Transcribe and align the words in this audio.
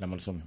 למה 0.00 0.16
לא 0.16 0.20
שומעים? 0.20 0.46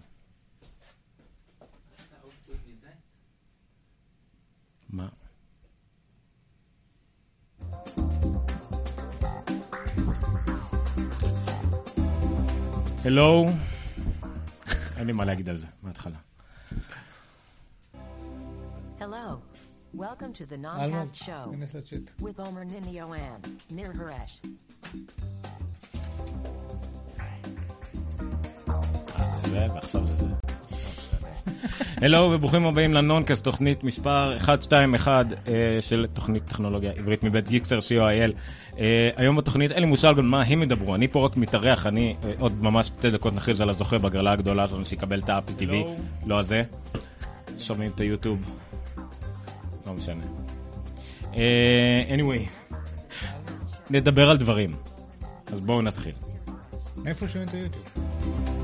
מה? 4.89 5.09
הלו? 13.05 13.45
אין 14.97 15.07
לי 15.07 15.13
מה 15.13 15.25
להגיד 15.25 15.49
על 15.49 15.57
זה 15.57 15.67
מההתחלה. 15.83 16.17
Hello. 18.99 19.39
Welcome 19.93 20.33
to 20.33 20.45
the 20.45 20.57
Noncast 20.57 21.15
Show 21.15 21.55
with 22.19 22.39
Omer 22.39 22.65
Ninio 22.65 23.05
and 23.17 23.43
Nir 23.71 23.93
Haresh. 23.93 24.33
זה, 29.57 29.73
ועכשיו 29.73 30.07
זה 30.07 30.13
זה. 30.13 30.25
הלו 32.01 32.31
וברוכים 32.33 32.65
הבאים 32.65 32.93
לנונקאסט, 32.93 33.43
תוכנית 33.43 33.83
מספר 33.83 34.37
121 34.47 35.25
אה, 35.47 35.77
של 35.81 36.05
תוכנית 36.13 36.43
טכנולוגיה 36.45 36.91
עברית 36.91 37.23
מבית 37.23 37.47
גיקסטר 37.47 37.79
co.il. 37.79 38.31
אה, 38.79 39.09
היום 39.15 39.35
בתוכנית 39.35 39.71
אין 39.71 39.79
לי 39.79 39.85
מושג 39.85 40.13
על 40.17 40.25
מה 40.25 40.41
הם 40.41 40.63
ידברו, 40.63 40.95
אני 40.95 41.07
פה 41.07 41.25
רק 41.25 41.37
מתארח, 41.37 41.87
אני 41.87 42.15
אה, 42.23 42.31
עוד 42.39 42.63
ממש 42.63 42.87
שתי 42.87 43.11
דקות 43.11 43.33
נכריז 43.33 43.61
על 43.61 43.69
הזוכה 43.69 43.97
בגרלה 43.97 44.31
הגדולה 44.31 44.67
שלנו 44.67 44.85
שיקבל 44.85 45.19
את 45.19 45.29
האפל 45.29 45.53
TV, 45.53 45.73
לא 46.25 46.39
הזה. 46.39 46.63
שומעים 47.59 47.91
את 47.95 47.99
היוטיוב, 47.99 48.51
לא 49.87 49.93
משנה. 49.93 50.23
anyway, 52.09 52.73
נדבר 53.89 54.29
על 54.29 54.37
דברים, 54.37 54.75
אז 55.53 55.59
בואו 55.59 55.81
נתחיל. 55.81 56.13
איפה 57.05 57.27
שומעים 57.27 57.49
את 57.49 57.53
היוטיוב? 57.53 58.56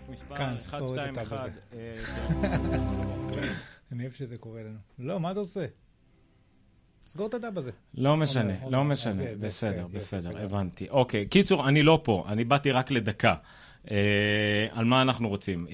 תוכנית 0.00 0.20
מספר 0.20 0.36
כאן, 0.36 0.54
ספור 0.58 0.94
את 0.94 0.98
הטאב 0.98 1.14
121. 1.14 1.48
הזה. 1.48 1.60
אה, 1.72 2.56
אני 3.92 4.02
אוהב 4.02 4.12
שזה 4.12 4.36
קורה 4.36 4.62
לנו. 4.62 4.78
לא, 4.98 5.20
מה 5.20 5.30
אתה 5.30 5.40
עושה? 5.40 5.66
סגור 7.06 7.26
את 7.26 7.34
הטאב 7.34 7.58
הזה. 7.58 7.70
לא 7.94 8.16
משנה, 8.16 8.52
לא 8.70 8.78
עומר, 8.78 8.92
משנה, 8.92 9.22
בסדר, 9.40 9.86
בסדר. 9.86 10.42
הבנתי. 10.44 10.88
אוקיי, 10.88 11.26
קיצור, 11.26 11.68
אני 11.68 11.82
לא 11.82 12.00
פה, 12.04 12.24
אני 12.28 12.44
באתי 12.44 12.70
רק 12.70 12.90
לדקה. 12.90 13.34
אה, 13.90 14.66
על 14.70 14.84
מה 14.84 15.02
אנחנו 15.02 15.28
רוצים? 15.28 15.66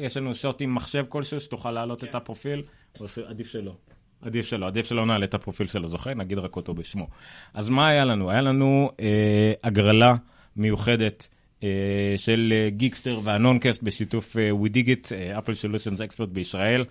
יש 0.00 0.16
לנו 0.16 0.34
שוט 0.34 0.60
עם 0.62 0.74
מחשב 0.74 1.04
כלשהו 1.08 1.40
שתוכל 1.40 1.70
להעלות 1.70 2.04
את 2.04 2.14
הפרופיל? 2.14 2.62
או 3.00 3.08
שעדיף 3.08 3.48
שלא. 3.48 3.76
עדיף 4.22 4.46
שלא, 4.46 4.66
עדיף 4.66 4.86
שלא 4.86 5.06
נעלה 5.06 5.24
את 5.24 5.34
הפרופיל 5.34 5.66
של 5.66 5.84
הזוכה, 5.84 6.14
נגיד 6.14 6.38
רק 6.38 6.56
אותו 6.56 6.74
בשמו. 6.74 7.06
אז 7.54 7.68
מה 7.68 7.88
היה 7.88 8.04
לנו? 8.04 8.30
היה 8.30 8.40
לנו 8.40 8.90
אה, 9.00 9.52
הגרלה 9.64 10.14
מיוחדת 10.56 11.28
של 12.16 12.52
אה, 12.56 12.70
Geekster 12.70 13.20
וה 13.24 13.37
Noncast 13.37 13.82
בשיתוף 13.82 14.36
אה, 14.36 14.54
WeDigit, 14.54 15.12
Apple 15.12 15.54
Solutions 15.54 16.00
Expert 16.00 16.28
בישראל, 16.28 16.84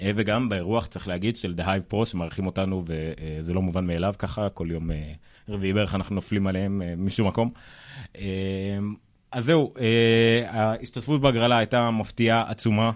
אה, 0.00 0.10
וגם 0.16 0.48
באירוח, 0.48 0.86
צריך 0.86 1.08
להגיד, 1.08 1.36
של 1.36 1.54
The 1.58 1.62
Hive 1.62 1.92
Pro, 1.92 2.06
שמארחים 2.06 2.46
אותנו, 2.46 2.84
וזה 2.86 3.54
לא 3.54 3.62
מובן 3.62 3.86
מאליו 3.86 4.14
ככה, 4.18 4.48
כל 4.48 4.66
יום 4.70 4.90
אה, 4.90 5.12
רביעי 5.48 5.72
בערך 5.72 5.94
אנחנו 5.94 6.14
נופלים 6.14 6.46
עליהם 6.46 6.82
אה, 6.82 6.94
משום 6.96 7.28
מקום. 7.28 7.50
אה, 8.18 8.22
אז 9.32 9.44
זהו, 9.44 9.74
אה, 9.80 10.44
ההשתתפות 10.48 11.20
בהגרלה 11.20 11.58
הייתה 11.58 11.90
מפתיעה, 11.90 12.50
עצומה. 12.50 12.90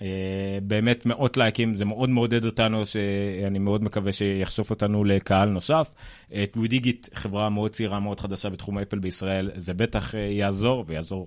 אה, 0.00 0.58
באמת 0.62 1.06
מאות 1.06 1.36
לייקים, 1.36 1.74
זה 1.74 1.84
מאוד 1.84 2.10
מעודד 2.10 2.44
אותנו, 2.44 2.86
שאני 2.86 3.58
מאוד 3.58 3.84
מקווה 3.84 4.12
שיחשוף 4.12 4.70
אותנו 4.70 5.04
לקהל 5.04 5.48
נוסף. 5.48 5.94
אה, 6.34 6.44
טווידיגיט, 6.50 7.08
חברה 7.14 7.48
מאוד 7.48 7.70
צעירה, 7.70 8.00
מאוד 8.00 8.20
חדשה 8.20 8.48
בתחום 8.48 8.78
אפל 8.78 8.98
בישראל, 8.98 9.50
זה 9.56 9.74
בטח 9.74 10.14
אה, 10.14 10.20
יעזור, 10.20 10.84
ויעזור 10.86 11.26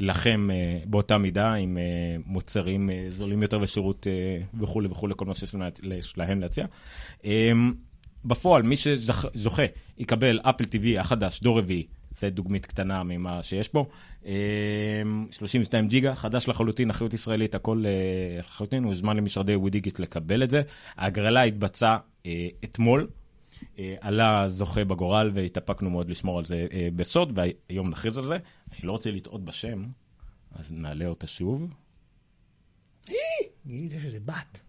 לכם 0.00 0.48
באותה 0.86 1.18
מידה, 1.18 1.52
עם 1.52 1.78
מוצרים 2.26 2.90
זולים 3.08 3.42
יותר 3.42 3.58
ושירות 3.60 4.06
וכולי 4.60 4.88
וכולי, 4.88 5.14
כל 5.16 5.24
מה 5.24 5.34
שיש 5.34 5.54
להם 6.16 6.40
להציע. 6.40 6.66
בפועל, 8.24 8.62
מי 8.62 8.76
שזוכה 8.76 9.62
יקבל 9.98 10.40
אפל 10.42 10.64
TV 10.64 11.00
החדש, 11.00 11.40
דור 11.40 11.58
רביעי, 11.58 11.86
זה 12.18 12.30
דוגמית 12.30 12.66
קטנה 12.66 13.02
ממה 13.02 13.42
שיש. 13.42 13.70
אה, 14.26 14.32
32 15.30 15.88
ג'יגה, 15.88 16.14
חדש 16.14 16.48
לחלוטין, 16.48 16.90
אחריות 16.90 17.14
ישראלית, 17.14 17.54
הכל 17.54 17.84
אה, 17.86 18.40
לחלוטין, 18.40 18.84
הוזמן 18.84 19.16
למשרדי 19.16 19.56
ווידיגיט 19.56 19.98
לקבל 19.98 20.42
את 20.42 20.50
זה. 20.50 20.62
ההגרלה 20.96 21.42
התבצעה 21.42 21.98
אה, 22.26 22.48
אתמול. 22.64 23.08
אה, 23.78 23.94
עלה 24.00 24.48
זוכה 24.48 24.84
בגורל 24.84 25.30
והתאפקנו 25.34 25.90
מאוד 25.90 26.10
לשמור 26.10 26.38
על 26.38 26.44
זה 26.44 26.66
בסוד, 26.96 27.38
והיום 27.38 27.90
נכריז 27.90 28.18
על 28.18 28.26
זה. 28.26 28.34
אני 28.34 28.86
לא 28.86 28.92
רוצה 28.92 29.10
לטעות 29.10 29.44
בשם, 29.44 29.84
אז 30.52 30.72
נעלה 30.72 31.06
אותה 31.06 31.26
שוב. 31.26 31.74
גיליתי 33.66 34.00
שזה 34.00 34.18
בת. 34.20 34.61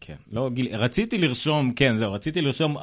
כן, 0.00 0.14
לא, 0.32 0.50
גיל, 0.50 0.76
רציתי 0.76 1.18
לרשום, 1.18 1.72
כן, 1.72 1.96
זהו, 1.98 2.12
רציתי 2.12 2.40
לרשום, 2.40 2.76
uh, 2.76 2.80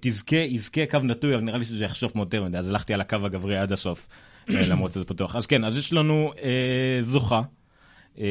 תזכה, 0.00 0.36
יזכה 0.36 0.86
קו 0.86 0.98
נטוי, 0.98 1.34
אבל 1.34 1.42
נראה 1.42 1.58
לי 1.58 1.64
שזה 1.64 1.84
יחשוף 1.84 2.16
יותר 2.16 2.44
מדי, 2.44 2.58
אז 2.58 2.68
הלכתי 2.68 2.94
על 2.94 3.00
הקו 3.00 3.16
הגברי 3.24 3.58
עד 3.58 3.72
הסוף, 3.72 4.08
אה, 4.50 4.66
למרות 4.70 4.92
שזה 4.92 5.04
פתוח. 5.04 5.36
אז 5.36 5.46
כן, 5.46 5.64
אז 5.64 5.78
יש 5.78 5.92
לנו 5.92 6.32
אה, 6.42 6.98
זוכה, 7.00 7.42
אה, 8.18 8.24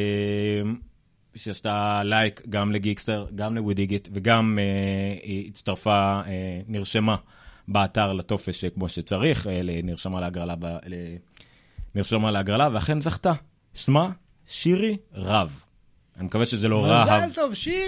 שעשתה 1.36 2.02
לייק 2.04 2.42
גם 2.50 2.72
לגיקסטר, 2.72 3.26
גם 3.36 3.56
לווידיגיט, 3.56 4.08
וגם 4.14 4.60
אה, 4.62 5.44
הצטרפה, 5.48 6.22
אה, 6.28 6.62
נרשמה 6.68 7.16
באתר 7.68 8.14
לטופס 8.14 8.64
אה, 8.64 8.70
כמו 8.70 8.90
שצריך, 8.90 9.48
אה, 9.48 9.62
נרשמה 9.84 10.22
להגרלה, 10.22 10.56
ב, 10.56 10.66
ל, 10.66 10.94
נרשמה 11.96 12.32
להגרלה, 12.32 12.70
ואכן 12.74 13.02
זכתה. 13.02 13.34
שמה 13.74 14.12
שירי 14.48 14.98
רב. 15.14 15.62
אני 16.20 16.26
מקווה 16.26 16.46
שזה 16.46 16.68
לא 16.68 16.86
רהב. 16.86 17.24
מזל 17.24 17.34
טוב, 17.34 17.54
שירי! 17.54 17.88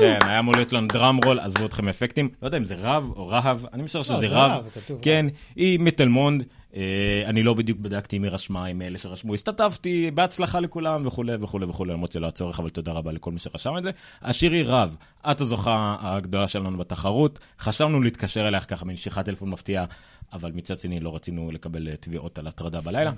כן, 0.00 0.18
היה 0.22 0.38
אמור 0.38 0.54
להיות 0.54 0.72
לנו 0.72 0.86
דראם 0.86 1.18
רול, 1.24 1.40
עזבו 1.40 1.66
אתכם 1.66 1.88
אפקטים. 1.88 2.28
לא 2.42 2.46
יודע 2.46 2.58
אם 2.58 2.64
זה 2.64 2.74
רב 2.78 3.10
או 3.16 3.28
רהב, 3.28 3.60
אני 3.72 3.82
משער 3.82 4.02
שזה 4.02 4.16
זה 4.16 4.26
רב. 4.28 4.68
כן, 5.02 5.26
היא 5.56 5.80
מתל 5.80 6.08
מונד. 6.08 6.44
אה, 6.76 7.22
אני 7.26 7.42
לא 7.42 7.54
בדיוק 7.54 7.78
בדקתי 7.78 8.16
היא 8.16 8.30
רשמה 8.30 8.64
עם 8.64 8.82
אלה 8.82 8.98
שרשמו, 8.98 9.34
השתתפתי, 9.34 10.10
בהצלחה 10.14 10.60
לכולם 10.60 11.06
וכולי 11.06 11.32
וכולי 11.40 11.66
וכולי, 11.66 11.92
למרות 11.92 12.12
שלא 12.12 12.26
הצורך, 12.26 12.60
אבל 12.60 12.68
תודה 12.68 12.92
רבה 12.92 13.12
לכל 13.12 13.32
מי 13.32 13.38
שרשם 13.38 13.78
את 13.78 13.82
זה. 13.82 13.90
השירי 14.22 14.62
רב, 14.62 14.96
את 15.30 15.40
הזוכה 15.40 15.96
הגדולה 16.00 16.48
שלנו 16.48 16.78
בתחרות, 16.78 17.38
חשבנו 17.60 18.02
להתקשר 18.02 18.48
אלייך 18.48 18.64
ככה 18.68 18.84
מנשיכת 18.84 19.24
טלפון 19.24 19.50
מפתיעה, 19.50 19.84
אבל 20.32 20.52
מצד 20.54 20.78
שני 20.78 21.00
לא 21.00 21.14
רצינו 21.14 21.50
לקבל 21.52 21.88
אה, 21.88 21.96
תביעות 21.96 22.38
על 22.38 22.46
הטרדה 22.46 22.80
בלילה. 22.80 23.12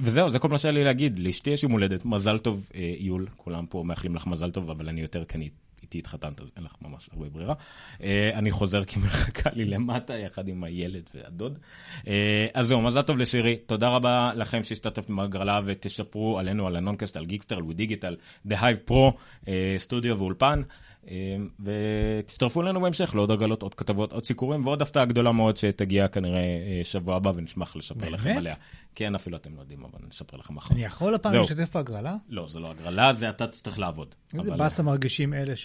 וזהו, 0.00 0.30
זה 0.30 0.38
כל 0.38 0.48
מה 0.48 0.58
שהיה 0.58 0.72
לי 0.72 0.84
להגיד. 0.84 1.18
לאשתי 1.18 1.50
יש 1.50 1.62
יום 1.62 1.72
הולדת, 1.72 2.04
מזל 2.04 2.38
טוב, 2.38 2.68
אה, 2.74 2.94
יול, 2.98 3.26
כולם 3.36 3.66
פה 3.66 3.82
מאחלים 3.86 4.16
לך 4.16 4.26
מזל 4.26 4.50
טוב, 4.50 4.70
אבל 4.70 4.88
אני 4.88 5.00
יותר 5.00 5.24
אני 5.34 5.48
איתי 5.82 5.98
התחתנת, 5.98 6.40
אז 6.40 6.50
אין 6.56 6.64
לך 6.64 6.72
ממש 6.82 7.08
הרבה 7.12 7.28
ברירה. 7.28 7.54
אה, 8.02 8.30
אני 8.34 8.50
חוזר 8.50 8.84
כי 8.84 8.98
מחכה 9.04 9.50
לי 9.52 9.64
למטה, 9.64 10.18
יחד 10.18 10.48
עם 10.48 10.64
הילד 10.64 11.10
והדוד. 11.14 11.58
אה, 12.06 12.46
אז 12.54 12.66
זהו, 12.66 12.82
מזל 12.82 13.02
טוב 13.02 13.18
לשירי, 13.18 13.56
תודה 13.56 13.88
רבה 13.88 14.30
לכם 14.34 14.64
שהשתתפתם 14.64 15.16
בהגרלה 15.16 15.60
ותספרו 15.64 16.38
עלינו, 16.38 16.66
על 16.66 16.76
ה 16.76 16.80
Noncast, 16.80 17.16
על 17.16 17.24
Geekster, 17.24 17.56
על 17.56 17.62
WeDigital, 17.62 18.16
The 18.48 18.54
Hive 18.54 18.90
Pro, 18.90 19.50
סטודיו 19.78 20.18
ואולפן. 20.18 20.62
אה, 21.10 21.36
ותצטרפו 21.60 22.62
אלינו 22.62 22.80
בהמשך 22.80 23.14
לעוד 23.14 23.30
הגרלות, 23.30 23.62
עוד 23.62 23.74
כתבות, 23.74 24.12
עוד 24.12 24.24
סיקורים 24.24 24.66
ועוד 24.66 24.82
הפתעה 24.82 25.04
גדולה 25.04 25.32
מאוד 25.32 25.56
שתגיע 25.56 26.08
כנראה 26.08 26.40
אה, 26.40 26.80
שבוע 26.82 27.16
הבא 27.16 27.32
ונשמח 27.34 27.76
לספר 27.76 28.08
לכם? 28.08 28.34
עליה. 28.36 28.54
כן, 28.94 29.14
אפילו 29.14 29.36
אתם 29.36 29.56
לא 29.56 29.60
יודעים, 29.60 29.84
אבל 29.84 30.06
נספר 30.08 30.36
לכם 30.36 30.54
מחר. 30.54 30.74
אני 30.74 30.84
יכול 30.84 31.14
הפעם. 31.14 31.34
להשתתף 31.34 31.76
בהגרלה? 31.76 32.16
לא, 32.28 32.46
זה 32.48 32.60
לא 32.60 32.70
הגרלה, 32.70 33.12
זה 33.12 33.28
אתה 33.28 33.46
תצטרך 33.46 33.78
לעבוד. 33.78 34.14
איזה 34.38 34.56
באסה 34.56 34.82
מרגישים 34.82 35.34
אלה 35.34 35.56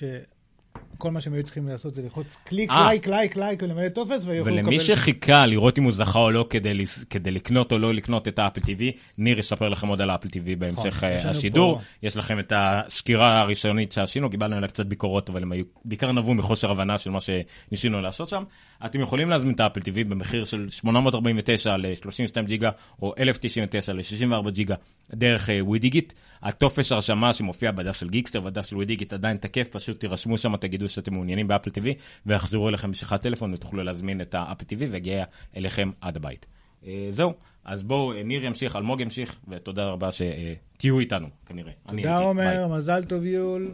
שכל 1.01 1.11
מה 1.11 1.21
שהם 1.21 1.33
היו 1.33 1.43
צריכים 1.43 1.67
לעשות 1.67 1.93
זה 1.93 2.01
ללחוץ 2.01 2.37
קליק, 2.43 2.69
אה. 2.69 2.87
לייק, 2.87 3.07
לייק, 3.07 3.37
לייק 3.37 3.63
ולמלא 3.63 3.89
טופס 3.89 4.25
ויוכלו 4.25 4.55
לקבל... 4.55 4.67
ולמי 4.67 4.79
שחיכה 4.79 5.45
לראות 5.45 5.77
אם 5.77 5.83
הוא 5.83 5.91
זכה 5.91 6.19
או 6.19 6.31
לא 6.31 6.45
כדי, 6.49 6.83
כדי 7.09 7.31
לקנות 7.31 7.71
או 7.71 7.79
לא 7.79 7.93
לקנות 7.93 8.27
את 8.27 8.39
ה 8.39 8.43
Apple 8.43 8.61
TV, 8.61 8.81
ניר 9.17 9.39
יספר 9.39 9.69
לכם 9.69 9.87
עוד 9.87 10.01
על 10.01 10.09
ה 10.09 10.12
Apple 10.12 10.27
TV 10.27 10.55
בהמשך 10.57 10.85
נכון, 10.97 11.09
אה, 11.09 11.15
יש 11.15 11.21
לנו 11.21 11.31
השידור. 11.31 11.81
יש 12.03 12.17
לכם 12.17 12.39
את 12.39 12.53
הסקירה 12.55 13.41
הראשונית 13.41 13.91
שעשינו, 13.91 14.29
קיבלנו 14.29 14.55
עליה 14.55 14.67
קצת 14.67 14.85
ביקורות, 14.85 15.29
אבל 15.29 15.43
הם 15.43 15.51
היו 15.51 15.63
בעיקר 15.85 16.11
נבעו 16.11 16.33
מחוסר 16.33 16.71
הבנה 16.71 16.97
של 16.97 17.09
מה 17.09 17.19
שניסינו 17.19 18.01
לעשות 18.01 18.29
שם. 18.29 18.43
אתם 18.85 19.01
יכולים 19.01 19.29
להזמין 19.29 19.53
את 19.53 19.59
ה 19.59 19.63
Apple 19.63 19.79
TV 19.79 20.09
במחיר 20.09 20.45
של 20.45 20.67
849 20.69 21.77
ל-32 21.77 22.41
ג'יגה, 22.45 22.69
או 23.01 23.13
1099 23.17 23.93
ל-64 23.93 24.49
ג'יגה, 24.49 24.75
דרך 25.13 25.49
אה, 25.49 25.59
WeDigit. 25.61 26.13
הטופס 26.43 26.91
הרשמה 26.91 27.33
שמופיע 27.33 27.71
בדף 27.71 27.97
של 27.97 28.09
Geekster 28.09 28.43
והדף 28.43 28.65
של 28.65 28.75
WeDigit 28.75 29.13
עדיין 29.13 29.37
תקף, 29.37 29.67
פשוט 29.71 29.99
תירשמו 29.99 30.37
שם, 30.37 30.55
תגידו 30.55 30.87
שאתם 30.91 31.13
מעוניינים 31.13 31.47
ב 31.47 31.51
Apple 31.51 31.69
TV, 31.69 31.85
ויחזרו 32.25 32.69
אליכם 32.69 32.91
בשיחת 32.91 33.21
טלפון 33.21 33.53
ותוכלו 33.53 33.83
להזמין 33.83 34.21
את 34.21 34.35
ה 34.35 34.40
Apple 34.40 34.65
TV 34.65 34.79
ויגיע 34.91 35.23
אליכם 35.57 35.91
עד 36.01 36.17
הבית. 36.17 36.45
אה, 36.85 37.07
זהו, 37.09 37.33
אז 37.65 37.83
בואו, 37.83 38.13
אה, 38.13 38.23
ניר 38.23 38.45
ימשיך, 38.45 38.75
אלמוג 38.75 38.99
ימשיך, 38.99 39.39
ותודה 39.47 39.89
רבה 39.89 40.09
שתהיו 40.11 40.99
איתנו, 40.99 41.27
כנראה. 41.45 41.71
אני 41.89 42.01
תודה. 42.01 42.17
עומר, 42.17 42.67
מזל 42.67 43.03
טוב 43.03 43.25
יול. 43.25 43.71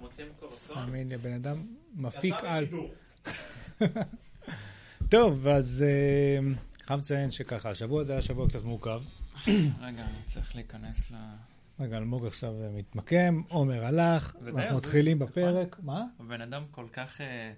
רוצים 0.00 0.26
קורסון? 0.40 0.76
תאמין 0.76 1.08
לי, 1.08 1.14
הבן 1.14 1.32
אדם 1.32 1.56
מפיק 1.96 2.34
על. 2.42 2.66
טוב, 5.10 5.46
אז 5.46 5.84
אה, 5.86 6.38
חייב 6.86 7.00
לציין 7.00 7.30
שככה, 7.30 7.70
השבוע 7.70 8.04
זה 8.04 8.12
היה 8.12 8.22
שבוע 8.22 8.48
קצת 8.48 8.64
מורכב. 8.64 9.02
רגע, 9.46 10.04
אני 10.04 10.22
צריך 10.26 10.54
להיכנס 10.54 11.10
ל... 11.10 11.14
רגע, 11.80 11.96
אלמוג 11.96 12.26
עכשיו 12.26 12.62
אה, 12.62 12.68
מתמקם, 12.70 13.42
עומר 13.48 13.84
הלך, 13.84 14.36
הזוי, 14.36 14.72
מתחילים? 14.76 15.18
בפרק. 15.18 15.76
מה? 15.82 16.04
הבן 16.20 16.40
אדם 16.40 16.62
כל 16.70 16.84
כך 16.92 17.20
אה, 17.20 17.52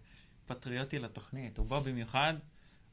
פטריוטי 0.46 0.98
לתוכנית. 0.98 1.58
הוא 1.58 1.66
בא 1.66 1.80
במיוחד, 1.80 2.34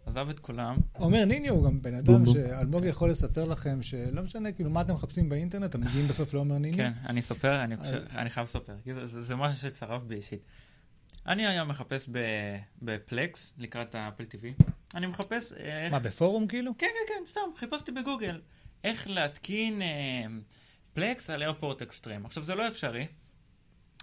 עזב 0.05 0.29
את 0.29 0.39
כולם. 0.39 0.77
עומר 0.93 1.25
ניני 1.25 1.47
הוא 1.47 1.65
גם 1.65 1.81
בן 1.81 1.93
אדם 1.93 2.25
שאלמוג 2.25 2.85
יכול 2.85 3.11
לספר 3.11 3.45
לכם 3.45 3.83
שלא 3.83 4.21
משנה, 4.23 4.51
כאילו, 4.51 4.69
מה 4.69 4.81
אתם 4.81 4.93
מחפשים 4.93 5.29
באינטרנט, 5.29 5.69
אתם 5.69 5.81
מגיעים 5.81 6.07
בסוף 6.07 6.33
לעומר 6.33 6.57
ניני. 6.57 6.77
כן, 6.77 6.93
אני 7.05 7.19
אספר, 7.19 7.63
אני 7.63 7.75
אני 8.11 8.29
חייב 8.29 8.47
לספר. 8.47 8.73
זה- 9.05 9.35
משהו 9.35 9.61
שצרב 9.61 10.07
בי 10.07 10.15
אישית. 10.15 10.41
אני 11.27 11.47
היום 11.47 11.67
מחפש 11.67 12.09
ב- 12.11 12.57
בפלקס 12.81 13.53
לקראת 13.57 13.95
האפל 13.95 14.23
TV. 14.23 14.63
אני 14.95 15.07
מחפש 15.07 15.53
אה, 15.53 15.83
איך... 15.85 15.93
מה, 15.93 15.99
בפורום 15.99 16.47
כאילו? 16.47 16.71
כן, 16.77 16.87
כן, 17.07 17.13
כן, 17.13 17.25
סתם, 17.31 17.41
חיפשתי 17.59 17.91
בגוגל 17.91 18.41
איך 18.83 19.07
להתקין 19.07 19.81
אה, 19.81 19.87
פלקס 20.97 21.29
על 21.29 21.41
איירפורט 21.41 21.81
אקסטרים. 21.81 22.25
עכשיו, 22.25 22.43
זה 22.43 22.55
לא 22.55 22.67
אפשרי, 22.67 23.07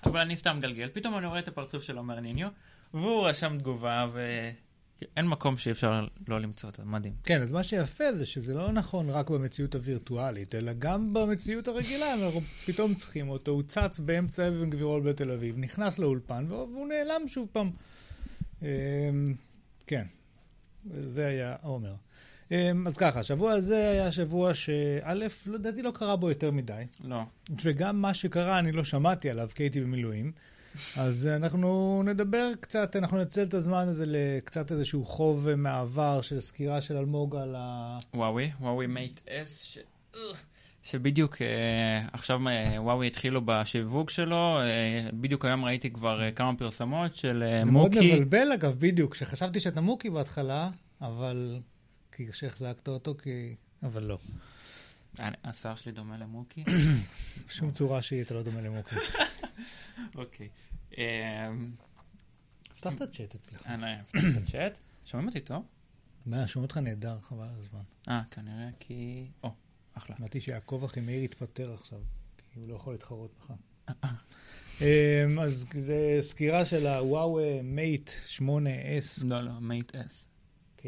אבל 0.07 0.21
אני 0.21 0.37
סתם 0.37 0.59
גלגל. 0.63 0.89
פתאום 0.93 1.19
אני 1.19 1.27
רואה 1.27 1.39
את 1.39 1.49
הפרצוף 1.49 1.83
של 1.83 1.97
עומר 1.97 2.21
ניניו, 2.21 2.49
והוא 2.95 3.29
רשם 3.29 3.57
תגובה, 3.59 4.07
ואין 4.13 5.29
מקום 5.29 5.57
שאי 5.57 5.73
אפשר 5.73 6.07
לא 6.29 6.41
למצוא 6.41 6.71
אותה, 6.71 6.85
מדהים. 6.85 7.15
כן, 7.25 7.43
אז 7.43 7.53
מה 7.53 7.63
שיפה 7.63 8.13
זה 8.13 8.27
שזה 8.27 8.55
לא 8.55 8.73
נכון 8.73 9.11
רק 9.11 9.31
במציאות 9.31 9.75
הווירטואלית, 9.75 10.55
אלא 10.55 10.73
גם 10.79 11.15
במציאות 11.15 11.69
הרגילה, 11.69 12.15
אנחנו 12.15 12.41
פתאום 12.67 12.95
צריכים 12.95 13.29
אותו, 13.29 13.51
הוא 13.51 13.63
צץ 13.63 13.99
באמצע 13.99 14.49
אבן 14.49 14.71
גבירול 14.71 15.03
בתל 15.03 15.31
אביב, 15.31 15.59
נכנס 15.59 15.99
לאולפן, 15.99 16.45
והוא 16.49 16.89
נעלם 16.89 17.29
שוב 17.29 17.49
פעם. 17.53 17.71
אמ, 18.63 18.67
כן, 19.87 20.07
זה 20.85 21.27
היה 21.27 21.57
עומר. 21.63 21.95
אמ, 22.51 22.87
אז 22.87 22.97
ככה, 22.97 23.21
השבוע 23.21 23.53
הזה 23.53 23.89
היה 23.89 24.13
שבוע 24.13 24.55
שא', 24.55 25.15
לדעתי 25.47 25.83
לא 25.83 25.91
קרה 25.91 26.17
בו 26.17 26.29
יותר 26.29 26.51
מדי, 26.51 26.83
לא. 27.05 27.23
וגם 27.65 28.03
מה 28.03 28.15
שקרה 28.15 28.59
אני 28.59 28.73
לא 28.73 28.85
שמעתי 28.85 29.31
עליו, 29.31 29.49
כי 29.55 29.63
הייתי 29.63 29.81
במילואים. 29.81 30.33
אז 30.97 31.27
אנחנו 31.27 32.03
נדבר 32.07 32.51
קצת, 32.61 32.97
אנחנו 32.97 33.17
ננצל 33.17 33.43
את 33.43 33.55
הזמן 33.55 33.89
הזה 33.89 34.05
לקצת 34.07 34.73
איזשהו 34.73 35.05
חוב 35.05 35.55
מהעבר 35.55 36.21
של 36.21 36.41
סקירה 36.41 36.81
של 36.81 36.97
אלמוג 36.97 37.37
על 37.37 37.55
ה... 37.59 37.99
וואוי, 38.15 38.51
וואוי 38.61 38.87
מייט 38.87 39.21
אס, 39.29 39.63
ש... 39.63 39.79
שבדיוק 40.83 41.43
אה, 41.43 42.07
עכשיו 42.13 42.49
אה, 42.49 42.83
וואוי 42.83 43.07
התחילו 43.07 43.41
בשיווק 43.45 44.11
שלו, 44.11 44.61
אה, 44.61 45.09
בדיוק 45.13 45.45
היום 45.45 45.65
ראיתי 45.65 45.91
כבר 45.91 46.23
אה, 46.23 46.31
כמה 46.31 46.57
פרסמות 46.57 47.17
של 47.17 47.43
אה, 47.47 47.65
זה 47.65 47.71
מאוד 47.73 47.95
מוקי. 47.95 48.15
מבלבל 48.15 48.53
אגב, 48.55 48.75
בדיוק, 48.79 49.15
שחשבתי 49.15 49.61
שאתה 49.61 49.81
מוקי 49.81 50.11
בהתחלה, 50.11 50.71
אבל... 51.01 51.59
כי 52.17 52.33
שהחזקת 52.33 52.89
אותו, 52.89 53.15
כי... 53.23 53.55
אבל 53.83 54.03
לא. 54.03 54.19
השיער 55.19 55.75
שלי 55.75 55.93
דומה 55.93 56.17
למוקי. 56.19 56.65
בשום 57.49 57.73
צורה 57.73 58.03
שהיא 58.03 58.23
אתה 58.23 58.35
לא 58.35 58.43
דומה 58.43 58.61
למוקי. 58.61 58.97
אוקיי. 60.15 60.49
אה, 60.99 61.53
פתח 62.77 62.93
את 62.95 63.01
הצ'אט 63.01 63.35
אצלך. 63.35 63.67
אני 63.67 64.01
אפתח 64.01 64.19
את 64.19 64.43
הצ'אט. 64.43 64.79
שומעים 65.05 65.29
אותי 65.29 65.41
טוב? 65.41 65.65
מה, 66.27 66.47
שומעים 66.47 66.65
אותך 66.65 66.77
נהדר, 66.77 67.19
חבל 67.23 67.45
על 67.45 67.55
הזמן. 67.59 67.83
אה, 68.09 68.23
כנראה 68.31 68.69
כי... 68.81 69.27
או, 69.43 69.53
אחלה. 69.95 70.17
אמרתי 70.21 70.41
שיעקב 70.41 70.83
אחימאיר 70.85 71.23
התפטר 71.23 71.75
עכשיו, 71.75 72.01
כי 72.37 72.61
הוא 72.61 72.69
לא 72.69 72.75
יכול 72.75 72.95
להתחרות 72.95 73.31
בך. 73.39 73.53
אמ, 74.81 75.39
אז 75.41 75.67
זה 75.75 76.19
סקירה 76.21 76.65
של 76.65 76.87
Huawei 76.87 77.41
Mate 77.63 78.11
8S 78.39 79.25
לא, 79.25 79.41
לא, 79.41 79.53
Mate 79.61 79.95
S. 79.95 80.25
K. 80.79 80.83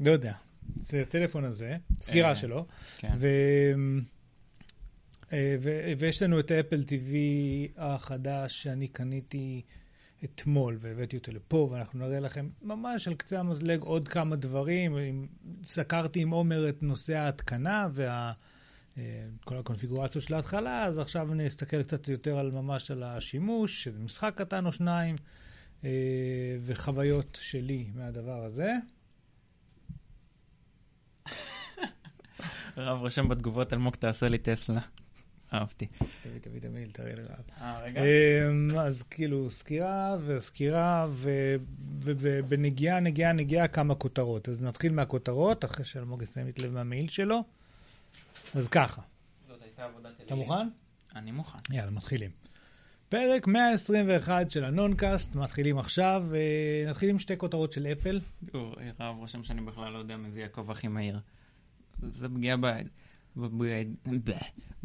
לא 0.00 0.10
יודע. 0.10 0.32
זה 0.76 1.02
הטלפון 1.02 1.44
הזה, 1.44 1.76
סקירה 2.00 2.30
אה, 2.30 2.36
שלו. 2.36 2.66
כן. 2.98 3.12
אה. 5.32 5.56
ויש 5.98 6.22
לנו 6.22 6.40
את 6.40 6.50
ה 6.50 6.55
Apple 6.55 6.80
TV 6.80 7.14
החדש 7.76 8.62
שאני 8.62 8.88
קניתי 8.88 9.62
אתמול 10.24 10.76
והבאתי 10.80 11.16
אותו 11.16 11.32
לפה, 11.32 11.68
ואנחנו 11.72 11.98
נראה 11.98 12.20
לכם 12.20 12.48
ממש 12.62 13.08
על 13.08 13.14
קצה 13.14 13.40
המזלג 13.40 13.80
עוד 13.80 14.08
כמה 14.08 14.36
דברים. 14.36 15.26
סקרתי 15.64 16.20
עם 16.20 16.30
עומר 16.30 16.68
את 16.68 16.82
נושא 16.82 17.16
ההתקנה 17.16 17.88
וה... 17.92 18.32
אה, 18.98 19.02
כל 19.44 19.56
הקונפיגורציות 19.56 20.24
של 20.24 20.34
ההתחלה, 20.34 20.84
אז 20.84 20.98
עכשיו 20.98 21.32
אני 21.32 21.46
אסתכל 21.46 21.82
קצת 21.82 22.08
יותר 22.08 22.38
על 22.38 22.50
ממש 22.50 22.90
על 22.90 23.02
השימוש, 23.02 23.84
שזה 23.84 23.98
משחק 23.98 24.34
קטן 24.36 24.66
או 24.66 24.72
שניים, 24.72 25.16
וחוויות 26.64 27.38
שלי 27.40 27.86
מהדבר 27.94 28.44
הזה. 28.44 28.72
רב 32.82 32.98
רושם 32.98 33.28
בתגובות, 33.28 33.72
אלמוג 33.72 33.94
תעשה 33.94 34.28
לי 34.28 34.38
טסלה. 34.38 34.80
אהבתי. 35.54 35.86
תביא, 36.22 36.40
תביא, 36.40 36.60
תביא, 36.60 36.86
תראה 36.92 37.14
לי 37.14 37.22
רב. 37.22 37.30
אה, 37.60 37.82
רגע. 37.82 38.00
אמ, 38.00 38.78
אז 38.78 39.02
כאילו, 39.02 39.50
סקירה 39.50 40.16
וסקירה, 40.26 41.06
ובנגיעה, 42.02 43.00
נגיעה, 43.00 43.32
נגיעה, 43.32 43.68
כמה 43.68 43.94
כותרות. 43.94 44.48
אז 44.48 44.62
נתחיל 44.62 44.92
מהכותרות, 44.92 45.64
אחרי 45.64 45.84
שאלמוג 45.84 46.22
יסיים 46.22 46.48
את 46.48 46.58
לב 46.58 46.72
מהמעיל 46.72 47.08
שלו. 47.08 47.44
אז 48.54 48.68
ככה, 48.68 49.02
זאת 49.48 49.62
הייתה 49.62 49.84
עבודת 49.84 50.06
אלילים. 50.06 50.26
אתה 50.26 50.34
מוכן? 50.34 50.68
אני 51.16 51.30
מוכן. 51.30 51.58
יאללה, 51.70 51.90
מתחילים. 51.90 52.30
פרק 53.08 53.46
121 53.46 54.50
של 54.50 54.64
הנונקאסט, 54.64 55.34
מתחילים 55.34 55.78
עכשיו, 55.78 56.24
ונתחיל 56.28 57.10
עם 57.10 57.18
שתי 57.18 57.36
כותרות 57.38 57.72
של 57.72 57.86
אפל. 57.86 58.20
רב 59.00 59.16
רושם 59.18 59.44
שאני 59.44 59.60
בכלל 59.60 59.92
לא 59.92 59.98
יודע 59.98 60.16
מי 60.16 60.30
זה 60.30 60.40
יעקב 60.40 60.70
הכי 60.70 60.88
מהיר. 60.88 61.18
זה 62.02 62.28
פגיעה 62.28 62.56
ב... 62.56 62.66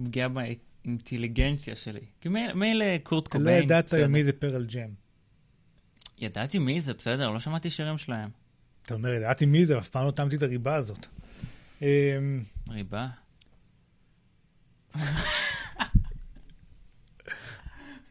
פגיעה 0.04 0.30
באינטליגנציה 0.30 1.76
שלי. 1.76 2.00
כי 2.22 2.30
מילא- 2.30 2.54
מילא 2.54 2.86
קורט 3.04 3.28
אתה 3.28 3.38
קוביין. 3.38 3.60
לא 3.60 3.64
ידעת. 3.64 3.94
מי 3.94 4.24
זה 4.24 4.34
פרל 4.34 4.66
ג'ם. 4.66 4.90
ידעתי 6.18 6.60
מי 6.60 6.82
זה, 6.82 6.94
בסדר, 6.94 7.30
לא 7.30 7.40
שמעתי 7.40 7.70
שירים 7.70 7.98
שלהם. 7.98 8.30
אתה 8.86 8.94
אומר, 8.94 9.10
ידעתי 9.10 9.46
מי 9.46 9.66
זה, 9.66 9.78
אף 9.78 9.90
פעם 9.90 10.06
לא 10.06 10.12
טעמתי 10.12 10.36
את 10.36 10.44
הריבה 10.44 10.76
הזאת. 10.76 11.08
אמ, 11.82 11.88
ריבה. 12.70 13.08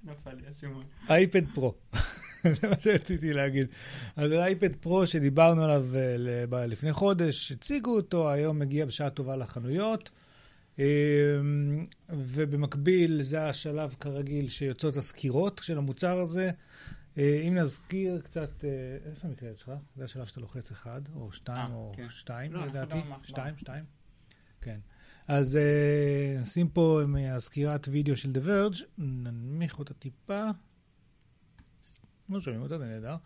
נפל 0.05 0.35
לי 0.35 0.47
הסימון. 0.51 0.85
אייפד 1.11 1.45
פרו. 1.55 1.75
זה 2.61 2.69
מה 2.69 2.75
שרציתי 2.81 3.33
להגיד. 3.33 3.67
אז 4.17 4.31
האייפד 4.31 4.77
פרו 4.77 5.07
שדיברנו 5.07 5.65
עליו 5.65 5.87
אה, 6.53 6.67
לפני 6.67 6.93
חודש, 6.93 7.53
הציגו 7.53 7.97
אותו, 7.97 8.31
היום 8.31 8.59
מגיע 8.59 8.87
בשעה 8.87 9.11
טובה 9.11 9.37
לחנויות. 9.37 10.11
אה, 10.79 10.85
ובמקביל, 12.09 13.23
זה 13.23 13.49
השלב 13.49 13.95
כרגיל 14.01 14.49
שיוצאות 14.49 14.97
הסקירות 14.97 15.61
של 15.65 15.79
המוצר 15.79 16.21
הזה. 16.21 16.51
אה, 17.19 17.43
אם 17.49 17.55
נזכיר 17.55 18.21
קצת, 18.21 18.65
אה, 18.65 18.71
איפה 19.11 19.29
המקלדת 19.29 19.59
שלך? 19.59 19.73
זה 19.97 20.05
השלב 20.05 20.27
שאתה 20.27 20.41
לוחץ 20.41 20.71
אחד, 20.71 21.01
או 21.15 21.33
שתיים, 21.33 21.71
אה, 21.71 21.75
או 21.75 21.93
כן. 21.97 22.07
שתיים, 22.11 22.53
לא, 22.53 22.67
לדעתי. 22.67 22.95
לא 22.95 23.17
שתיים. 23.23 23.55
שתיים. 23.57 23.85
כן. 24.61 24.79
אז 25.29 25.59
נשים 26.41 26.69
פה 26.69 27.01
מהסקירת 27.07 27.89
וידאו 27.89 28.17
של 28.17 28.31
The 28.31 28.47
Verge, 28.47 28.85
ננמיך 28.99 29.79
אותה 29.79 29.95
טיפה. 29.95 30.51
לא 32.29 32.41
שומעים 32.41 32.63
אותה, 32.63 32.79
זה 32.79 32.85
נהדר. 32.85 33.17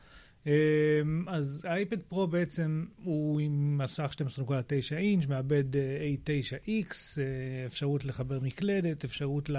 אמ, 0.47 1.25
אז 1.29 1.65
האייפד 1.65 2.03
פרו 2.03 2.27
בעצם 2.27 2.85
הוא 3.05 3.41
עם 3.41 3.79
מסך 3.79 4.15
12.9 4.39 4.97
אינץ', 4.97 5.27
מעבד 5.27 5.77
אה, 5.77 6.15
A9X, 6.27 6.95
אה, 7.19 7.67
אפשרות 7.67 8.05
לחבר 8.05 8.41
מקלדת, 8.41 9.05
אפשרות 9.05 9.51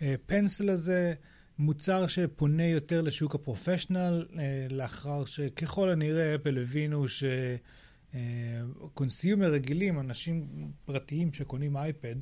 לפנסל 0.00 0.70
הזה, 0.70 1.14
מוצר 1.58 2.06
שפונה 2.06 2.66
יותר 2.66 3.00
לשוק 3.00 3.34
הפרופשנל, 3.34 4.26
אה, 4.38 4.66
לאחר 4.70 5.24
שככל 5.24 5.90
הנראה 5.90 6.34
אפל 6.34 6.58
הבינו 6.58 7.08
ש... 7.08 7.24
consumer 8.94 9.52
רגילים, 9.52 10.00
אנשים 10.00 10.46
פרטיים 10.84 11.32
שקונים 11.32 11.76
אייפד, 11.76 12.16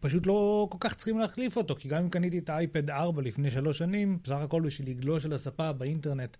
פשוט 0.00 0.26
לא 0.26 0.66
כל 0.70 0.78
כך 0.80 0.94
צריכים 0.94 1.18
להחליף 1.18 1.56
אותו, 1.56 1.76
כי 1.76 1.88
גם 1.88 2.02
אם 2.02 2.08
קניתי 2.08 2.38
את 2.38 2.48
האייפד 2.48 2.90
4 2.90 3.22
לפני 3.22 3.50
שלוש 3.50 3.78
שנים, 3.78 4.18
בסך 4.24 4.36
הכל 4.36 4.62
בשביל 4.62 4.90
לגלוש 4.90 5.24
על 5.24 5.32
הספה 5.32 5.72
באינטרנט, 5.72 6.36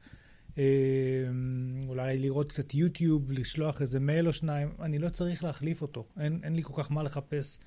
אה, 0.58 0.64
אולי 1.88 2.18
לראות 2.18 2.48
קצת 2.48 2.74
יוטיוב, 2.74 3.32
לשלוח 3.32 3.80
איזה 3.80 4.00
מייל 4.00 4.28
או 4.28 4.32
שניים, 4.32 4.72
אני 4.80 4.98
לא 4.98 5.08
צריך 5.08 5.44
להחליף 5.44 5.82
אותו. 5.82 6.04
אין, 6.20 6.40
אין 6.42 6.56
לי 6.56 6.62
כל 6.62 6.72
כך 6.76 6.90
מה 6.90 7.02
לחפש 7.02 7.58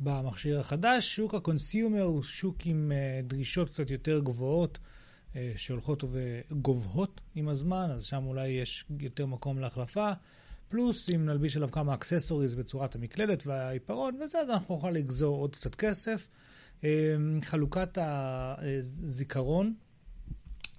במכשיר 0.00 0.60
החדש. 0.60 1.16
שוק 1.16 1.34
ה 1.34 1.42
consumer 1.42 2.02
הוא 2.02 2.22
שוק 2.22 2.56
עם 2.64 2.92
אה, 2.94 3.20
דרישות 3.22 3.68
קצת 3.68 3.90
יותר 3.90 4.20
גבוהות. 4.20 4.78
אה, 5.36 5.52
שהולכות 5.56 6.04
וגובהות 6.10 7.20
עם 7.34 7.48
הזמן, 7.48 7.90
אז 7.90 8.04
שם 8.04 8.26
אולי 8.26 8.48
יש 8.48 8.84
יותר 9.00 9.26
מקום 9.26 9.58
להחלפה. 9.58 10.12
פלוס, 10.68 11.10
אם 11.14 11.26
נלביש 11.26 11.56
עליו 11.56 11.70
כמה 11.72 11.94
accessories 11.94 12.54
בצורת 12.54 12.94
המקלדת 12.94 13.46
והעיפרון 13.46 14.14
וזה, 14.14 14.40
אז 14.40 14.50
אנחנו 14.50 14.74
נוכל 14.74 14.90
לגזור 14.90 15.38
עוד 15.38 15.56
קצת 15.56 15.74
כסף. 15.74 16.28
אה, 16.84 17.16
חלוקת 17.42 17.98
הזיכרון, 18.00 19.74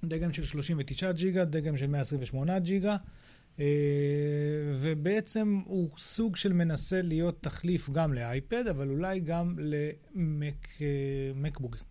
דגם 0.03 0.33
של 0.33 0.43
32 0.43 1.11
ג'יגה, 1.11 1.45
דגם 1.45 1.77
של 1.77 1.87
128 1.87 2.59
ג'יגה, 2.59 2.97
אה, 3.59 3.65
ובעצם 4.81 5.61
הוא 5.65 5.89
סוג 5.97 6.35
של 6.35 6.53
מנסה 6.53 7.01
להיות 7.01 7.43
תחליף 7.43 7.89
גם 7.89 8.13
לאייפד, 8.13 8.67
אבל 8.67 8.89
אולי 8.89 9.19
גם 9.19 9.55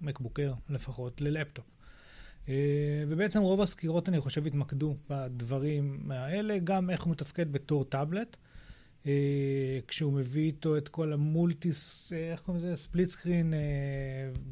ל 0.01 0.05
MacBook 0.05 0.38
Air 0.38 0.53
לפחות, 0.71 1.21
ללפטופ. 1.21 1.78
אה, 2.49 3.05
ובעצם 3.09 3.41
רוב 3.41 3.61
הסקירות, 3.61 4.09
אני 4.09 4.21
חושב, 4.21 4.47
התמקדו 4.47 4.97
בדברים 5.11 6.11
האלה, 6.11 6.59
גם 6.65 6.91
איך 6.91 7.03
הוא 7.03 7.11
מתפקד 7.11 7.53
בתור 7.53 7.85
טאבלט. 7.85 8.37
אה, 9.07 9.79
כשהוא 9.89 10.13
מביא 10.13 10.43
איתו 10.43 10.77
את 10.77 10.89
כל 10.89 11.13
ה 11.13 11.22
multitask, 11.22 12.13
אה, 12.13 12.33
איך 12.33 12.41
קוראים 12.41 12.65
לזה? 12.65 12.77
split 12.77 13.09
screen 13.09 13.55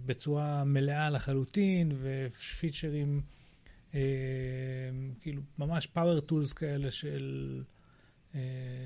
בצורה 0.06 0.64
מלאה 0.64 1.10
לחלוטין, 1.10 1.92
ופיצ'רים, 2.02 3.20
כאילו, 5.20 5.42
ממש 5.58 5.86
power 5.86 6.20
tools 6.20 6.52
כאלה 6.52 6.90
של, 6.90 7.62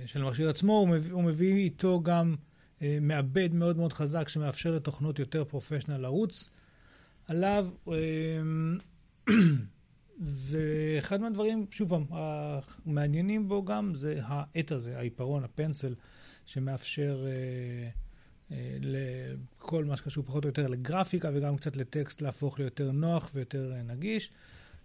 של 0.07 0.23
המכשיר 0.23 0.49
עצמו. 0.49 0.73
הוא 0.73 0.89
מביא, 0.89 1.13
הוא 1.13 1.23
מביא 1.23 1.55
איתו 1.55 2.01
גם 2.03 2.37
מעבד 3.01 3.55
מאוד 3.55 3.77
מאוד 3.77 3.93
חזק, 3.93 4.29
שמאפשר 4.29 4.71
לתוכנות 4.71 5.19
יותר 5.19 5.45
professional 5.45 5.97
לרוץ. 5.97 6.49
עליו, 7.29 7.69
ואחד 10.21 11.21
מהדברים, 11.21 11.67
שוב 11.71 11.89
פעם, 11.89 12.05
המעניינים 12.11 13.49
בו 13.49 13.65
גם 13.65 13.95
זה 13.95 14.21
העט 14.25 14.73
הזה, 14.73 14.99
העיפרון, 14.99 15.45
ה 15.45 15.51
Pencil, 15.51 15.95
שמאפשר 16.47 17.27
אה, 17.27 17.31
אה, 18.53 18.77
לכל 18.81 19.85
מה 19.85 19.97
שקשור 19.97 20.25
פחות 20.25 20.45
או 20.45 20.49
יותר 20.49 20.69
לגרפיקה 20.69 21.31
וגם 21.35 21.57
קצת 21.57 21.77
לטקסט 21.77 22.23
להפוך 22.23 22.59
ליותר 22.59 22.93
נוח 22.93 23.31
ויותר 23.35 23.73
אה, 23.73 23.83
נגיש. 23.83 24.31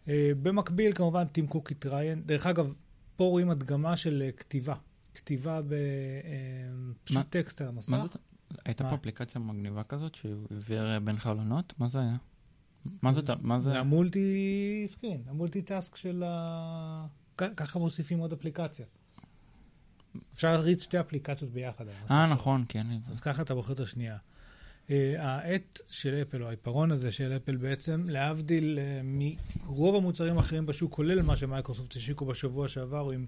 אה, 0.07 0.31
במקביל, 0.43 0.93
כמובן, 0.93 1.25
טים 1.25 1.47
קוק 1.47 1.71
התראיין. 1.71 2.21
דרך 2.25 2.45
אגב, 2.45 2.73
פה 3.15 3.23
רואים 3.23 3.49
הדגמה 3.49 3.97
של 3.97 4.21
אה, 4.25 4.31
כתיבה. 4.31 4.75
כתיבה 5.13 5.61
בפשוט 5.61 7.17
אה, 7.17 7.23
טקסט 7.23 7.61
על 7.61 7.67
המסך. 7.67 7.89
מה 7.89 8.01
זאת? 8.01 8.17
הייתה 8.65 8.89
פה 8.89 8.95
אפליקציה 8.95 9.41
מגניבה 9.41 9.83
כזאת 9.83 10.15
שהעביר 10.15 10.99
בין 10.99 11.19
חלונות? 11.19 11.73
מה 11.77 11.89
זה 11.89 11.99
היה? 11.99 12.15
מה 13.01 13.13
זה? 13.13 13.21
מה 13.41 13.59
זה? 13.59 13.69
זה 13.69 13.79
המולטי 13.79 14.87
סקרין, 14.91 15.21
המולטי 15.27 15.61
טאסק 15.61 15.95
של 15.95 16.23
ה... 16.25 17.05
ככה 17.37 17.79
מוסיפים 17.79 18.19
עוד 18.19 18.33
אפליקציה. 18.33 18.85
אפשר 20.33 20.51
להריץ 20.51 20.83
שתי 20.83 20.99
אפליקציות 20.99 21.51
ביחד. 21.51 21.85
אה, 22.11 22.27
נכון, 22.27 22.65
כן. 22.69 22.87
אז 23.09 23.19
ככה 23.19 23.41
אתה 23.41 23.53
בוחר 23.53 23.73
את 23.73 23.79
השנייה. 23.79 24.17
Uh, 24.87 24.91
העט 25.17 25.79
של 25.89 26.21
אפל, 26.21 26.43
או 26.43 26.47
העיפרון 26.47 26.91
הזה 26.91 27.11
של 27.11 27.33
אפל 27.35 27.55
בעצם, 27.55 28.03
להבדיל 28.09 28.79
uh, 28.79 29.05
מרוב 29.63 29.95
המוצרים 29.95 30.37
האחרים 30.37 30.65
בשוק, 30.65 30.91
כולל 30.93 31.21
מה 31.21 31.37
שמייקרוסופט 31.37 31.95
השיקו 31.95 32.25
בשבוע 32.25 32.67
שעבר, 32.67 33.11
עם, 33.11 33.25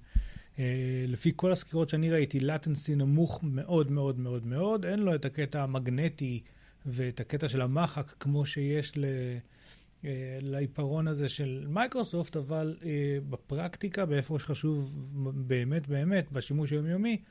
uh, 0.55 0.59
לפי 1.07 1.31
כל 1.35 1.51
הסקירות 1.51 1.89
שאני 1.89 2.11
ראיתי, 2.11 2.39
לטנסי 2.39 2.95
נמוך 2.95 3.39
מאוד 3.43 3.91
מאוד 3.91 4.19
מאוד 4.19 4.45
מאוד, 4.45 4.85
אין 4.85 4.99
לו 4.99 5.15
את 5.15 5.25
הקטע 5.25 5.63
המגנטי 5.63 6.39
ואת 6.85 7.19
הקטע 7.19 7.49
של 7.49 7.61
המחק 7.61 8.13
כמו 8.19 8.45
שיש 8.45 8.97
ל... 8.97 9.05
אה, 10.05 10.37
לעיפרון 10.41 11.07
הזה 11.07 11.29
של 11.29 11.65
מייקרוסופט, 11.69 12.37
אבל 12.37 12.77
אה, 12.85 13.17
בפרקטיקה, 13.29 14.05
באיפה 14.05 14.39
שחשוב 14.39 15.11
באמת 15.35 15.87
באמת, 15.87 16.31
בשימוש 16.31 16.71
היומיומי, 16.71 17.21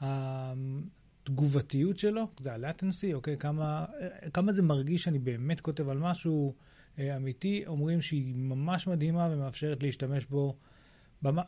התגובתיות 0.00 1.98
שלו, 1.98 2.28
זה 2.40 2.52
ה-latency, 2.52 3.14
אוקיי? 3.14 3.36
כמה, 3.36 3.84
אה, 4.00 4.30
כמה 4.30 4.52
זה 4.52 4.62
מרגיש 4.62 5.02
שאני 5.02 5.18
באמת 5.18 5.60
כותב 5.60 5.88
על 5.88 5.98
משהו 5.98 6.54
אה, 6.98 7.16
אמיתי, 7.16 7.64
אומרים 7.66 8.02
שהיא 8.02 8.34
ממש 8.34 8.86
מדהימה 8.86 9.28
ומאפשרת 9.32 9.82
להשתמש 9.82 10.24
בו. 10.24 10.56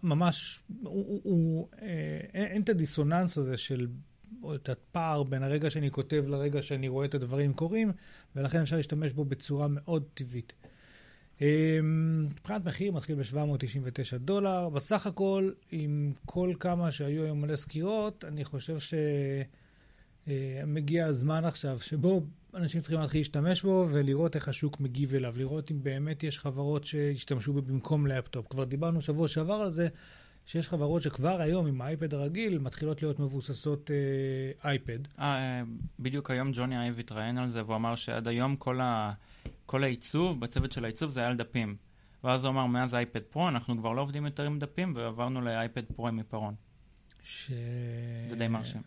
ממש, 0.03 0.61
הוא, 0.83 1.21
הוא, 1.25 1.69
אה, 1.83 2.21
אין 2.35 2.63
את 2.63 2.69
הדיסוננס 2.69 3.39
הזה 3.39 3.57
של 3.57 3.87
את 4.55 4.69
הפער 4.69 5.23
בין 5.23 5.43
הרגע 5.43 5.71
שאני 5.71 5.91
כותב 5.91 6.25
לרגע 6.29 6.63
שאני 6.63 6.89
רואה 6.89 7.07
את 7.07 7.15
הדברים 7.15 7.53
קורים, 7.53 7.93
ולכן 8.37 8.61
אפשר 8.61 8.77
להשתמש 8.77 9.13
בו 9.13 9.25
בצורה 9.25 9.67
מאוד 9.69 10.03
טבעית. 10.15 10.55
אמ, 11.41 12.27
מבחינת 12.31 12.65
מחיר 12.65 12.93
מתחיל 12.93 13.17
ב-799 13.17 14.19
דולר. 14.19 14.69
בסך 14.69 15.07
הכל, 15.07 15.51
עם 15.71 16.13
כל 16.27 16.53
כמה 16.61 16.93
שהיו 16.93 17.25
היום 17.25 17.41
מלא 17.41 17.57
סקירות, 17.57 18.25
אני 18.25 18.45
חושב 18.45 18.77
שמגיע 20.27 21.05
אה, 21.05 21.09
הזמן 21.09 21.45
עכשיו 21.45 21.79
שבו 21.81 22.23
אנשים 22.55 22.81
צריכים 22.81 23.01
להתחיל 23.01 23.21
להשתמש 23.21 23.63
בו 23.63 23.87
ולראות 23.91 24.35
איך 24.35 24.49
השוק 24.49 24.81
מגיב 24.81 25.15
אליו, 25.15 25.35
לראות 25.37 25.71
אם 25.71 25.83
באמת 25.83 26.23
יש 26.23 26.39
חברות 26.39 26.85
שישתמשו 26.85 27.53
בו 27.53 27.63
במקום 27.63 28.07
לפטופ. 28.07 28.47
כבר 28.51 28.65
דיברנו 28.65 29.03
שבוע 29.03 29.29
שעבר 29.29 29.55
על 29.55 29.71
זה, 29.71 29.89
שיש 30.47 30.69
חברות 30.69 31.03
שכבר 31.03 31.41
היום 31.41 31.67
עם 31.67 31.81
האייפד 31.81 32.15
הרגיל 32.15 32.59
מתחילות 32.59 33.03
להיות 33.03 33.21
מבוססות 33.21 33.91
אה, 33.91 34.71
אייפד. 34.71 34.99
אה, 35.19 35.63
בדיוק 36.01 36.31
היום 36.31 36.53
ג'וני 36.55 36.79
אייב 36.79 36.99
התראיין 36.99 37.39
על 37.39 37.49
זה 37.49 37.65
והוא 37.65 37.77
אמר 37.77 37.95
שעד 37.95 38.29
היום 38.29 38.57
כל, 38.57 38.81
ה, 38.81 39.13
כל 39.67 39.85
העיצוב, 39.85 40.41
בצוות 40.41 40.73
של 40.73 40.85
העיצוב 40.85 41.11
זה 41.11 41.21
היה 41.21 41.29
על 41.29 41.37
דפים. 41.37 41.77
ואז 42.25 42.45
הוא 42.45 42.51
אמר, 42.51 42.67
מאז 42.67 42.95
אייפד 42.95 43.23
פרו 43.23 43.49
אנחנו 43.49 43.79
כבר 43.79 43.93
לא 43.93 44.01
עובדים 44.01 44.25
יותר 44.25 44.43
עם 44.43 44.59
דפים 44.59 44.93
ועברנו 44.97 45.41
לאייפד 45.41 45.85
פרו 45.97 46.09
עם 46.09 46.19
עיפרון. 46.19 46.55
ש... 47.23 47.51
זה 48.29 48.37
די 48.37 48.49
מרשים. 48.49 48.83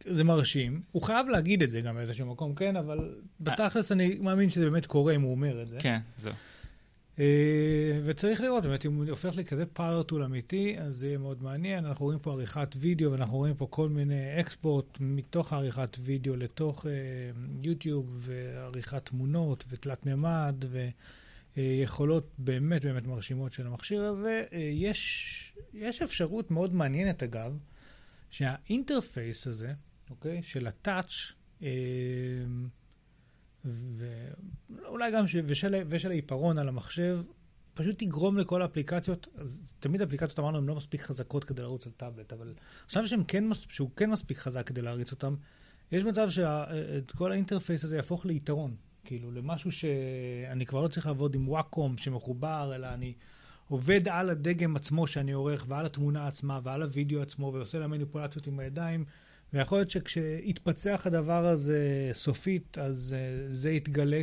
זה 0.00 0.24
מרשים. 0.24 0.82
הוא 0.92 1.02
חייב 1.02 1.28
להגיד 1.28 1.62
את 1.62 1.70
זה 1.70 1.80
גם 1.80 1.94
באיזשהו 1.94 2.26
מקום, 2.26 2.54
כן, 2.54 2.76
אבל 2.76 2.98
אה. 2.98 3.04
בתכלס 3.40 3.92
אני 3.92 4.18
מאמין 4.20 4.50
שזה 4.50 4.70
באמת 4.70 4.86
קורה 4.86 5.14
אם 5.14 5.22
הוא 5.22 5.30
אומר 5.30 5.62
את 5.62 5.68
זה. 5.68 5.76
כן, 5.80 5.98
זהו. 6.18 6.32
אה, 7.18 8.00
וצריך 8.04 8.40
לראות, 8.40 8.64
באמת, 8.64 8.86
אם 8.86 8.94
הוא 8.94 9.04
הופך 9.08 9.36
לכזה 9.36 9.66
פארטול 9.66 10.22
אמיתי, 10.22 10.76
אז 10.78 10.96
זה 10.96 11.06
יהיה 11.06 11.18
מאוד 11.18 11.42
מעניין. 11.42 11.84
אנחנו 11.84 12.04
רואים 12.04 12.18
פה 12.18 12.32
עריכת 12.32 12.74
וידאו, 12.78 13.12
ואנחנו 13.12 13.36
רואים 13.36 13.54
פה 13.54 13.66
כל 13.70 13.88
מיני 13.88 14.40
אקספורט 14.40 14.96
מתוך 15.00 15.52
עריכת 15.52 15.96
וידאו 16.00 16.36
לתוך 16.36 16.86
יוטיוב, 17.62 18.08
אה, 18.10 18.30
ועריכת 18.30 19.06
תמונות, 19.06 19.64
ותלת 19.68 20.06
מימד, 20.06 20.64
ויכולות 21.56 22.24
אה, 22.24 22.42
באמת 22.42 22.84
באמת 22.84 23.06
מרשימות 23.06 23.52
של 23.52 23.66
המכשיר 23.66 24.02
הזה. 24.02 24.44
יש, 24.72 25.56
יש 25.74 26.02
אפשרות 26.02 26.50
מאוד 26.50 26.74
מעניינת, 26.74 27.22
אגב, 27.22 27.58
שה 28.30 28.59
interface 28.59 29.46
הזה, 29.46 29.72
אוקיי, 30.10 30.42
של 30.42 30.66
ה 30.66 30.75
touch, 30.75 31.32
ואולי 33.64 35.12
גם 35.12 35.26
ש... 35.26 35.36
ושל, 35.46 35.74
ושל 35.88 36.10
העיפרון 36.10 36.58
על 36.58 36.68
המחשב, 36.68 37.20
פשוט 37.74 37.98
תגרום 37.98 38.38
לכל 38.38 38.62
האפליקציות, 38.62 39.28
תמיד 39.80 40.02
אפליקציות 40.02 40.38
אמרנו 40.38 40.58
הן 40.58 40.66
לא 40.66 40.74
מספיק 40.74 41.02
חזקות 41.02 41.44
כדי 41.44 41.62
לרוץ 41.62 41.86
על 41.86 41.92
טאבלט, 41.96 42.32
אבל 42.32 42.54
עכשיו 42.84 43.06
שהם 43.06 43.24
כן, 43.24 43.44
שהוא 43.54 43.90
כן 43.96 44.10
מספיק 44.10 44.38
חזק 44.38 44.66
כדי 44.66 44.82
להריץ 44.82 45.12
אותם, 45.12 45.34
יש 45.92 46.04
מצב 46.04 46.30
שאת 46.30 47.10
כל 47.10 47.32
האינטרפייס 47.32 47.84
הזה 47.84 47.96
יהפוך 47.96 48.26
ליתרון, 48.26 48.76
כאילו 49.04 49.30
למשהו 49.30 49.72
שאני 49.72 50.66
כבר 50.66 50.82
לא 50.82 50.88
צריך 50.88 51.06
לעבוד 51.06 51.34
עם 51.34 51.48
וואקום 51.48 51.96
שמחובר, 51.96 52.72
אלא 52.74 52.86
אני 52.86 53.14
עובד 53.68 54.08
על 54.08 54.30
הדגם 54.30 54.76
עצמו 54.76 55.06
שאני 55.06 55.32
עורך 55.32 55.64
ועל 55.68 55.86
התמונה 55.86 56.26
עצמה 56.26 56.60
ועל 56.62 56.82
הוידאו 56.82 57.22
עצמו 57.22 57.52
ועושה 57.54 57.78
לה 57.78 57.86
מניפולציות 57.86 58.46
עם 58.46 58.58
הידיים. 58.58 59.04
ויכול 59.54 59.78
להיות 59.78 59.90
שכשיתפצח 59.90 61.02
הדבר 61.06 61.46
הזה 61.46 62.10
סופית, 62.12 62.78
אז 62.78 63.16
uh, 63.16 63.52
זה 63.52 63.70
יתגלה 63.70 64.22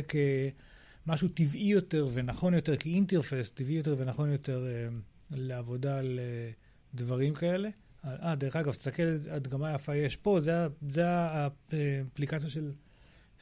כמשהו 1.04 1.28
טבעי 1.28 1.66
יותר 1.66 2.08
ונכון 2.14 2.54
יותר, 2.54 2.76
כאינטרפס 2.76 3.50
טבעי 3.50 3.74
יותר 3.74 3.96
ונכון 3.98 4.32
יותר 4.32 4.64
uh, 4.64 4.94
לעבודה 5.30 5.98
על 5.98 6.18
אה, 6.18 6.96
דברים 6.96 7.34
כאלה. 7.34 7.68
אה, 8.04 8.34
דרך 8.34 8.56
אגב, 8.56 8.72
תסתכל 8.72 9.02
הדגמה 9.30 9.74
יפה 9.74 9.96
יש 9.96 10.16
פה, 10.16 10.40
זה, 10.40 10.66
זה 10.90 11.08
האפליקציה 11.08 12.50
של 12.50 12.72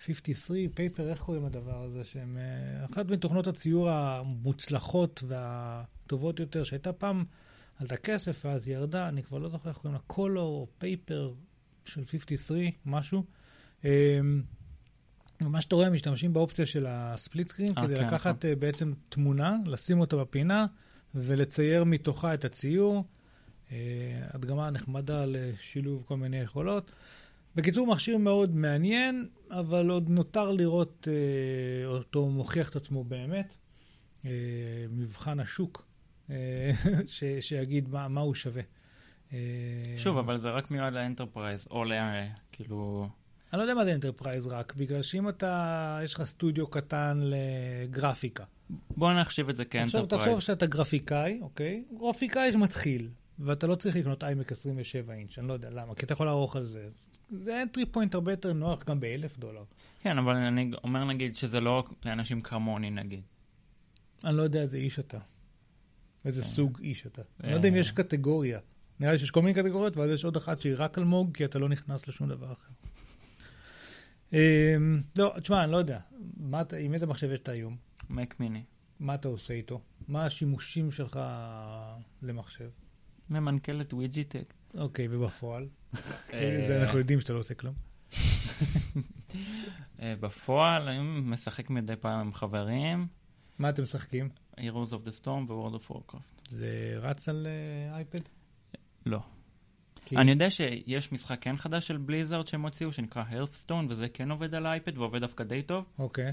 53, 0.05 0.59
Paper, 0.74 1.11
איך 1.11 1.20
קוראים 1.20 1.46
לדבר 1.46 1.83
הזה? 1.83 2.05
שהם 2.05 2.38
אחת 2.85 3.07
מתוכנות 3.07 3.46
הציור 3.46 3.90
המוצלחות 3.90 5.24
והטובות 5.26 6.40
יותר, 6.40 6.64
שהייתה 6.64 6.92
פעם, 6.92 7.24
עלתה 7.76 7.96
כסף 7.96 8.44
ואז 8.44 8.68
ירדה, 8.68 9.09
אני 9.09 9.22
כבר 9.22 9.38
לא 9.38 9.48
זוכר 9.48 9.68
איך 9.68 9.79
קוראים 9.79 9.94
לה, 9.94 10.00
קולו, 10.07 10.66
Paper, 10.78 11.33
של 11.84 12.04
53, 12.04 12.58
משהו. 12.86 13.24
אמ, 13.84 14.42
מה 15.40 15.60
שאתה 15.60 15.74
רואה, 15.74 15.90
משתמשים 15.90 16.32
באופציה 16.32 16.66
של 16.66 16.86
ה 16.88 16.98
split 16.98 17.48
screen, 17.48 17.74
כדי 17.74 17.96
כן, 17.96 18.06
לקחת. 18.06 18.44
אה, 18.44 18.56
בעצם 18.56 18.92
תמונה, 19.08 19.56
לשים 19.66 20.00
אותה 20.00 20.16
בפינה 20.16 20.66
ולצייר 21.14 21.84
מתוכה 21.84 22.34
את 22.34 22.44
הציור. 22.44 23.04
אה, 23.72 23.76
הדגמה 24.30 24.70
נחמדה 24.70 25.24
לשילוב 25.26 26.02
כל 26.06 26.16
מיני 26.16 26.36
יכולות. 26.36 26.90
בקיצור, 27.56 27.86
מכשיר 27.86 28.18
מאוד 28.18 28.54
מעניין, 28.54 29.28
אבל 29.50 29.90
עוד 29.90 30.08
נותר 30.08 30.50
לראות 30.50 31.08
אה, 31.10 31.86
אותו 31.86 32.26
מוכיח 32.26 32.68
את 32.68 32.76
עצמו 32.76 33.04
באמת. 33.04 33.54
מבחן 34.90 35.40
השוק, 35.40 35.86
שיגיד 37.40 37.88
מה, 37.88 38.08
מה 38.08 38.20
הוא 38.20 38.34
שווה. 38.34 38.62
שוב, 39.96 40.18
אבל 40.18 40.38
זה 40.38 40.50
רק 40.50 40.70
מיועד 40.70 40.92
ל 40.92 40.99
enterprise, 40.99 41.66
או 41.70 41.84
ל... 41.84 41.92
כאילו... 42.52 43.08
אני 43.52 43.58
לא 43.58 43.62
יודע 43.62 43.74
מה 43.74 43.84
זה 43.84 43.94
enterprise 43.94 44.46
רק, 44.46 44.74
בגלל 44.74 45.02
שאם 45.02 45.28
אתה, 45.28 45.98
יש 46.04 46.14
לך 46.14 46.22
סטודיו 46.22 46.66
קטן 46.66 47.20
לגרפיקה. 47.22 48.44
בוא 48.96 49.12
נחשיב 49.12 49.48
את 49.48 49.56
זה 49.56 49.62
עכשיו 49.62 49.80
כ 49.80 49.87
enterprise. 49.87 50.24
תחשוב 50.24 50.40
שאתה 50.40 50.66
גרפיקאי, 50.66 51.38
אוקיי? 51.42 51.84
גרפיקאי 51.98 52.56
מתחיל, 52.56 53.08
ואתה 53.38 53.66
לא 53.66 53.74
צריך 53.74 53.96
לקנות 53.96 54.24
iMac 54.24 54.52
27 54.52 55.14
אינץ', 55.14 55.38
אני 55.38 55.48
לא 55.48 55.52
יודע 55.52 55.70
למה, 55.70 55.94
כי 55.94 56.06
אתה 56.06 56.12
יכול 56.12 56.26
לערוך 56.26 56.56
על 56.56 56.66
זה. 56.66 56.88
זה 57.30 57.62
entry 57.62 57.87
point 57.87 58.14
הרבה 58.14 58.32
יותר 58.32 58.52
נוח 58.52 58.84
גם 58.84 59.00
באלף 59.00 59.38
דולר. 59.38 59.64
כן, 60.02 60.18
אבל 60.18 60.36
אני 60.36 60.70
אומר 60.84 61.04
נגיד 61.04 61.36
שזה 61.36 61.60
לא 61.60 61.84
לאנשים 62.04 62.40
כמוני 62.40 62.90
נגיד. 62.90 63.22
אני 64.24 64.36
לא 64.36 64.42
יודע 64.42 64.62
איזה 64.62 64.76
איש 64.76 64.98
אתה. 64.98 65.18
איזה 66.24 66.44
סוג 66.44 66.78
איש 66.82 67.06
אתה. 67.06 67.22
אני 67.40 67.48
לא 67.48 67.52
אה. 67.52 67.58
יודע 67.58 67.68
אם 67.68 67.76
יש 67.76 67.90
קטגוריה. 67.90 68.58
נראה 69.00 69.12
לי 69.12 69.18
שיש 69.18 69.30
כל 69.30 69.42
מיני 69.42 69.62
קטגוריות, 69.62 69.96
ואז 69.96 70.10
יש 70.10 70.24
עוד 70.24 70.36
אחת 70.36 70.60
שהיא 70.60 70.74
רק 70.76 70.98
אלמוג, 70.98 71.36
כי 71.36 71.44
אתה 71.44 71.58
לא 71.58 71.68
נכנס 71.68 72.08
לשום 72.08 72.28
דבר 72.28 72.52
אחר. 72.52 72.72
אמ, 74.32 75.02
לא, 75.18 75.34
תשמע, 75.42 75.64
אני 75.64 75.72
לא 75.72 75.76
יודע. 75.76 75.98
עם 76.78 76.94
איזה 76.94 77.06
מחשב 77.06 77.30
יש 77.32 77.38
את 77.38 77.48
היום? 77.48 77.76
Mac 78.11 78.40
mini. 78.40 78.64
מה 79.00 79.14
אתה 79.14 79.28
עושה 79.28 79.54
איתו? 79.54 79.80
מה 80.08 80.26
השימושים 80.26 80.92
שלך 80.92 81.20
למחשב? 82.22 82.70
ממנכ"לת 83.30 83.94
וויג'יטק. 83.94 84.54
אוקיי, 84.74 85.08
ובפועל? 85.10 85.68
אה, 86.32 86.64
זה 86.68 86.82
אנחנו 86.82 86.98
יודעים 86.98 87.20
שאתה 87.20 87.32
לא 87.32 87.38
עושה 87.38 87.54
כלום. 87.54 87.74
אה, 90.00 90.14
בפועל, 90.20 90.88
אני 90.88 91.20
משחק 91.20 91.70
מדי 91.70 91.96
פעם 91.96 92.20
עם 92.20 92.34
חברים, 92.34 93.06
מה 93.58 93.68
אתם 93.68 93.82
משחקים? 93.82 94.28
Heroes 94.56 94.90
of 94.90 95.06
the 95.06 95.24
Storm 95.24 95.50
ו-World 95.50 95.74
of 95.74 95.90
Warcraft. 95.90 96.50
זה 96.50 96.94
רץ 96.96 97.28
על 97.28 97.46
אה, 97.46 97.96
iPad? 97.96 98.20
לא. 99.06 99.18
כי- 100.04 100.16
אני 100.16 100.30
יודע 100.30 100.50
שיש 100.50 101.12
משחק 101.12 101.38
כן 101.40 101.56
חדש 101.56 101.88
של 101.88 101.96
Blizzard 101.96 102.46
שהם 102.48 102.62
הוציאו, 102.62 102.92
שנקרא 102.92 103.24
Hearthstone, 103.28 103.87
וזה 103.90 104.08
כן 104.08 104.30
עובד 104.30 104.54
על 104.54 104.66
ה 104.66 104.73
iPad 104.73 104.98
ועובד 104.98 105.20
דווקא 105.20 105.44
די 105.44 105.62
טוב. 105.62 105.84
אוקיי. 105.98 106.32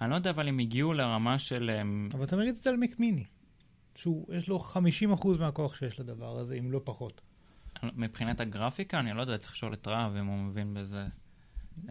אני 0.00 0.10
לא 0.10 0.14
יודע 0.14 0.30
אבל 0.30 0.48
הם 0.48 0.58
הגיעו 0.58 0.92
לרמה 0.92 1.38
של... 1.38 1.70
אבל 2.12 2.24
אתה 2.24 2.36
מריץ 2.36 2.56
את 2.58 2.62
זה 2.62 2.70
על 2.70 2.76
Mac 2.76 3.00
mini. 3.00 3.24
שהוא, 3.94 4.34
יש 4.34 4.48
לו 4.48 4.64
50% 5.12 5.28
מהכוח 5.38 5.76
שיש 5.76 6.00
לדבר 6.00 6.38
הזה, 6.38 6.54
אם 6.54 6.72
לא 6.72 6.80
פחות. 6.84 7.20
מבחינת 7.82 8.40
הגרפיקה, 8.40 9.00
אני 9.00 9.12
לא 9.12 9.20
יודע, 9.20 9.38
צריך 9.38 9.52
לשאול 9.52 9.72
את 9.72 9.88
רב 9.88 10.16
אם 10.20 10.26
הוא 10.26 10.38
מבין 10.38 10.74
בזה. 10.74 11.06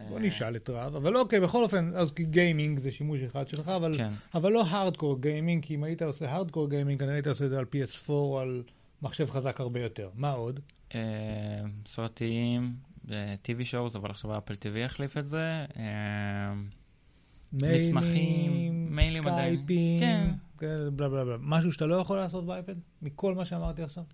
בוא 0.08 0.18
אה, 0.18 0.22
נשאל 0.22 0.56
את 0.56 0.70
רב, 0.70 0.96
אבל 0.96 1.16
אוקיי, 1.16 1.40
בכל 1.40 1.62
אופן, 1.62 1.90
אז 1.94 2.12
gaming 2.12 2.78
זה 2.78 2.92
שימוש 2.92 3.20
אחד 3.20 3.48
שלך, 3.48 3.68
אבל, 3.68 3.96
כן. 3.96 4.12
אבל 4.34 4.52
לא 4.52 4.66
hardcore 4.66 5.20
gaming, 5.20 5.64
כי 5.64 5.74
אם 5.74 5.84
היית 5.84 6.02
עושה 6.02 6.30
hardcore 6.30 6.70
gaming, 6.70 7.00
כנראה 7.00 7.14
היית 7.14 7.26
עושה 7.26 7.44
את 7.44 7.50
זה 7.50 7.58
על 7.58 7.64
PS4 7.64 8.08
או 8.08 8.40
על 8.40 8.62
מחשב 9.02 9.30
חזק 9.30 9.60
הרבה 9.60 9.80
יותר. 9.80 10.10
מה 10.14 10.30
עוד? 10.30 10.60
אה, 10.94 11.00
סרטים, 11.88 12.76
TV 13.44 13.60
shows, 13.70 13.96
אבל 13.96 14.10
עכשיו 14.10 14.38
אפל 14.38 14.54
TV 14.54 14.78
יחליף 14.78 15.16
את 15.16 15.28
זה. 15.28 15.64
אה, 15.76 16.54
מסמכים, 17.52 18.96
מיילים. 18.96 19.22
סקייפים, 19.22 20.00
כן. 20.00 20.30
כן, 20.58 20.96
בלה 20.96 21.08
בלה 21.08 21.24
בלה. 21.24 21.36
משהו 21.40 21.72
שאתה 21.72 21.86
לא 21.86 21.94
יכול 21.94 22.18
לעשות 22.18 22.46
באייפד? 22.46 22.74
מכל 23.02 23.34
מה 23.34 23.44
שאמרתי 23.44 23.82
עכשיו? 23.82 24.04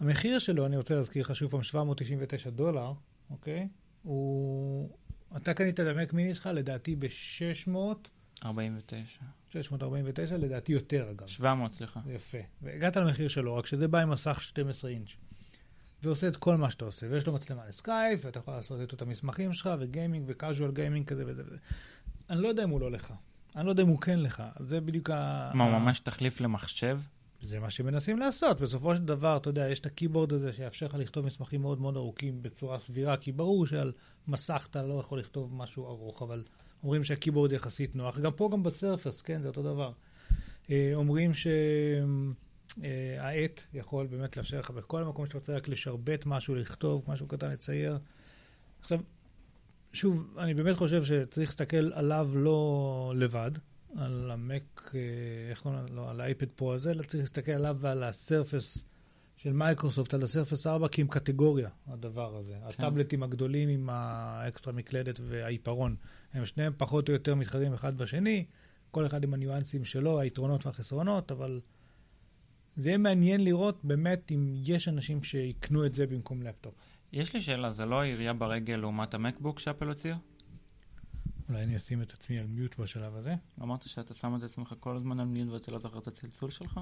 המחיר 0.00 0.38
שלו, 0.38 0.66
אני 0.66 0.76
רוצה 0.76 0.94
להזכיר 0.94 1.22
לך 1.22 1.36
שוב 1.36 1.50
פעם, 1.50 1.62
799 1.62 2.50
דולר, 2.50 2.92
אוקיי? 3.30 3.68
הוא... 4.02 4.90
אתה 5.36 5.54
קנית 5.54 5.80
את 5.80 5.86
המק 5.86 6.12
מיני 6.12 6.34
שלך, 6.34 6.50
לדעתי 6.52 6.96
ב-600, 6.96 7.78
49. 8.44 9.24
649, 9.52 10.36
לדעתי 10.36 10.72
יותר 10.72 11.10
אגב. 11.10 11.26
700, 11.26 11.72
סליחה. 11.72 12.00
יפה. 12.06 12.38
והגעת 12.62 12.96
למחיר 12.96 13.28
שלו, 13.28 13.56
רק 13.56 13.66
שזה 13.66 13.88
בא 13.88 13.98
עם 13.98 14.10
מסך 14.10 14.42
12 14.42 14.90
אינץ'. 14.90 15.08
ועושה 16.02 16.28
את 16.28 16.36
כל 16.36 16.56
מה 16.56 16.70
שאתה 16.70 16.84
עושה, 16.84 17.06
ויש 17.10 17.26
לו 17.26 17.32
מצלמה 17.32 17.62
לסקייפ, 17.68 18.20
ואתה 18.24 18.38
יכול 18.38 18.54
לעשות 18.54 18.94
את 18.94 19.02
המסמכים 19.02 19.54
שלך, 19.54 19.70
ו 19.80 19.86
gaming, 19.86 20.24
ו 20.28 20.34
casual 20.34 20.70
gaming 20.70 21.06
כזה 21.06 21.24
וזה 21.26 21.42
וזה. 21.46 21.56
אני 22.30 22.42
לא 22.42 22.48
יודע 22.48 22.64
אם 22.64 22.70
הוא 22.70 22.80
לא 22.80 22.90
לך. 22.90 23.12
אני 23.56 23.66
לא 23.66 23.70
יודע 23.70 23.82
אם 23.82 23.88
הוא 23.88 24.00
כן 24.00 24.18
לך. 24.18 24.42
זה 24.60 24.80
בדיוק 24.80 25.10
ה... 25.10 25.50
מה, 25.54 25.64
ה- 25.64 25.78
ממש 25.78 26.00
תחליף 26.00 26.40
למחשב? 26.40 26.98
זה 27.42 27.60
מה 27.60 27.70
שמנסים 27.70 28.18
לעשות. 28.18 28.60
בסופו 28.60 28.96
של 28.96 29.04
דבר, 29.04 29.36
אתה 29.36 29.50
יודע, 29.50 29.68
יש 29.68 29.80
את 29.80 29.86
ה 29.86 29.91
keyboard 29.91 30.32
הזה 30.32 30.52
שיאפשר 30.52 30.86
לך 30.86 30.94
לכתוב 30.94 31.26
מסמכים 31.26 31.60
מאוד 31.62 31.80
מאוד 31.80 31.96
ארוכים 31.96 32.42
בצורה 32.42 32.78
סבירה, 32.78 33.16
כי 33.16 33.32
ברור 33.32 33.66
שעל 33.66 33.92
מסך 34.28 34.66
אתה 34.70 34.82
לא 34.86 35.00
יכול 35.00 35.18
לכתוב 35.18 35.54
משהו 35.54 35.86
ארוך, 35.86 36.22
אבל 36.22 36.42
אומרים 36.82 37.04
שהקיבורד 37.04 37.52
יחסית 37.52 37.96
נוח. 37.96 38.18
גם 38.18 38.32
פה, 38.32 38.48
גם 38.52 38.62
בסרפס, 38.62 39.22
כן, 39.22 39.42
זה 39.42 39.48
אותו 39.48 39.62
דבר. 39.62 39.92
אה, 40.70 40.90
אומרים 40.94 41.32
שהעט 41.34 42.80
יכול 43.74 44.06
באמת 44.06 44.36
לאפשר 44.36 44.58
לך 44.58 44.70
בכל 44.70 45.04
מקום 45.04 45.26
שאתה 45.26 45.38
רוצה 45.38 45.56
רק 45.56 45.68
לשרבט 45.68 46.26
משהו, 46.26 46.54
לכתוב 46.54 47.04
משהו 47.08 47.26
קטן, 47.26 47.50
לצייר. 47.50 47.98
עכשיו, 48.80 49.00
שוב, 49.92 50.38
אני 50.38 50.54
באמת 50.54 50.76
חושב 50.76 51.04
שצריך 51.04 51.50
להסתכל 51.50 51.92
עליו 51.92 52.30
לא 52.34 53.12
לבד, 53.16 53.50
על 53.96 54.30
המק, 54.30 54.92
אה, 54.94 55.00
איך 55.50 55.62
קוראים 55.62 55.80
לו, 55.88 55.96
לא, 55.96 56.10
על 56.10 56.20
האייפד 56.20 56.48
פרו 56.48 56.72
הזה, 56.72 56.90
אלא 56.90 57.02
צריך 57.02 57.22
להסתכל 57.22 57.52
עליו 57.52 57.76
ועל 57.80 58.02
הסרפס 58.02 58.84
של 59.36 59.52
מייקרוסופט, 59.52 60.14
על 60.14 60.22
ה 60.22 60.28
Surface 60.28 60.66
4, 60.66 60.88
כי 60.88 61.00
עם 61.00 61.08
קטגוריה, 61.08 61.68
הדבר 61.86 62.36
הזה. 62.36 62.52
כן. 62.52 62.68
הטאבלטים 62.68 63.22
הגדולים 63.22 63.68
עם 63.68 63.88
האקסטרה 63.92 64.72
מקלדת 64.72 65.20
והעיפרון, 65.28 65.96
הם 66.32 66.46
שניהם 66.46 66.72
פחות 66.76 67.08
או 67.08 67.12
יותר 67.12 67.34
מתחרים 67.34 67.72
אחד 67.72 67.96
בשני, 67.98 68.44
כל 68.90 69.06
אחד 69.06 69.24
עם 69.24 69.34
הניואנסים 69.34 69.84
שלו, 69.84 70.20
היתרונות 70.20 70.66
והחסרונות, 70.66 71.32
אבל 71.32 71.60
זה 72.76 72.88
יהיה 72.88 72.98
מעניין 72.98 73.44
לראות 73.44 73.84
באמת 73.84 74.32
אם 74.32 74.54
יש 74.56 74.88
אנשים 74.88 75.22
שיקנו 75.22 75.86
את 75.86 75.94
זה 75.94 76.06
במקום 76.06 76.42
לפטופ. 76.42 76.74
יש 77.12 77.34
לי 77.34 77.40
שאלה, 77.40 77.72
זה 77.72 77.86
לא 77.86 78.00
ירייה 78.00 78.32
ברגל 78.32 78.76
לעומת 78.76 79.14
ה 79.14 79.19
MacBook 79.19 79.58
ש 79.58 79.67
Apple 79.67 79.88
הוציאה? 79.88 80.16
אולי 81.48 81.62
אני 81.62 81.76
אשים 81.76 82.02
את 82.02 82.12
עצמי 82.12 82.38
על 82.38 82.46
mute 82.46 82.78
בשלב 82.78 83.16
הזה. 83.16 83.34
אמרת 83.62 83.82
שאתה 83.82 84.14
שם 84.14 84.36
את 84.36 84.42
עצמך 84.42 84.74
כל 84.80 84.96
הזמן 84.96 85.20
על 85.20 85.26
mute 85.26 85.48
ואתה 85.52 85.70
לא 85.70 85.78
זוכר 85.78 85.98
את 85.98 86.06
הצלצול 86.06 86.50
שלך? 86.50 86.80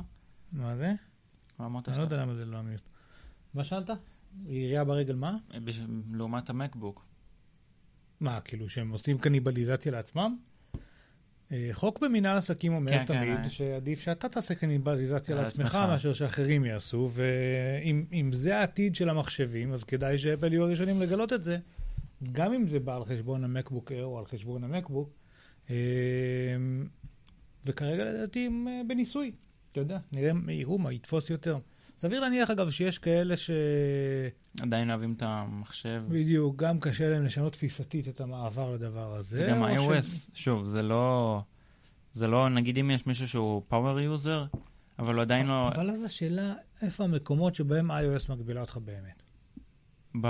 מה 0.53 0.77
זה? 0.77 0.93
אמרת 1.61 1.89
אני 1.89 1.97
לא 1.99 2.03
שאתה... 2.05 2.15
יודע 2.15 2.25
למה 2.25 2.35
זה 2.35 2.45
לא 2.45 2.63
מיוט. 2.63 2.81
מה 3.55 3.65
שאלת? 3.65 3.91
עירייה 4.47 4.85
ברגל 4.85 5.15
מה? 5.15 5.37
בש- 5.65 5.81
לעומת 6.13 6.51
המקבוק. 6.51 7.05
מה, 8.21 8.41
כאילו 8.41 8.69
שהם 8.69 8.91
עושים 8.91 9.19
קניבליזציה 9.19 9.93
לעצמם? 9.93 10.37
אה, 11.53 11.69
חוק 11.73 11.99
במינהל 11.99 12.37
עסקים 12.37 12.75
אומר 12.75 12.93
כן, 12.93 12.99
כן, 12.99 13.05
תמיד 13.05 13.39
אה. 13.45 13.51
שעדיף 13.51 14.01
שאתה 14.01 14.29
תעשה 14.29 14.55
קניבליזציה 14.55 15.37
על 15.37 15.43
לעצמך 15.43 15.67
עצמך. 15.67 15.79
מאשר 15.89 16.13
שאחרים 16.13 16.65
יעשו, 16.65 17.11
ואם 17.13 18.05
אם 18.13 18.33
זה 18.33 18.57
העתיד 18.57 18.95
של 18.95 19.09
המחשבים, 19.09 19.73
אז 19.73 19.85
כדאי 19.85 20.19
שאפל 20.19 20.53
יהיו 20.53 20.65
הראשונים 20.65 21.03
לגלות 21.03 21.33
את 21.33 21.45
זה, 21.45 21.59
גם 22.33 22.53
אם 22.53 22.69
זה 22.69 22.81
בא 22.81 22.97
על 22.97 23.05
חשבון 23.05 23.45
המקבוק 23.45 23.93
אייר 23.93 24.05
או 24.05 24.19
על 24.19 24.25
חשבון 24.25 24.65
המקבוק. 24.65 25.11
אה, 25.71 25.77
וכרגע 27.65 28.05
לדעתי 28.05 28.47
הם 28.47 28.69
אה, 28.69 28.81
בניסוי, 28.89 29.33
אתה 29.73 29.81
יודע, 29.81 29.99
נראה, 30.13 30.33
יראו 30.49 30.79
מה 30.79 30.93
יתפוס 30.93 31.31
יותר. 31.31 31.59
סביר 31.99 32.21
להניח 32.21 32.51
אגב 32.51 32.71
שיש 32.71 32.99
כאלה 32.99 33.37
ש... 33.37 33.51
עדיין 34.61 34.91
אוהבים 34.91 35.13
את 35.13 35.23
המחשב. 35.23 36.03
בדיוק, 36.09 36.57
גם 36.57 36.81
קשה 36.81 37.11
להם 37.11 37.25
לשנות 37.25 37.53
תפיסתית 37.53 38.09
את 38.09 38.21
המעבר 38.21 38.75
לדבר 38.75 39.15
הזה. 39.15 39.37
זה 39.37 39.47
גם 39.51 39.65
iOS. 39.65 40.31
שוב, 40.35 40.67
זה 40.67 40.83
לא... 40.83 41.41
זה 42.13 42.27
לא, 42.27 42.49
נגיד 42.49 42.79
אם 42.79 42.91
יש 42.91 43.07
מישהו 43.07 43.29
שהוא 43.29 43.63
power 43.69 44.01
user, 44.01 44.45
אבל 44.99 45.15
הוא 45.15 45.23
עדיין 45.23 45.47
לא... 45.47 45.69
אבל 45.69 45.91
אז 45.91 46.05
השאלה, 46.05 46.55
איפה 46.83 47.05
המקומות 47.05 47.55
שבהם 47.55 47.91
iOS 47.91 48.33
מגבילה 48.33 48.61
אותך 48.61 48.77
באמת? 48.77 49.23
ב... 50.21 50.29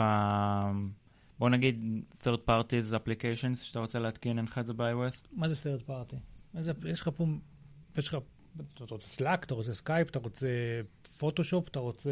בוא 1.38 1.48
נגיד 1.50 2.02
third 2.22 2.48
parties 2.48 2.94
applications 2.94 3.56
שאתה 3.56 3.78
רוצה 3.78 3.98
להתקין, 3.98 4.38
אין 4.38 4.44
לך 4.44 4.58
את 4.58 4.66
זה 4.66 4.72
ב-iOS? 4.72 5.26
מה 5.32 5.48
זה 5.48 5.78
party? 5.86 6.16
איזה, 6.56 6.72
יש 6.86 7.00
לך 7.00 7.10
פה, 7.16 7.26
יש 7.98 8.08
לך, 8.08 8.16
אתה 8.74 8.94
רוצה 8.94 9.06
Slack, 9.06 9.44
אתה 9.44 9.54
רוצה 9.54 9.74
סקייפ, 9.74 10.10
אתה 10.10 10.18
רוצה 10.18 10.48
פוטושופ, 11.18 11.68
אתה 11.68 11.78
רוצה 11.78 12.10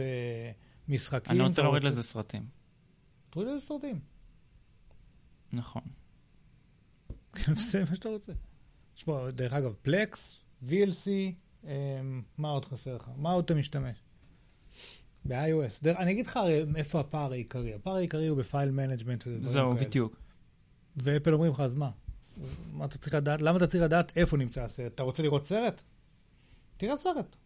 משחקים. 0.89 1.33
אני 1.33 1.49
רוצה 1.49 1.63
להוריד 1.63 1.85
לזה 1.85 2.03
סרטים. 2.03 2.47
תוריד 3.31 3.49
לזה 3.49 3.67
סרטים. 3.67 4.01
נכון. 5.53 5.83
זה 7.71 7.85
מה 7.91 7.97
שאתה 7.97 8.09
רוצה. 8.09 8.33
יש 8.97 9.05
פה, 9.05 9.27
דרך 9.33 9.53
אגב, 9.53 9.75
Plex, 9.83 10.39
VLC, 10.69 11.09
אמ, 11.65 12.23
מה 12.39 12.49
עוד 12.49 12.65
חסר 12.65 12.97
לך? 12.97 13.11
מה 13.17 13.33
עוד 13.33 13.45
אתה 13.45 13.55
משתמש? 13.55 13.97
ב-iOS. 15.25 15.83
דרך- 15.83 15.97
אני 15.99 16.11
אגיד 16.13 16.27
לך 16.27 16.37
הרי 16.37 16.65
איפה 16.77 17.01
הפער 17.01 17.33
העיקרי. 17.33 17.75
הפער 17.75 17.95
העיקרי 17.97 18.27
הוא 18.27 18.39
ב 18.39 18.45
file 18.45 18.71
management. 18.71 19.25
זהו, 19.43 19.75
בדיוק. 19.75 20.17
ו 20.97 21.03
Apple 21.03 21.33
אומרים 21.35 21.53
לך, 21.53 21.61
אז 21.61 21.75
מה? 21.75 21.91
מה 22.73 22.85
אתה 22.85 22.99
צריך 22.99 23.15
לדעת? 23.15 23.43
למה 23.43 23.59
אתה 23.59 23.67
צריך 23.67 23.83
לדעת 23.85 24.17
איפה 24.17 24.37
נמצא 24.37 24.63
הסרט? 24.65 24.95
אתה 24.95 25.03
רוצה 25.03 25.23
לראות 25.23 25.47
סרט? 25.47 25.83
תראה 26.77 26.99
סרט. 26.99 27.37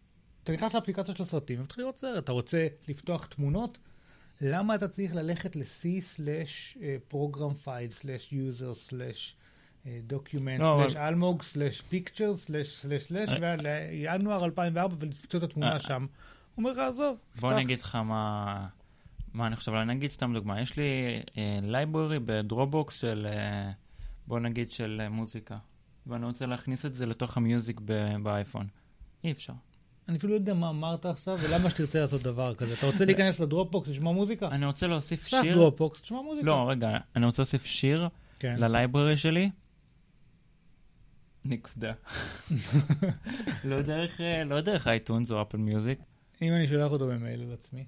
אתה 0.43 0.51
נכנס 0.51 0.73
לאפליקציה 0.73 1.15
של 1.15 1.23
הסרטים 1.23 1.59
ואתה 1.59 1.67
צריך 1.67 1.79
לראות 1.79 1.97
סרט. 1.97 2.23
אתה 2.23 2.31
רוצה 2.31 2.67
לפתוח 2.87 3.25
תמונות? 3.25 3.77
למה 4.41 4.75
אתה 4.75 4.87
צריך 4.87 5.15
ללכת 5.15 5.55
ל-c/program 5.55 7.65
file 7.65 8.03
user 8.31 8.93
document 10.09 10.59
לא, 10.59 10.85
אבל- 10.85 10.97
אלמוג 10.97 11.43
pictures 11.91 12.35
slash 12.35 12.85
אה. 12.85 13.87
ינואר 13.91 14.45
2004 14.45 14.95
ולמצוא 14.99 15.39
את 15.39 15.43
התמונה 15.43 15.73
אה. 15.73 15.79
שם. 15.79 16.01
הוא 16.01 16.07
אומר 16.57 16.71
לך, 16.71 16.77
עזוב, 16.77 17.17
בוא 17.39 17.49
פתח." 17.49 17.57
אני 17.57 17.65
אגיד 17.65 17.81
לך 17.81 17.95
מה... 17.95 18.67
מה 19.33 19.47
אני 19.47 19.55
חושב? 19.55 19.73
אני 19.73 19.93
אגיד 19.93 20.11
סתם 20.11 20.33
דוגמה. 20.33 20.61
יש 20.61 20.77
לי 20.77 21.21
library 21.61 22.19
ב 22.19 22.29
Dropbox 22.29 22.99
של, 22.99 23.27
אה, 23.29 23.71
בוא 24.27 24.39
נגיד, 24.39 24.71
של 24.71 25.01
אה, 25.03 25.09
מוזיקה. 25.09 25.57
ואני 26.07 26.25
רוצה 26.25 26.45
להכניס 26.45 26.85
את 26.85 26.93
זה 26.93 27.05
לתוך 27.05 27.37
ה 27.37 27.44
Music 27.44 27.79
ב 28.23 28.28
iPhone. 28.28 28.67
אי 29.23 29.31
אפשר. 29.31 29.53
אני 30.11 30.17
אפילו 30.17 30.33
לא 30.33 30.37
יודע 30.37 30.53
מה 30.53 30.69
אמרת 30.69 31.05
עכשיו, 31.05 31.39
ולמה 31.41 31.69
שתרצה 31.69 31.99
לעשות 31.99 32.21
דבר 32.21 32.55
כזה. 32.55 32.73
אתה 32.73 32.85
רוצה 32.85 33.05
להיכנס 33.05 33.39
ל 33.39 33.45
Dropbox 33.45 33.89
לשמוע 33.89 34.13
מוזיקה? 34.13 34.47
אני 34.47 34.65
רוצה 34.65 34.87
להוסיף 34.87 35.27
פתח 35.27 35.41
שיר. 35.41 35.53
Dropbox, 35.53 36.01
תשמע 36.01 36.21
מוזיקה. 36.21 36.47
לא, 36.47 36.69
רגע, 36.69 36.97
אני 37.15 37.25
רוצה 37.25 37.41
להוסיף 37.41 37.65
שיר 37.65 38.09
כן. 38.39 38.55
ל 38.57 38.64
library 38.64 39.17
שלי. 39.17 39.51
נקודה. 41.45 41.93
לא 43.69 43.81
דרך, 43.81 44.21
אה, 44.21 44.43
לא 44.43 44.61
דרך 44.61 44.87
iTunes 44.87 45.31
או 45.31 45.41
Apple 45.41 45.57
Music. 45.57 45.99
אם 46.41 46.53
אני 46.53 46.67
שולח 46.67 46.91
אותו 46.91 47.07
במייל 47.07 47.43
לעצמי. 47.49 47.85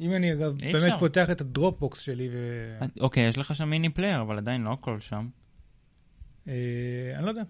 אם 0.00 0.14
אני 0.14 0.32
אגב 0.32 0.58
באמת. 0.58 0.92
פותח 0.98 1.30
את 1.30 1.40
ה 1.40 1.47
Dropbox 1.47 1.98
שלי 1.98 2.28
ו... 2.32 2.78
אוקיי, 3.00 3.28
יש 3.28 3.38
לך 3.38 3.54
שם 3.54 3.70
mini 3.70 3.88
player, 3.88 4.20
אבל 4.20 4.36
עדיין 4.36 4.62
לא 4.62 4.72
הכל 4.72 5.00
שם. 5.00 5.28
אה, 6.48 6.54
אני 7.16 7.24
לא 7.24 7.28
יודע. 7.28 7.42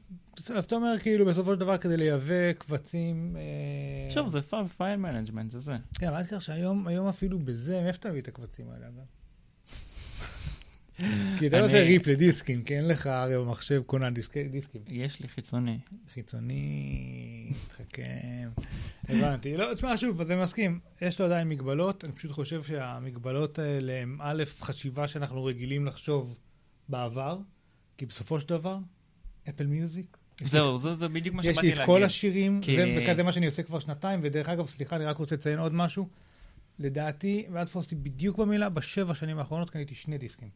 אז 0.57 0.65
אתה 0.65 0.75
אומר 0.75 0.99
כאילו 1.03 1.27
בסופו 1.27 1.53
של 1.55 1.61
דבר 1.61 1.79
כדי 1.79 1.97
לייבא 1.97 2.53
קבצים... 2.53 3.37
אה, 3.37 4.11
שוב, 4.11 4.29
זה 4.31 4.39
file 4.77 4.97
management, 4.97 5.51
זה 5.51 5.61
זה. 5.61 5.77
כן, 5.99 6.07
אבל 6.07 6.17
אל 6.17 6.23
תשכח 6.25 6.41
שהיום 6.41 6.87
היום 6.87 7.07
אפילו 7.09 7.39
בזה, 7.39 7.81
מאיפה 7.83 7.99
אתה 7.99 8.09
מביא 8.11 8.21
את 8.21 8.29
הקבצים 8.29 8.67
האלה 8.71 8.87
אגב? 8.87 9.05
כי 11.39 11.47
אתה 11.47 11.61
לא 11.61 11.67
עושה 11.67 11.83
rip 11.83 12.07
לדיסקים, 12.07 12.63
כי 12.65 12.77
אין 12.77 12.89
לך 12.89 13.07
הרי 13.07 13.39
במחשב 13.39 13.83
דיסק- 14.15 14.51
דיסקים. 14.51 14.83
יש 14.87 15.21
לי 15.21 15.29
חיצוני. 15.29 15.79
חיצוני, 16.15 17.51
מתחכם. 17.51 18.51
הבנתי. 19.09 19.57
לא, 19.57 19.75
תשמע, 19.75 19.97
שוב, 19.97 20.21
אז 20.21 20.31
אני 20.31 20.43
מסכים, 20.43 20.81
יש 21.03 21.21
לו 21.21 21.27
עדיין 21.27 21.49
מגבלות, 21.49 22.05
אני 22.05 22.13
פשוט 22.13 22.31
חושב 22.33 22.63
שהמגבלות 22.63 23.59
האלה 23.59 23.93
הם 23.93 24.19
א', 24.21 24.43
חשיבה 24.61 25.09
שאנחנו 25.09 25.45
רגילים 25.45 25.87
לחשוב 25.87 26.35
בעבר, 26.89 27.39
כי 28.01 28.07
בסופו 28.07 28.41
של 28.41 28.49
דבר, 28.49 28.79
אפל 29.49 29.67
מיוזיק. 29.67 30.17
זהו, 30.45 30.79
זה 30.79 30.95
זה 30.95 31.09
בדיוק 31.09 31.35
מה 31.35 31.41
יש 31.43 31.47
שבאתי 31.47 31.61
לי 31.63 31.69
להגיד. 31.69 31.81
את 31.81 31.87
כל 31.87 32.05
השירים, 32.05 32.61
כי- 32.63 32.77
זה 32.77 32.85
וכזה 32.99 33.23
מה 33.23 33.33
שאני 33.33 33.47
עושה 33.47 33.63
כבר 33.63 33.79
שנתיים, 33.81 34.21
ודרך 34.23 34.49
אגב, 34.49 34.67
סליחה, 34.69 34.97
אני 34.97 35.05
רק 35.05 35.17
רוצה 35.17 35.35
לציין 35.35 35.59
עוד 35.59 35.73
משהו. 35.75 36.09
לדעתי, 36.79 37.47
ואל 37.53 37.65
תפוס 37.65 37.85
אותי 37.85 37.95
בדיוק 37.95 38.37
במילה, 38.39 38.69
בשבע 38.69 39.15
שנים 39.15 39.39
האחרונות 39.39 39.71
קניתי 39.71 39.95
שני 39.95 40.19
דיסקים. 40.19 40.49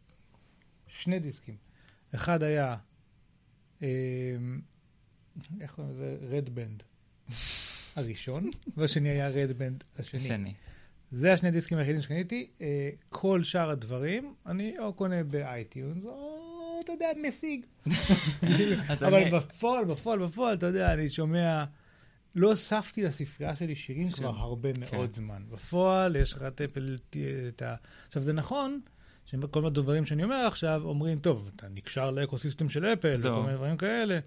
שני 0.86 1.18
דיסקים. 1.20 1.56
אחד 2.14 2.42
היה, 2.42 2.76
אה, 3.82 3.88
איך 5.60 5.74
קוראים 5.74 5.92
לזה? 5.92 6.16
Red 6.30 6.53
Band 6.53 6.82
הראשון, 7.96 8.50
והשני 8.76 9.08
היה 9.08 9.28
Red 9.28 9.52
Band 9.52 9.84
השני. 9.98 10.20
שני. 10.20 10.54
זה 11.10 11.32
השני 11.32 11.50
דיסקים 11.50 11.78
היחידים 11.78 12.02
שקניתי. 12.02 12.50
אה, 12.60 12.90
כל 13.08 13.42
שאר 13.42 13.70
הדברים, 13.70 14.34
אני 14.46 14.78
או 14.78 14.92
קונה 14.92 15.24
ב 15.24 15.34
iTunes, 15.34 16.04
או, 16.04 16.44
אתה 16.84 16.92
יודע, 16.92 17.08
משיג. 17.28 17.66
אבל 19.06 19.30
בפועל, 19.30 19.84
בפועל, 19.84 20.18
בפועל, 20.18 20.54
אתה 20.54 20.66
יודע, 20.66 20.94
אני 20.94 21.08
שומע... 21.08 21.64
לא 22.34 22.50
הוספתי 22.50 23.02
לספרייה 23.02 23.56
שלי 23.56 23.74
שירים 23.74 24.10
כן. 24.10 24.16
כבר 24.16 24.28
הרבה 24.28 24.68
מאוד 24.78 25.08
כן. 25.08 25.14
זמן. 25.14 25.42
בפועל, 25.50 26.16
יש 26.16 26.32
לך 26.32 26.42
את 26.42 26.60
Apple, 26.60 26.96
את 27.48 27.62
ה... 27.62 27.74
עכשיו, 28.06 28.22
זה 28.22 28.32
נכון 28.32 28.80
שכל 29.26 29.66
הדברים 29.66 30.06
שאני 30.06 30.24
אומר 30.24 30.46
עכשיו, 30.46 30.82
אומרים, 30.84 31.18
טוב, 31.18 31.50
אתה 31.56 31.68
נקשר 31.68 32.10
לאקוסיסטם 32.10 32.68
של 32.68 32.84
אפל. 32.84 33.16
וכל 33.18 33.40
מיני 33.42 33.54
דברים 33.54 33.76
כאלה. 33.76 34.18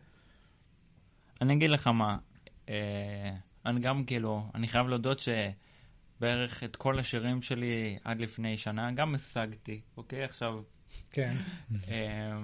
אני 1.41 1.53
אגיד 1.53 1.69
לך 1.69 1.87
מה, 1.87 2.17
אה, 2.69 3.35
אני 3.65 3.79
גם 3.79 4.03
כאילו, 4.05 4.45
אני 4.55 4.67
חייב 4.67 4.87
להודות 4.87 5.19
שבערך 5.19 6.63
את 6.63 6.75
כל 6.75 6.99
השירים 6.99 7.41
שלי 7.41 7.97
עד 8.03 8.21
לפני 8.21 8.57
שנה 8.57 8.91
גם 8.91 9.15
השגתי, 9.15 9.81
אוקיי? 9.97 10.23
עכשיו, 10.23 10.61
כן. 11.11 11.35
אה, 11.87 12.41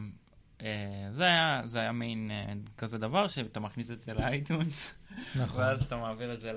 אה, 0.61 1.09
זה 1.11 1.23
היה, 1.23 1.61
זה 1.65 1.79
היה 1.79 1.91
מין 1.91 2.31
אה, 2.31 2.53
כזה 2.77 2.97
דבר 2.97 3.27
שאתה 3.27 3.59
מכניס 3.59 3.91
את 3.91 4.01
זה 4.01 4.13
לאייטונס, 4.13 4.93
נכון. 5.35 5.61
ואז 5.61 5.81
אתה 5.81 5.95
מעביר 5.95 6.33
את 6.33 6.41
זה 6.41 6.51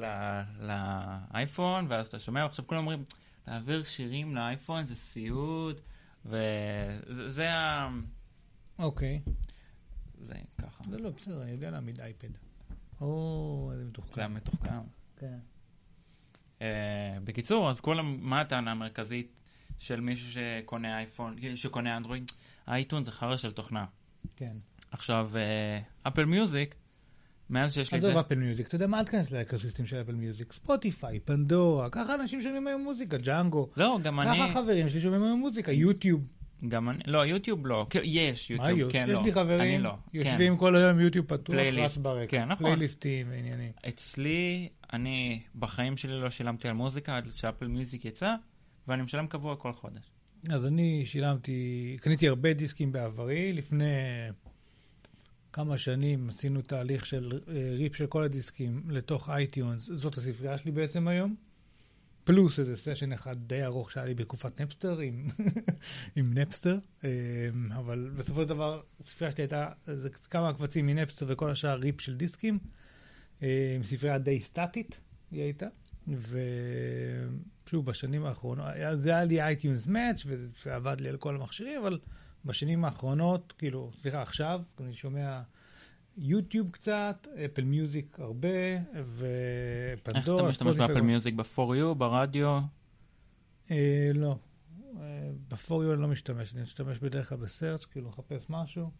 לאייפון, 0.59 1.87
ואז 1.89 2.07
אתה 2.07 2.19
שומע, 2.19 2.45
עכשיו 2.45 2.67
כולם 2.67 2.81
אומרים, 2.81 3.05
להעביר 3.47 3.85
שירים 3.85 4.35
לאייפון 4.35 4.87
זה 4.87 4.95
סיוט, 4.95 5.81
וזה 6.25 7.29
זה 7.29 7.53
ה... 7.53 7.89
אוקיי. 8.79 9.21
זה 10.21 10.35
ככה. 10.59 10.85
זה 10.91 10.99
לא, 10.99 11.11
בסדר, 11.11 11.43
אני 11.43 11.51
יודע 11.51 11.71
להעמיד 11.71 12.01
אייפד. 12.01 12.29
או, 13.01 13.71
איזה 13.73 13.85
זה 13.85 13.89
מתוחכם. 13.89 14.21
היה 14.21 14.29
מתוחכם. 14.29 14.79
כן. 15.17 15.39
Uh, 16.59 16.63
בקיצור, 17.25 17.71
אז 17.71 17.81
כולם, 17.81 18.19
מה 18.21 18.41
הטענה 18.41 18.71
המרכזית 18.71 19.33
של 19.79 20.01
מישהו 20.01 20.33
שקונה 20.33 20.99
אייפון, 20.99 21.37
שקונה 21.55 21.97
אנדרואיד? 21.97 22.31
האייטון 22.67 23.05
זה 23.05 23.11
חרא 23.11 23.37
של 23.37 23.53
תוכנה. 23.53 23.85
כן. 24.37 24.53
עכשיו, 24.91 25.31
Apple 26.03 26.25
Music, 26.25 26.75
מאז 27.51 27.75
שיש 27.75 27.93
לי 27.93 27.99
את 27.99 28.03
זה, 28.03 28.09
עזוב 28.09 28.21
Apple 28.21 28.35
Music, 28.35 28.67
אתה 28.67 28.75
יודע 28.75 28.87
מה, 28.87 28.99
אל 28.99 29.05
תיכנס 29.05 29.31
ל 29.31 29.36
ecosystem 29.36 29.87
של 29.87 30.01
Apple 30.01 30.15
Music. 30.15 30.53
Spotify, 30.53 31.21
Pandora, 31.21 31.91
ככה 31.91 32.15
אנשים 32.15 32.43
שומעים 32.43 32.67
היום 32.67 32.83
מוזיקה, 32.83 33.19
Jango. 33.19 33.69
זהו, 33.77 34.03
גם 34.03 34.21
אני, 34.21 34.39
ככה 34.39 34.55
חברים 34.55 34.89
שלי 34.89 35.01
שומעים 35.01 35.23
היום 35.23 35.41
מוזיקה, 35.41 35.73
YouTube. 35.73 36.27
גם 36.69 36.91
אני, 36.91 36.99
לא, 37.07 37.27
YouTube 37.27 37.67
לא, 37.67 37.87
כן, 37.91 38.01
יש 38.05 38.51
YouTube? 38.51 38.93
כן, 38.93 39.07
יש 39.09 39.15
לא. 39.15 39.19
לי 39.19 39.25
אני 39.25 39.33
חברים, 39.33 39.81
לא, 39.81 39.95
יושבים 40.15 40.57
כל 40.57 40.77
היום 40.77 41.01
YouTube 41.01 41.27
פתוח. 41.27 41.57
רץ 41.57 41.97
ברקע. 41.97 42.27
כן, 42.27 42.45
נכון. 42.45 42.67
פלייליסטים 42.67 43.27
ועניינים. 43.31 43.73
כן. 43.83 43.89
אצלי, 43.89 44.69
אני 44.93 45.43
בחיים 45.59 45.97
שלי 45.97 46.21
לא 46.21 46.31
שילמתי 46.31 46.69
על 46.69 46.75
מוזיקה 46.75 47.17
עד 47.17 47.29
ש 47.35 47.44
Apple 47.44 47.67
Music 47.67 48.05
יצא, 48.05 48.35
ואני 48.89 49.03
משלם 49.03 49.27
קבוע 49.27 49.57
כל 49.57 49.73
חודש. 49.73 50.11
אז 50.49 50.67
אני 50.67 51.07
שילמתי, 51.07 51.97
קניתי 52.01 52.29
הרבה 52.29 52.53
דיסקים 52.53 52.93
בעברי, 52.93 53.53
לפני 53.53 53.95
כמה 55.53 55.79
שנים 55.79 56.29
עשינו 56.29 56.63
תהליך 56.63 57.07
של 57.07 57.41
אה, 57.49 57.75
rip 57.77 57.97
של 57.97 58.07
כל 58.07 58.23
הדיסקים 58.23 58.83
לתוך 58.89 59.31
אייטיונס, 59.31 59.91
זאת 59.93 60.17
הספרייה 60.17 60.59
שלי 60.59 60.71
בעצם 60.71 61.09
היום. 61.09 61.37
פלוס 62.25 62.61
איזה 62.61 62.77
session 62.77 63.13
אחד 63.13 63.37
די 63.47 63.65
ארוך 63.65 63.91
שהיה 63.91 64.07
לי 64.07 64.15
בתקופת 64.15 64.61
נפסטר 64.61 64.99
עם, 64.99 65.29
עם 66.17 66.39
נפסטר, 66.39 66.79
אה, 67.05 67.11
אבל 67.77 68.11
בסופו 68.17 68.43
של 68.43 68.49
דבר 68.49 68.81
הספרייה 69.01 69.33
שלי 69.33 69.43
הייתה 69.43 69.69
זה 69.87 70.11
כמה 70.11 70.53
קבצים 70.55 70.87
מנפסטר 70.87 71.27
וכל 71.29 71.51
השאר 71.51 71.79
rip 71.79 72.01
של 72.01 72.17
דיסקים, 72.17 72.59
אה, 73.43 73.73
עם 73.77 73.83
ספרייה 73.83 74.19
די 74.19 74.41
סטטית 74.41 75.01
היא 75.31 75.43
הייתה, 75.43 75.67
ושוב 77.67 77.87
בשנים 77.87 78.25
האחרונות, 78.25 78.67
זה 78.95 79.11
היה 79.11 79.25
לי 79.25 79.43
אייטיונס 79.43 79.87
מאץ' 79.87 80.27
ועבד 80.67 81.01
לי 81.01 81.09
על 81.09 81.17
כל 81.17 81.35
המכשירים, 81.37 81.81
אבל 81.81 81.99
בשנים 82.45 82.85
האחרונות, 82.85 83.55
כאילו, 83.59 83.91
סליחה, 84.01 84.23
עכשיו, 84.23 84.61
אני 84.81 84.95
שומע 84.95 85.43
יוטיוב 86.17 86.71
קצת, 86.71 87.27
אפל 87.45 87.65
מיוזיק 87.65 88.21
הרבה, 88.21 88.49
ופנדורה. 88.93 90.19
איך 90.19 90.29
אתה 90.29 90.49
משתמש 90.49 90.77
באפל. 90.77 91.01
מיוזיק? 91.01 91.35
ב-for 91.35 91.57
you, 91.57 91.95
ברדיו? 91.95 92.61
אה, 93.71 94.11
לא. 94.15 94.37
אה, 95.01 95.31
בפוריו 95.49 95.93
אני 95.93 96.03
לא 96.03 96.09
משתמש, 96.09 96.55
אני 96.55 96.63
משתמש 96.63 96.99
בדרך 96.99 97.29
כלל 97.29 97.39
בסרצ', 97.39 97.85
כאילו 97.85 98.09
לחפש 98.09 98.47
משהו, 98.51 98.91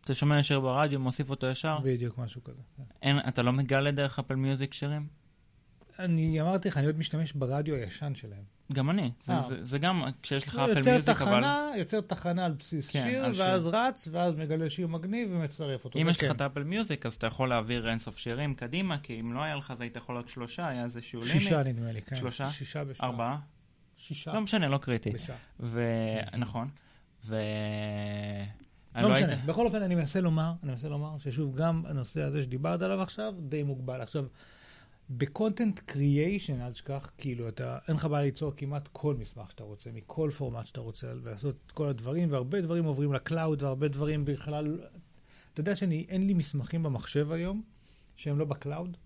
אתה 0.00 0.14
שומע 0.14 0.38
ישר 0.38 0.60
ברדיו, 0.60 1.00
מוסיף 1.00 1.30
אותו 1.30 1.46
ישר? 1.46 1.78
בדיוק 1.82 2.18
משהו 2.18 2.44
כזה. 2.44 2.62
כן. 2.76 2.82
אין, 3.02 3.16
אתה 3.28 3.42
לא 3.42 3.52
מגלה 3.52 3.90
דרך 3.90 4.18
אפל 4.18 4.34
מיוזיק 4.34 4.74
שירים? 4.74 5.06
אני 5.98 6.40
אמרתי 6.40 6.68
לך, 6.68 6.76
אני 6.76 6.86
עוד 6.86 6.98
משתמש 6.98 7.32
ברדיו 7.32 7.74
הישן 7.74 8.14
שלהם. 8.14 8.42
גם 8.72 8.90
אני. 8.90 9.10
זה, 9.24 9.32
אה. 9.32 9.40
זה, 9.40 9.64
זה 9.64 9.78
גם, 9.78 10.04
כשיש 10.22 10.48
לך 10.48 10.54
אפל 10.58 10.90
מיוזיק, 10.90 11.08
אבל 11.22 11.44
יוצר 11.76 12.00
תחנה 12.00 12.44
על 12.44 12.52
בסיס 12.52 12.90
כן, 12.90 13.06
שיר, 13.10 13.24
על 13.24 13.34
שיר. 13.34 13.42
ואז 13.44 13.66
רץ, 13.66 14.08
ואז 14.12 14.34
מגלה 14.36 14.70
שיר 14.70 14.86
מגניב 14.86 15.28
ומצרף 15.32 15.84
אותו. 15.84 15.98
אם 15.98 16.08
יש 16.08 16.18
לך 16.18 16.24
כן. 16.24 16.30
את 16.30 16.40
האפל 16.40 16.62
מיוזיק, 16.62 17.06
אז 17.06 17.14
אתה 17.14 17.26
יכול 17.26 17.48
להעביר 17.48 17.90
אינסוף 17.90 18.18
שירים 18.18 18.54
קדימה, 18.54 18.98
כי 18.98 19.20
אם 19.20 19.32
לא 19.32 19.42
היה 19.42 19.56
לך, 19.56 19.70
אז 19.70 19.80
היית 19.80 19.96
יכול 19.96 20.14
להיות 20.14 20.28
שלושה, 20.28 20.68
היה 20.68 20.84
איזשהו 20.84 21.20
לימיט. 21.20 21.42
שישה 21.42 21.62
נדמה 21.62 21.92
לי, 21.92 22.02
כן. 22.02 22.16
שלושה? 22.16 22.48
שישה 22.50 22.84
בשעה. 22.84 23.06
ארבעה? 23.06 23.38
שישה 23.96 24.32
לא 24.32 24.40
משנה, 24.40 24.68
לא 24.68 24.78
קריטי. 24.78 25.10
בשעה. 25.10 25.36
ו... 25.60 25.80
אני 28.94 29.04
לא 29.04 29.14
היית- 29.14 29.26
משנה. 29.30 29.46
בכל 29.46 29.66
אופן, 29.66 29.82
אני 29.82 29.94
מנסה 29.94 30.20
לומר, 30.20 30.52
אני 30.62 30.70
מנסה 30.72 30.88
לומר 30.88 31.18
ששוב, 31.18 31.56
גם 31.56 31.82
הנושא 31.88 32.22
הזה 32.22 32.42
שדיברת 32.42 32.82
עליו 32.82 33.02
עכשיו, 33.02 33.34
די 33.48 33.62
מוגבל. 33.62 34.00
עכשיו, 34.00 34.24
ב 35.10 35.19
content 35.19 35.78
creation, 35.78 36.60
אל 36.60 36.72
תשכח, 36.72 37.10
כאילו, 37.18 37.48
אתה, 37.48 37.78
אין 37.88 37.96
לך 37.96 38.04
בעיה 38.04 38.24
ליצור 38.24 38.52
כמעט 38.56 38.88
כל 38.92 39.14
מסמך 39.14 39.50
שאתה 39.50 39.64
רוצה, 39.64 39.90
מכל 39.92 40.30
פורמט 40.38 40.66
שאתה 40.66 40.80
רוצה, 40.80 41.12
ולעשות 41.22 41.56
את 41.66 41.72
כל 41.72 41.88
הדברים, 41.88 42.32
והרבה 42.32 42.60
דברים 42.60 42.84
עוברים 42.84 43.12
ל 43.12 43.19
cloud, 43.19 43.62
והרבה 43.62 43.88
דברים 43.88 44.24
בכלל... 44.24 44.80
אתה 45.52 45.60
יודע 45.60 45.76
שאין 45.76 46.26
לי 46.26 46.34
מסמכים 46.34 46.82
במחשב 46.82 47.32
היום, 47.32 47.62
שהם 48.16 48.38
לא 48.38 48.44
ב 48.44 48.51
cloud? 48.51 48.96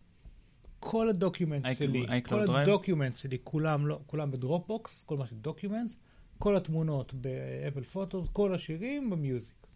כל 0.80 1.08
ה 1.08 1.14
documents 1.14 1.66
iCloud- 1.70 1.78
שלי, 1.78 2.06
iCloud 2.06 2.28
כל 2.28 2.44
Drive? 2.44 2.50
ה 2.50 2.57
documents 2.57 3.18
שלי, 3.18 3.38
כולם, 3.44 3.86
לא, 3.86 4.00
כולם 4.06 4.30
בדרופבוקס, 4.30 5.02
כל 5.06 5.16
מה 5.16 5.26
ש 5.26 5.38
documents, 5.38 5.96
כל 6.38 6.56
התמונות 6.56 7.14
באפל 7.14 7.82
פוטוס, 7.82 8.28
כל 8.32 8.54
השירים 8.54 9.10
במיוזיק. 9.10 9.66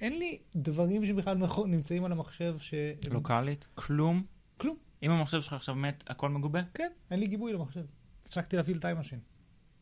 אין 0.00 0.18
לי 0.18 0.38
דברים 0.56 1.06
שבכלל 1.06 1.38
נמצאים 1.66 2.04
על 2.04 2.12
המחשב 2.12 2.56
ש... 2.58 2.74
לוקאלית? 3.10 3.66
כלום? 3.74 4.22
כלום. 4.56 4.76
אם 5.02 5.10
המחשב 5.10 5.42
שלך 5.42 5.52
עכשיו 5.52 5.74
מת, 5.74 6.04
הכל 6.06 6.28
מגובה? 6.28 6.60
כן, 6.74 6.90
אין 7.10 7.20
לי 7.20 7.26
גיבוי 7.26 7.52
למחשב. 7.52 7.84
הפסקתי 8.26 8.56
להפעיל 8.56 8.78
טיים 8.78 8.96
משין. 8.98 9.18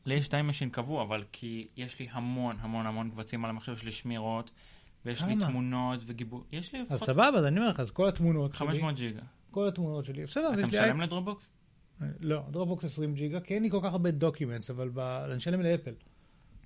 לי 0.07 0.15
יש 0.15 0.29
טיים 0.29 0.49
משין 0.49 0.71
קבוע, 0.71 1.03
אבל 1.03 1.25
כי 1.33 1.69
יש 1.77 1.99
לי 1.99 2.09
המון 2.11 2.57
המון 2.61 2.87
המון 2.87 3.11
קבצים 3.11 3.45
על 3.45 3.51
המחשב, 3.51 3.73
יש 3.73 3.85
לי 3.85 3.93
שמירות, 3.93 4.51
ויש 5.05 5.23
לי? 5.23 5.37
תמונות 5.37 6.01
וגיבוי, 6.07 6.41
יש 6.53 6.73
לי 6.73 6.81
אז 6.81 6.87
לפחות 6.87 7.07
סבבה, 7.07 7.39
אז 7.39 7.45
אני 7.45 7.59
אומר 7.59 7.69
לך, 7.69 7.81
אז 7.81 7.91
כל 7.91 8.09
התמונות 8.09 8.55
שלי, 8.55 8.69
500 8.69 8.97
ג'יגה. 8.97 9.23
כל 9.51 9.69
התמונות 9.69 10.05
שלי, 10.05 10.25
בסדר, 10.25 10.47
אז 10.47 10.59
אתה 10.59 10.67
משלם 10.67 11.01
לדרופבוקס? 11.01 11.51
לא, 12.21 12.43
דרופבוקס 12.51 12.85
20 12.85 13.15
ג'יגה, 13.15 13.41
כי 13.41 13.55
אין 13.55 13.62
לי 13.62 13.71
כל 13.71 13.81
כך 13.83 13.93
הרבה 13.93 14.11
documents, 14.11 14.71
אבל 14.71 14.91
ב... 14.95 14.99
אני 14.99 15.37
משלם 15.37 15.61
לאפל. 15.61 15.95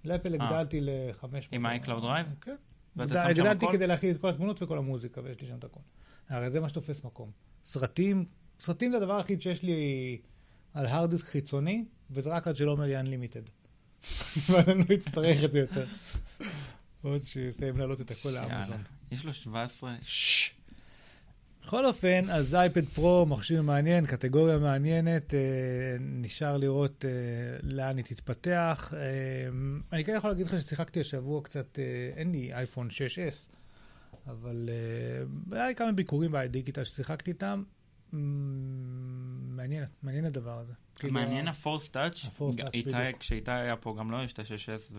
לאפל 0.04 0.40
אה. 0.40 0.46
הגדלתי 0.46 0.80
ל-500. 0.80 1.26
עם 1.52 1.66
ה-iCloud 1.66 2.02
Drive? 2.02 2.40
כן. 2.40 2.56
ואתה 2.96 3.14
שם 3.14 3.20
שם 3.20 3.28
הגדלתי 3.28 3.66
הכל? 3.66 3.76
כדי 3.76 3.86
להכיל 3.86 4.10
את 4.10 4.20
כל 4.20 4.28
התמונות 4.28 4.62
וכל 4.62 4.78
המוזיקה, 4.78 5.20
ויש 5.24 5.40
לי 5.40 5.46
שם 5.46 5.58
את 5.58 5.64
הכל. 5.64 5.80
הרי 6.28 6.50
זה 6.50 6.60
מה 6.60 6.68
שתופס 6.68 7.04
מקום. 7.04 7.30
סרטים, 7.64 8.24
סרטים 8.60 8.90
זה 8.90 8.96
הדבר 8.96 9.16
היחיד 9.16 9.42
שיש 9.42 9.62
לי 9.62 10.18
על 10.74 10.86
הארד 10.86 11.10
דיסק 11.10 11.26
חיצוני, 11.26 11.84
וזה 12.10 12.30
רק 12.30 12.48
עד 12.48 12.56
שלא 12.56 12.70
אומר 12.70 12.84
לי 12.84 13.00
Unlimited. 13.00 13.50
ואני 14.50 14.84
לא 14.88 14.94
אצטרך 14.94 15.44
את 15.44 15.52
זה 15.52 15.58
יותר. 15.58 15.86
עוד 17.02 17.24
שיסיים 17.24 17.78
להעלות 17.78 18.00
את 18.00 18.10
הכל. 18.10 18.30
לאמזון. 18.30 18.82
יש 19.10 19.24
לו 19.24 19.32
17, 19.32 19.96
ששש. 20.02 20.58
בכל 21.68 21.86
אופן, 21.86 22.30
אז 22.30 22.54
אייפד 22.54 22.84
פרו, 22.84 23.26
מכשיר 23.26 23.62
מעניין, 23.62 24.06
קטגוריה 24.06 24.58
מעניינת, 24.58 25.34
אה, 25.34 25.40
נשאר 26.00 26.56
לראות 26.56 27.04
אה, 27.04 27.10
לאן 27.62 27.96
היא 27.96 28.04
תתפתח. 28.04 28.94
אה, 28.96 29.00
אני 29.92 30.04
כן 30.04 30.14
יכול 30.16 30.30
להגיד 30.30 30.46
לך 30.46 30.60
ששיחקתי 30.60 31.00
השבוע 31.00 31.42
קצת, 31.42 31.78
אה, 31.78 31.84
אין 32.16 32.32
לי 32.32 32.54
אייפון 32.54 32.88
6S, 32.90 33.57
אבל 34.26 34.68
אה, 35.52 35.56
היה 35.56 35.68
לי 35.68 35.74
כמה 35.74 35.92
ביקורים 35.92 36.32
בדיגיטל 36.32 36.84
ששיחקתי 36.84 37.30
איתם. 37.30 37.62
מעניין, 38.12 39.84
מעניין 40.02 40.24
הדבר 40.24 40.58
הזה. 40.58 40.72
כאילו, 40.94 41.14
מעניין 41.14 41.48
הפורס 41.48 41.88
טאץ'. 41.88 42.26
כשאיתי 43.18 43.50
היה 43.50 43.76
פה 43.76 43.96
גם 43.98 44.10
לו 44.10 44.22
יש 44.22 44.32
את 44.32 44.38
ה-6S, 44.38 44.92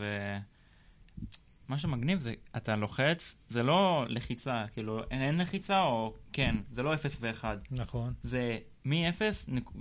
ומה 1.67 1.77
שמגניב 1.77 2.19
זה, 2.19 2.33
אתה 2.57 2.75
לוחץ, 2.75 3.35
זה 3.49 3.63
לא 3.63 4.05
לחיצה, 4.07 4.65
כאילו, 4.73 5.03
אין, 5.11 5.21
אין 5.21 5.37
לחיצה 5.37 5.81
או 5.81 6.13
כן, 6.33 6.55
זה 6.71 6.83
לא 6.83 6.93
0 6.93 7.17
ו-1, 7.21 7.43
נכון. 7.71 8.13
זה 8.23 8.57
מ-0 8.85 9.21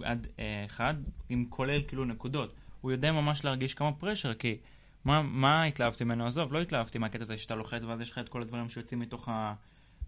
עד 0.03 0.27
אה, 0.39 0.65
1, 0.67 0.97
עם 1.29 1.47
כולל 1.49 1.83
כאילו 1.89 2.05
נקודות. 2.05 2.55
הוא 2.81 2.93
יודע 2.93 3.13
ממש 3.13 3.45
להרגיש 3.45 3.75
כמה 3.75 3.93
pressure, 3.93 4.35
כי 4.35 4.59
מה, 5.09 5.23
מה 5.23 5.65
התלהבתי 5.65 6.05
ממנו? 6.05 6.27
עזוב, 6.27 6.53
לא 6.53 6.61
התלהבתי 6.61 6.99
מהקטע 6.99 7.23
הזה 7.23 7.39
שאתה 7.39 7.55
לוחץ 7.55 7.83
ואז 7.83 8.01
יש 8.01 8.11
לך 8.11 8.19
את 8.19 8.29
כל 8.29 8.43
הדברים 8.43 8.69
שיוצאים 8.69 9.01
מתוך, 9.01 9.29
ה, 9.29 9.55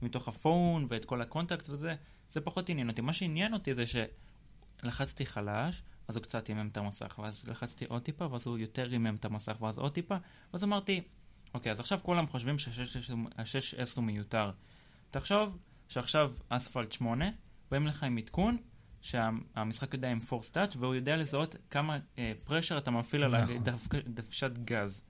מתוך 0.02 0.28
ה 0.28 0.38
phone 0.38 0.86
ואת 0.88 1.04
כל 1.04 1.22
ה 1.22 1.28
contact 1.28 1.68
וזה, 1.70 1.94
זה 2.32 2.40
פחות 2.40 2.68
עניין 2.68 2.88
אותי. 2.88 3.00
מה 3.00 3.12
שעניין 3.12 3.54
אותי 3.54 3.74
זה 3.74 3.84
שלחצתי 4.82 5.26
חלש, 5.26 5.82
אז 6.08 6.16
הוא 6.16 6.22
קצת 6.22 6.46
הימם 6.46 6.68
את 6.72 6.76
המסך, 6.76 7.18
ואז 7.22 7.48
לחצתי 7.48 7.84
עוד 7.84 8.02
טיפה, 8.02 8.32
ואז 8.32 8.46
הוא 8.46 8.58
יותר 8.58 8.88
הימם 8.90 9.14
את 9.14 9.24
המסך, 9.24 9.56
ואז 9.60 9.78
עוד 9.78 9.92
טיפה, 9.92 10.16
ואז 10.52 10.64
אמרתי, 10.64 11.00
אוקיי, 11.54 11.72
אז 11.72 11.80
עכשיו 11.80 11.98
כולם 12.02 12.26
חושבים 12.26 12.58
שה-6S 12.58 13.92
הוא 13.96 14.04
מיותר. 14.04 14.50
תחשוב 15.10 15.58
שעכשיו 15.88 16.32
אספלט 16.48 16.92
8, 16.92 17.30
באים 17.70 17.86
לך 17.86 18.02
עם 18.02 18.18
עדכון, 18.18 18.56
שהמשחק 19.00 19.94
יודע 19.94 20.10
עם 20.10 20.20
פורס 20.20 20.50
טאץ' 20.50 20.76
והוא 20.76 20.94
יודע 20.94 21.16
לזהות 21.16 21.56
כמה 21.70 21.98
פרשר 22.44 22.78
אתה 22.78 22.90
מפעיל 22.90 23.24
על 23.24 23.42
נכון. 23.42 23.62
דוושת 24.06 24.50
גז. 24.64 25.02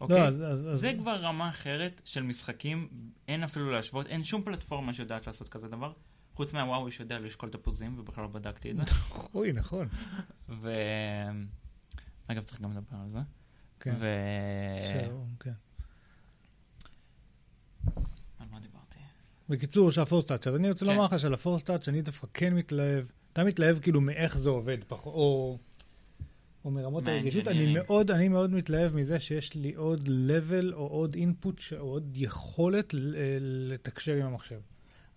לא, 0.00 0.04
אוקיי? 0.04 0.22
אז- 0.22 0.42
אז- 0.42 0.66
אז- 0.68 0.80
זה 0.80 0.92
כבר 0.98 1.16
רמה 1.16 1.48
אחרת 1.48 2.00
של 2.04 2.22
משחקים, 2.22 2.88
אין 3.28 3.42
אפילו 3.42 3.70
להשוות, 3.70 4.06
אין 4.06 4.24
שום 4.24 4.42
פלטפורמה 4.42 4.92
שיודעת 4.92 5.26
לעשות 5.26 5.48
כזה 5.48 5.68
דבר, 5.68 5.92
חוץ 6.34 6.52
מהוואוי 6.52 6.90
שיודע 6.92 7.18
לשקול 7.18 7.48
תפוזים, 7.48 7.98
ובכלל 7.98 8.24
לא 8.24 8.30
בדקתי 8.30 8.70
את 8.70 8.76
זה. 8.76 8.82
אוי, 9.34 9.52
נכון. 9.52 9.88
ו... 10.60 10.70
אגב, 12.26 12.42
צריך 12.44 12.60
גם 12.60 12.70
לדבר 12.70 12.96
על 13.02 13.08
זה. 13.10 13.18
כן. 13.80 13.94
ו... 14.00 14.06
שהוא- 14.92 15.26
כן. 15.40 15.52
על 18.38 18.46
מה 18.50 18.60
דיברתי? 18.60 18.98
בקיצור, 19.48 19.90
של 19.92 20.00
ה 20.00 20.04
Force 20.04 20.23
Touch. 20.23 20.46
אז 20.46 20.56
אני 20.56 20.68
רוצה 20.68 20.86
כן. 20.86 20.92
לומר 20.92 21.04
לך 21.04 21.18
שעל 21.20 21.34
ה 21.34 21.39
Force 21.39 21.63
Touch 21.63 21.88
אני 21.88 22.02
דווקא 22.02 22.26
כן 22.34 22.54
מתלהב. 22.54 23.04
אתה 23.36 23.44
מתלהב 23.44 23.78
כאילו 23.78 24.00
מאיך 24.00 24.38
זה 24.38 24.48
עובד, 24.48 24.78
פח- 24.88 25.06
או, 25.06 25.58
או 26.64 26.70
מרמות 26.70 27.06
הרגישות. 27.06 27.48
אני. 27.48 27.74
מאוד, 27.74 28.10
אני 28.10 28.28
מאוד 28.28 28.52
מתלהב 28.52 28.94
מזה 28.96 29.20
שיש 29.20 29.54
לי 29.54 29.74
עוד 29.74 30.08
level 30.08 30.72
או 30.72 30.86
עוד 30.86 31.16
input, 31.16 31.76
או 31.78 31.84
עוד 31.84 32.12
יכולת 32.14 32.94
לתקשר 33.40 34.14
עם 34.14 34.26
המחשב. 34.26 34.60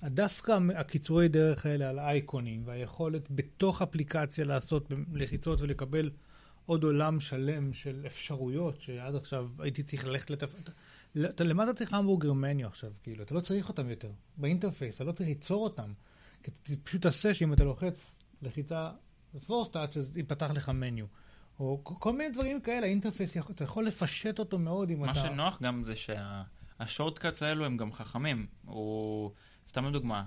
דווקא 0.03 0.57
הקיצורי 0.75 1.27
דרך 1.27 1.65
האלה 1.65 1.89
על 1.89 1.99
האייקונים, 1.99 2.61
והיכולת 2.65 3.21
בתוך 3.31 3.81
אפליקציה 3.81 4.45
לעשות 4.45 4.91
לחיצות 5.13 5.61
ולקבל 5.61 6.09
עוד 6.65 6.83
עולם 6.83 7.19
שלם 7.19 7.73
של 7.73 8.03
אפשרויות, 8.05 8.81
שעד 8.81 9.15
עכשיו 9.15 9.49
הייתי 9.59 9.83
צריך 9.83 10.05
ללכת 10.05 10.29
לתפ... 10.29 10.49
למה 11.15 11.63
אתה 11.63 11.73
צריך 11.73 11.93
hamburger 11.93 12.33
menu 12.33 12.67
עכשיו? 12.67 12.91
כאילו, 13.03 13.23
אתה 13.23 13.35
לא 13.35 13.39
צריך 13.39 13.69
אותם 13.69 13.89
יותר. 13.89 14.11
ב 14.37 14.43
interface, 14.43 14.95
אתה 14.95 15.03
לא 15.03 15.11
צריך 15.11 15.29
ליצור 15.29 15.63
אותם. 15.63 15.91
כי 16.63 16.75
פשוט 16.77 17.01
תעשה 17.01 17.33
שאם 17.33 17.53
אתה 17.53 17.63
לוחץ 17.63 18.23
לחיצה 18.41 18.89
Force 19.47 19.69
Touch 19.69 19.97
אז 19.97 20.17
ייפתח 20.17 20.51
לך 20.55 20.69
menu. 20.69 21.05
או 21.59 21.81
כל- 21.83 22.13
מיני 22.13 22.29
דברים 22.29 22.61
כאלה, 22.61 22.85
ה 22.85 22.90
interface, 22.90 23.35
יכול- 23.35 23.55
אתה 23.55 23.63
יכול 23.63 23.85
לפשט 23.87 24.39
אותו 24.39 24.59
מאוד 24.59 24.89
אם 24.89 24.99
מה 24.99 25.11
אתה... 25.11 25.19
שנוח 25.19 25.61
גם 25.61 25.83
זה 25.83 25.93
שה 25.95 26.32
shortcuts 26.32 27.43
האלו 27.43 27.65
הם 27.65 27.77
גם 27.77 27.91
חכמים. 27.93 28.47
הוא, 28.65 29.31
סתם 29.69 29.85
לדוגמה, 29.85 30.23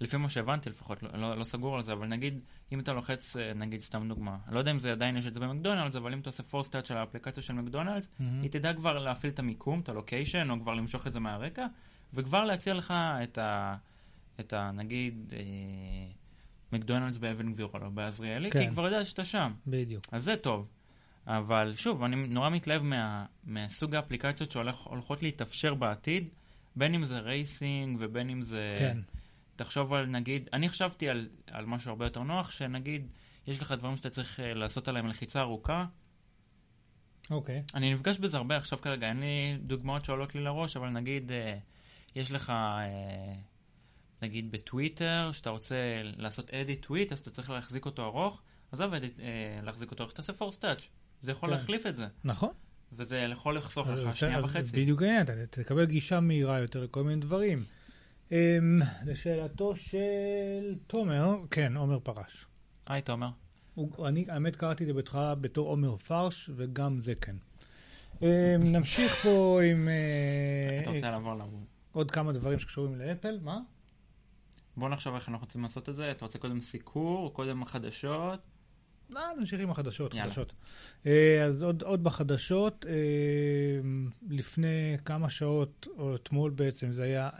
לפי 0.00 0.16
מה 0.16 0.28
שהבנתי 0.28 0.70
לפחות, 0.70 1.02
לא, 1.02 1.10
לא, 1.12 1.38
לא 1.38 1.44
סגור 1.44 1.76
על 1.76 1.82
זה, 1.82 1.92
אבל 1.92 2.06
נגיד, 2.06 2.40
אם 2.72 2.80
אתה 2.80 2.92
לוחץ, 2.92 3.36
אה, 3.36 3.52
נגיד, 3.54 3.80
סתם 3.80 4.08
דוגמה, 4.08 4.36
לא 4.50 4.58
יודע 4.58 4.70
אם 4.70 4.78
זה 4.78 4.92
עדיין 4.92 5.16
יש 5.16 5.26
את 5.26 5.34
זה 5.34 5.40
במקדונלדס, 5.40 5.96
אבל 5.96 6.12
אם 6.12 6.20
אתה 6.20 6.30
עושה 6.30 6.42
Force 6.42 6.70
Touch 6.70 6.88
של 6.88 6.96
האפליקציה 6.96 7.42
של 7.42 7.52
מקדונלדס, 7.52 8.08
מהמם. 8.18 8.42
היא 8.42 8.50
תדע 8.50 8.74
כבר 8.74 8.98
להפעיל 8.98 9.32
את 9.32 9.38
המיקום, 9.38 9.80
את 9.80 9.88
ה 9.88 9.94
location, 9.94 10.50
או 10.50 10.60
כבר 10.60 10.74
למשוך 10.74 11.06
את 11.06 11.12
זה 11.12 11.20
מהרקע, 11.20 11.66
וכבר 12.14 12.44
להציע 12.44 12.74
לך 12.74 12.94
את 13.22 13.38
ה... 13.38 13.76
את 14.40 14.52
ה... 14.52 14.70
נגיד, 14.74 15.32
אה, 15.32 15.38
מקדונלדס 16.72 17.16
באבן 17.16 17.52
גבירול 17.52 17.84
או 17.84 17.90
בעזריאלי, 17.90 18.50
כי 18.50 18.58
כן. 18.58 18.60
היא 18.60 18.70
כבר 18.70 18.84
יודעת 18.84 19.06
שאתה 19.06 19.24
שם. 19.24 19.52
בדיוק. 19.66 20.04
אז 20.12 20.24
זה 20.24 20.36
טוב. 20.36 20.68
אבל 21.26 21.72
שוב, 21.76 22.02
אני 22.02 22.16
נורא 22.16 22.50
מתלהב 22.50 22.82
מה, 22.82 23.26
מהסוג 23.44 23.94
האפליקציות 23.94 24.50
שהולכות 24.50 25.22
להתאפשר 25.22 25.74
בעתיד, 25.74 26.28
בין 26.76 26.94
אם 26.94 27.06
זה 27.06 27.18
racing 27.18 27.96
ובין 28.00 28.30
אם 28.30 28.42
זה... 28.42 28.76
כן. 28.78 28.98
תחשוב 29.56 29.92
על 29.92 30.06
נגיד, 30.06 30.48
אני 30.52 30.68
חשבתי 30.68 31.08
על, 31.08 31.28
על 31.50 31.66
משהו 31.66 31.90
הרבה 31.90 32.06
יותר 32.06 32.22
נוח, 32.22 32.50
שנגיד, 32.50 33.06
יש 33.46 33.62
לך 33.62 33.72
דברים 33.72 33.96
שאתה 33.96 34.10
צריך 34.10 34.40
אה, 34.40 34.54
לעשות 34.54 34.88
עליהם 34.88 35.06
לחיצה 35.06 35.40
ארוכה. 35.40 35.84
אוקיי. 37.30 37.62
אני 37.74 37.94
נפגש 37.94 38.18
בזה 38.18 38.36
הרבה 38.36 38.56
עכשיו 38.56 38.78
כרגע, 38.82 39.08
אין 39.08 39.20
לי 39.20 39.58
דוגמאות 39.60 40.04
שעולות 40.04 40.34
לי 40.34 40.40
לראש, 40.40 40.76
אבל 40.76 40.88
נגיד, 40.88 41.32
אה, 41.32 41.58
יש 42.14 42.30
לך, 42.30 42.50
אה, 42.50 43.34
נגיד 44.26 44.52
בטוויטר, 44.52 45.30
שאתה 45.32 45.50
רוצה 45.50 45.76
לעשות 46.16 46.54
אדיט 46.54 46.86
טוויט, 46.86 47.12
אז 47.12 47.18
אתה 47.18 47.30
צריך 47.30 47.50
להחזיק 47.50 47.86
אותו 47.86 48.04
ארוך, 48.04 48.42
עזוב 48.72 48.94
edit, 48.94 49.20
אה, 49.20 49.60
להחזיק 49.62 49.90
אותו 49.90 50.02
ארוך, 50.04 50.12
תעשה 50.12 50.32
פורס 50.32 50.56
טאץ'. 50.56 50.88
זה 51.22 51.30
יכול 51.30 51.50
כן. 51.50 51.56
להחליף 51.56 51.86
את 51.86 51.96
זה, 51.96 52.06
נכון. 52.24 52.50
וזה 52.92 53.16
יכול 53.16 53.56
לחסוך 53.56 53.88
לך 53.88 54.16
שנייה 54.16 54.44
וחצי. 54.44 54.72
בדיוק 54.72 55.02
העניין, 55.02 55.22
אתה 55.22 55.62
תקבל 55.62 55.84
גישה 55.84 56.20
מהירה 56.20 56.58
יותר 56.58 56.84
לכל 56.84 57.04
מיני 57.04 57.20
דברים. 57.20 57.58
אמ, 58.32 58.80
לשאלתו 59.06 59.76
של 59.76 60.74
תומר, 60.86 61.36
כן, 61.50 61.76
עומר 61.76 61.98
פרש. 61.98 62.46
היי, 62.86 63.02
תומר. 63.02 63.28
אני, 64.04 64.24
האמת, 64.28 64.56
קראתי 64.56 64.84
את 64.84 64.88
זה 64.88 64.94
בהתחלה 64.94 65.34
בתור 65.34 65.68
עומר 65.68 65.96
פרש, 65.96 66.50
וגם 66.56 67.00
זה 67.00 67.14
כן. 67.14 67.36
אמ, 68.22 68.28
נמשיך 68.62 69.14
פה 69.22 69.60
עם 69.70 69.88
אה, 69.88 70.82
אתה 70.82 70.90
רוצה 70.90 71.10
לעבור 71.10 71.34
לעבור. 71.34 71.60
עוד 71.92 72.10
כמה 72.10 72.32
דברים 72.32 72.58
שקשורים 72.58 72.98
לאפל, 72.98 73.38
מה? 73.42 73.58
בוא 74.76 74.88
נחשוב 74.88 75.14
איך 75.14 75.28
אנחנו 75.28 75.46
רוצים 75.46 75.62
לעשות 75.62 75.88
את 75.88 75.96
זה. 75.96 76.10
אתה 76.10 76.24
רוצה 76.24 76.38
קודם 76.38 76.60
סיקור, 76.60 77.32
קודם 77.32 77.62
החדשות? 77.62 78.40
לא, 79.10 79.20
נמשיך 79.38 79.60
עם 79.60 79.70
החדשות, 79.70 80.14
יאללה. 80.14 80.30
חדשות. 80.30 80.52
אה, 81.06 81.44
אז 81.44 81.62
עוד, 81.62 81.82
עוד 81.82 82.04
בחדשות, 82.04 82.86
אה, 82.88 82.92
לפני 84.28 84.96
כמה 85.04 85.30
שעות, 85.30 85.86
או 85.98 86.14
אתמול 86.14 86.50
בעצם, 86.50 86.92
זה 86.92 87.02
היה 87.02 87.30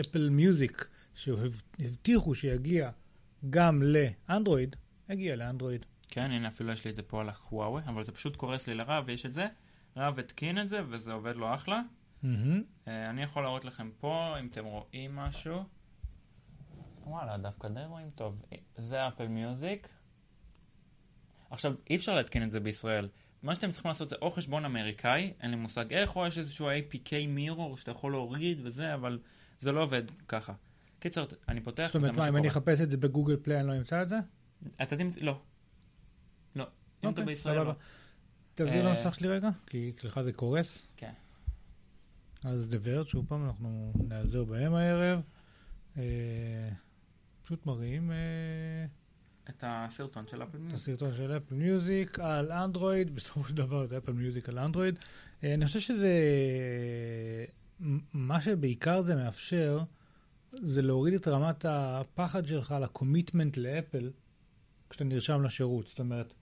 אפל 0.00 0.28
מיוזיק, 0.28 0.88
שהבטיחו 1.14 2.34
שיגיע 2.34 2.90
גם 3.50 3.82
לאנדרואיד, 3.82 4.76
הגיע 5.08 5.36
לאנדרואיד. 5.36 5.86
כן, 6.08 6.30
הנה 6.30 6.48
אפילו 6.48 6.72
יש 6.72 6.84
לי 6.84 6.90
את 6.90 6.96
זה 6.96 7.02
פה 7.02 7.20
על 7.20 7.28
החוואוי, 7.28 7.82
אבל 7.86 8.02
זה 8.02 8.12
פשוט 8.12 8.36
קורס 8.36 8.66
לי 8.66 8.74
לרב, 8.74 9.04
ויש 9.06 9.26
את 9.26 9.32
זה. 9.34 9.46
רב 9.96 10.18
התקין 10.18 10.60
את 10.60 10.68
זה, 10.68 10.80
וזה 10.88 11.12
עובד 11.12 11.36
לו 11.36 11.54
אחלה. 11.54 11.80
אה, 12.24 12.30
אני 13.10 13.22
יכול 13.22 13.42
להראות 13.42 13.64
לכם 13.64 13.90
פה, 14.00 14.36
אם 14.40 14.46
אתם 14.46 14.64
רואים 14.64 15.16
משהו. 15.16 15.64
וואלה, 17.06 17.38
דווקא 17.38 17.68
די 17.68 17.84
רואים 17.86 18.10
טוב. 18.14 18.42
זה 18.76 19.08
אפל 19.08 19.28
מיוזיק. 19.28 19.88
עכשיו, 21.50 21.74
אי 21.90 21.96
אפשר 21.96 22.14
להתקין 22.14 22.42
את 22.42 22.50
זה 22.50 22.60
בישראל. 22.60 23.08
מה 23.42 23.54
שאתם 23.54 23.70
צריכים 23.70 23.88
לעשות 23.88 24.08
זה 24.08 24.16
או 24.22 24.30
חשבון 24.30 24.64
אמריקאי, 24.64 25.32
אין 25.40 25.50
לי 25.50 25.56
מושג 25.56 25.92
איך, 25.92 26.16
או 26.16 26.26
יש 26.26 26.38
איזשהו 26.38 26.70
APK 26.70 27.12
מירור 27.28 27.76
שאתה 27.76 27.90
יכול 27.90 28.12
להוריד 28.12 28.60
וזה, 28.62 28.94
אבל 28.94 29.18
זה 29.58 29.72
לא 29.72 29.82
עובד 29.82 30.02
ככה. 30.28 30.52
קיצר, 30.98 31.26
אני 31.48 31.60
פותח, 31.60 31.86
זאת 31.86 31.94
אומרת, 31.94 32.14
מה, 32.14 32.28
אם 32.28 32.36
אני. 32.36 32.48
אחפש 32.48 32.80
את 32.80 32.90
זה 32.90 32.96
בגוגל 32.96 33.36
פליי, 33.42 33.60
אני 33.60 33.68
לא 33.68 33.76
אמצא 33.76 34.02
את 34.02 34.08
זה? 34.08 34.16
אתה 34.82 34.96
תמצא, 34.96 35.20
לא. 35.20 35.40
לא. 36.56 36.64
אם 36.64 36.68
אתה 36.98 37.08
אוקיי, 37.08 37.24
בישראל. 37.24 37.62
לא. 37.62 37.72
תעביר 38.54 38.86
אה, 38.86 38.88
למסך 38.88 39.14
שלי 39.14 39.28
רגע, 39.28 39.48
כי 39.66 39.90
אצלך 39.94 40.20
זה 40.22 40.32
קורס. 40.32 40.86
כן. 40.96 41.12
אז 42.44 42.74
The 42.74 42.86
Verge, 42.86 43.08
שוב 43.08 43.26
פעם, 43.28 43.44
אנחנו 43.46 43.92
נעזר 44.08 44.44
בהם 44.44 44.74
הערב. 44.74 45.20
פשוט 47.50 47.66
מראים 47.66 48.10
אה, 48.10 48.16
את 49.48 49.64
הסרטון 49.66 50.24
של 50.30 50.42
אפל 50.42 50.56
את 50.56 50.60
מיוזיק. 50.60 50.74
הסרטון 50.74 51.14
של 51.16 51.36
אפל 51.36 51.54
מיוזיק 51.54 52.18
על 52.18 52.52
אנדרואיד, 52.52 53.10
בסופו 53.16 53.44
של 53.48 53.54
דבר 53.54 53.86
זה 53.86 53.98
אפל 53.98 54.12
מיוזיק 54.12 54.48
על 54.48 54.58
אנדרואיד. 54.58 54.94
אה, 55.44 55.54
אני 55.54 55.66
חושב 55.66 55.80
שזה, 55.80 56.14
מה 58.12 58.40
שבעיקר 58.42 59.02
זה 59.02 59.14
מאפשר, 59.14 59.80
זה 60.52 60.82
להוריד 60.82 61.14
את 61.14 61.28
רמת 61.28 61.64
הפחד 61.68 62.46
שלך 62.46 62.72
על 62.72 62.82
ה 62.84 62.91
commitment 62.91 63.56
לאפל 63.56 64.10
כשאתה 64.90 65.04
נרשם 65.04 65.42
לשירות. 65.42 65.86
זאת 65.86 65.98
אומרת, 65.98 66.32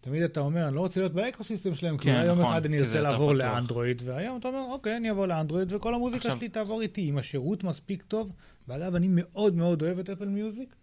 תמיד 0.00 0.22
אתה 0.22 0.40
אומר, 0.40 0.68
אני 0.68 0.74
לא 0.76 0.80
רוצה 0.80 1.00
להיות 1.00 1.12
ב 1.12 1.18
ecosystem 1.18 1.74
שלהם, 1.74 1.98
כי 1.98 2.04
כן, 2.04 2.14
אולי 2.14 2.26
יום 2.26 2.38
נכון, 2.38 2.50
אחד 2.52 2.66
אני 2.66 2.78
כי 2.78 2.84
ארצה 2.84 3.00
לעבור. 3.00 3.32
לאנדרואיד, 3.34 4.02
והיום 4.04 4.38
אתה 4.38 4.48
אומר, 4.48 4.64
אוקיי, 4.70 4.96
אני 4.96 5.10
אבוא 5.10 5.26
לאנדרואיד, 5.26 5.72
וכל 5.72 5.94
המוזיקה 5.94 6.18
עכשיו- 6.28 6.36
שלי 6.36 6.48
תעבור 6.48 6.80
איתי. 6.82 7.10
אם 7.10 7.18
השירות 7.18 7.64
מספיק 7.64 8.02
טוב, 8.02 8.32
ואגב, 8.68 8.94
אני 8.94 9.06
מאוד 9.10 9.54
מאוד 9.54 9.82
אוהב 9.82 9.98
את 9.98 10.10
אפל 10.10 10.28
מיוזיק, 10.28 10.74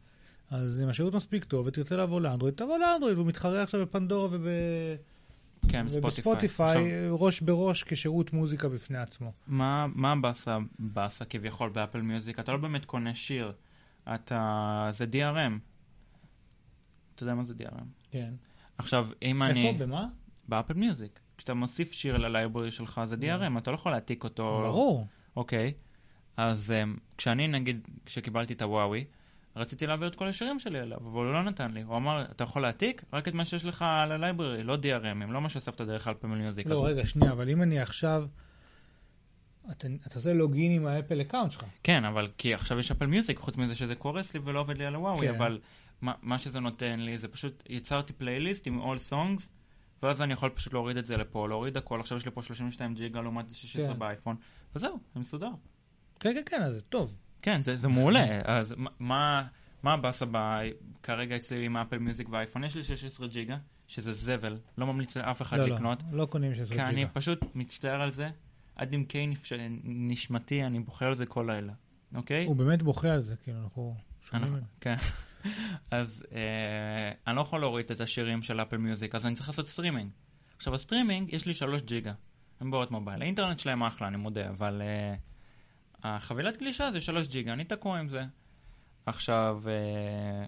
אז 0.51 0.81
אם 0.81 0.89
השירות 0.89 1.15
מספיק 1.15 1.43
טוב 1.43 1.67
ותרצה 1.67 1.95
לעבור 1.95 2.21
לאנדרואיד, 2.21 2.55
תבוא 2.55 2.77
לאנדרואיד, 2.77 3.17
והוא 3.17 3.27
מתחרה 3.27 3.63
עכשיו 3.63 3.81
בפנדורה 3.81 4.27
וב... 4.31 4.47
כן, 5.67 5.85
ספוטיפיי. 5.87 5.99
ובספוטיפיי, 5.99 6.93
עכשיו, 6.93 7.19
ראש 7.19 7.41
בראש 7.41 7.83
כשירות 7.83 8.33
מוזיקה 8.33 8.69
בפני 8.69 8.97
עצמו. 8.97 9.31
מה 9.47 9.87
מה 9.95 10.11
הבאסה, 10.11 10.57
באסה 10.79 11.25
כביכול 11.25 11.69
באפל 11.69 12.01
מיוזיק? 12.01 12.39
אתה 12.39 12.51
לא 12.51 12.57
באמת 12.57 12.85
קונה 12.85 13.15
שיר, 13.15 13.53
אתה... 14.13 14.89
זה 14.91 15.05
DRM. 15.11 15.59
אתה 17.15 17.23
יודע 17.23 17.35
מה 17.35 17.43
זה 17.43 17.53
DRM? 17.57 17.83
כן. 18.11 18.33
עכשיו, 18.77 19.07
אם 19.21 19.43
אני... 19.43 19.67
איפה? 19.67 19.85
במה? 19.85 20.07
באפל 20.47 20.73
מיוזיק. 20.73 21.19
כשאתה 21.37 21.53
מוסיף 21.53 21.91
שיר 21.91 22.17
ל 22.17 22.24
library 22.24 22.71
שלך 22.71 23.01
זה 23.05 23.15
DRM, 23.15 23.57
אתה 23.57 23.71
לא 23.71 23.75
יכול 23.75 23.91
להעתיק 23.91 24.23
אותו. 24.23 24.61
ברור. 24.63 25.07
אוקיי. 25.35 25.73
אז 26.39 26.73
um, 26.83 26.99
כשאני, 27.17 27.47
נגיד, 27.47 27.87
כשקיבלתי 28.05 28.53
את 28.53 28.61
הוואווי, 28.61 29.05
רציתי 29.55 29.87
להעביר 29.87 30.07
את 30.07 30.15
כל 30.15 30.27
השירים 30.27 30.59
שלי 30.59 30.79
אליו, 30.79 30.97
אבל 30.97 31.25
הוא 31.25 31.33
לא 31.33 31.43
נתן 31.43 31.71
לי. 31.71 31.81
הוא 31.81 31.97
אמר, 31.97 32.25
אתה 32.31 32.43
יכול 32.43 32.61
להעתיק 32.61 33.03
רק 33.13 33.27
את 33.27 33.33
מה 33.33 33.45
שיש 33.45 33.65
לך 33.65 33.85
על 33.87 34.11
ה 34.11 34.17
library, 34.17 34.63
לא 34.63 34.75
DRMים, 34.75 35.31
לא 35.31 35.41
מה 35.41 35.49
שאספת 35.49 35.81
דרך 35.81 36.07
אפל 36.07 36.27
מיוזיק. 36.27 36.67
לא, 36.67 36.85
רגע, 36.85 37.05
שנייה, 37.05 37.31
אבל 37.31 37.49
אם 37.49 37.61
אני 37.61 37.79
עכשיו... 37.79 38.27
אתה 39.71 39.87
אתה 40.07 40.15
עושה 40.15 40.33
login 40.33 40.71
עם 40.71 40.87
ה 40.87 40.93
Apple 40.93 41.21
account 41.21 41.51
שלך. 41.51 41.65
כן, 41.83 42.05
אבל 42.05 42.27
כי 42.37 42.53
עכשיו 42.53 42.79
יש 42.79 42.91
אפל 42.91 43.05
מיוזיק, 43.05 43.39
חוץ 43.39 43.57
מזה 43.57 43.75
שזה 43.75 43.95
קורס 43.95 44.33
לי 44.33 44.39
ולא 44.43 44.59
עובד 44.59 44.77
לי 44.77 44.85
על 44.85 44.95
הוואווי, 44.95 45.27
כן. 45.27 45.35
אבל 45.35 45.59
מה, 46.01 46.13
מה 46.21 46.37
שזה 46.37 46.59
נותן 46.59 46.99
לי 46.99 47.17
זה 47.17 47.27
פשוט 47.27 47.63
יצרתי 47.69 48.13
פלייליסט 48.13 48.67
עם 48.67 48.81
all 48.81 49.11
songs, 49.11 49.41
ואז 50.03 50.21
אני 50.21 50.33
יכול 50.33 50.49
פשוט 50.49 50.73
להוריד 50.73 50.97
את 50.97 51.05
זה 51.05 51.17
לפה, 51.17 51.47
להוריד 51.47 51.77
הכל, 51.77 51.99
עכשיו 51.99 52.17
יש 52.17 52.25
לי 52.25 52.31
פה 52.31 52.41
32 52.41 52.93
ג'יגה 52.93 53.21
לעומת 53.21 53.55
16 53.55 53.93
כן. 53.93 53.99
באייפון, 53.99 54.35
וזהו, 54.75 54.99
זה 55.13 55.19
מסודר. 55.19 55.51
כן, 56.19 56.33
כן, 56.33 56.41
כן, 56.45 56.61
אז 56.61 56.73
זה 56.73 56.81
טוב. 56.81 57.13
כן, 57.41 57.63
זה, 57.63 57.75
זה 57.75 57.87
מעולה. 57.87 58.41
אז 58.43 58.75
מה- 58.99 59.47
מה, 59.83 59.93
הבאסה. 59.93 60.25
כרגע 61.03 61.35
אצלי 61.35 61.65
עם 61.65 61.77
אפל 61.77 61.97
מיוזיק 61.97 62.29
ואייפון? 62.29 62.63
יש 62.63 62.75
לי 62.75 62.83
16 62.83 63.27
ג'יגה, 63.27 63.57
שזה 63.87 64.13
זבל, 64.13 64.57
לא 64.77 64.87
ממליץ 64.87 65.17
לאף 65.17 65.41
אחד 65.41 65.57
לא, 65.57 65.65
לא, 65.67 65.75
לקנות. 65.75 66.03
לא 66.11 66.25
קונים 66.25 66.55
16 66.55 66.77
כי 66.77 66.83
אני 66.83 66.95
ג'יגה. 66.95 67.09
פשוט 67.13 67.39
מצטער 67.55 68.01
על 68.01 68.11
זה, 68.11 68.29
עד 68.75 68.93
עמקי 68.93 69.27
נפש... 69.27 69.53
נשמתי, 69.83 70.63
אני 70.63 70.79
בוכה 70.79 71.05
על 71.05 71.15
זה 71.15 71.25
כל 71.25 71.45
לילה, 71.47 71.73
אוקיי? 72.15 72.45
הוא 72.45 72.55
באמת 72.55 72.83
בוכה 72.83 73.13
על 73.13 73.21
זה, 73.21 73.35
כאילו, 73.43 73.59
אנחנו 73.63 73.95
שומעים 74.21 74.43
אנחנו- 74.43 74.51
ממנו. 74.57 74.67
כן. 74.81 74.95
אז 75.91 76.25
אה, 76.31 76.39
אני 77.27 77.35
לא 77.35 77.41
יכול 77.41 77.59
להוריד 77.59 77.91
את 77.91 78.01
השירים 78.01 78.41
של 78.43 78.61
אפל 78.61 78.77
מיוזיק, 78.77 79.15
אז 79.15 79.25
אני 79.25 79.35
צריך 79.35 79.49
לעשות 79.49 79.67
סטרימינג. 79.67 80.09
עכשיו, 80.57 80.75
הסטרימינג, 80.75 81.33
יש 81.33 81.45
לי 81.45 81.53
3 81.53 81.81
ג'יגה. 81.81 82.13
הם 82.59 82.71
בהוט 82.71 82.91
מובייל. 82.91 83.21
האינטרנט 83.21 83.59
שלהם 83.59 83.83
אחלה, 83.83 84.07
אני 84.07 84.17
מודה, 84.17 84.49
אבל 84.49 84.81
אה, 84.81 85.15
החבילת 86.03 86.57
גלישה 86.57 86.91
זה 86.91 87.01
3 87.01 87.27
ג'יגה, 87.27 87.53
אני 87.53 87.63
תקוע 87.63 87.99
עם 87.99 88.07
זה. 88.09 88.25
עכשיו, 89.05 89.61
אה, 89.67 90.45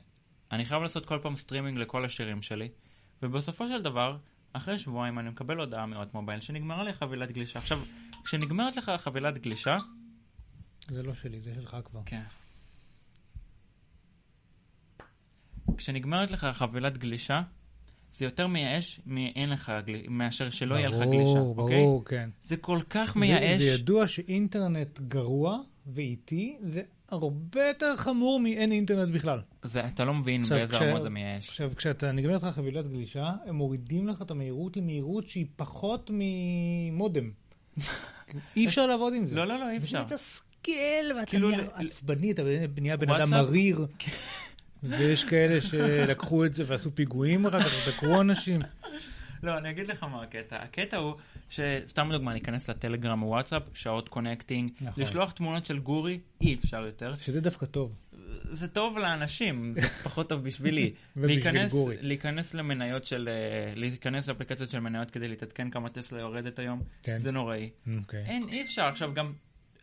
אני 0.52 0.66
חייב 0.66 0.82
לעשות 0.82 1.06
כל 1.06 1.20
פעם 1.22 1.36
סטרימינג 1.36 1.78
לכל 1.78 2.06
השירים 2.06 2.42
שלי, 2.42 2.70
ובסופו 3.24 3.68
של 3.68 3.82
דבר, 3.82 4.18
אחרי 4.54 4.80
שבועיים 4.80 5.20
אני 5.20 5.30
מקבל 5.30 5.58
הודעה 5.58 5.86
מהוט 5.86 6.14
מובייל 6.14 6.42
שנגמרה 6.42 6.84
לי 6.84 6.94
חבילת 6.94 7.32
גלישה. 7.32 7.60
עכשיו, 7.60 7.80
כשנגמרת 8.24 8.76
לך 8.76 8.92
חבילת 8.98 9.38
גלישה, 9.38 9.78
זה 10.88 11.04
לא 11.04 11.14
שלי, 11.14 11.42
זה 11.42 11.54
שלך 11.56 11.78
כבר. 11.86 12.02
כן. 12.06 12.24
כשנגמרת 15.78 16.32
לך 16.32 16.46
חבילת 16.54 16.98
גלישה, 16.98 17.42
זה 18.18 18.26
יותר 18.26 18.48
מייאש 18.48 19.00
מאין 19.06 19.50
לך, 19.50 19.72
מאשר 20.10 20.50
שלא 20.50 20.76
יהיה 20.76 20.90
לך 20.90 20.96
גלישה, 20.98 21.14
ברור, 21.34 21.56
אוקיי? 21.58 21.78
ברור, 21.84 22.06
כן. 22.06 22.30
זה 22.44 22.58
כל 22.58 22.80
כך 22.90 23.12
זה- 23.14 23.20
מייאש. 23.20 23.62
זה 23.62 23.70
ידוע 23.70 24.08
שאינטרנט 24.08 25.00
גרוע 25.00 25.58
ואיטי, 25.88 26.58
זה 26.62 26.82
הרבה 27.10 27.68
יותר 27.68 27.96
חמור 27.96 28.40
מאין 28.40 28.72
אינטרנט 28.72 29.14
בכלל. 29.14 29.40
זה, 29.64 29.88
אתה 29.88 30.06
לא 30.06 30.14
מבין 30.14 30.42
עכשיו, 30.42 30.58
באיזה 30.58 30.78
רמות 30.78 31.02
זה 31.02 31.10
מייאש. 31.10 31.50
עכשיו, 31.50 31.72
כשאתה 31.76 32.12
נגמרת 32.12 32.44
לך 32.44 32.56
חבילת 32.56 32.88
גלישה, 32.88 33.30
הם 33.46 33.56
מורידים 33.56 34.08
לך 34.08 34.22
את 34.22 34.32
המהירות 34.32 34.78
למהירות 34.78 35.28
שהיא 35.28 35.46
פחות 35.56 36.12
ממודם. 36.14 37.32
אי 38.58 38.66
אפשר 38.68 38.86
לעבוד 38.88 39.14
עם 39.14 39.28
זה. 39.28 39.36
לא, 39.36 39.48
לא, 39.48 39.60
לא, 39.60 39.70
אי 39.70 39.78
אפשר. 39.78 40.04
וזה 40.06 40.16
מתסכל, 40.16 40.72
ואתה 41.18 41.26
כאילו, 41.32 41.50
נהיה 41.50 41.64
עצבני, 41.76 42.32
אתה 42.32 42.42
נהיה 42.82 42.98
בן 42.98 43.10
אדם? 43.10 43.30
מריר. 43.30 43.86
ויש 44.84 45.24
כאלה 45.24 45.62
שלקחו 45.62 46.46
את 46.46 46.54
זה 46.54 46.64
ועשו 46.68 46.96
פיגועים 46.96 47.46
אחר 47.46 47.62
כך, 47.62 47.88
דקרו 47.88 48.22
אנשים. 48.22 48.62
לא, 49.44 49.58
אני 49.58 49.70
אגיד 49.70 49.88
לך 49.88 50.04
מה 50.04 50.24
הקטע. 50.24 50.56
הקטע 50.56 50.98
הוא 50.98 51.16
שסתם 51.50 52.10
דוגמה, 52.12 52.34
ניכנס 52.34 52.70
לטלגרם 52.70 53.24
או 53.24 53.28
וואטסאפ, 53.28 53.64
שעות 53.74 54.10
connecting, 54.10 54.72
נכון. 54.82 55.04
לשלוח 55.04 55.32
תמונות 55.32 55.66
של 55.66 55.80
גורי, 55.80 56.20
אי 56.42 56.54
אפשר 56.54 56.86
יותר. 56.86 57.16
שזה 57.16 57.42
דווקא 57.42 57.66
טוב. 57.66 57.96
זה 58.52 58.68
טוב 58.68 58.98
לאנשים, 58.98 59.74
זה 59.76 59.82
פחות 60.04 60.30
טוב 60.30 60.44
בשבילי. 60.44 60.94
ובשביל 61.18 61.44
להיכנס, 61.44 61.72
גורי. 61.72 61.96
להיכנס 62.02 62.54
למניות 62.54 63.06
של, 63.06 63.30
אה, 63.32 63.74
להיכנס 63.76 64.28
לאפליקציות 64.28 64.70
של 64.70 64.80
מניות 64.80 65.12
כדי 65.12 65.28
להתעדכן 65.28 65.70
כמה 65.70 65.90
טסלה 65.90 66.20
יורדת 66.20 66.60
היום, 66.60 66.82
כן. 67.04 67.18
זה 67.18 67.32
נוראי. 67.32 67.70
אוקיי. 67.98 68.26
אין, 68.26 68.50
אי 68.50 68.62
אפשר. 68.62 68.86
עכשיו 68.86 69.14
גם, 69.14 69.34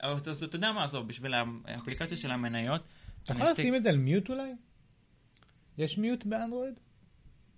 אז 0.01 0.43
אתה 0.43 0.57
יודע 0.57 0.73
מה, 0.73 0.85
עזוב, 0.85 1.09
בשביל 1.09 1.35
האפליקציה 1.65 2.17
של 2.17 2.31
המניות, 2.31 2.83
אתה 3.23 3.33
יכול 3.33 3.47
לשים 3.51 3.75
את 3.75 3.83
זה 3.83 3.89
על 3.89 3.97
מיוט 3.97 4.31
אולי? 4.31 4.53
יש 5.79 5.99
מיוט 5.99 6.25
באנדרואיד? 6.25 6.75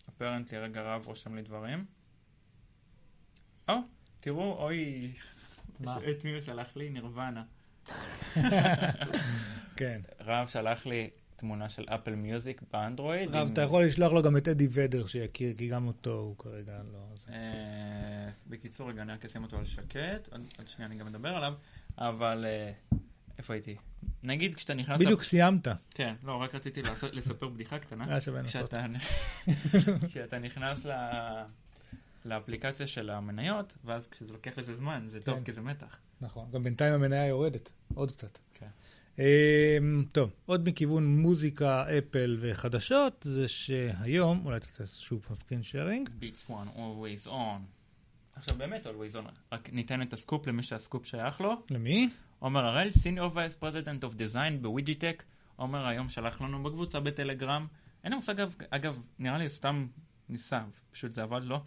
אפרנטלי, 0.08 0.58
רגע 0.58 0.82
רב 0.82 1.06
רושם 1.06 1.34
לי 1.34 1.42
דברים. 1.42 1.84
או, 3.68 3.74
תראו, 4.20 4.62
אוי? 4.62 5.12
את 5.82 6.24
מי 6.24 6.32
הוא 6.32 6.40
שלח 6.40 6.76
לי? 6.76 6.90
נירוונה. 6.90 7.44
כן. 9.76 10.00
רב 10.20 10.48
שלח 10.48 10.86
לי 10.86 11.10
תמונה 11.36 11.68
של 11.68 11.84
אפל 11.88 12.14
מיוזיק 12.14 12.62
באנדרואיד. 12.72 13.28
רב, 13.28 13.46
עם- 13.46 13.52
אתה 13.52 13.60
יכול 13.62 13.84
לשלוח 13.84 14.12
לו 14.12 14.22
גם 14.22 14.36
את 14.36 14.48
אדי 14.48 14.68
ודר 14.72 15.06
שיכיר, 15.06 15.54
כי 15.58 15.68
גם 15.68 15.86
אותו 15.86 16.10
הוא 16.12 16.36
כרגע 16.38 16.80
לא... 16.92 16.98
זה- 17.16 17.32
אה, 17.32 18.30
בקיצור, 18.46 18.88
רגע, 18.88 19.02
אני 19.02 19.12
רק 19.12 19.24
אשים 19.24 19.42
אותו 19.42 19.56
על 19.58 19.64
שקט, 19.64 20.28
עוד 20.32 20.40
עוד 20.58 20.68
שנייה 20.68 20.86
אני 20.90 20.96
גם 20.96 21.06
אדבר 21.06 21.28
עליו, 21.28 21.54
אבל 21.98 22.44
אה, 22.48 22.72
איפה 23.38 23.52
הייתי? 23.52 23.76
נגיד 24.22 24.54
כשאתה 24.54 24.74
נכנס... 24.74 25.00
בדיוק 25.00 25.22
סיימת. 25.22 25.68
כן, 25.94 26.14
לא, 26.24 26.36
רק 26.36 26.54
רציתי 26.54 26.82
לספר 27.12 27.48
בדיחה 27.48 27.78
קטנה. 27.78 28.04
היה 28.08 28.20
שווה 28.20 28.42
לנסות. 28.42 28.74
כשאתה 30.08 30.38
נכנס 30.38 30.84
ל- 30.84 31.42
לאפליקציה 32.24 32.86
של 32.86 33.10
המניות, 33.10 33.72
ואז 33.84 34.08
כשזה 34.08 34.32
לוקח 34.32 34.58
לזה 34.58 34.76
זמן, 34.76 35.06
זה 35.08 35.20
טוב 35.20 35.38
כן. 35.38 35.44
כי 35.44 35.52
זה 35.52 35.60
מתח. 35.60 35.98
נכון. 36.20 36.48
גם 36.52 36.62
בינתיים 36.62 36.94
המניה 36.94 37.26
יורדת. 37.26 37.70
עוד 37.94 38.12
קצת. 38.12 38.38
כן. 38.54 38.66
אמ, 39.18 40.04
טוב, 40.12 40.30
עוד 40.46 40.68
מכיוון 40.68 41.06
מוזיקה, 41.06 41.84
אפל 41.98 42.38
וחדשות, 42.40 43.14
זה 43.20 43.48
שהיום, 43.48 44.42
אולי 44.44 44.60
תעשה 44.60 44.86
שוב 44.86 45.26
סקרין 45.34 45.62
שיירינג. 45.62 46.08
Beats 46.18 46.36
1, 46.50 46.54
always 46.76 47.26
on. 47.26 47.60
עכשיו 48.36 48.58
באמת 48.58 48.86
always 48.86 49.16
on, 49.16 49.30
רק 49.52 49.70
ניתן 49.72 50.02
את 50.02 50.12
הסקופ 50.12 50.46
למי 50.46 50.62
שהסקופ 50.62 51.06
שייך 51.06 51.40
לו. 51.40 51.62
למי? 51.70 52.10
עומר 52.40 52.64
הראל, 52.64 52.88
Senior 52.88 53.34
Vice 53.34 53.62
President 53.62 54.04
of 54.04 54.14
Design 54.14 54.62
בוויג'יטק. 54.62 55.24
עומר 55.56 55.86
היום 55.86 56.08
שלח 56.08 56.40
לנו 56.40 56.62
בקבוצה 56.62 57.00
בטלגרם. 57.00 57.66
אין 58.04 58.12
לי 58.12 58.16
מושג, 58.16 58.40
אגב, 58.40 58.54
אגב, 58.70 59.00
נראה 59.18 59.38
לי 59.38 59.48
סתם 59.48 59.86
ניסה, 60.28 60.62
פשוט 60.90 61.12
זה 61.12 61.22
עבד 61.22 61.44
לו. 61.44 61.60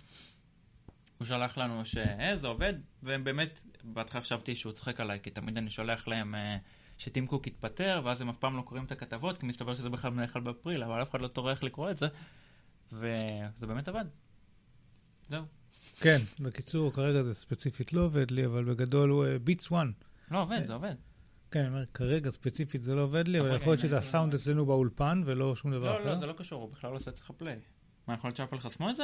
הוא 1.20 1.28
שלח 1.28 1.58
לנו 1.58 1.86
ש"אה, 1.86 2.38
זה 2.38 2.48
עובד, 2.48 2.74
והם 3.04 3.24
באמת, 3.24 3.60
בהתחלה 3.84 4.22
חשבתי 4.22 4.56
שהוא 4.56 4.72
צוחק 4.72 5.00
עליי, 5.00 5.20
כי 5.24 5.30
תמיד 5.30 5.58
אני 5.58 5.70
שולח 5.70 6.08
להם 6.08 6.36
אה, 6.36 6.58
שטים 6.98 7.28
קוק 7.28 7.48
התפטר, 7.48 8.02
ואז 8.04 8.22
הם 8.22 8.30
אף 8.30 8.38
פעם 8.38 8.58
לא 8.58 8.62
קוראים 8.62 8.86
את 8.86 8.92
הכתבות, 8.92 9.38
כי 9.38 9.46
מסתבר 9.46 9.74
שזה 9.74 9.90
בכלל 9.90 10.12
מאחד 10.12 10.38
באפריל, 10.38 10.84
אבל 10.84 11.02
אף 11.02 11.10
אחד 11.10 11.22
לא 11.22 11.28
טורח 11.28 11.64
לקרוא 11.64 11.92
את 11.92 11.98
זה, 11.98 12.08
וזה 12.92 13.68
באמת 13.68 13.88
עבד. 13.88 14.06
זהו. 15.30 15.44
כן, 16.00 16.18
בקיצור, 16.40 16.94
כרגע 16.94 17.24
זה 17.24 17.34
ספציפית 17.34 17.94
לא 17.94 18.02
עובד 18.02 18.32
לי, 18.32 18.46
אבל 18.46 18.64
בגדול 18.64 19.10
הוא 19.10 19.26
ביטס 19.44 19.68
1. 19.68 19.88
לא 20.32 20.42
עובד, 20.42 20.62
זה 20.68 20.74
עובד. 20.74 20.96
כן, 21.52 21.60
אני 21.60 21.68
אומר, 21.68 21.86
כרגע 21.86 22.32
ספציפית 22.32 22.84
זה 22.84 22.96
לא 22.96 23.02
עובד 23.02 23.28
לי, 23.28 23.40
אבל 23.40 23.48
נכון, 23.48 23.58
יכול 23.62 23.72
להיות 23.72 23.82
כן, 23.82 23.88
שזה 23.88 23.96
זה- 24.00 24.08
הסאונד 24.08 24.34
אצלנו 24.34 24.66
באולפן 24.66 25.22
ולא 25.26 25.56
שום 25.56 25.72
דבר 25.72 25.86
לא, 25.98 26.02
אחר. 26.02 26.10
לא, 26.14 26.16
זה 26.20 26.26
לא 26.26 26.34
קשור, 26.34 26.62
הוא 26.62 26.72
בכלל 26.72 26.92
לא 26.92 26.96
עושה 26.96 27.12
אצלך 27.12 27.32
פליי. 27.38 27.60
מה, 28.08 28.14
יכול 28.14 28.28
להיות 28.28 28.38
שאפל 28.38 28.60
חסמו 28.60 28.90
את 28.90 28.96
זה? 28.96 29.04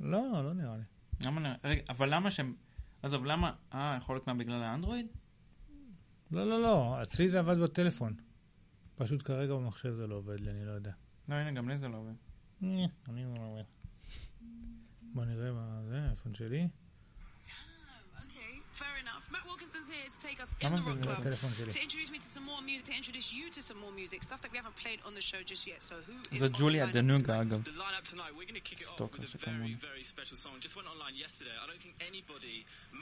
לא, 0.00 0.44
לא 0.44 0.54
נראה 0.54 0.76
לי. 0.76 0.82
למה, 1.26 1.40
נ- 1.40 1.54
רגע, 1.64 1.82
אבל 1.88 2.14
למה 2.14 2.30
שהם... 2.30 2.54
עזוב, 3.02 3.24
למה... 3.24 3.52
אה, 3.74 3.96
יכול 4.00 4.16
להיות 4.16 4.26
מה 4.26 4.34
בגלל 4.34 4.62
האנדרואיד? 4.62 5.06
לא, 6.30 6.48
לא, 6.48 6.62
לא, 6.62 7.02
אצלי 7.02 7.28
זה 7.28 7.38
עבד 7.38 7.58
בטלפון. 7.58 8.14
פשוט 8.96 9.22
כרגע 9.22 9.54
במחשב 9.54 9.94
זה 9.94 10.06
לא 10.06 10.14
עובד 10.14 10.40
לי, 10.40 10.50
אני 10.50 10.64
לא 10.64 10.70
יודע. 10.70 10.92
לא, 11.28 11.34
הנה, 11.34 11.52
גם 11.52 11.68
לי 11.68 11.78
זה 11.78 11.88
לא 11.88 11.96
עובד. 11.96 12.12
אה, 12.64 12.84
אני 13.08 13.24
לא 13.24 13.44
עובד. 13.46 13.62
בוא 15.02 15.24
נראה 15.24 15.52
מה 15.52 15.80
זה, 15.88 16.02
האייפון 16.02 16.34
שלי. 16.34 16.68
Here 19.88 20.08
to 20.14 20.20
take 20.28 20.38
us 20.44 20.50
in 20.60 20.74
the 20.74 20.82
rock 20.82 21.00
club. 21.02 21.22
To 21.22 21.82
introduce 21.82 22.10
me 22.10 22.18
to 22.18 22.30
some 22.36 22.44
more 22.44 22.62
music, 22.62 22.86
to 22.90 22.96
introduce 22.96 23.32
you 23.32 23.50
to 23.50 23.60
some 23.62 23.78
more 23.80 23.92
music, 23.92 24.22
stuff 24.22 24.40
that 24.42 24.52
we 24.52 24.58
haven't 24.58 24.76
played 24.76 25.00
on 25.06 25.14
the 25.14 25.20
show 25.20 25.40
just 25.44 25.66
yet. 25.66 25.82
So 25.82 25.94
who 26.08 26.16
is 26.34 26.40
the 26.40 26.48
דנוגה, 26.48 26.92
tonight? 26.92 27.42
אגב. 27.42 27.64
The 27.64 27.70
lineup 27.70 28.04
tonight, 28.12 28.32
we're 28.36 28.48
going 28.50 28.60
to 28.62 28.68
kick 28.70 28.80
it 28.80 28.88
off 28.88 29.00
with 29.12 29.34
a 29.34 29.38
very, 29.50 29.74
very 29.74 30.04
special 30.04 30.36
song. 30.36 30.54
Just 30.60 30.76
went 30.76 30.88
online 30.88 31.16
yesterday. 31.16 31.56
I 31.62 31.66
don't 31.70 31.80
think 31.80 31.94
anybody, 32.10 32.56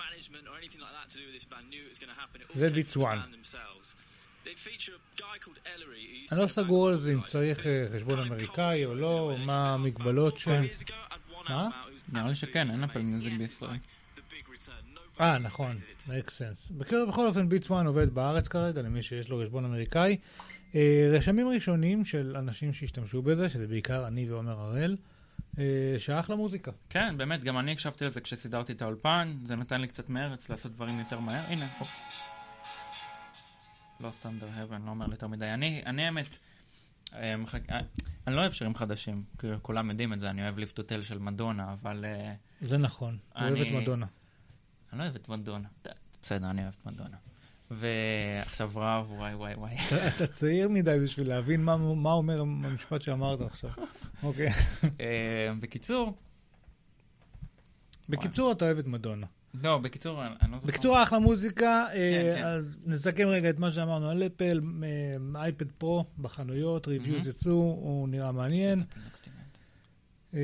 management 0.05 0.45
or 0.51 0.55
anything 0.62 0.80
like 0.80 0.95
that 0.99 1.09
to 1.12 1.16
do 1.20 1.24
with 1.28 1.37
this 1.39 1.49
band 1.53 1.64
knew 1.72 1.83
it 1.89 1.93
was 1.95 2.01
going 2.03 2.14
to 2.14 2.20
happen. 2.22 2.37
It 2.43 2.49
all 2.51 2.59
זה 2.61 2.68
came 2.70 2.85
from 2.85 3.01
the 3.01 3.22
band 3.22 3.35
themselves. 3.41 3.97
אני 6.33 6.39
לא 6.39 6.47
סגור 6.47 6.89
על 6.89 6.97
זה 6.97 7.12
אם. 7.12 7.20
צריך 7.26 7.66
אה, 7.66 7.87
חשבון 7.97 8.18
אמריקאי 8.18 8.85
או 8.85 8.95
לא, 8.95 9.37
מה 9.47 9.74
המגבלות 9.74 10.39
שם. 10.39 10.62
was 10.62 11.53
נראה 12.12 12.28
לי 12.28 12.35
שכן, 12.35 12.70
אין 12.70 12.85
אפל. 12.85 12.99
מיוזיק 12.99 13.39
בישראל. 13.39 13.70
like 13.70 14.18
the 14.18 14.35
big 14.35 14.49
return. 14.49 14.83
Nobody 14.95 15.02
אה, 15.21 15.39
נכון, 15.39 15.73
make 15.99 16.29
sense. 16.29 16.73
בכל, 16.79 17.07
בכל 17.09 17.27
אופן, 17.27 17.49
ביטס 17.49 17.71
וואן 17.71 17.87
עובד 17.87 18.15
בארץ 18.15 18.49
כרגע, 18.49 18.83
למי 18.83 19.03
שיש 19.03 19.29
לו 19.29 19.43
חשבון 19.43 19.65
אמריקאי. 19.65 20.17
אה, 20.75 21.11
רשמים 21.13 21.49
ראשונים 21.49 22.05
של 22.05 22.37
אנשים 22.37 22.73
שהשתמשו 22.73 23.23
בזה, 23.23 23.49
שזה 23.49 23.67
בעיקר 23.67 24.07
אני 24.07 24.31
ועומר 24.31 24.61
הראל, 24.61 24.97
אה, 25.59 25.65
שאחלה 25.99 26.37
מוזיקה. 26.37 26.71
כן, 26.91 27.15
באמת, 27.19 27.45
גם 27.45 27.59
אני 27.59 27.73
הקשבתי 27.73 28.05
לזה 28.05 28.21
כשסידרתי 28.21 28.73
את 28.73 28.83
האולפן, 28.83 29.37
זה 29.45 29.57
נתן 29.57 29.81
לי 29.81 29.89
קצת 29.89 30.09
מרץ 30.09 30.49
לעשות 30.51 30.73
דברים 30.73 30.99
יותר 30.99 31.21
מהר. 31.21 31.45
הנה, 31.49 31.69
אופס. 31.81 31.93
Lost 34.01 34.25
Under 34.25 34.45
Heaven, 34.59 34.87
לא 34.87 34.91
אומר 34.91 35.11
יותר 35.11 35.27
מדי. 35.27 35.47
אני, 35.47 35.83
אני 35.87 36.05
האמת, 36.07 36.39
אה, 37.15 37.35
אני 38.27 38.37
לא 38.37 38.41
אוהב 38.41 38.53
שירים 38.53 38.75
חדשים, 38.75 39.25
כאילו, 39.39 39.63
כולם 39.63 39.91
יודעים 39.91 40.13
את 40.13 40.21
זה, 40.21 40.31
אני 40.31 40.43
אוהב 40.43 40.59
ליפט 40.59 40.75
טוטל 40.77 41.03
של 41.03 41.19
מדונה, 41.19 41.73
אבל 41.73 42.05
זה 42.61 42.79
נכון, 42.79 43.19
הוא 43.35 43.43
אוהב 43.43 43.53
אני- 43.55 43.69
את 43.79 43.83
מדונה. 43.83 44.07
אני 44.93 44.99
לא 44.99 45.05
אוהב 45.05 45.14
את 45.14 45.28
מדונה. 45.28 45.68
בסדר, 46.22 46.51
אני 46.51 46.62
אוהב 46.62 46.74
את 46.80 46.86
מדונה. 46.86 47.16
ועכשיו 47.70 48.70
רב, 48.76 49.11
וואי 49.12 49.34
וואי 49.34 49.55
וואי. 49.55 49.76
אתה- 50.16 50.26
צעיר 50.26 50.68
מדי 50.68 50.99
בשביל 51.05 51.28
להבין 51.28 51.64
מה, 51.64 51.72
אומר 52.12 52.40
המשפט 52.40 53.03
שאמרת 53.03 53.40
עכשיו. 53.40 53.70
אוקיי. 54.22 54.49
אה, 55.01 55.53
בקיצור, 55.61 56.16
בקיצור, 58.09 58.53
אתה 58.53 58.64
אוהב 58.64 58.78
את 58.78 58.86
מדונה. 58.86 59.26
לא, 59.62 59.78
בקיצור, 59.78 60.24
אני 60.26 60.53
לא 60.53 60.59
זוכר. 60.59 60.66
בקיצור, 60.72 61.03
אחלה 61.03 61.18
מוזיקה. 61.18 61.86
אה, 61.93 62.34
כן. 62.36 62.45
אז 62.45 62.76
נסכם 62.86 63.28
רגע 63.28 63.51
את 63.51 63.59
מה 63.59 63.70
שאמרנו 63.70 64.11
על 64.11 64.22
אפל, 64.22 64.61
אה, 65.34 65.43
iPad 65.43 65.70
Pro 65.72 66.05
בחנויות, 66.18 66.88
reviews 66.89 67.16
מהמם. 67.18 67.30
יצאו, 67.30 67.53
הוא 67.53 68.09
נראה 68.09 68.32
מעניין. 68.32 68.82
אה, 70.34 70.40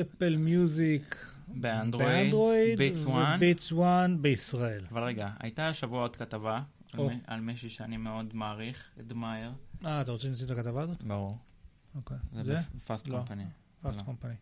Apple 0.00 0.36
Music 0.36 1.26
באנדרואיד, 1.48 2.08
באנדרואיד, 2.08 2.78
Beats 2.78 3.02
One. 3.04 3.36
ו 3.36 3.42
Beats 3.42 3.72
One 3.72 4.22
בישראל. 4.22 4.84
אבל 4.90 5.02
רגע, 5.02 5.30
הייתה 5.40 5.68
השבוע 5.68 6.00
עוד 6.02 6.16
כתבה 6.16 6.62
על. 6.92 7.00
מי- 7.08 7.20
על 7.26 7.40
מישהי 7.40 7.70
שאני 7.70 7.96
מאוד 7.96 8.30
מעריך, 8.36 8.90
admire. 9.00 9.52
אה, 9.86 10.00
אתה 10.00 10.12
רוצה 10.12 10.22
שנשים 10.22 10.46
את 10.46 10.58
הכתבה 10.58 10.82
הזאת? 10.82 11.02
ברור. 11.02 11.38
אוקיי. 11.94 12.16
זה 12.32 12.42
זה? 12.42 12.58
ב 12.76 12.82
Fast 12.82 13.08
לא. 13.08 13.16
Company. 13.16 13.44
Fast. 13.82 14.00
Company. 14.02 14.34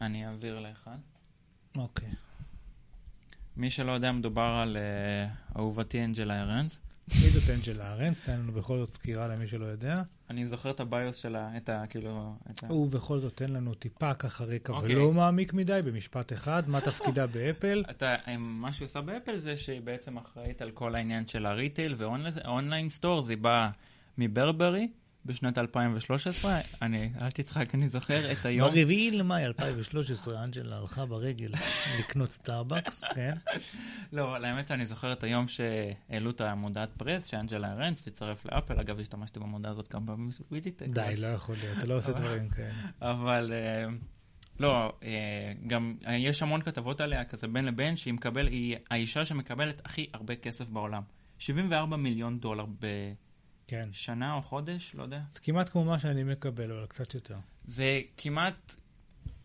אני 0.00 0.26
אעביר 0.26 0.60
לאחד. 0.60 0.96
אוקיי. 1.76 2.08
מי 3.56 3.70
שלא 3.70 3.92
יודע, 3.92 4.12
מדובר 4.12 4.42
על 4.62 4.76
אה, 4.76 5.34
אהובתי 5.56 6.04
אנג'לה 6.04 6.40
ארנס. 6.42 6.80
מי 7.20 7.30
זאת 7.30 7.50
אנג'לה 7.50 7.92
ארנס? 7.92 8.20
תן 8.24 8.38
לנו 8.38 8.52
בכל 8.52 8.78
זאת 8.78 8.94
סקירה 8.94 9.28
למי 9.28 9.48
שלא 9.48 9.66
יודע. 9.66 10.02
אני 10.30 10.46
זוכר 10.46 10.70
את 10.70 10.80
ה 10.80 10.87
bios 10.87 11.16
שלה, 11.16 11.56
את 11.56 11.68
ה... 11.68 11.84
כאילו... 11.90 12.34
את 12.50 12.64
ה... 12.64 12.72
ובכל 12.72 13.20
זאת 13.20 13.36
תן 13.36 13.52
לנו 13.52 13.74
טיפה 13.74 14.14
ככה 14.14 14.44
רקע 14.44 14.72
אוקיי. 14.72 14.96
ולא 14.96 15.12
מעמיק 15.12 15.54
מדי, 15.54 15.80
במשפט 15.84 16.32
אחד, 16.32 16.68
מה 16.68 16.80
תפקידה 16.80 17.26
באפל? 17.34 17.84
מה 18.38 18.72
שהיא 18.72 18.86
עושה 18.86 19.00
באפל 19.00 19.36
זה 19.36 19.56
שהיא 19.56 19.80
בעצם 19.80 20.16
אחראית 20.16 20.62
על 20.62 20.70
כל 20.70 20.94
העניין 20.94 21.26
של 21.26 21.46
ה 21.46 21.53
retail 21.53 21.94
ו 21.98 22.11
online 22.11 22.88
stores, 22.88 23.28
היא 23.28 23.38
באה 23.38 23.70
מ 24.18 24.26
Burberry 24.26 24.88
בשנת 25.26 25.58
2013, 25.58 26.58
אני, 26.82 27.10
אל 27.20 27.30
תצחק, 27.30 27.74
אני 27.74 27.88
זוכר 27.88 28.32
את 28.32 28.46
היום, 28.46 28.70
ברביעי 28.70 29.10
למאי 29.10 29.46
2013, 29.46 30.44
אנג'לה 30.44 30.78
הלכה 30.78 31.06
ברגל 31.06 31.52
לקנות 31.98 32.30
סטארבקס, 32.30 33.04
כן? 33.14 33.34
לא, 34.12 34.30
אבל 34.30 34.44
האמת 34.44 34.68
שאני 34.68 34.86
זוכר 34.86 35.12
את 35.12 35.24
היום 35.24 35.46
שהעלו 35.48 36.30
את 36.30 36.40
המודעת 36.40 36.88
press, 36.96 37.26
שאנג'לה 37.26 37.72
ארנס 37.72 38.02
תצטרף 38.02 38.46
לאפל, 38.46 38.80
אגב, 38.80 39.00
השתמשתי 39.00 39.40
במודעה 39.40 39.72
הזאת 39.72 39.88
כמה 39.88 40.06
פעמים 40.06 40.30
בוויזיטק. 40.48 40.86
די, 40.86 41.14
לא 41.18 41.26
יכול 41.26 41.56
להיות, 41.60 41.78
אתה 41.78 41.86
לא 41.86 41.96
עושה 41.96 42.12
דברים 42.12 42.48
כאלה. 42.48 42.72
אבל 43.00 43.52
אה, 43.52 43.86
לא, 44.60 44.92
אה, 45.02 45.52
גם 45.66 45.96
אה, 46.06 46.16
יש 46.16 46.42
המון 46.42 46.62
כתבות 46.62 47.00
עליה, 47.00 47.24
כזה 47.24 47.46
בין 47.46 47.64
לבין, 47.64 47.96
שהיא 47.96 48.14
מקבל, 48.14 48.46
היא 48.46 48.76
האישה 48.90 49.24
שמקבלת 49.24 49.82
הכי 49.84 50.06
הרבה 50.12 50.36
כסף 50.36 50.68
בעולם. 50.68 51.02
74 51.38 51.96
מיליון 51.96 52.38
דולר 52.38 52.66
כן. 53.66 53.88
בשנה 53.90 54.34
או 54.34 54.42
חודש, 54.42 54.94
לא 54.94 55.02
יודע. 55.02 55.20
זה 55.32 55.40
כמעט 55.40 55.68
כמו 55.68 55.84
מה 55.84 55.98
שאני 55.98 56.24
מקבל, 56.24 56.72
אבל 56.72 56.86
קצת 56.86 57.14
יותר. 57.14 57.36
זה 57.64 58.00
כמעט 58.16 58.76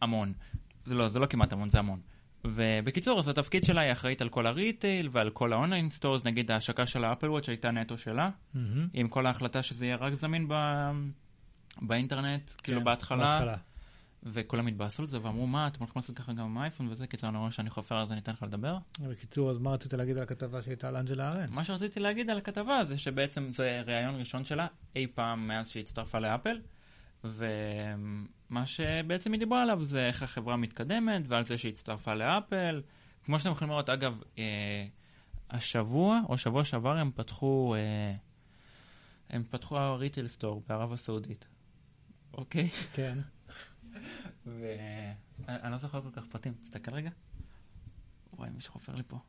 המון. 0.02 0.34
זה 0.86 0.96
לא, 0.96 1.10
זה 1.10 1.20
לא 1.20 1.26
כמעט 1.26 1.54
המון, 1.54 1.70
זה 1.70 1.80
המון. 1.80 2.00
ובקיצור, 2.46 3.20
אז 3.20 3.28
התפקיד 3.28 3.64
שלה 3.64 3.82
היא 3.82 3.92
אחראית 3.92 4.22
על 4.22 4.30
כל 4.30 4.48
ה 4.48 4.57
retail 4.57 5.10
ועל 5.12 5.30
כל 5.30 5.54
ה 5.54 5.59
online 5.59 5.90
stores, 5.90 6.26
נגיד 6.26 6.52
ההשקה 6.52 6.86
של 6.86 7.04
ה 7.04 7.08
Apple 7.08 7.30
Watch 7.30 7.50
הייתה 7.50 7.72
נטו 7.72 7.98
שלה, 7.98 8.30
מהמם. 8.54 8.88
עם 8.94 9.08
כל 9.08 9.26
ההחלטה 9.26 9.64
שזה 9.64 9.86
יהיה 9.86 9.96
רק 9.96 10.14
זמין 10.14 10.48
ב... 10.48 10.54
באינטרנט, 11.82 12.52
כאילו 12.64 12.80
כן, 12.80 12.86
בהתחלה, 12.86 13.58
וכולם 14.24 14.68
התבאסו 14.68 15.02
על 15.02 15.08
זה 15.08 15.22
ואמרו, 15.22 15.48
מה, 15.48 15.68
אתם 15.68 15.80
הולכים 15.80 16.00
לעשות 16.00 16.18
ככה 16.18 16.34
גם 16.34 16.46
עם 16.46 16.58
אייפון 16.58 16.88
וזה, 16.90 17.08
קיצר, 17.08 17.30
אני 17.30 17.38
רואה 17.38 17.52
שאני 17.52 17.70
חופר, 17.70 18.02
אז 18.02 18.12
אני 18.12 18.20
אתן 18.20 18.32
לך 18.32 18.44
לדבר. 18.44 18.78
בקיצור, 19.00 19.52
אז 19.52 19.58
מה 19.58 19.72
רצית 19.72 19.94
להגיד 19.94 20.18
על 20.18 20.24
הכתבה 20.24 20.62
שהייתה 20.62 20.88
על 20.88 20.96
אנג'לה 20.96 21.32
ארנס? 21.32 21.52
מה 21.52 21.64
שרציתי 21.64 22.00
להגיד 22.00 22.30
על 22.30 22.38
הכתבה 22.38 22.84
זה 22.84 22.98
שבעצם 22.98 23.50
זה 23.54 23.82
ראיון 23.86 24.16
ראשון 24.20 24.46
שלה 24.46 24.68
אי 24.96 25.08
פעם 25.08 25.48
מאז 25.48 25.70
שהיא 25.70 25.84
הצטרפה 25.84 26.20
לאפל, 26.20 26.60
ומה 27.24 28.66
שבעצם 28.66 29.32
היא 29.32 29.40
דיברה 29.40 29.62
עליו 29.62 29.84
זה 29.84 30.08
איך 30.08 30.24
החברה 30.24 30.58
מתקדמת 30.58 31.22
ועל 31.28 31.46
זה 31.46 31.58
שהיא 31.58 31.72
הצטרפה 31.72 32.14
לאפל. 32.14 32.82
כמו 33.26 33.40
שאתם 33.40 33.52
יכולים 33.52 33.72
לראות, 33.72 33.90
אגב, 33.90 34.22
אה, 34.38 34.86
השבוע 35.50 36.22
או 36.30 36.38
שבוע 36.38 36.64
שעבר 36.64 36.98
הם 36.98 37.12
פתחו, 37.16 37.76
אה, 37.76 38.16
הם 39.30 39.44
פתחו 39.44 39.96
ריטל 39.98 40.28
סטור 40.28 40.64
בערב 40.68 40.94
הסעודית, 40.94 41.46
אוקיי? 42.34 42.70
כן. 42.94 43.18
ואני 44.46 45.72
לא 45.72 45.78
זוכר 45.78 46.02
כל 46.02 46.10
כך 46.12 46.26
פרטים, 46.30 46.54
תסתכל 46.64 46.92
רגע. 46.94 47.10
וואי, 48.34 48.50
מישהו 48.56 48.74
חופר 48.74 48.96
לי 48.96 49.04
פה. 49.08 49.20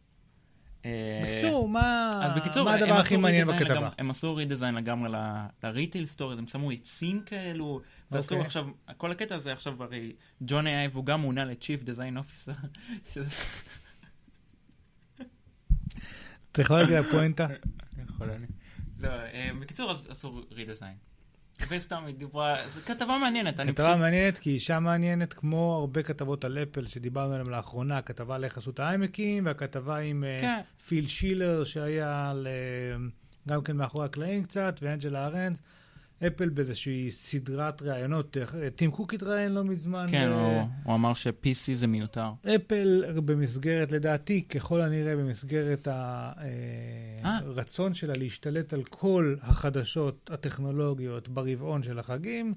אה, 0.85 1.23
בקיצור, 1.27 1.69
מה 1.69 2.11
אז 2.25 2.33
בקיצור, 2.41 2.65
מה 2.65 2.75
הדבר 2.75 2.95
הכי 2.95 3.17
מעניין 3.17 3.47
בכתבה? 3.47 3.75
לגמרי- 3.75 3.89
הם 3.99 4.11
עשו 4.11 4.35
redesign 4.35 4.75
לגמרי 4.75 5.09
ל- 5.13 5.47
ל 5.63 5.69
retail 5.69 6.07
stores, 6.07 6.39
הם 6.39 6.47
שמו 6.47 6.71
עצים 6.71 7.23
כאלו, 7.27 7.81
ועשו 8.11 8.35
אוקיי. 8.35 8.47
עכשיו, 8.47 8.67
כל 8.97 9.11
הקטע 9.13 9.35
הזה 9.35 9.53
עכשיו 9.53 9.83
הרי, 9.83 10.13
ג'וני 10.43 10.77
אייב 10.77 10.97
הוא 10.97 11.05
גם 11.05 11.21
מונה 11.21 11.45
Design 11.87 12.19
Officer, 12.49 12.67
שזה 13.13 13.31
אתה 16.53 16.63
יכול 16.63 16.79
להגיד 16.79 16.95
הפואנטה? 16.97 17.47
יכול 18.09 18.31
אני. 18.31 18.47
לא, 18.99 19.09
אה, 19.09 19.51
בקיצור, 19.61 19.91
אז 19.91 20.07
עשו 20.11 20.43
redesign. 20.51 20.97
וסתם 21.69 22.03
היא 22.07 22.15
דיברה, 22.15 22.57
זו 22.75 22.81
כתבה 22.81 23.19
מעניינת, 23.19 23.61
כתבה 23.61 23.73
פשוט, 23.73 23.87
מעניינת, 24.01 24.39
כי 24.39 24.51
אישה 24.51 24.81
מעניינת, 24.81 25.33
כמו 25.33 25.77
הרבה 25.81 26.03
כתבות 26.03 26.45
על 26.45 26.59
אפל 26.59 26.87
שדיברנו 26.87 27.33
עליהן 27.33 27.51
לאחרונה, 27.51 27.99
הכתבה 27.99 28.35
על 28.35 28.45
איך 28.45 28.59
עשו 28.59 28.71
את 28.71 28.81
האיימקים, 28.81 29.47
והכתבה 29.47 29.99
עם 29.99 30.25
אה, 30.25 30.39
כן. 30.41 30.61
פיל 30.87 31.07
שילר, 31.07 31.65
שהיה 31.65 32.31
על, 32.31 32.47
אה, 32.47 33.07
גם 33.49 33.63
כן 33.63 33.77
מאחורי 33.77 34.05
הקלעים 34.05 34.45
קצת, 34.45 34.79
ואנג'לה 34.83 35.27
ארנס. 35.27 35.59
אפל 36.27 36.49
באיזושהי 36.49 37.11
סדרת 37.11 37.83
ראיונות, 37.83 38.37
אה, 38.37 38.71
טים 38.71 38.91
קוק 38.91 39.15
התראיין 39.15 39.53
לא 39.53 39.65
מזמן. 39.65 40.07
כן, 40.11 40.29
ב- 40.31 40.33
הוא- 40.33 40.63
הוא 40.85 40.95
אמר 40.95 41.15
ש-PC 41.15 41.75
זה 41.75 41.87
מיותר. 41.87 42.31
אפל 42.55 43.05
במסגרת, 43.25 43.93
לדעתי, 43.93 44.43
ככל 44.43 44.81
הנראה 44.81 45.17
במסגרת 45.17 45.89
אה. 45.89 46.33
הרצון 47.23 47.95
שלה 47.95 48.13
להשתלט 48.17 48.73
על 48.73 48.83
כל 48.85 49.35
החדשות 49.43 50.31
הטכנולוגיות 50.33 51.29
ברבעון 51.29 51.83
של 51.83 51.99
החגים, 51.99 52.55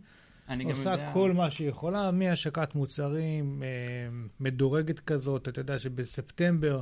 עושה 0.63 0.91
יודע, 0.91 1.11
כל 1.13 1.31
מה 1.33 1.51
שהיא 1.51 1.69
יכולה, 1.69 2.11
מהשקת 2.11 2.75
מוצרים 2.75 3.63
אה, 3.63 3.67
מדורגת 4.39 4.99
כזאת, 4.99 5.47
אתה 5.47 5.61
יודע 5.61 5.79
שבספטמבר 5.79 6.81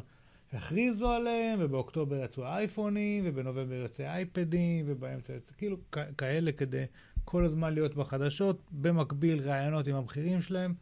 הכריזו 0.54 1.12
עליהם, 1.12 1.60
ובאוקטובר 1.62 2.24
יצאו 2.24 2.46
האייפונים, 2.46 3.24
ובנובמבר 3.28 3.76
יוצא 3.76 4.04
אייפדים, 4.04 4.86
ובאמצע 4.88 5.34
יוצא, 5.34 5.54
כאילו 5.58 5.78
כ- 5.92 5.98
כאלה 6.18 6.52
כדי 6.52 6.84
כל 7.26 7.46
הזמן 7.46 7.74
להיות 7.74 7.96
בחדשות, 7.96 8.62
במקביל 8.72 9.50
ראיונות 9.50 9.88
עם 9.88 9.96
הבכירים 9.96 10.42
שלהם. 10.42 10.74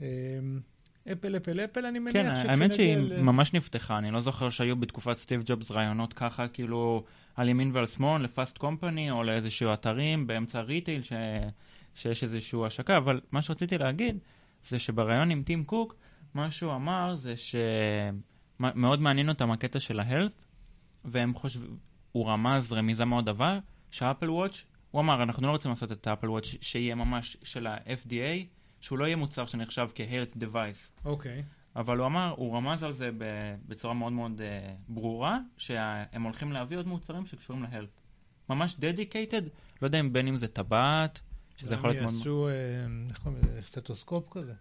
אה, 0.00 0.06
אפל, 1.12 1.36
אפל, 1.36 1.60
אפל, 1.60 1.86
אני 1.86 1.98
מניח 1.98 2.12
כן, 2.12 2.26
האמת 2.28 2.74
שהיא 2.74 2.94
שכשנגיע 2.96 3.18
ל- 3.18 3.22
ממש 3.22 3.52
נפתחה, 3.52 3.98
אני 3.98 4.10
לא 4.10 4.20
זוכר 4.20 4.50
שהיו 4.50 4.76
בתקופת 4.76 5.16
סטיב 5.16 5.42
ג'ובס 5.46 5.70
רעיונות 5.70 6.12
ככה, 6.12 6.48
כאילו, 6.48 7.04
על 7.36 7.48
ימין 7.48 7.70
ועל 7.74 7.86
שמאל, 7.86 8.22
ל 8.22 8.29
Fast 8.29 8.58
Company, 8.58 9.10
או 9.10 9.22
לאיזשהו 9.22 9.72
אתרים 9.72 10.26
באמצע 10.26 10.58
ה 10.58 10.64
retail, 10.64 11.02
ש... 11.02 11.12
שיש 11.94 12.22
איזושהי 12.22 12.58
השקה, 12.66 12.96
אבל 12.96 13.20
מה 13.32 13.42
שרציתי 13.42 13.78
להגיד, 13.78 14.18
זה 14.64 14.78
שבריאיון 14.78 15.30
עם 15.30 15.42
טים 15.42 15.64
קוק, 15.64 15.94
מה 16.34 16.50
שהוא 16.50 16.74
אמר 16.74 17.14
זה 17.16 17.34
שמאוד 18.58 19.00
מעניין 19.00 19.28
אותם 19.28 19.50
הקטע 19.50 19.80
של 19.80 20.00
ה 20.00 20.04
health, 20.04 20.32
והם 21.04 21.34
חושבים, 21.34 21.76
הוא 22.12 22.28
רמז 22.28 22.72
רמיזה 22.72 23.04
מאוד 23.04 23.26
דבר, 23.26 23.58
שה 23.90 24.05
Apple 24.05 24.30
Watch, 24.30 24.64
הוא 24.90 25.00
אמר, 25.00 25.22
אנחנו 25.22 25.46
לא 25.46 25.52
רוצים 25.52 25.70
לעשות 25.70 25.92
את 25.92 26.06
ה 26.06 26.10
Apple 26.10 26.30
Watch 26.30 26.44
שיהיה 26.60 26.94
ממש 26.94 27.36
של 27.42 27.66
ה-FDA, 27.66 28.46
שהוא 28.80 28.98
לא 28.98 29.04
יהיה 29.04 29.16
מוצר 29.16 29.46
שנחשב 29.46 29.88
כ-health 29.94 30.42
device. 30.42 31.04
אוקיי. 31.04 31.42
אבל 31.76 31.98
הוא 31.98 32.06
אמר, 32.06 32.34
הוא 32.36 32.56
רמז 32.56 32.82
על 32.82 32.92
זה 32.92 33.10
בצורה 33.68 33.94
מאוד 33.94 34.12
מאוד 34.12 34.40
uh, 34.40 34.42
ברורה, 34.88 35.38
שהם 35.56 36.22
הולכים 36.22 36.52
להביא 36.52 36.76
עוד 36.76 36.86
מוצרים 36.86 37.26
שקשורים 37.26 37.62
ל 37.62 37.66
health. 37.66 37.90
ממש 38.50 38.76
dedicated, 38.78 39.42
לא 39.82 39.86
יודע 39.86 40.00
אם 40.00 40.12
בין 40.12 40.28
אם 40.28 40.36
זה 40.36 40.48
טבעת, 40.48 41.20
שזה 41.56 41.74
יכול 41.74 41.90
להיות 41.90 41.98
הם 41.98 42.04
מאוד... 42.04 42.16
יעשו, 42.16 42.48
אה, 42.48 42.52
איך 43.08 43.18
קוראים 43.18 43.42
לזה, 43.42 43.62
סטטוסקופ 43.62 44.28
כזה. 44.30 44.52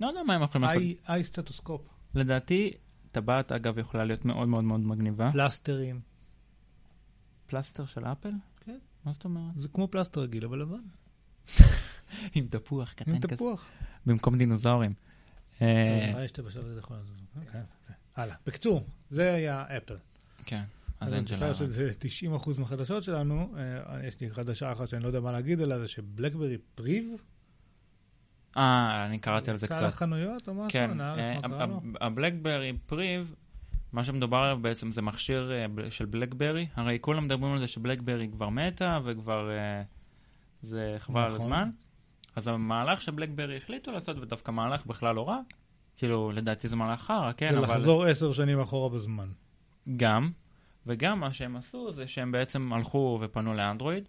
לא 0.00 0.06
יודע 0.06 0.22
מה 0.22 0.34
הם 0.34 0.42
יכולים 0.42 0.68
לעשות. 0.68 0.82
i 1.08 1.24
סטטוסקופ. 1.24 1.80
לדעתי, 2.14 2.70
טבעת 3.12 3.52
אגב 3.52 3.78
יכולה 3.78 4.04
להיות 4.04 4.24
מאוד 4.24 4.48
מאוד 4.48 4.64
מאוד 4.64 4.80
מגניבה. 4.80 5.32
פלסטרים. 5.32 6.00
פלסטר 7.46 7.86
של 7.86 8.04
אפל? 8.04 8.32
כן. 8.60 8.78
מה 9.04 9.12
זאת 9.12 9.24
אומרת? 9.24 9.54
זה 9.56 9.68
כמו 9.68 9.88
פלסטר 9.88 10.20
רגיל, 10.20 10.44
אבל 10.44 10.58
לבן. 10.58 10.80
עם 12.34 12.46
תפוח 12.50 12.92
קטן 12.92 13.14
עם 13.14 13.20
כזה. 13.20 13.36
תפוח. 13.36 13.66
במקום 14.06 14.38
דינוזאורים. 14.38 14.94
אה, 15.62 15.68
נראה 16.08 16.20
לי 16.22 16.28
שאתה 16.28 16.42
בשלב 16.42 16.64
הזה 16.66 16.78
יכול 16.78 16.96
לעשות. 16.96 17.14
אוקיי, 17.36 17.60
יפה. 17.60 17.92
הלאה. 18.16 18.36
בקיצור, 18.46 18.86
זה 19.10 19.32
היה 19.32 19.64
אפל. 19.76 19.96
כן, 20.44 20.62
אז 21.00 21.14
אין 21.14 21.26
שאלה. 21.26 21.54
שזה 21.54 21.90
90% 22.56 22.58
מהחדשות 22.58 23.02
שלנו. 23.02 23.54
אה, 23.56 24.06
יש 24.06 24.20
לי 24.20 24.30
חדשה 24.30 24.72
אחת 24.72 24.88
שאני 24.88 25.02
לא 25.02 25.06
יודע 25.06 25.20
מה 25.20 25.32
להגיד 25.32 25.60
עליה, 25.60 25.78
זה 25.78 25.88
שבלקברי 25.88 26.58
פריב. 26.74 27.16
אה, 28.56 29.06
אני 29.06 29.18
קראתי 29.18 29.50
על 29.50 29.56
זה 29.56 29.66
קצת. 29.66 29.82
לחנויות 29.82 30.48
או 30.48 30.54
משהו? 30.54 30.68
כן, 30.68 30.90
נערך, 30.90 31.44
אה? 31.44 31.66
הבלקברי 32.00 32.72
פריב, 32.86 33.34
מה 33.92 34.04
שמדובר 34.04 34.36
עליו 34.36 34.58
בעצם 34.62 34.90
זה 34.90 35.02
מכשיר 35.02 35.52
אה, 35.52 35.90
של 35.90 36.04
בלקברי. 36.04 36.66
הרי 36.74 36.98
כולם 37.00 37.24
מדברים 37.24 37.52
על 37.52 37.58
זה 37.58 37.68
שבלקברי 37.68 38.28
כבר 38.32 38.48
מתה 38.48 38.98
וכבר 39.04 39.50
אה, 39.50 39.82
זה 40.62 40.96
חבל 40.98 41.20
על 41.20 41.28
נכון. 41.28 41.40
הזמן. 41.40 41.70
אז 42.36 42.48
המהלך 42.48 43.02
שבלקברי 43.02 43.56
החליטו 43.56 43.92
לעשות, 43.92 44.18
ודווקא 44.18 44.50
מהלך 44.50 44.86
בכלל 44.86 45.14
לא 45.14 45.28
רע, 45.28 45.38
כאילו 45.96 46.30
לדעתי 46.32 46.68
זה 46.68 46.76
מהלך 46.76 47.00
חרא, 47.00 47.32
כן, 47.36 47.48
אבל 47.48 47.58
ולחזור 47.58 48.04
עשר 48.04 48.32
שנים 48.32 48.60
אחורה 48.60 48.88
בזמן. 48.88 49.28
גם, 49.96 50.30
וגם 50.86 51.20
מה 51.20 51.32
שהם 51.32 51.56
עשו 51.56 51.92
זה 51.92 52.08
שהם 52.08 52.32
בעצם 52.32 52.72
הלכו 52.72 53.18
ופנו 53.22 53.54
לאנדרואיד, 53.54 54.08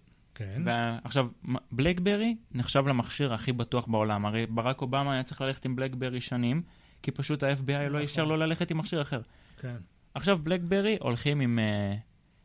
כן. 0.55 0.61
ועכשיו, 0.65 1.27
בלקברי 1.71 2.35
נחשב 2.51 2.87
למכשיר 2.87 3.33
הכי 3.33 3.51
בטוח 3.51 3.87
בעולם. 3.87 4.25
הרי 4.25 4.45
ברק 4.45 4.81
אובמה 4.81 5.13
היה 5.13 5.23
צריך 5.23 5.41
ללכת 5.41 5.65
עם 5.65 5.75
בלקברי 5.75 6.21
שנים, 6.21 6.61
כי 7.01 7.11
פשוט 7.11 7.43
ה-FBI 7.43 7.71
לא 7.71 7.87
נכון. 7.87 8.01
אישר 8.01 8.23
לו 8.23 8.37
ללכת 8.37 8.71
עם 8.71 8.77
מכשיר 8.77 9.01
אחר. 9.01 9.21
כן. 9.59 9.75
עכשיו 10.13 10.39
בלקברי 10.43 10.97
הולכים 11.01 11.39
עם, 11.39 11.59
אה, 11.59 11.95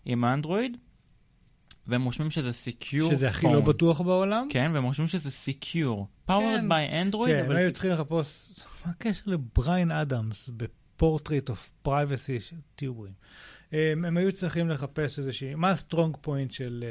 עם 0.05 0.25
האנדרואיד, 0.25 0.77
והם 1.87 2.05
חושבים 2.05 2.31
שזה 2.31 2.51
secure 2.51 3.11
שזה 3.11 3.29
הכי 3.29 3.47
לא 3.47 3.61
בטוח 3.61 4.01
בעולם. 4.01 4.49
כן, 4.51 4.71
והם 4.75 4.89
חושבים 4.89 5.09
שזה 5.09 5.31
secure. 5.31 6.31
powered 6.31 6.33
כן. 6.33 6.73
by 6.73 7.13
Android, 7.13 7.27
כן, 7.27 7.45
הם 7.45 7.57
היו 7.57 7.73
צריכים 7.73 7.91
לחפש, 7.91 8.49
מה 8.87 8.91
הקשר 8.91 9.23
לבריין 9.27 9.91
אדמס 9.91 10.51
ב 10.57 10.67
portrait 10.67 11.51
of 11.51 11.71
privacy, 11.83 12.39
תהיו 12.75 12.95
בריאים. 12.95 13.15
הם, 13.73 14.05
הם 14.05 14.17
היו 14.17 14.33
צריכים 14.33 14.69
לחפש 14.69 15.19
איזושהי, 15.19 15.55
מה 15.55 15.71
ה 15.71 15.77
strong 15.77 16.17
point 16.21 16.51
של, 16.51 16.85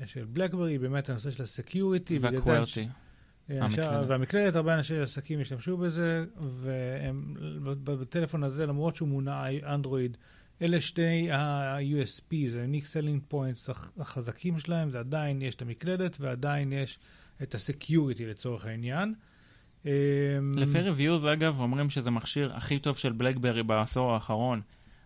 אה, 0.00 0.06
של 0.06 0.24
בלקברי, 0.24 0.78
באמת 0.78 1.08
הנושא 1.08 1.30
של 1.30 1.42
ה 1.42 1.50
security. 1.50 2.18
וה 2.18 2.34
QWERTY. 2.34 2.88
אה, 3.50 3.64
המקלדת. 3.64 4.08
והמקלדת, 4.08 4.56
הרבה 4.56 4.74
אנשי 4.74 4.98
עסקים 4.98 5.40
השתמשו 5.40 5.76
בזה, 5.76 6.24
והם, 6.60 7.34
ב- 7.64 7.92
בטלפון 7.92 8.42
הזה, 8.42 8.66
למרות 8.66 8.96
שהוא 8.96 9.08
מונע 9.08 9.44
אנדרואיד, 9.74 10.16
אלה 10.62 10.80
שתי 10.80 11.30
ה-USP, 11.30 12.34
זה 12.48 12.62
ה-Unique 12.62 12.84
Selling 12.84 13.32
Points 13.34 13.70
הח- 13.70 13.90
החזקים 13.98 14.58
שלהם, 14.58 14.90
זה 14.90 14.98
עדיין 14.98 15.42
יש 15.42 15.54
את 15.54 15.62
המקלדת 15.62 16.16
ועדיין 16.20 16.72
יש 16.72 16.98
את 17.42 17.54
ה 17.54 17.62
security 17.62 18.26
לצורך 18.26 18.66
העניין. 18.66 19.14
אמ, 19.86 19.90
לפי 20.56 20.78
reviews, 20.80 21.26
אגב, 21.26 21.60
אומרים 21.60 21.90
שזה 21.90 22.10
מכשיר 22.10 22.52
הכי 22.56 22.78
טוב 22.78 22.96
של 22.98 23.12
בלקברי 23.12 23.62
בעשור 23.62 24.12
האחרון. 24.12 24.60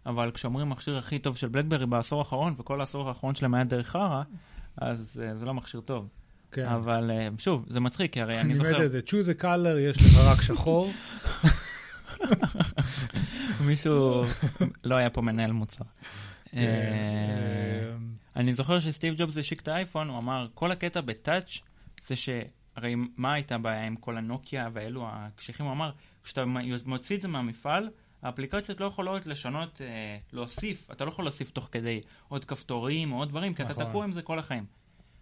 אבל 0.06 0.30
כשאומרים 0.30 0.68
מכשיר 0.68 0.98
הכי 0.98 1.18
טוב 1.18 1.36
של 1.36 1.48
בלקברי 1.48 1.86
בעשור 1.86 2.18
האחרון, 2.18 2.54
וכל 2.58 2.80
העשור 2.80 3.08
האחרון 3.08 3.34
שלהם 3.34 3.54
היה 3.54 3.64
דרעק 3.64 3.88
חרא, 3.88 4.22
אז 4.76 5.22
uh, 5.22 5.38
זה 5.38 5.44
לא 5.44 5.54
מכשיר 5.54 5.80
טוב. 5.80 6.08
כן. 6.52 6.66
אבל 6.66 7.10
uh, 7.10 7.42
שוב, 7.42 7.64
זה 7.68 7.80
מצחיק, 7.80 8.12
כי 8.12 8.20
הרי 8.20 8.40
אני 8.40 8.42
אני 8.42 8.52
מת 8.52 8.66
זוכר, 8.66 8.86
את 8.86 8.90
זה, 8.90 9.00
choose 9.06 9.38
a 9.38 9.42
color, 9.42 9.78
יש 9.78 9.96
לך 9.96 10.26
רק 10.26 10.42
שחור. 10.42 10.90
מישהו, 13.66 14.24
לא 14.84 14.94
היה 14.94 15.10
פה 15.10 15.20
מנהל 15.20 15.52
מוצר. 15.52 15.84
כן, 16.50 16.58
אה, 16.58 17.96
אני 18.36 18.54
זוכר 18.54 18.80
שסטיב 18.80 19.14
ג'ובס 19.16 19.36
השיק 19.36 19.60
את 19.60 19.68
האייפון, 19.68 20.08
הוא 20.08 20.18
אמר, 20.18 20.48
כל 20.54 20.72
הקטע 20.72 21.00
בטאץ' 21.00 21.58
זה 22.02 22.16
שהרי 22.16 22.94
מה 23.16 23.32
הייתה 23.32 23.54
הבעיה 23.54 23.86
עם 23.86 23.96
כל 23.96 24.16
הנוקיה 24.16 24.68
והאלו 24.72 25.04
הקשיחים? 25.06 25.66
הוא 25.66 25.72
אמר, 25.72 25.90
כשאתה 26.24 26.44
מוציא 26.84 27.16
את 27.16 27.20
זה 27.20 27.28
מהמפעל, 27.28 27.88
האפליקציות 28.22 28.80
לא 28.80 28.86
יכולות 28.86 29.26
לשנות, 29.26 29.80
אה, 29.80 30.16
להוסיף, 30.32 30.90
אתה 30.90 31.04
לא 31.04 31.10
יכול 31.10 31.24
להוסיף 31.24 31.50
תוך 31.50 31.68
כדי 31.72 32.00
עוד 32.28 32.44
כפתורים 32.44 33.12
או 33.12 33.18
עוד 33.18 33.28
דברים, 33.28 33.54
כי 33.54 33.62
אתה 33.62 33.70
נכון. 33.70 33.84
תקוע 33.84 34.04
עם 34.04 34.12
זה 34.12 34.22
כל 34.22 34.38
החיים. 34.38 34.64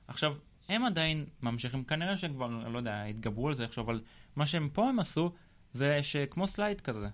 עכשיו, 0.09 0.34
הם 0.68 0.84
עדיין 0.84 1.24
ממשיכים, 1.42 1.84
כנראה 1.84 2.16
שהם 2.16 2.34
כבר, 2.34 2.46
לא 2.46 2.78
יודע, 2.78 3.05
התגברו 3.05 3.49
על 3.49 3.55
זה 3.55 3.64
עכשיו, 3.64 3.84
אבל 3.84 4.01
מה 4.36 4.46
שהם 4.46 4.68
פה 4.72 4.88
הם 4.88 4.99
עשו, 5.01 5.32
זה 5.72 5.99
שכמו 6.03 6.46
slide 6.47 6.81
כזה. 6.80 7.09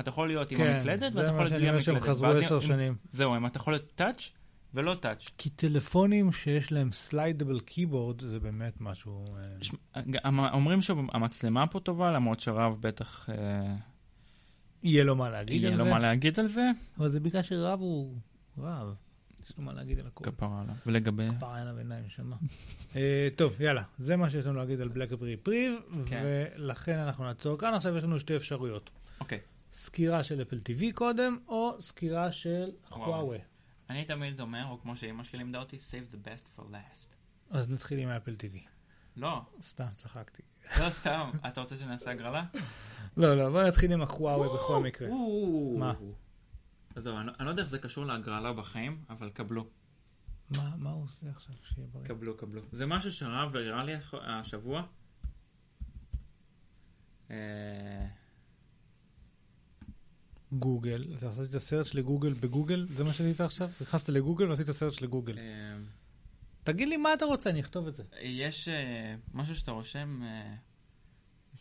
אתה 0.00 0.08
יכול 0.08 0.28
להיות 0.28 0.50
עם 0.50 0.58
כן, 0.58 0.76
המקלדת, 0.76 1.12
זה 1.12 1.18
ואתה 1.18 1.28
יכול 1.28 1.42
מה 1.42 1.48
להיות 1.48 1.50
שאני 1.50 1.60
בלי 1.60 1.70
אומר 1.70 1.80
שהם 1.82 1.94
המקלדת. 1.94 2.16
חזרו 2.16 2.30
עשר 2.30 2.60
שנים. 2.60 2.96
זהו, 3.12 3.36
אם 3.36 3.46
אתה 3.46 3.56
יכול 3.58 3.72
להיות 3.72 3.92
touch 3.94 4.30
ולא 4.74 4.94
touch. 4.94 5.24
כי 5.38 5.50
טלפונים 5.50 6.32
שיש 6.32 6.72
להם 6.72 6.92
slidable 6.92 7.60
keyboard 7.60 8.20
זה 8.20 8.40
באמת 8.40 8.80
משהו... 8.80 9.24
אה, 9.36 9.42
ש- 9.60 9.70
אומרים 10.52 10.82
שהמצלמה 10.82 11.66
פה 11.66 11.80
טובה, 11.80 12.12
למרות 12.12 12.40
שרב 12.40 12.76
בטח 12.80 13.30
אה, 13.30 13.74
יהיה 14.82 15.04
לו 15.04 15.16
מה 15.16 15.30
להגיד 15.30 15.62
יהיה 15.62 15.72
על 15.72 15.78
לו 15.78 15.84
זה, 15.84 15.90
מה 15.90 15.98
להגיד 15.98 16.40
על 16.40 16.46
זה. 16.46 16.70
אבל 16.98 17.10
זה 17.10 17.20
בגלל 17.20 17.42
שרב 17.42 17.80
הוא 17.80 18.14
רב. 18.58 18.94
יש 19.46 19.58
לו 19.58 19.64
מה 19.64 19.72
להגיד 19.72 19.98
על 19.98 20.06
הכל. 20.06 20.24
כפרה 20.24 20.60
עליו. 20.60 20.74
ולגבי... 20.86 21.28
כפרה 21.40 21.58
עליו 21.58 21.78
עיניים 21.78 22.04
נשמה. 22.06 22.36
אה, 22.96 23.28
טוב, 23.36 23.60
יאללה, 23.60 23.82
זה 23.98 24.16
מה 24.16 24.30
שיש 24.30 24.46
לנו 24.46 24.58
להגיד 24.58 24.80
על 24.80 24.88
בלקברי 24.88 25.36
פריב, 25.36 25.74
כן. 26.06 26.22
ולכן 26.24 26.98
אנחנו 26.98 27.24
נעצור 27.24 27.58
כאן. 27.58 27.74
עכשיו 27.74 27.96
יש 27.96 28.04
לנו 28.04 28.20
שתי 28.20 28.36
אפשרויות. 28.36 28.90
אוקיי. 29.20 29.40
סקירה 29.72 30.24
של 30.24 30.42
אפל 30.42 30.56
TV 30.56 30.82
קודם, 30.94 31.38
או 31.48 31.76
סקירה 31.80 32.32
של 32.32 32.70
חוואווה. 32.88 33.38
אני 33.90 34.04
תמיד 34.04 34.40
אומר, 34.40 34.64
או 34.66 34.80
כמו 34.82 34.96
שאימא 34.96 35.24
שלי 35.24 35.38
לימדה 35.38 35.58
אותי, 35.58 35.78
save 35.90 36.14
the 36.14 36.28
best 36.28 36.60
for 36.60 36.62
last. 36.62 37.14
אז 37.50 37.70
נתחיל 37.70 37.98
עם 37.98 38.08
אפל 38.08 38.34
TV. 38.38 38.58
לא, 39.16 39.40
סתם, 39.60 39.86
צחקתי. 39.94 40.42
לא 40.80 40.90
סתם. 40.90 41.30
אתה 41.48 41.60
רוצה 41.60 41.76
שנעשה 41.76 42.10
הגרלה? 42.10 42.44
לא, 43.18 43.34
לא, 43.36 43.50
בוא 43.50 43.62
נתחיל 43.62 43.92
עם 43.92 44.02
החוואווה 44.02 44.46
בכל 44.48 44.82
מקרה. 44.82 45.08
מה? 45.78 45.92
עזוב, 46.96 47.16
אני 47.16 47.30
אני 47.38 47.46
לא 47.46 47.50
יודע 47.50 47.62
איך 47.62 47.70
זה 47.70 47.78
קשור 47.78 48.06
להגרלה 48.06 48.52
בחיים, 48.52 49.04
אבל 49.10 49.30
קבלו. 49.30 49.66
מה 50.56 50.70
מה 50.76 50.90
הוא 50.90 51.04
עושה 51.04 51.26
עכשיו 51.30 51.54
שיהיה 51.62 51.86
בריא? 51.92 52.06
קבלו, 52.08 52.36
קבלו. 52.36 52.62
זה 52.72 52.86
משהו 52.86 53.12
שרב 53.12 53.56
הראה 53.56 53.84
לי 53.84 53.94
הש- 53.94 54.14
השבוע. 54.22 54.82
אה, 57.30 58.06
גוגל, 60.52 61.04
אתה 61.18 61.28
עשית 61.28 61.58
סרצ' 61.58 61.94
לגוגל 61.94 62.32
בגוגל? 62.32 62.86
זה 62.88 63.04
מה 63.04 63.12
שעשית 63.12 63.40
עכשיו? 63.40 63.68
נכנסת 63.80 64.08
לגוגל 64.08 64.50
ועשית 64.50 64.70
סרצ' 64.70 65.00
לגוגל. 65.00 65.38
אה, 65.38 65.76
תגיד 66.64 66.88
לי 66.88 66.96
מה 66.96 67.14
אתה 67.14 67.24
רוצה, 67.24 67.50
אני 67.50 67.60
אכתוב 67.60 67.86
את 67.86 67.96
זה. 67.96 68.02
יש 68.20 68.68
אה, 68.68 69.14
משהו 69.34 69.56
שאתה 69.56 69.70
רושם... 69.70 70.22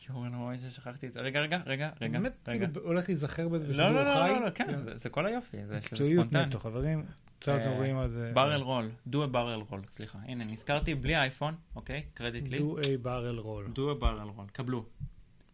יואו, 0.10 0.26
אני 0.26 0.36
רואה 0.38 0.58
ששכחתי 0.58 1.08
את 1.08 1.14
זה. 1.14 1.20
רגע, 1.22 1.40
רגע, 1.40 1.62
רגע, 1.66 1.92
רגע. 2.02 2.20
באמת. 2.20 2.34
כאילו, 2.46 2.68
הולך 2.84 3.10
להיזכר 3.10 3.48
בזה 3.48 3.74
לא, 3.74 3.86
בשידור 3.90 4.02
לא, 4.04 4.14
חי? 4.14 4.20
לא, 4.20 4.40
לא, 4.40 4.46
לא, 4.46 4.50
כן, 4.50 4.84
זה- 4.84 4.98
זה 4.98 5.10
כל 5.10 5.26
היופי. 5.26 5.66
זה 5.66 5.78
מקצועיות. 5.78 6.34
נטו, 6.34 6.60
חברים. 6.60 7.06
עכשיו 7.38 7.58
אתם 7.58 7.70
אה, 7.70 7.76
רואים 7.78 7.96
מה 7.96 8.08
זה... 8.08 8.32
ברל 8.34 8.62
רול, 8.62 8.90
do 9.10 9.16
a 9.16 9.34
barrel 9.34 9.72
roll, 9.72 9.92
סליחה. 9.92 10.18
הנה, 10.26 10.44
נזכרתי 10.44 10.96
בלי 10.96 11.16
אייפון, 11.18 11.56
אוקיי? 11.76 12.04
קרדיט 12.14 12.50
לי. 12.50 12.58
do 12.60 12.62
a 12.62 13.06
barrel 13.06 13.44
roll. 13.44 13.76
do 13.78 14.00
a 14.00 14.04
barrel 14.04 14.38
roll, 14.40 14.52
קבלו. 14.52 14.86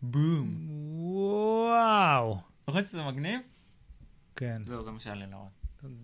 בום. 0.02 0.66
וואו. 0.70 2.38
נכון 2.68 2.86
שזה 2.86 3.04
מגניב? 3.04 3.40
כן. 4.36 4.62
זהו, 4.66 4.84
זה 4.84 4.92
מה 4.92 5.00
שהיה 5.00 5.16
לי 5.16 5.26
להראות. 5.28 5.50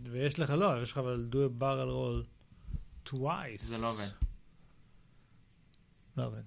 ויש 0.04 0.40
לך, 0.40 0.50
לא, 0.50 0.84
יש 0.84 0.92
לך 0.92 0.98
אבל 0.98 1.28
do 1.32 1.36
a 1.36 1.62
barrel 1.62 1.90
roll 1.90 2.26
twice. 3.10 3.62
זה 3.64 3.78
לא 3.82 3.90
עובד. 3.90 4.10
לא 6.18 6.26
עובד. 6.26 6.44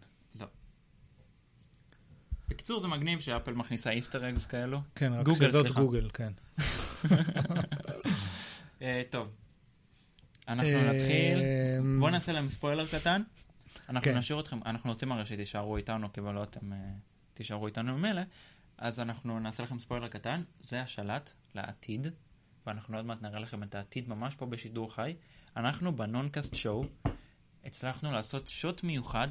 בקיצור, 2.53 2.81
זה 2.81 2.89
מגניב 2.89 3.21
שאפל 3.21 3.53
מכניסה 3.53 3.91
Easter 3.91 4.29
eggs 4.29 4.47
כאלו. 4.47 4.81
כן, 4.95 5.13
רק 5.13 5.25
גוגל, 5.25 5.49
שזאת 5.49 5.67
סליחה. 5.67 5.81
גוגל, 5.81 6.09
כן. 6.13 6.33
אה, 8.83 9.03
טוב. 9.11 9.29
אנחנו 10.49 10.69
אה, 10.69 10.93
נתחיל. 10.93 11.39
בואו 11.99 12.11
נעשה 12.11 12.33
להם 12.33 12.49
ספוילר 12.49 12.87
קטן. 12.87 13.23
אנחנו 13.89 14.11
כן. 14.11 14.19
נשאיר 14.19 14.41
אתכם, 14.41 14.59
אנחנו 14.67 14.91
רוצים 14.91 15.13
הרי 15.13 15.27
שתישארו 15.27 15.77
איתנו, 15.77 16.13
כי 16.13 16.21
לא 16.21 16.43
אתם 16.43 16.73
אה, 16.73 16.79
תישארו 17.35 17.67
איתנו 17.67 17.99
ממילא. 17.99 18.23
אז 18.79 19.01
אנחנו 19.01 19.41
נעשה 19.41 19.63
לכם 19.63 19.79
ספוילר 19.79 20.09
קטן. 20.09 20.43
זה 20.69 20.83
השלט 20.83 21.33
לעתיד, 21.55 22.07
ואנחנו 22.67 22.97
עוד 22.97 23.07
מעט 23.07 23.23
נראה 23.23 23.41
לכם 23.41 23.63
את 23.63 23.75
העתיד 23.75 24.09
ממש 24.09 24.35
פה 24.35 24.47
בשידור 24.47 24.95
חי. 24.95 25.15
אנחנו 25.57 25.97
בנונקאסט 25.97 26.55
show 26.55 26.85
הצלחנו 27.65 28.13
לעשות 28.13 28.49
שוט 28.49 28.85
מיוחד 28.85 29.29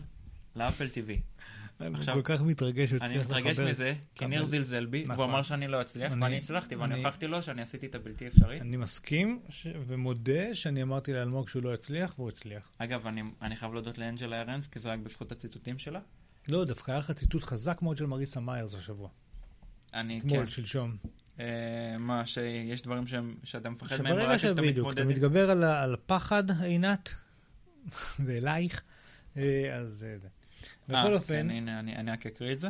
לאפל 0.56 0.86
TV. 0.86 1.42
אני 1.82 1.96
עכשיו- 1.98 2.16
כל 2.16 2.22
כך 2.24 2.42
מתרגש, 2.42 2.94
אני 2.94 3.18
מתרגש. 3.18 3.60
מזה, 3.60 3.94
כי 4.16 4.26
ניר 4.28 4.46
זלזל 4.46 4.86
בי, 4.86 5.04
והוא 5.04 5.14
נכון. 5.14 5.30
אמר 5.30 5.44
שאני 5.44 5.68
לא 5.68 5.82
אצליח, 5.82 6.12
אני- 6.12 6.24
ואני 6.24 6.38
הצלחתי, 6.38 6.76
ואני 6.76 6.94
אני- 6.94 7.04
הוכחתי 7.04 7.28
לו 7.28 7.42
שאני 7.44 7.62
עשיתי 7.62 7.86
את 7.86 7.96
הבלתי 7.96 8.28
אפשרי. 8.28 8.62
אני 8.62 8.78
מסכים 8.78 9.40
ש- 9.50 9.68
ומודה 9.88 10.54
שאני 10.56 10.84
אמרתי 10.84 11.14
לאלמוג 11.14 11.50
שהוא 11.50 11.64
לא 11.64 11.74
יצליח, 11.74 12.14
והוא 12.20 12.30
הצליח. 12.30 12.72
אגב, 12.78 13.08
אני, 13.08 13.22
אני 13.42 13.56
חייב 13.56 13.74
להודות 13.74 13.98
לאנג'לה 13.98 14.42
ארנס, 14.42 14.68
כי 14.68 14.80
זה 14.80 14.92
רק 14.92 15.00
בזכות 15.00 15.32
הציטוטים 15.32 15.80
שלה. 15.80 16.00
לא, 16.48 16.66
דווקא 16.66 16.92
היה 16.92 17.00
לך 17.00 17.12
ציטוט 17.12 17.44
חזק 17.44 17.82
מאוד 17.82 17.98
של 17.98 18.06
מריסה 18.06 18.40
מאיירס 18.40 18.76
השבוע. 18.76 19.10
אני, 19.94 20.20
אתמול, 20.20 20.40
כן. 20.40 20.48
שלשום. 20.48 20.96
אה, 21.40 21.46
מה, 22.00 22.26
שיש 22.26 22.82
דברים 22.82 23.08
שהם, 23.08 23.36
שאתה 23.44 23.70
מפחד 23.70 24.02
מהם, 24.02 24.14
רק 24.16 24.38
כשאתה 24.38 24.50
שבדיוק, 24.62 24.92
אתה 24.94 25.02
מתמודד. 25.02 25.04
מתגבר 25.18 25.52
על 25.52 25.94
הפחד, 25.94 26.44
עינת, 26.64 27.16
זה 28.26 28.38
אלייך, 28.38 28.82
אה, 29.38 29.76
אז 29.76 29.88
זה 29.94 30.18
זה. 30.22 30.28
אה, 30.28 30.41
בכל 30.90 31.14
אופן, 31.14 31.34
כן, 31.34 31.50
הנה, 31.50 31.80
אני, 31.80 32.12
רק 32.12 32.26
אקריא 32.26 32.54
את 32.54 32.60
זה. 32.60 32.70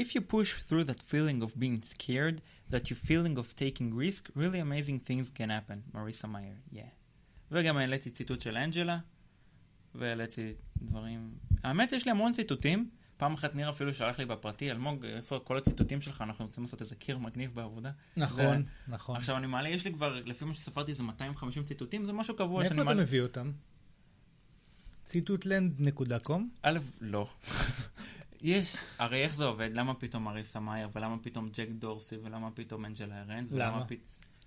If 0.00 0.04
you 0.04 0.20
push 0.32 0.70
through 0.70 0.84
that 0.90 1.00
feeling 1.10 1.42
of 1.42 1.58
being 1.58 1.94
scared, 1.94 2.40
that 2.70 2.84
you 2.84 3.08
feeling 3.08 3.36
of 3.36 3.54
taking 3.56 3.94
risk, 3.94 4.30
really 4.36 4.60
amazing 4.60 5.08
things 5.08 5.38
can 5.38 5.48
happen. 5.48 5.94
מריסה 5.94 6.28
מאייר, 6.28 6.54
yeah. 6.72 6.78
וגם 7.50 7.76
העליתי 7.76 8.10
ציטוט 8.10 8.42
של 8.42 8.56
אנג'לה, 8.56 8.98
והעליתי 9.94 10.52
דברים... 10.82 11.30
האמת, 11.64 11.92
יש 11.92 12.04
לי 12.04 12.10
המון 12.10 12.32
ציטוטים. 12.32 12.90
פעם 13.16 13.34
אחת 13.34 13.54
ניר 13.54 13.70
אפילו 13.70 13.94
שלח 13.94 14.18
לי 14.18 14.24
בפרטי, 14.24 14.70
אלמוג, 14.70 15.04
איפה 15.04 15.40
כל 15.44 15.58
הציטוטים 15.58 16.00
שלך? 16.00 16.22
אנחנו 16.22 16.44
רוצים 16.44 16.64
לעשות 16.64 16.80
איזה 16.80 16.94
קיר 16.94 17.18
מגניב 17.18 17.54
בעבודה. 17.54 17.90
נכון, 18.16 18.64
נכון. 18.88 19.16
עכשיו 19.16 19.36
אני 19.36 19.46
מעלה, 19.46 19.68
יש 19.68 19.84
לי 19.84 19.92
כבר, 19.92 20.20
לפי 20.24 20.44
מה 20.44 20.54
שספרתי 20.54 20.94
זה 20.94 21.02
250 21.02 21.64
ציטוטים, 21.64 22.04
זה 22.04 22.12
משהו 22.12 22.36
קבוע 22.36 22.64
שאני 22.64 22.76
מאיפה 22.76 22.82
אתה 22.82 22.94
מעלה. 22.94 23.02
מביא 23.02 23.20
אותם? 23.20 23.52
ציטוטלנד.קום? 25.12 26.50
א', 26.62 26.78
לא. 27.00 27.28
יש, 28.42 28.76
הרי 28.98 29.22
איך 29.24 29.34
זה 29.34 29.44
עובד? 29.44 29.70
למה 29.74 29.94
פתאום 29.94 30.28
אריסה 30.28 30.60
מאייר, 30.60 30.88
ולמה 30.94 31.16
פתאום 31.22 31.48
ג'ק 31.54 31.68
דורסי, 31.70 32.16
ולמה 32.22 32.50
פתאום 32.50 32.84
אנג'לה? 32.84 33.22
ולמה 33.28 33.66
למה? 33.66 33.84
פת- 33.86 33.96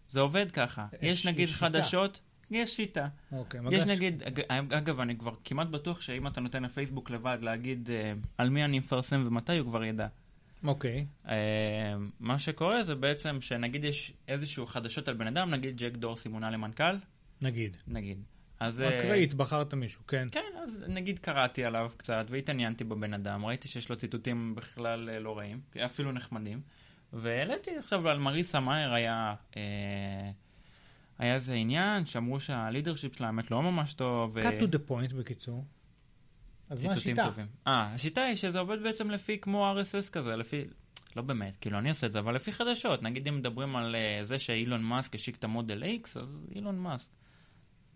זה 0.10 0.20
עובד 0.20 0.52
ככה. 0.52 0.88
יש 0.94 1.20
יש 1.20 1.26
נגיד 1.28 1.48
שיטה. 1.48 1.60
חדשות, 1.60 2.22
יש 2.52 2.76
שיטה. 2.76 3.08
אוקיי, 3.32 3.60
יש 3.72 3.82
מגש. 3.82 3.88
נגיד, 3.88 4.24
אג- 4.24 4.42
אגב, 4.74 5.00
אני 5.00 5.18
כבר 5.18 5.34
כמעט 5.44 5.68
בטוח 5.68 6.02
שאם 6.02 6.28
אתה 6.28 6.42
נותן 6.42 6.64
לפייסבוק 6.64 7.10
לבד 7.10 7.38
להגיד 7.42 7.90
אה, 7.92 8.14
על 8.38 8.50
מי 8.50 8.66
אני 8.66 8.80
מפרסם 8.80 9.24
ומתי, 9.28 9.58
הוא 9.58 9.68
כבר 9.70 9.84
ידע. 9.84 10.08
אוקיי, 10.64 11.06
אה, 11.28 11.34
מה 12.20 12.40
שקורה 12.40 12.84
זה 12.84 12.96
בעצם 12.96 13.42
שנגיד 13.42 13.84
יש 13.84 14.14
איזשהו 14.28 14.66
חדשות 14.66 15.08
על 15.08 15.16
בן 15.16 15.28
אדם, 15.28 15.50
נגיד 15.50 15.78
ג'ק 15.78 15.92
דורסי 15.98 16.30
מונה 16.30 16.50
למנכ"ל, 16.52 16.96
נגיד. 17.42 17.78
נגיד. 17.88 18.18
אז... 18.60 18.82
אה, 18.82 18.98
אקראית, 18.98 19.34
בחרת 19.34 19.74
מישהו, 19.74 20.08
כן. 20.08 20.28
כן, 20.32 20.52
אז 20.64 20.84
נגיד 20.88 21.20
קראתי 21.20 21.66
עליו 21.66 21.92
קצת 21.98 22.26
והתעניינתי 22.30 22.84
בבן 22.84 23.14
אדם, 23.14 23.46
ראיתי 23.46 23.68
שיש 23.68 23.90
לו 23.90 23.96
ציטוטים 23.96 24.56
בכלל 24.56 25.10
אה, 25.10 25.20
לא 25.20 25.38
רעים, 25.38 25.60
אפילו 25.86 26.12
נחמדים, 26.12 26.62
והעליתי 27.14 27.78
עכשיו 27.78 28.10
על 28.10 28.20
מריסה 28.20 28.60
מאייר 28.60 28.94
היה, 28.94 29.36
אה, 29.58 30.32
היה 31.18 31.34
איזה 31.34 31.54
עניין 31.54 32.06
שאמרו 32.06 32.40
שהלידרשיפ 32.40 33.16
שלה 33.16 33.28
האמת 33.28 33.52
לא 33.52 33.62
ממש 33.64 33.94
טוב. 33.94 34.38
cut 34.38 34.42
to 34.42 34.76
the 34.76 34.90
point 34.90 35.16
בקיצור. 35.16 35.66
אז 36.70 36.86
מה 36.86 36.94
השיטה? 36.94 37.24
טובים. 37.24 37.46
אה, 37.68 37.94
השיטה 37.94 38.24
היא 38.24 38.36
שזה 38.36 38.60
עובד 38.60 38.84
בעצם 38.84 39.12
לפי 39.12 39.38
כמו 39.38 39.74
RSS 39.74 40.12
כזה, 40.12 40.36
לפי... 40.36 40.64
לא 41.16 41.22
באמת, 41.22 41.56
כאילו 41.56 41.78
אני 41.78 41.90
עושה 41.90 42.08
את 42.08 42.12
זה, 42.12 42.20
אבל 42.20 42.36
לפי 42.36 42.52
חדשות. 42.52 43.04
נגיד 43.04 43.28
אם 43.28 43.36
מדברים 43.36 43.76
על 43.76 43.96
אה, 43.96 44.20
זה 44.24 44.40
שאילון 44.40 44.84
מאסק 44.84 45.16
השיק 45.16 45.36
את 45.36 45.44
המודל 45.44 45.84
X, 45.84 46.20
אז 46.20 46.48
אילון 46.56 46.80
מאסק. 46.80 47.12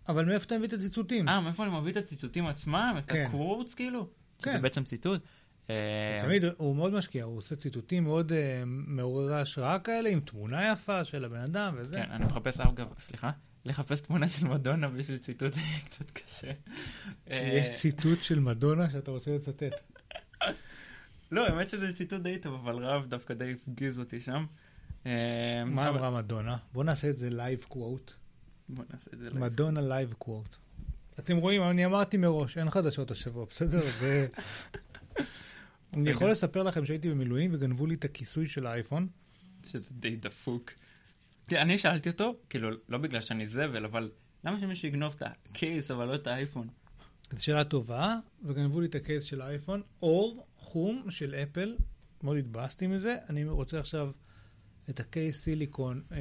אבל 0.10 0.26
מאיפה 0.26 0.46
אתה 0.46 0.58
מביא 0.58 0.68
את 0.68 0.74
הציטוטים? 0.74 1.30
אה, 1.30 1.42
מאיפה 1.42 1.64
אני 1.64 1.80
מביא 1.80 1.92
את 1.92 1.98
הציטוטים 1.98 2.48
עצמם? 2.48 2.96
את 2.98 3.12
כן. 3.12 3.26
הקוורטס 3.28 3.74
כאילו? 3.74 4.08
כן. 4.42 4.52
שזה 4.52 4.60
בעצם 4.60 4.84
ציטוט. 4.84 5.22
אה, 5.70 6.20
תמיד 6.22 6.44
הוא 6.58 6.76
מאוד 6.76 6.94
משקיע, 6.94 7.24
הוא 7.24 7.38
עושה 7.38 7.56
ציטוטים 7.56 8.04
מאוד 8.04 8.32
אה, 8.32 8.64
מעוררי 8.66 9.42
השראה 9.42 9.80
כאלה, 9.80 10.10
עם 10.10 10.20
תמונה 10.20 10.72
יפה 10.72 11.06
של 11.06 11.26
הבן 11.26 11.40
אדם 11.40 11.76
וזה. 11.78 11.96
כן, 11.96 12.12
אני 12.12 12.26
מחפש, 12.26 12.60
אגב, 12.60 12.88
סליחה, 13.00 13.32
לחפש 13.66 14.02
תמונה 14.02 14.28
של 14.28 14.48
מדונה 14.48 14.90
בשביל 14.90 15.18
ציטוט 15.18 15.54
זה 15.54 15.62
קצת 15.86 16.12
קשה. 16.12 16.52
אה, 17.30 17.52
יש 17.54 17.74
ציטוט 17.74 18.24
של 18.24 18.40
מדונה 18.40 18.90
שאתה 18.90 19.12
רוצה 19.12 19.36
לצטט. 19.36 19.94
לא, 21.32 21.48
האמת 21.48 21.70
שזה 21.70 21.94
ציטוט 21.94 22.22
די 22.22 22.38
טוב, 22.38 22.54
אבל 22.54 22.86
רב 22.86 23.06
דווקא 23.06 23.34
די 23.34 23.52
הפגיז 23.52 24.00
אותי 24.00 24.20
שם. 24.20 24.46
מה 25.66 25.90
אמרה 25.90 26.12
מדונה? 26.12 26.58
בוא 26.74 26.84
נעשה 26.84 27.10
את 27.10 27.18
זה 27.18 27.30
live 27.30 27.66
quote. 27.68 28.12
בוא 28.70 28.84
נעשה 28.94 29.10
את 29.14 29.20
זה. 29.20 29.30
live. 29.30 29.38
מדונה 29.38 29.82
live 29.82 30.14
quote. 30.14 30.56
אתם 31.20 31.38
רואים, 31.38 31.64
אני 31.64 31.86
אמרתי 31.86 32.18
מראש, 32.18 32.58
אין 32.58 32.70
חדשות 32.70 33.12
השבוע, 33.12 33.46
בסדר? 33.50 33.82
ו... 34.00 34.26
אני 35.94 36.10
יכול 36.10 36.32
לספר 36.32 36.64
לכם 36.64 36.86
שהייתי 36.86 37.10
במילואים 37.10 37.54
וגנבו 37.54 37.86
לי 37.86 37.94
את 37.94 38.06
הכיסוי 38.06 38.48
של 38.48 38.68
האייפון. 38.68 39.08
שזה 39.66 39.90
די 39.92 40.16
דפוק. 40.16 40.72
אני 41.52 41.78
שאלתי 41.78 42.10
אותו, 42.10 42.36
כאילו, 42.50 42.70
לא 42.90 42.98
בגלל 42.98 43.22
שאני 43.22 43.48
זבל, 43.48 43.86
אבל 43.86 44.12
למה 44.44 44.60
שמישהו 44.60 44.88
יגנוב 44.88 45.16
את 45.18 45.24
ה 45.52 45.58
case, 45.58 45.92
אבל 45.92 46.06
לא 46.06 46.16
את 46.16 46.28
האייפון? 46.28 46.68
זו 47.32 47.44
שאלה 47.44 47.64
טובה, 47.64 48.16
וגנבו 48.44 48.82
לי 48.82 48.88
את 48.88 48.96
ה 48.96 49.01
case 49.01 49.24
של 49.24 49.42
האייפון. 49.42 49.82
עור 50.02 50.48
חום 50.58 51.12
של 51.12 51.36
אפל, 51.36 51.76
מאוד 52.24 52.38
התבאסתי 52.38 52.88
מזה. 52.88 53.16
אני 53.30 53.46
רוצה 53.46 53.80
עכשיו 53.80 54.12
את 54.90 55.00
ה 55.00 55.08
case 55.08 55.42
סיליקון 55.42 56.04
לא 56.12 56.16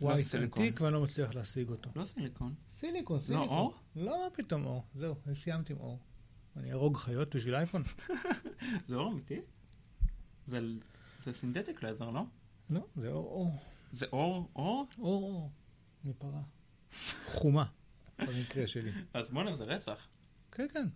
white. 0.00 0.34
Antique, 0.34 0.80
ואני 0.80 0.94
לא 0.94 1.00
מצליח 1.02 1.34
להשיג 1.34 1.68
אותו. 1.68 1.90
לא 1.96 2.04
סיליקון. 2.04 2.54
סיליקון, 2.68 3.18
סיליקון. 3.18 3.48
עור? 3.48 3.74
לא, 3.96 4.24
מה 4.24 4.30
פתאום 4.32 4.64
עור. 4.66 4.84
זהו, 4.94 5.14
סיימתי 5.34 5.72
עם 5.72 5.78
עור. 5.78 5.98
אני 6.56 6.72
אהרוג 6.72 6.96
חיות 6.96 7.36
בשביל 7.36 7.54
אייפון? 7.54 7.82
זה 8.88 8.94
עור 8.94 9.12
אמיתי? 9.12 9.40
זה 10.48 10.60
זה 11.24 11.32
synthetic 11.32 11.82
leather, 11.82 12.10
לא? 12.10 12.22
לא, 12.70 12.86
זה 12.96 13.08
עור 13.08 13.26
עור. 13.26 13.58
זה 13.92 14.06
אור? 14.12 14.50
אור? 14.56 14.86
אור 14.98 15.22
אור. 15.22 15.50
מפרה. 16.04 16.40
חומה, 17.26 17.64
במקרה 18.18 18.66
שלי. 18.66 18.90
אז 19.14 19.28
בואנה, 19.30 19.56
זה 19.56 19.64
רצח. 19.64 20.08
כן, 20.52 20.66
כן. 20.72 20.86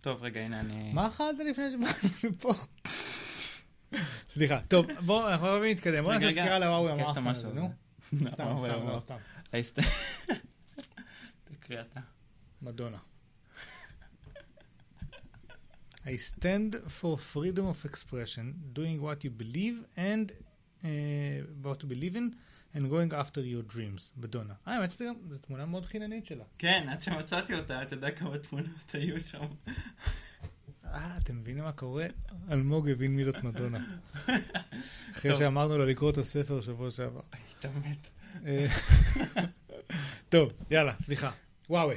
טוב, 0.00 0.22
רגע, 0.22 0.40
הנה 0.40 0.60
אני... 0.60 0.92
מה 0.92 1.08
אכלת 1.08 1.36
לפני 1.50 1.64
שבאנו 1.70 2.36
פה? 2.40 2.52
סליחה, 4.28 4.60
טוב, 4.68 4.86
בואו, 5.06 5.28
אנחנו 5.28 5.46
חייבים 5.46 5.62
להתקדם. 5.62 6.02
בואו 6.04 6.14
נעשה 6.14 6.30
סקירה 6.30 6.58
להוואוי 6.58 6.92
ביקשת 6.96 7.16
המאפן 7.16 7.28
הזה, 7.38 7.48
נו. 7.48 7.72
לא, 8.12 8.30
סתם, 8.30 8.56
סתם. 8.58 8.86
לא, 8.88 9.00
סתם. 9.64 9.82
תקריא 11.44 11.80
אתה. 11.80 12.00
מדונה. 12.62 12.98
I 16.04 16.16
stand 16.16 16.74
for 17.00 17.16
freedom 17.34 17.66
of 17.72 17.84
expression, 17.90 18.46
doing 18.72 19.00
what 19.02 19.18
you 19.24 19.30
believe 19.42 19.76
and 19.96 20.32
uh, 20.82 20.86
what 21.62 21.82
you 21.82 21.88
believe 21.94 22.16
in, 22.16 22.26
and 22.74 22.82
going 22.90 23.12
after 23.12 23.40
your 23.40 23.62
dreams. 23.74 24.12
מדונה. 24.16 24.54
אה, 24.68 24.76
האמת 24.76 24.92
שזו 24.92 25.04
גם- 25.04 25.14
זו 25.28 25.38
תמונה 25.38 25.66
מאוד 25.66 25.86
חיננית 25.86 26.26
שלה. 26.26 26.44
כן, 26.58 26.86
עד 26.88 27.02
שמצאתי 27.02 27.54
אותה, 27.54 27.82
אתה 27.82 27.94
יודע 27.94 28.10
כמה 28.10 28.38
תמונות 28.38 28.90
היו 28.92 29.20
שם. 29.20 29.44
אה, 30.94 31.16
אתם 31.22 31.36
מבינים 31.36 31.64
מה 31.64 31.72
קורה? 31.72 32.06
אלמוג 32.50 32.88
הבין 32.88 33.16
מי 33.16 33.24
זאת 33.24 33.44
מדונה. 33.44 33.78
אחרי. 35.16 35.36
שאמרנו 35.36 35.78
לו 35.78 35.86
לקרוא 35.86 36.10
את 36.10 36.18
הספר 36.18 36.60
שבוע 36.60 36.90
שעבר. 36.90 37.20
היית 37.32 37.76
מת. 37.76 38.10
אה, 38.46 38.66
טוב, 40.28 40.52
יאללה, 40.70 40.94
סליחה. 41.00 41.30
וואוי. 41.70 41.94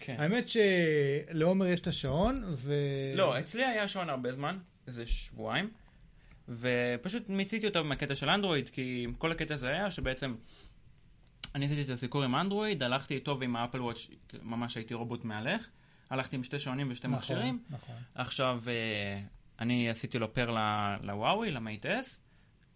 כן. 0.00 0.16
האמת 0.18 0.44
שלעומר 0.48 1.66
יש 1.66 1.80
את 1.80 1.86
השעון, 1.86 2.44
ו... 2.54 2.74
לא, 3.14 3.38
אצלי 3.38 3.64
היה 3.64 3.88
שעון 3.88 4.10
הרבה 4.10 4.32
זמן, 4.32 4.58
איזה 4.86 5.06
שבועיים, 5.06 5.70
ופשוט 6.48 7.28
מיציתי 7.28 7.66
אותו 7.66 7.84
מהקטע 7.84 8.14
של 8.14 8.28
אנדרואיד, 8.28 8.68
כי 8.68 9.06
כל 9.18 9.32
הקטע 9.32 9.54
הזה 9.54 9.68
היה 9.68 9.90
שבעצם 9.90 10.34
אני 11.54 11.66
עשיתי 11.66 11.82
את 11.82 11.88
הסיכור 11.88 12.24
עם 12.24 12.34
אנדרואיד, 12.34 12.82
הלכתי 12.82 13.14
איתו 13.14 13.40
ועם 13.40 13.56
האפל 13.56 13.80
וואץ', 13.80 14.06
ממש 14.42 14.76
הייתי 14.76 14.94
רובוט 14.94 15.24
מהלך, 15.24 15.66
הלכתי 16.10 16.36
עם 16.36 16.44
שתי 16.44 16.58
שעונים 16.58 16.88
ושתי 16.90 17.06
נכון, 17.06 17.18
מכשירים, 17.18 17.62
נכון. 17.70 17.94
עכשיו 18.14 18.62
אה, 18.66 19.22
אני 19.60 19.90
עשיתי 19.90 20.18
לו 20.18 20.34
פר 20.34 20.56
לוואוי, 21.02 21.50
למייט 21.50 21.86
אס, 21.86 22.20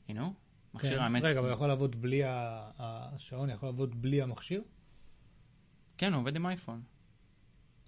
הנה, 0.09 0.29
מכשיר 0.75 0.97
כן. 0.97 1.03
האמת, 1.03 1.23
רגע, 1.23 1.41
אבל 1.41 1.53
יכול 1.53 1.69
לעבוד 1.69 2.03
בלי 2.03 2.23
השעון, 2.79 3.51
יכול 3.51 3.69
לעבוד 3.69 4.03
בלי 4.03 4.23
המכשיר? 4.23 4.63
כן, 5.99 6.13
הוא 6.13 6.21
עובד 6.21 6.37
עם 6.37 6.47
אייפון. 6.47 6.83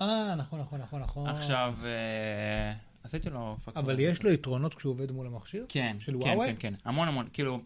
אה, 0.00 0.34
נכון, 0.34 0.60
נכון, 0.60 0.80
נכון, 0.80 1.02
נכון. 1.02 1.28
עכשיו, 1.28 1.74
אה, 1.84 2.72
עשיתי 3.04 3.30
לו 3.30 3.56
פקטור. 3.64 3.82
אבל 3.82 4.00
יש 4.00 4.22
לו 4.22 4.30
יתרונות 4.30 4.74
כשהוא 4.74 4.90
עובד 4.90 5.10
מול 5.10 5.26
המכשיר? 5.26 5.66
כן, 5.68 5.96
של 6.00 6.12
כן, 6.12 6.28
וואוי? 6.28 6.46
כן, 6.46 6.54
כן, 6.58 6.74
המון 6.84 7.08
המון, 7.08 7.28
כאילו, 7.32 7.60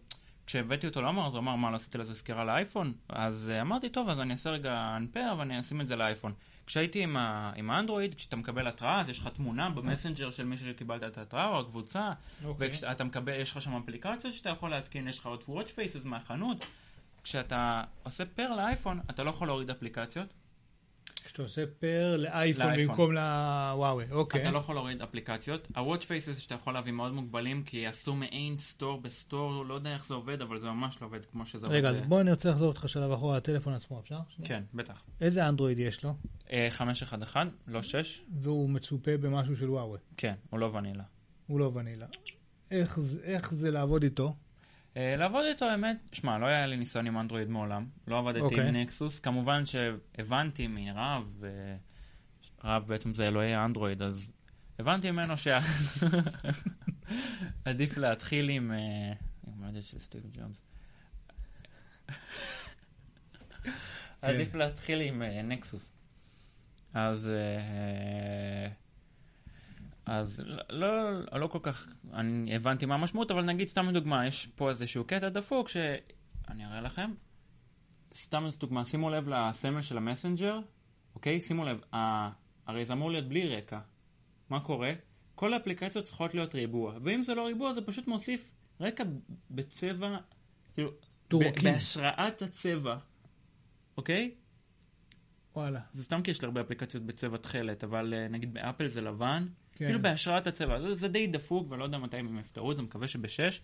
כשהבאתי 0.47 0.87
אותו 0.87 1.03
לעומר, 1.03 1.27
אז 1.27 1.33
הוא 1.33 1.39
אמר, 1.39 1.57
מה, 1.57 1.71
לא 1.71 1.77
עשיתי 1.77 1.99
לזה 1.99 2.15
סקירה 2.15 2.45
לאייפון? 2.45 2.93
אז 3.09 3.51
אה, 3.55 3.61
אמרתי, 3.61 3.89
טוב, 3.89 4.09
אז 4.09 4.21
אני 4.21 4.33
אעשה 4.33 4.51
רגע 4.51 4.97
אנפר 4.97 5.35
ואני 5.39 5.61
אשים 5.61 5.81
את 5.81 5.87
זה 5.87 5.97
לאייפון. 5.97 6.33
כשהייתי 6.67 7.03
עם, 7.03 7.17
ה- 7.17 7.53
עם 7.57 7.71
האנדרואיד, 7.71 8.15
כשאתה 8.15 8.37
מקבל 8.37 8.67
התראה, 8.67 9.01
אז 9.01 9.09
יש 9.09 9.19
לך 9.19 9.29
תמונה 9.29 9.71
במסנג'ר 9.71 10.31
של 10.31 10.45
מי 10.45 10.57
שקיבלת 10.59 11.05
את 11.05 11.19
ההתראה, 11.19 11.49
או 11.49 11.61
הקבוצה, 11.61 12.13
אוקיי. 12.45 12.69
וכשאתה 12.69 13.05
מקבל, 13.05 13.41
יש 13.41 13.53
לך 13.53 13.63
שם 13.63 13.77
אפליקציות 13.77 14.35
שאתה 14.35 14.51
יכול 14.51 14.71
להתקין, 14.71 15.09
יש 15.09 15.19
לך 15.19 15.27
עוד 15.27 15.43
Watch 15.49 15.69
Faces 15.71 16.05
מהחנות. 16.09 16.65
כשאתה 17.23 17.83
עושה 18.03 18.25
pair 18.25 18.55
לאייפון, 18.57 19.01
אתה 19.11 19.23
לא 19.25 19.31
יכול 19.31 19.49
להוריד 19.49 19.71
אפליקציות, 19.71 20.35
כשאתה 21.37 21.47
עושה 21.47 21.67
pair 21.79 22.17
לאייפון. 22.17 22.67
במקום 22.79 23.13
לוואוי, 23.13 24.05
אוקיי. 24.11 24.43
אתה 24.43 24.51
לא 24.51 24.59
יכול 24.59 24.75
להוריד 24.75 25.03
אפליקציות. 25.03 25.69
ה-Watch 25.75 26.03
Faces 26.03 26.41
שאתה 26.41 26.55
יכול 26.55 26.75
להביא 26.75 26.93
מאוד 26.93 27.13
מוגבלים, 27.13 27.63
כי 27.63 27.87
עשו 27.87 28.15
מעין 28.15 28.59
store 28.59 29.01
ב 29.01 29.10
store, 29.10 29.65
לא 29.65 29.75
יודע 29.75 29.95
איך 29.95 30.07
זה 30.07 30.15
עובד, 30.15 30.43
אבל 30.43 30.61
זה 30.61 30.67
ממש 30.67 31.03
לא 31.03 31.07
עובד 31.07 31.25
כמו 31.25 31.47
שזה 31.47 31.67
רגע, 31.67 31.89
אז 31.89 31.95
עובד. 31.95 32.09
בוא 32.09 32.21
אני 32.21 32.31
רוצה 32.31 32.51
לחזור 32.51 32.69
אותך 32.69 32.89
שלב 32.89 33.13
אחורה 33.13 33.37
לטלפון 33.37 33.73
עצמו, 33.75 34.01
אפשר? 34.01 34.19
כן, 34.45 34.63
בטח. 34.75 35.03
איזה 35.21 35.49
אנדרואיד 35.49 35.79
יש 35.79 36.05
לו? 36.05 36.15
אה, 36.53 36.67
511, 36.71 37.45
לא 37.67 37.83
6, 37.83 38.23
והוא 38.41 38.71
מצופה 38.71 39.17
במשהו 39.17 39.57
של 39.57 39.71
וואוי. 39.71 39.99
כן, 40.17 40.35
הוא 40.51 40.61
לא 40.61 40.67
ונילה. 40.67 41.05
הוא 41.47 41.61
לא 41.61 41.71
ונילה. 41.75 42.07
איך 42.71 42.99
איך 43.23 43.55
זה 43.55 43.71
לעבוד 43.71 44.03
איתו? 44.03 44.35
אה, 44.97 45.17
לעבוד 45.17 45.45
איתו, 45.45 45.65
האמת, 45.65 45.97
שמע, 46.13 46.39
לא 46.39 46.47
היה 46.47 46.67
לי 46.67 46.77
ניסיון 46.77 47.07
עם 47.07 47.19
אנדרואיד 47.19 47.49
מעולם, 47.49 47.87
לא 48.07 48.19
עבדתי 48.19 48.41
אוקיי. 48.41 48.69
עם 48.69 48.77
נקסוס, 48.77 49.19
כמובן 49.19 49.67
שהבנתי 49.67 50.67
מרב, 50.67 51.45
אה, 51.45 51.77
רב 52.65 52.85
בעצם 52.87 53.15
זה 53.15 53.29
אלוהי 53.29 53.55
האנדרואיד, 53.55 54.03
אז 54.03 54.33
הבנתי 54.79 55.11
ממנו 55.11 55.35
שעדיף 57.65 57.97
להתחיל 58.03 58.49
עם... 58.49 58.73
עם 59.47 59.53
המולדת 59.53 59.85
של 59.85 59.99
סטיב 59.99 60.23
ג'ובס. 60.33 60.67
עדיף 64.23 64.55
להתחיל 64.55 65.01
עם 65.01 65.23
אה, 65.23 65.43
נקסוס. 65.43 65.93
אז... 66.95 67.31
אה, 70.09 70.17
אז 70.17 70.41
לא, 70.47 70.63
לא, 70.69 71.41
לא 71.41 71.47
כל 71.47 71.59
כך 71.63 71.89
אני 72.13 72.57
הבנתי 72.57 72.87
מה 72.87 72.95
המשמעות, 72.95 73.31
אבל 73.31 73.43
נגיד 73.43 73.69
סתם 73.69 73.89
לדוגמה, 73.89 74.27
יש 74.27 74.47
פה 74.47 74.71
איזשהו 74.71 75.05
קטע 75.05 75.29
דפוק 75.29 75.69
שאני 75.69 76.67
אראה 76.67 76.81
לכם. 76.81 77.11
סתם 78.15 78.47
לדוגמה, 78.47 78.85
שימו 78.85 79.11
לב 79.11 79.29
לסמל 79.29 79.83
של 79.83 79.97
המסנג'ר, 79.97 80.59
אוקיי? 81.15 81.41
שימו 81.41 81.65
לב, 81.65 81.81
ה... 81.95 82.29
הרי 82.67 82.85
זה 82.85 82.93
אמור 82.93 83.11
להיות 83.11 83.29
בלי 83.29 83.57
רקע. 83.57 83.81
מה 84.51 84.61
קורה? 84.61 84.93
כל 85.35 85.55
האפליקציות 85.55 86.05
צריכות 86.05 86.35
להיות 86.35 86.55
ריבוע, 86.55 86.99
ואם 87.03 87.23
זה 87.23 87.35
לא 87.35 87.47
ריבוע 87.47 87.73
זה 87.73 87.81
פשוט 87.83 88.07
מוסיף 88.07 88.51
רקע 88.81 89.05
בצבע, 89.51 90.17
כאילו, 90.75 90.91
טורקי. 91.29 91.49
ב- 91.49 91.73
בהשראת 91.73 92.43
הצבע, 92.43 92.97
אוקיי? 93.97 94.35
וואלה. 95.57 95.81
זה 95.93 96.05
סתם 96.05 96.23
כי 96.23 96.31
יש 96.31 96.43
לי 96.43 96.47
הרבה 96.47 96.61
אפליקציות 96.61 97.03
בצבע 97.03 97.37
תכלת, 97.37 97.85
אבל 97.85 98.15
uh, 98.15 98.33
נגיד 98.33 98.55
באפל 98.55 98.87
זה 98.87 99.01
לבן, 99.01 99.47
כן. 99.77 99.85
כאילו 99.85 100.03
בהשראת 100.03 100.47
הצבע, 100.47 100.81
זה, 100.81 100.95
זה 100.95 101.09
די 101.09 101.27
דפוק 101.27 101.71
ולא 101.71 101.85
יודע 101.85 101.99
מתי 101.99 102.17
הם 102.17 102.39
יפתרו 102.39 102.71
את 102.71 102.77
זה, 102.77 102.83
מקווה 102.83 103.09
שבשש, 103.09 103.61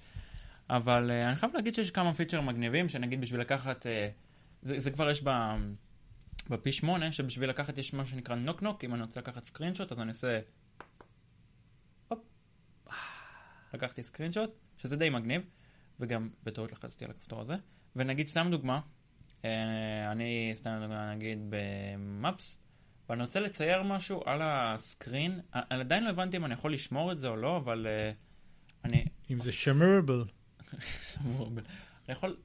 אבל 0.71 1.11
uh, 1.11 1.29
אני 1.29 1.37
חייב 1.37 1.55
להגיד 1.55 1.75
שיש 1.75 1.91
כמה 1.91 2.15
פיצ'רים 2.15 2.47
מגניבים, 2.47 2.89
שנגיד 2.89 3.21
בשביל 3.21 3.41
לקחת, 3.41 3.87
uh, 3.87 3.89
זה, 4.63 4.81
זה 4.81 4.91
כבר 4.91 5.11
יש 5.11 5.23
ב... 5.25 5.31
בפי 6.51 6.73
8, 6.73 7.13
שבשביל 7.13 7.49
לקחת 7.49 7.79
יש 7.79 7.95
משהו 7.95 8.11
שנקרא 8.11 8.35
נוק 8.35 8.63
נוק, 8.63 8.85
אם 8.85 8.95
אני 8.95 9.03
רוצה 9.03 9.21
לקחת 9.21 9.45
סקרינשוט, 9.45 9.93
אז 9.93 10.01
אני 10.01 10.11
עושה... 10.11 10.41
הופ. 12.09 12.19
לקחתי 13.75 14.03
סקרינשוט, 14.03 14.51
שזה 14.79 14.97
די 14.97 15.11
מגניב, 15.11 15.43
וגם 16.01 16.29
בטעות 16.45 16.73
לחצתי 16.73 17.05
על 17.05 17.11
הכפתור 17.11 17.41
הזה, 17.41 17.55
ונגיד 17.97 18.27
סתם 18.27 18.49
דוגמה, 18.51 18.81
אה, 19.45 20.13
אני 20.13 20.53
סתם 20.55 20.79
דוגמה 20.81 21.15
נגיד 21.15 21.39
במאפס, 21.49 22.57
ואני 23.13 23.23
רוצה 23.23 23.41
לצייר 23.41 23.83
משהו 23.83 24.23
על 24.27 24.41
הסקרין, 24.43 25.41
אני 25.55 25.81
עדיין 25.81 26.05
לא 26.05 26.11
הבנתי 26.11 26.37
אם 26.37 26.45
אני 26.45 26.55
יכול 26.55 26.73
לשמור 26.73 27.13
את 27.13 27.21
זה 27.21 27.29
או 27.29 27.37
לא, 27.37 27.57
אבל 27.57 27.87
אה, 27.87 28.13
אני... 28.85 29.05
אם 29.31 29.41
זה 29.41 29.53
שמרבל. 29.53 30.25
סמור, 31.13 31.49
אבל- 31.49 31.63
אני 32.09 32.13
יכול... 32.13 32.37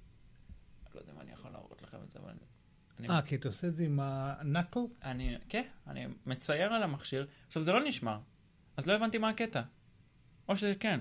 לא 0.95 0.99
יודע 0.99 1.13
אם 1.13 1.22
אני 1.22 1.32
יכול 1.32 1.51
להראות 1.51 1.82
לכם 1.82 1.97
את 2.03 2.11
זה, 2.11 2.20
אבל... 2.20 2.32
אני- 2.99 3.09
אה, 3.09 3.22
כי 3.22 3.36
אתה 3.36 3.47
עושה 3.47 3.68
את 3.68 3.76
זה 3.76 3.84
עם 3.84 3.99
הנקל? 4.01 4.80
אני, 5.03 5.38
כן, 5.49 5.63
אני 5.88 6.05
מצייר 6.26 6.74
על 6.74 6.84
המכשיר. 6.84 7.28
עכשיו, 7.47 7.61
זה 7.61 7.72
לא 7.72 7.84
נשמר, 7.84 8.20
אז 8.78 8.88
לא 8.88 8.93
הבנתי 8.93 9.18
מה 9.18 9.30
הקטע. 9.30 9.61
או 10.49 10.55
שזה 10.57 10.74
כן. 10.80 10.99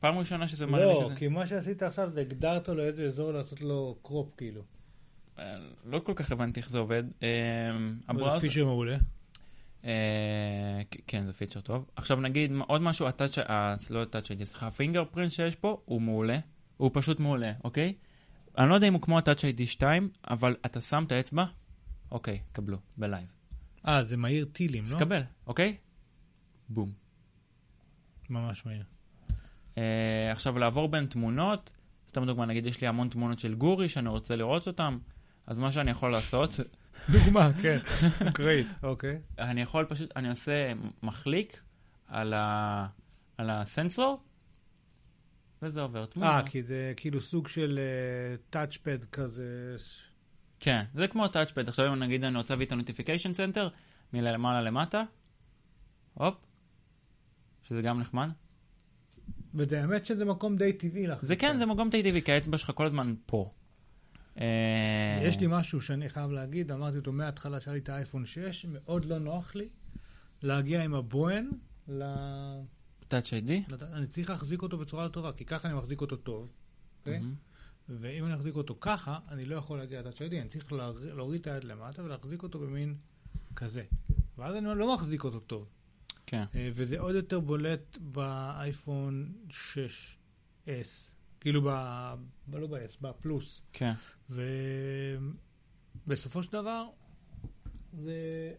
פעם 0.00 0.18
ראשונה 0.18 0.48
שזה 0.48 0.66
מראה 0.66 0.84
לי 0.86 0.92
לא, 0.92 1.04
שזה... 1.06 1.16
כי 1.16 1.28
מה 1.28 1.46
שעשית 1.46 1.82
עכשיו 1.82 2.10
זה 2.10 2.20
הגדרת 2.20 2.68
לו 2.68 2.82
איזה 2.84 3.06
אזור 3.06 3.32
לעשות 3.32 3.60
לו 3.60 3.98
crop 4.02 4.34
כאילו. 4.36 4.62
אה, 5.38 5.56
לא 5.84 5.98
כל 5.98 6.12
כך 6.16 6.32
הבנתי 6.32 6.60
איך 6.60 6.70
זה 6.70 6.78
עובד. 6.78 7.04
אה, 7.22 7.28
זה. 8.38 8.48
פיצ'ר 8.48 8.64
מעולה. 8.64 8.96
אה, 9.84 10.80
כן, 11.06 11.26
זה 11.26 11.32
פיצ'ר 11.32 11.60
טוב. 11.60 11.90
עכשיו 11.96 12.20
נגיד 12.20 12.52
עוד 12.66 12.82
משהו, 12.82 13.06
ה 13.06 13.11
touch. 13.11 13.38
לא 13.90 14.02
ה 14.02 14.07
Touch 14.07 14.30
ID, 14.30 14.44
סליחה, 14.44 14.66
ה 14.66 15.04
fingerprint 15.04 15.32
שיש 15.32 15.56
פה 15.56 15.80
הוא 15.84 16.02
מעולה. 16.02 16.38
הוא 16.76 16.90
פשוט 16.94 17.20
מעולה, 17.20 17.52
אוקיי? 17.64 17.94
אני 18.58 18.70
לא 18.70 18.74
יודע 18.74 18.88
אם 18.88 18.92
הוא 18.92 19.02
כמו 19.02 19.18
ה 19.18 19.22
Touch 19.22 19.44
ID 19.44 19.66
2, 19.66 20.08
אבל 20.30 20.56
אתה 20.66 20.80
שם 20.80 21.04
את 21.06 21.12
האצבע, 21.12 21.44
אוקיי, 22.10 22.40
קבלו, 22.52 22.78
ב 22.96 23.01
live. 23.01 23.26
אה, 23.88 24.04
זה 24.04 24.16
מהיר 24.16 24.44
טילים, 24.44 24.84
אז 24.84 24.92
לא? 24.92 24.98
קבל, 24.98 25.22
אוקיי? 25.46 25.76
בום. 26.68 26.92
ממש 28.30 28.66
מהיר. 28.66 28.84
עכשיו 30.32 30.58
לעבור 30.58 30.88
בין 30.88 31.06
תמונות, 31.06 31.72
סתם 32.08 32.26
דוגמה, 32.26 32.46
נגיד 32.46 32.66
יש 32.66 32.80
לי 32.80 32.86
המון 32.86 33.08
תמונות 33.08 33.38
של 33.38 33.54
גורי 33.54 33.88
שאני 33.88 34.08
רוצה 34.08 34.36
לראות 34.36 34.66
אותן, 34.66 34.98
אז 35.46 35.58
מה 35.58 35.72
שאני 35.72 35.90
יכול 35.90 36.12
לעשות, 36.12 36.50
דוגמה, 37.12 37.50
כן. 37.62 37.78
גרייט, 38.32 38.66
אוקיי. 38.82 39.18
אני 39.38 39.62
יכול 39.62 39.84
פשוט, 39.84 40.16
אני 40.16 40.28
עושה 40.30 40.72
מחליק 41.02 41.62
על, 42.06 42.34
ה, 42.34 42.86
על 43.38 43.50
הסנסור, 43.50 44.22
וזה 45.62 45.80
עובר 45.80 46.06
תמונה. 46.06 46.36
אה, 46.36 46.42
כי 46.46 46.62
זה 46.62 46.92
כאילו 46.96 47.20
סוג 47.20 47.48
של 47.48 47.78
טאצ'פד 48.50 49.04
כזה. 49.04 49.76
כן, 50.60 50.84
זה 50.94 51.08
כמו 51.08 51.28
טאצ'פד. 51.28 51.68
עכשיו 51.68 51.92
אם 51.92 51.98
נגיד 51.98 52.24
אני 52.24 52.38
רוצה 52.38 52.54
להביא 52.54 52.66
את 52.66 52.72
ה-Notification 52.72 53.36
Center 53.36 53.60
מלמעלה 54.12 54.62
למטה, 54.62 55.02
הופ, 56.14 56.34
שזה 57.62 57.82
גם 57.82 58.00
נחמד. 58.00 58.28
וזה 59.54 59.80
האמת 59.80 60.06
שזה 60.06 60.24
מקום 60.24 60.56
די 60.56 60.72
טבעי 60.72 61.06
לך. 61.06 61.18
זה 61.22 61.36
כן, 61.36 61.58
זה 61.58 61.66
מקום 61.66 61.90
טבעי, 61.90 62.22
כי 62.22 62.32
האצבע 62.32 62.58
שלך 62.58 62.70
כל 62.74 62.86
הזמן 62.86 63.14
פה. 63.26 63.52
אה, 64.40 65.20
יש 65.22 65.40
לי 65.40 65.46
משהו 65.50 65.80
שאני 65.80 66.08
חייב 66.08 66.30
להגיד, 66.30 66.72
אמרתי 66.72 66.96
אותו 66.98 67.12
מההתחלה 67.12 67.60
שהיה 67.60 67.74
לי 67.74 67.80
את 67.80 67.88
האייפון 67.88 68.26
6, 68.26 68.66
מאוד 68.68 69.04
לא 69.04 69.18
נוח 69.18 69.54
לי 69.54 69.68
להגיע 70.42 70.82
עם 70.84 70.94
הבוהן 70.94 71.50
ל... 71.88 72.02
ID. 73.10 73.72
לת- 73.72 73.82
אני 73.82 74.06
צריך 74.06 74.30
להחזיק 74.30 74.62
אותו 74.62 74.78
בצורה 74.78 75.04
לא 75.04 75.08
טובה, 75.08 75.32
כי 75.32 75.44
ככה 75.44 75.68
אני 75.68 75.76
מחזיק 75.76 76.00
אותו 76.00 76.16
טוב, 76.16 76.48
אוקיי? 77.00 77.20
ואם 77.88 78.24
אני 78.26 78.34
אחזיק 78.34 78.56
אותו 78.56 78.76
ככה, 78.80 79.18
אני 79.28 79.44
לא 79.44 79.56
יכול 79.56 79.78
להגיע 79.78 80.00
לטאצ' 80.00 80.20
איי-די, 80.22 80.40
אני 80.40 80.48
צריך 80.48 80.72
להוריד 80.72 81.40
את 81.40 81.46
היד 81.46 81.64
למטה 81.64 82.02
ולהחזיק 82.04 82.42
אותו 82.42 82.58
במין 82.58 82.94
כזה. 83.56 83.84
ואז 84.38 84.54
אני 84.56 84.64
לא 84.78 84.94
מחזיק 84.94 85.24
אותו 85.24 85.40
טוב. 85.40 85.66
כן. 86.26 86.44
אה, 86.54 86.68
וזה 86.74 87.00
עוד 87.00 87.14
יותר 87.14 87.40
בולט 87.40 87.98
באייפון 88.00 89.32
6S, 89.50 90.68
כאילו. 91.40 91.62
ב- 91.64 92.14
לא 92.52 92.66
ב-S, 92.66 92.96
בפלוס. 93.00 93.62
כן. 93.72 93.92
ובסופו 96.06 96.42
של 96.42 96.52
דבר, 96.52 96.84
זה, 97.92 98.52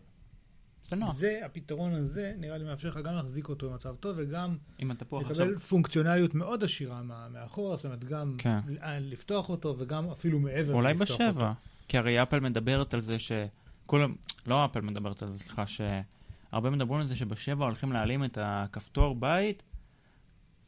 זה 0.89 0.95
נוח. 0.95 1.15
זה, 1.15 1.39
הפתרון 1.45 1.93
הזה, 1.93 2.33
נראה 2.37 2.57
לי 2.57 2.63
מאפשר 2.65 2.89
לך 2.89 2.97
גם 2.97 3.13
להחזיק 3.15 3.49
אותו 3.49 3.69
במצב 3.69 3.95
טוב 3.95 4.15
וגם 4.19 4.57
התפוח 4.91 5.29
עכשיו. 5.29 5.45
לקבל 5.45 5.59
פונקציונליות 5.59 6.35
מאוד 6.35 6.63
עשירה 6.63 7.03
מה- 7.03 7.27
מאחורה, 7.29 7.75
זאת 7.75 7.85
אומרת, 7.85 8.03
גם 8.03 8.35
כן. 8.37 8.57
ל- 8.67 9.11
לפתוח 9.11 9.49
אותו 9.49 9.75
וגם 9.77 10.09
אפילו 10.09 10.39
מעבר 10.39 10.73
אולי 10.73 10.93
לפתוח 10.93 11.17
בשבע. 11.21 11.49
אותו. 11.49 11.59
כי 11.87 11.97
הרי 11.97 12.23
אפל 12.23 12.39
מדברת 12.39 12.93
על 12.93 13.01
זה 13.01 13.17
שכולם, 13.19 14.15
לא 14.47 14.65
אפל 14.65 14.81
מדברת 14.81 15.23
על 15.23 15.29
זה, 15.29 15.37
סליחה, 15.37 15.63
שהרבה 15.67 16.69
מדברים 16.69 17.01
על 17.01 17.07
זה 17.07 17.15
שבשבע 17.15 17.65
הולכים 17.65 17.91
להעלים 17.91 18.23
את 18.25 18.37
הכפתור 18.41 19.15
בית. 19.15 19.63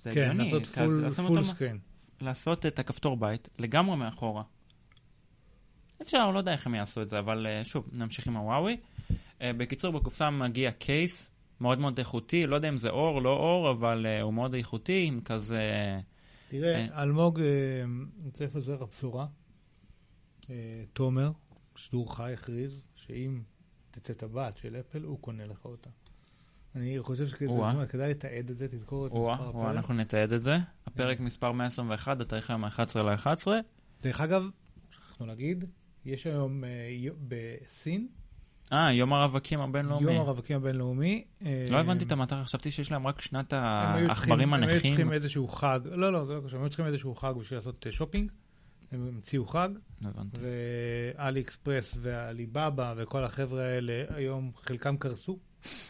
זה 0.04 0.12
כן, 0.12 0.22
הגיוני, 0.30 0.43
לעשות 0.52 0.66
full- 0.65 1.09
full 1.28 1.43
screen. 1.43 1.78
לעשות 2.22 2.66
את 2.66 2.80
הכפתור 2.80 3.18
בית 3.18 3.50
לגמרי 3.60 3.95
מאחורה. 3.97 4.43
אפשר, 6.02 6.32
לא 6.32 6.38
יודע 6.38 6.52
איך 6.52 6.68
הם 6.68 6.76
יעשו 6.76 7.02
את 7.02 7.10
זה, 7.10 7.20
אבל 7.20 7.47
אה, 7.47 7.64
שוב, 7.64 7.89
נמשיך 7.91 8.28
עם 8.28 8.38
הוואוי. 8.38 8.78
אה, 9.41 9.54
בקיצור, 9.54 9.91
בקופסה 9.91 10.30
מגיע 10.30 10.72
case 10.72 11.32
מאוד 11.62 11.80
מאוד 11.80 11.97
איכותי, 11.97 12.47
לא 12.47 12.56
יודע 12.56 12.70
אם 12.70 12.78
זה 12.78 12.89
עור, 12.89 13.22
לא 13.22 13.30
עור, 13.30 13.72
אבל 13.72 14.06
אה, 14.06 14.22
הוא 14.22 14.34
מאוד 14.34 14.54
איכותי, 14.54 15.06
עם 15.08 15.22
כזה... 15.22 15.62
תראה, 16.50 16.76
אה. 16.76 17.04
אלמוג, 17.04 17.39
אני 18.24 18.32
צריך 18.32 18.56
לזרח 18.56 18.82
הבשורה. 18.82 19.28
תומר, 20.93 21.32
שידור 21.76 22.16
חי 22.16 22.34
הכריז, 22.34 22.84
שאם 22.95 23.41
תצא 23.91 24.14
טבעת 24.14 24.58
של 24.58 24.76
אפל, 24.76 25.04
הוא 25.04 25.20
קונה 25.20 25.45
לך 25.45 25.66
אותה. 25.66 25.89
אני 26.76 27.00
חושב. 27.00 27.28
שכדאי 27.28 28.10
לתעד 28.10 28.50
את 28.50 28.58
זה, 28.58 28.68
תזכור 28.68 29.08
את 29.08 29.12
מספר 29.12 29.50
הפרק. 29.50 29.76
אנחנו 29.76 29.93
נתעד 29.93 30.34
את 30.34 30.43
זה. 30.43 30.58
הפרק 30.88 31.20
מספר 31.20 31.52
121, 31.52 32.22
התאריך 32.22 32.50
היום 32.50 32.64
ה-11 32.66 33.00
ל-11. 33.00 33.47
דרך 34.04 34.22
אגב, 34.22 34.50
שכחנו 34.91 35.26
להגיד, 35.26 35.66
יש 36.06 36.28
היום 36.28 36.64
אה, 36.64 36.70
בסין, 37.28 38.08
אה, 38.74 38.93
יום 38.93 39.14
הרווקים 39.14 39.60
הבינלאומי. 39.62 40.06
יום 40.12 40.16
הרווקים 40.22 40.56
הבינלאומי. 40.58 41.24
אה, 41.45 41.66
לא 41.70 41.78
הבנתי 41.78 42.06
את 42.06 42.12
המטרה, 42.12 42.43
חשבתי 42.43 42.72
שיש 42.72 42.91
להם 42.91 43.08
רק 43.08 43.22
שנת 43.22 43.54
העכברים 43.54 44.14
צריכים- 44.14 44.34
הם 44.34 44.54
היו 44.54 44.64
הנכים. 44.64 44.89
צריכים 44.89 45.14
איזשהו 45.14 45.47
חג, 45.47 45.80
לא, 45.86 46.14
לא, 46.14 46.26
זה 46.26 46.34
לא 46.34 46.41
קשור, 46.45 46.56
הם 46.58 46.64
היו 46.64 46.70
צריכים 46.70 46.86
איזשהו 46.86 47.16
חג 47.16 47.34
בשביל 47.39 47.58
לעשות 47.60 47.88
אה, 47.88 47.91
שופינג. 47.91 48.32
הם 48.91 49.08
המציאו 49.08 49.45
חג, 49.45 49.70
הבנתי. 50.06 50.38
ואלי 51.18 51.41
אקספרס 51.41 51.97
והליבאבא 52.02 52.93
וכל 52.97 53.24
החבר'ה 53.24 53.64
האלה 53.64 54.04
היום 54.10 54.52
חלקם 54.56 54.97
קרסו, 54.97 55.39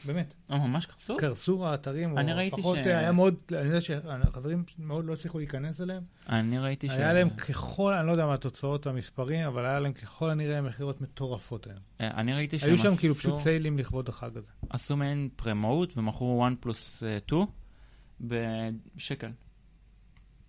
באמת, 0.06 0.34
אה, 0.52 0.68
ממש 0.68 0.86
קרסו? 0.86 1.18
קרסו 1.18 1.68
האתרים, 1.68 2.18
אני 2.18 2.34
ראיתי 2.34 2.56
לפחות 2.56 2.78
ש- 2.84 2.88
היה 2.88 3.12
מאוד, 3.12 3.36
אני 3.52 3.68
יודע 3.68 3.82
שהחברים 3.82 4.64
מאוד 4.80 5.06
לא 5.06 5.14
הצליחו 5.14 5.38
להיכנס 5.38 5.82
אליהם, 5.82 6.04
אני 6.30 6.60
ראיתי 6.60 6.90
ש... 6.90 6.92
היה 6.92 7.14
להם 7.14 7.30
ככל, 7.30 7.94
אני 7.94 8.08
לא 8.08 8.12
יודע 8.12 8.26
מה 8.26 8.34
התוצאות 8.34 8.88
והמספרים, 8.88 9.48
אבל 9.48 9.66
היה 9.66 9.80
להם 9.80 9.94
ככל 9.94 10.30
הנראה 10.30 10.62
מכירות 10.62 11.02
מטורפות 11.02 11.68
היום. 11.68 11.80
אה, 12.02 12.12
אני 12.12 12.34
ראיתי 12.34 12.60
שהם 12.60 12.70
היו 12.70 12.78
שם 12.78 12.88
עשו- 12.88 12.98
כאילו 12.98 13.16
פשוט 13.16 13.36
סיילים 13.36 13.78
לכבוד 13.78 14.10
החג 14.10 14.38
הזה. 14.38 14.48
עשו 14.70 14.98
מעין 14.98 15.30
promote 15.36 15.98
ומכרו 15.98 16.48
OnePlus 16.48 17.04
2 17.28 17.46
בשקל. 18.22 19.32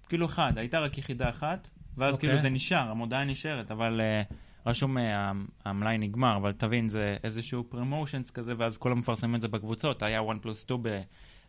כאילו 0.08 0.26
אחד, 0.26 0.52
הייתה 0.58 0.78
רק 0.78 0.98
יחידה 0.98 1.28
אחת, 1.28 1.68
ואז 1.96 2.14
אוקיי. 2.14 2.28
כאילו 2.28 2.42
זה 2.42 2.48
נשאר, 2.48 2.90
המודעה 2.90 3.24
נשארת, 3.24 3.70
אבל 3.70 4.00
אה, 4.00 4.22
רשום 4.66 4.98
אה, 4.98 5.32
המלאי 5.64 5.98
נגמר, 5.98 6.36
אבל 6.36 6.52
תבין, 6.52 6.88
זה 6.88 7.16
איזשהו 7.24 7.64
promotions 7.68 8.30
כזה, 8.30 8.54
ואז 8.58 8.78
כולם 8.78 8.98
מפרסמים 8.98 9.34
את 9.34 9.40
זה 9.40 9.48
בקבוצות, 9.48 10.02
היה 10.02 10.20
OnePlus 10.30 10.60
2 10.60 10.80
ב- 10.82 11.00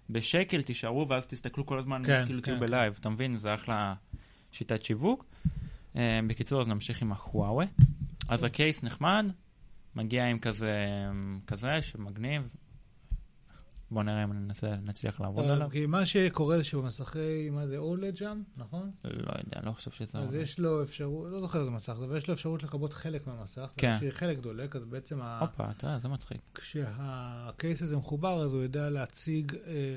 בשקל, 0.10 0.62
תישארו, 0.62 1.08
ואז 1.10 1.28
תסתכלו 1.28 1.66
כל 1.66 1.80
הזמן, 1.80 2.02
כן, 2.06 2.24
כאילו 2.26 2.42
כן, 2.42 2.46
תהיו 2.46 2.60
כן. 2.60 2.66
ב 2.66 2.71
live, 2.71 2.98
אתה 3.00 3.10
מבין? 3.10 3.38
זה 3.38 3.54
אחלה 3.54 3.94
שיטת 4.52 4.84
שיווק. 4.84 5.26
אה, 5.96 6.20
בקיצור, 6.28 6.62
אז 6.62 6.68
נמשיך 6.68 7.02
עם 7.02 7.12
הוואווי. 7.12 7.66
אז 8.30 8.44
הקייס 8.44 8.84
נחמד, 8.84 9.26
מגיע 9.96 10.26
עם 10.26 10.40
כזה, 10.40 10.76
כזה 11.48 11.82
שמגניב. 11.82 12.50
בוא 13.92 14.04
נראה 14.04 14.24
אם 14.24 14.34
ננסה, 14.34 14.76
נצליח 14.84 15.22
לעבוד 15.22 15.46
עליו. 15.46 15.70
כי 15.72 15.86
מה 15.86 16.06
שקורה 16.06 16.58
זה 16.58 16.64
שבמסכי, 16.64 17.50
מה 17.50 17.68
זה 17.68 17.78
אולד 17.78 18.18
שם, 18.18 18.42
נכון? 18.58 18.92
לא 19.04 19.34
יודע, 19.38 19.62
לא 19.64 19.72
חושב 19.72 19.92
שזה... 19.92 20.20
אז. 20.20 20.34
יש 20.34 20.60
לו 20.60 20.84
אפשרות, 20.84 21.32
לא 21.32 21.40
זוכר 21.40 21.60
איזה 21.60 21.72
מסך 21.72 21.94
זה, 22.00 22.06
אבל 22.06 22.18
יש 22.18 22.28
לו 22.28 22.34
אפשרות 22.34 22.64
לכבות 22.64 22.94
חלק 22.94 23.28
מהמסך. 23.28 23.70
כן. 23.78 23.98
כשחלק 24.00 24.40
דולק, 24.40 24.76
אז 24.76 24.86
בעצם 24.86 25.22
הופה, 25.22 25.70
אתה 25.70 25.88
יודע, 25.88 25.98
זה 25.98 26.08
מצחיק. 26.08 26.42
כשהקייס 26.54 27.82
הזה 27.82 27.98
מחובר, 27.98 28.44
אז 28.44 28.54
הוא 28.54 28.62
יודע 28.62 28.90
להציג 28.90 29.56
אה, 29.56 29.96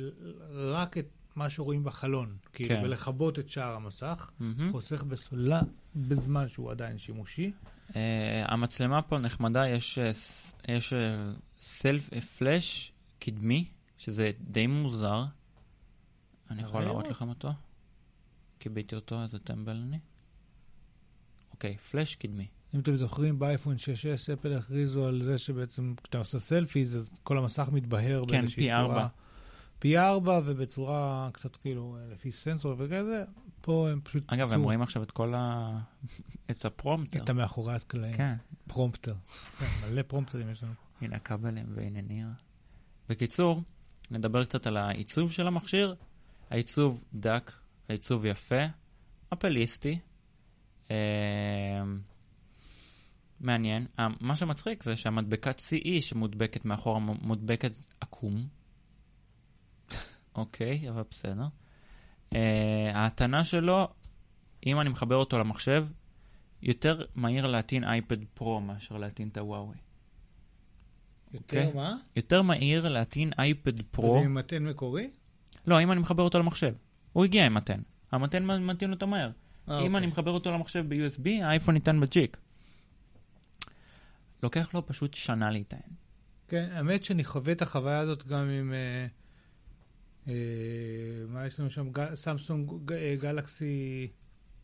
רק 0.53 0.99
את 0.99 1.07
מה 1.37 1.51
שרואים 1.51 1.85
בחלון. 1.85 2.37
כאילו, 2.53 2.69
כן. 2.69 2.81
ולכבות 2.85 3.39
את 3.39 3.51
שאר 3.51 3.75
המסך. 3.75 4.31
חוסך 4.71 5.03
בסולה 5.03 5.61
בזמן 5.97 6.49
שהוא 6.49 6.71
עדיין 6.71 6.99
שימושי. 6.99 7.53
אה, 7.97 8.45
המצלמה 8.49 9.03
פה 9.03 9.19
נחמדה, 9.19 9.65
אה, 9.65 9.77
יש 10.69 10.93
סלף 11.61 12.11
פלאש 12.39 12.93
קדמי, 13.19 13.65
שזה 14.05 14.31
די 14.41 14.67
מוזר. 14.67 15.25
אני 16.51 16.63
יכול 16.63 16.83
להראות. 16.83 17.09
לכם 17.09 17.29
אותו? 17.29 17.53
קיבלתי 18.59 18.95
אותו, 18.95 19.23
איזה 19.23 19.39
טמבל 19.39 19.77
אני. 19.77 19.99
אוקיי, 21.53 21.77
פלאש 21.77 22.17
קדמי. 22.17 22.47
אם 22.75 22.81
אתם 22.81 22.97
זוכרים, 22.97 23.39
באייפון 23.39 23.77
6S 23.77 24.33
אפל 24.33 24.53
הכריזו 24.53 25.07
על 25.07 25.23
זה 25.23 25.39
שבעצם 25.39 25.95
כשאתה 26.03 26.19
עושה 26.19 26.39
סלפי, 26.39 26.83
אז 26.83 27.11
כל 27.23 27.39
המסך 27.39 27.69
מתבהר 27.73 28.23
כן, 28.29 28.41
באיזושהי. 28.41 28.71
צורה. 28.71 29.09
פי 29.79 29.99
ארבע, 29.99 30.41
ובצורה 30.45 31.31
קצת 31.33 31.57
כאילו 31.57 31.97
אה, 31.97 32.13
לפי 32.13 32.33
סנסור 32.33 32.75
וכזה. 32.79 33.25
פה 33.61 33.89
הם 33.91 34.01
פשוט 34.01 34.33
אגב, 34.33 34.47
עשו 34.47 34.55
הם 34.55 34.63
רואים 34.63 34.83
עכשיו 34.83 35.03
את 35.03 35.11
כל 35.11 35.35
ה... 35.35 35.79
את 36.51 36.65
ה 36.65 36.70
prompter. 36.70 37.23
את 37.23 37.29
המאחורי 37.29 37.75
הקלעים. 37.75 38.17
כן. 38.17 38.37
prompter. 38.67 39.15
כן, 39.59 39.67
מלא 39.91 40.03
פרומפטרים 40.03 40.51
יש 40.51 40.63
לנו. 40.63 40.73
הנה 41.01 41.17
הכבלים 41.17 41.67
והנה 41.75 42.01
ניר. 42.01 42.29
בקיצור, 43.09 43.63
נדבר 44.11 44.45
קצת 44.45 44.67
על 44.67 44.77
העיצוב 44.77 45.33
של 45.33 45.47
המכשיר. 45.47 45.95
העיצוב 46.51 47.05
דק, 47.15 47.53
העיצוב 47.89 48.25
יפה, 48.25 48.65
אפליסטי. 49.33 49.99
אה, 50.91 50.97
מעניין. 53.41 53.87
אה, 53.99 54.07
מה 54.21 54.37
שמצחיק 54.37 54.83
זה 54.83 54.97
שהמדבקת 54.97 55.59
CE 55.59 56.01
שמודבקת 56.03 56.65
מאחורה 56.65 56.99
מודבקת 56.99 57.73
עקום. 58.01 58.47
אוקיי, 60.35 60.91
אבל 60.91 61.03
בסדר. 61.11 61.47
אה, 62.35 62.91
ההטענה 62.93 63.45
שלו, 63.45 63.89
אם 64.67 64.81
אני 64.81 64.89
מחבר 64.89 65.17
אותו 65.17 65.39
למחשב, 65.39 65.87
יותר 66.63 67.05
מהיר 67.15 67.47
להטעין 67.47 67.85
אייפד 67.85 68.25
פרו 68.35 68.61
מאשר 68.61 68.97
להטעין 68.97 69.29
את 69.29 69.39
הוואוי. 69.39 69.77
יותר 71.35 71.67
אוקיי. 71.67 71.73
מה? 71.75 71.97
יותר 72.17 72.43
מהיר 72.43 72.89
להטעין 72.89 73.31
אייפד 73.39 73.83
פרו. 73.83 74.13
זה 74.19 74.25
עם 74.25 74.35
מתן 74.35 74.63
מקורי? 74.65 75.11
לא, 75.67 75.83
אם 75.83 75.93
אני 75.93 76.01
מחבר 76.01 76.23
אותו 76.23 76.39
למחשב. 76.39 76.75
הוא 77.13 77.25
הגיע 77.25 77.47
עם 77.47 77.55
מתן. 77.55 77.81
המתן 78.13 78.45
מטעין 78.67 78.93
אותו 78.93 79.07
מהר. 79.07 79.31
אה, 79.69 79.79
אם 79.79 79.85
אוקיי. 79.85 79.99
אני 79.99 80.07
מחבר 80.07 80.31
אותו 80.31 80.51
למחשב 80.53 80.85
ב-USB, 80.89 81.29
האייפון 81.45 81.75
ניתן 81.75 82.01
בג'יק. 82.01 82.37
לוקח 84.43 84.75
לו 84.75 84.87
פשוט 84.87 85.15
שנה 85.15 85.51
להיטען. 85.51 85.81
כן, 86.49 86.69
האמת 86.73 87.05
שאני 87.05 87.25
חווה 87.25 87.53
את 87.53 87.63
החוויה 87.63 87.99
הזאת 87.99 88.27
גם 88.27 88.49
עם... 88.51 88.73
אה, 88.73 89.07
אה, 90.29 90.33
מה 91.29 91.47
יש 91.47 91.61
לנו 91.61 91.71
שם? 91.71 91.91
גל- 91.93 92.15
סמסונג 92.15 92.93
אה, 92.93 93.15
גלקסי 93.21 94.09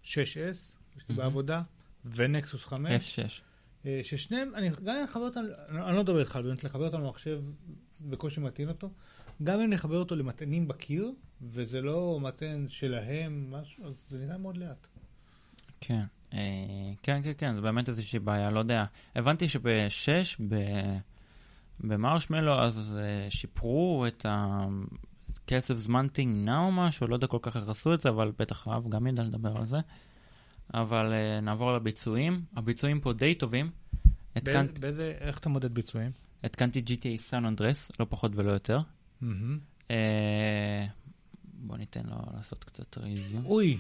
6S, 0.05 0.07
יש 0.17 0.25
לי 0.37 0.75
מהמם. 1.09 1.17
בעבודה, 1.17 1.63
ונקסוס 2.05 2.65
5. 2.65 3.19
S6. 3.19 3.43
אה, 3.87 4.01
ששניהם, 4.03 4.55
אני, 4.55 4.71
גם 4.85 4.97
אם 4.97 5.03
נחבר 5.03 5.23
אותם, 5.23 5.41
אני 5.69 5.83
אני 5.83 5.97
לא 5.97 6.03
מדבר 6.03 6.21
איתך, 6.21 6.37
באמת 6.37 6.65
לחבר 6.65 6.87
אותם 6.87 7.01
למחשב 7.01 7.41
בקושי 8.01 8.41
מטעין 8.41 8.69
אותו, 8.69 8.91
גם 9.43 9.61
אם 9.61 9.71
נחבר 9.71 9.97
אותו 9.97 10.17
למטענים 10.17 10.69
בקיר, 10.69 11.13
וזה 11.43 11.81
לא 11.81 12.19
מטען 12.21 12.69
שלהם, 12.69 13.51
משהו, 13.51 13.87
אז 13.87 14.05
זה 14.09 14.19
נראה 14.19 14.39
מאוד 14.39 14.57
לאט. 14.57 14.87
כן. 15.81 16.03
אה, 16.33 16.39
כן, 17.03 17.23
כן, 17.23 17.33
כן, 17.39 17.55
זה 17.55 17.61
באמת 17.61 17.89
איזושהי 17.89 18.19
בעיה, 18.19 18.51
לא 18.51 18.59
יודע. 18.59 18.85
הבנתי 19.17 19.49
שב-6, 19.49 20.43
במרשמלו, 21.81 22.61
אז 22.63 22.99
אה, 22.99 23.31
שיפרו 23.31 24.05
את 24.09 24.27
הקצב 24.29 25.77
זמן 25.77 26.09
טעינה 26.09 26.59
או 26.59 26.73
משהו, 26.73 27.07
לא 27.07 27.15
יודע 27.15 27.27
כל 27.27 27.39
כך 27.43 27.57
איך 27.57 27.69
עשו 27.69 27.95
את 27.95 28.01
זה, 28.01 28.09
אבל 28.09 28.33
בטח 28.39 28.69
רב 28.69 28.89
גם 28.89 29.07
ידע 29.07 29.23
לדבר 29.23 29.57
על 29.57 29.65
זה. 29.65 29.79
אבל 30.75 31.13
אה, 31.13 31.41
נעבור 31.41 31.73
לביצועים. 31.73 32.45
הביצועים 32.57 33.01
פה 33.01 33.13
די 33.13 33.35
טובים. 33.35 33.71
התקנת- 34.37 34.55
באיזה- 34.79 34.81
באיזה, 34.81 35.15
איך 35.21 35.39
אתה 35.39 35.49
מודד 35.49 35.75
ביצועים? 35.75 36.11
התקנתי 36.45 36.83
GTA 36.87 37.21
סן 37.21 37.45
אנדרס, 37.45 37.93
לא 38.01 38.07
פחות 38.09 38.33
ולא 38.35 38.53
יותר. 38.53 38.81
אה, 39.91 40.87
בוא 41.45 41.77
ניתן 41.77 42.03
לו 42.07 42.17
לעשות 42.37 42.65
קצת 42.65 42.99
ריזיום. 42.99 43.47
אוי! 43.47 43.77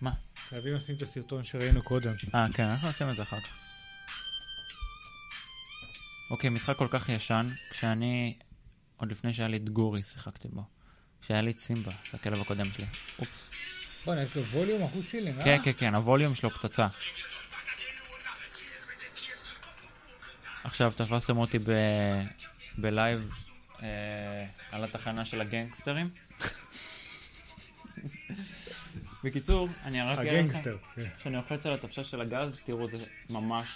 מה? 0.00 0.12
חייבים 0.48 0.74
לשים 0.74 0.96
את 0.96 1.02
הסרטון 1.02 1.44
שראינו 1.44 1.82
קודם. 1.82 2.12
אה, 2.34 2.46
כן, 2.52 2.62
אנחנו 2.64 2.86
נעשה 2.88 3.10
את 3.10 3.16
זה 3.16 3.22
אחר 3.22 3.40
כך. 3.40 3.58
אוקיי, 6.30 6.50
משחק 6.50 6.76
כל 6.76 6.88
כך 6.90 7.08
ישן, 7.08 7.46
כשאני, 7.70 8.34
עוד 8.96 9.10
לפני 9.10 9.32
שהיה 9.32 9.48
לי 9.48 9.56
את 9.56 9.68
גורי, 9.70 10.02
שיחקתי 10.02 10.48
בו. 10.48 10.64
כשהיה 11.22 11.40
לי 11.40 11.50
את 11.50 11.58
סימבה, 11.58 11.92
הכלב 12.14 12.40
הקודם 12.40 12.64
שלי. 12.64 12.86
אופס. 13.18 13.50
בוא'נה, 14.04 14.22
יש 14.22 14.36
לו 14.36 14.44
ווליום 14.44 14.82
אחוז 14.82 15.04
שילינג, 15.10 15.38
אה? 15.38 15.44
כן, 15.44 15.58
כן, 15.64 15.72
כן, 15.76 15.94
הווליום 15.94 16.34
שלו 16.34 16.50
פצצה. 16.50 16.86
עכשיו 20.64 20.92
תפסתם 20.96 21.36
אותי 21.36 21.58
ב... 21.58 21.70
ב 22.78 22.88
live 22.88 23.30
אה, 23.82 23.88
על 24.70 24.84
התחנה 24.84 25.24
של 25.24 25.40
הגנגסטרים. 25.40 26.10
בקיצור, 29.24 29.68
אני 29.84 30.02
רק 30.02 30.08
אראה 30.08 30.24
לכם, 30.24 30.36
הגנגסטר. 30.36 30.76
כן. 30.94 31.08
כשאני 31.18 31.36
לוחץ 31.36 31.66
על 31.66 31.74
הדוושה 31.74 32.04
של 32.04 32.20
הגז, 32.20 32.60
תראו, 32.64 32.88
זה 32.88 32.98
ממש... 33.30 33.68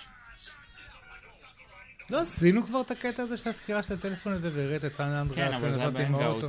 לא, 2.11 2.21
עשינו 2.21 2.67
כבר 2.67 2.81
את 2.81 2.91
הקטע 2.91 3.23
הזה 3.23 3.37
של 3.37 3.49
הסקירה 3.49 3.83
של 3.83 3.95
הטלפון 3.95 4.33
הזה, 4.33 4.51
והראית 4.55 4.85
את 4.85 4.95
סן 4.95 5.05
אנדרס, 5.05 5.37
כן, 5.37 5.53
אבל 5.53 5.75
זה. 5.75 5.91
ב 5.91 5.97
Hangout. 5.97 6.45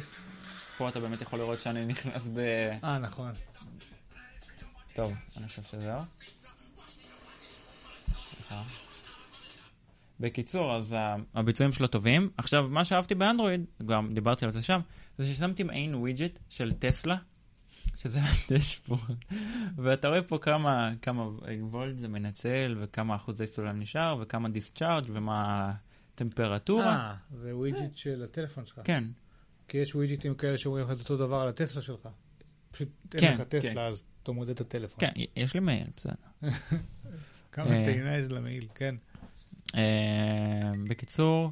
פה 0.77 0.89
אתה 0.89 0.99
באמת 0.99 1.21
יכול 1.21 1.39
לראות 1.39 1.61
שאני 1.61 1.85
נכנס 1.85 2.27
ב... 2.33 2.39
אה, 2.83 2.99
נכון. 2.99 3.31
טוב, 4.99 5.13
אני 5.37 5.47
חושב 5.47 5.63
שזהו. 5.63 6.01
סליחה. 8.35 8.63
בקיצור, 10.19 10.75
אז 10.75 10.93
ה- 10.93 11.15
הביצועים 11.35 11.71
שלו 11.71 11.87
טובים. 11.87 12.29
עכשיו, 12.37 12.67
מה 12.69 12.85
שאהבתי 12.85 13.15
באנדרואיד, 13.15 13.65
גם 13.85 14.13
דיברתי 14.13 14.45
על 14.45 14.51
זה 14.51 14.61
שם, 14.61 14.79
זה 15.17 15.25
ששמתי 15.33 15.63
מעין 15.63 15.95
widget 15.95 16.39
של 16.49 16.73
טסלה, 16.73 17.15
שזה 17.97 18.19
ה 18.23 18.31
dashboard. 18.31 19.15
ואתה 19.83 20.07
רואה 20.07 20.21
פה 20.21 20.37
כמה, 20.41 20.91
כמה 21.01 21.23
וולט 21.61 21.97
זה 21.97 22.07
מנצל, 22.07 22.77
וכמה 22.81 23.15
אחוזי 23.15 23.47
סוללה 23.47 23.79
נשאר, 23.79 24.17
וכמה 24.21 24.49
discharge 24.49 25.05
ומה 25.13 25.73
טמפרטורה. 26.15 26.95
אה, 26.95 27.15
זה 27.31 27.55
widget 27.55 27.97
של 27.97 28.23
הטלפון 28.23 28.65
שלך. 28.65 28.79
כן, 28.83 29.03
כי 29.67 29.77
יש 29.77 29.95
ווידג'יטים 29.95 30.35
כאלה 30.35 30.57
שאומרים 30.57 30.85
לך 30.85 30.91
את 30.91 30.99
אותו 30.99 31.17
דבר 31.17 31.35
על 31.35 31.47
הטסלה 31.47 31.81
שלך. 31.81 32.09
פשוט 32.71 32.89
אין 33.13 33.21
כן, 33.21 33.33
לך 33.33 33.37
כן. 33.49 33.59
טסלה, 33.59 33.87
אז 33.87 34.03
אתה 34.23 34.31
מודד 34.31 34.49
את 34.49 34.61
הטלפון. 34.61 34.99
כן, 34.99 35.11
יש 35.35 35.53
לי 35.53 35.59
מייל, 35.59 35.87
בסדר. 35.97 36.13
כמה 37.51 37.77
אה. 37.77 37.85
טעינה 37.85 38.17
יש 38.17 38.31
למעיל, 38.31 38.67
כן. 38.75 38.95
אה, 39.75 40.71
בקיצור, 40.89 41.51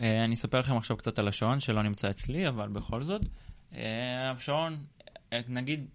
אה, 0.00 0.24
אני 0.24 0.34
אספר 0.34 0.58
לכם 0.58 0.76
עכשיו 0.76 0.96
קצת 0.96 1.18
על 1.18 1.28
השעון 1.28 1.60
שלא 1.60 1.82
נמצא 1.82 2.10
אצלי, 2.10 2.48
אבל 2.48 2.68
בכל 2.68 3.02
זאת. 3.02 3.22
אה, 3.74 4.30
השעון, 4.30 4.76
נגיד, 5.48 5.86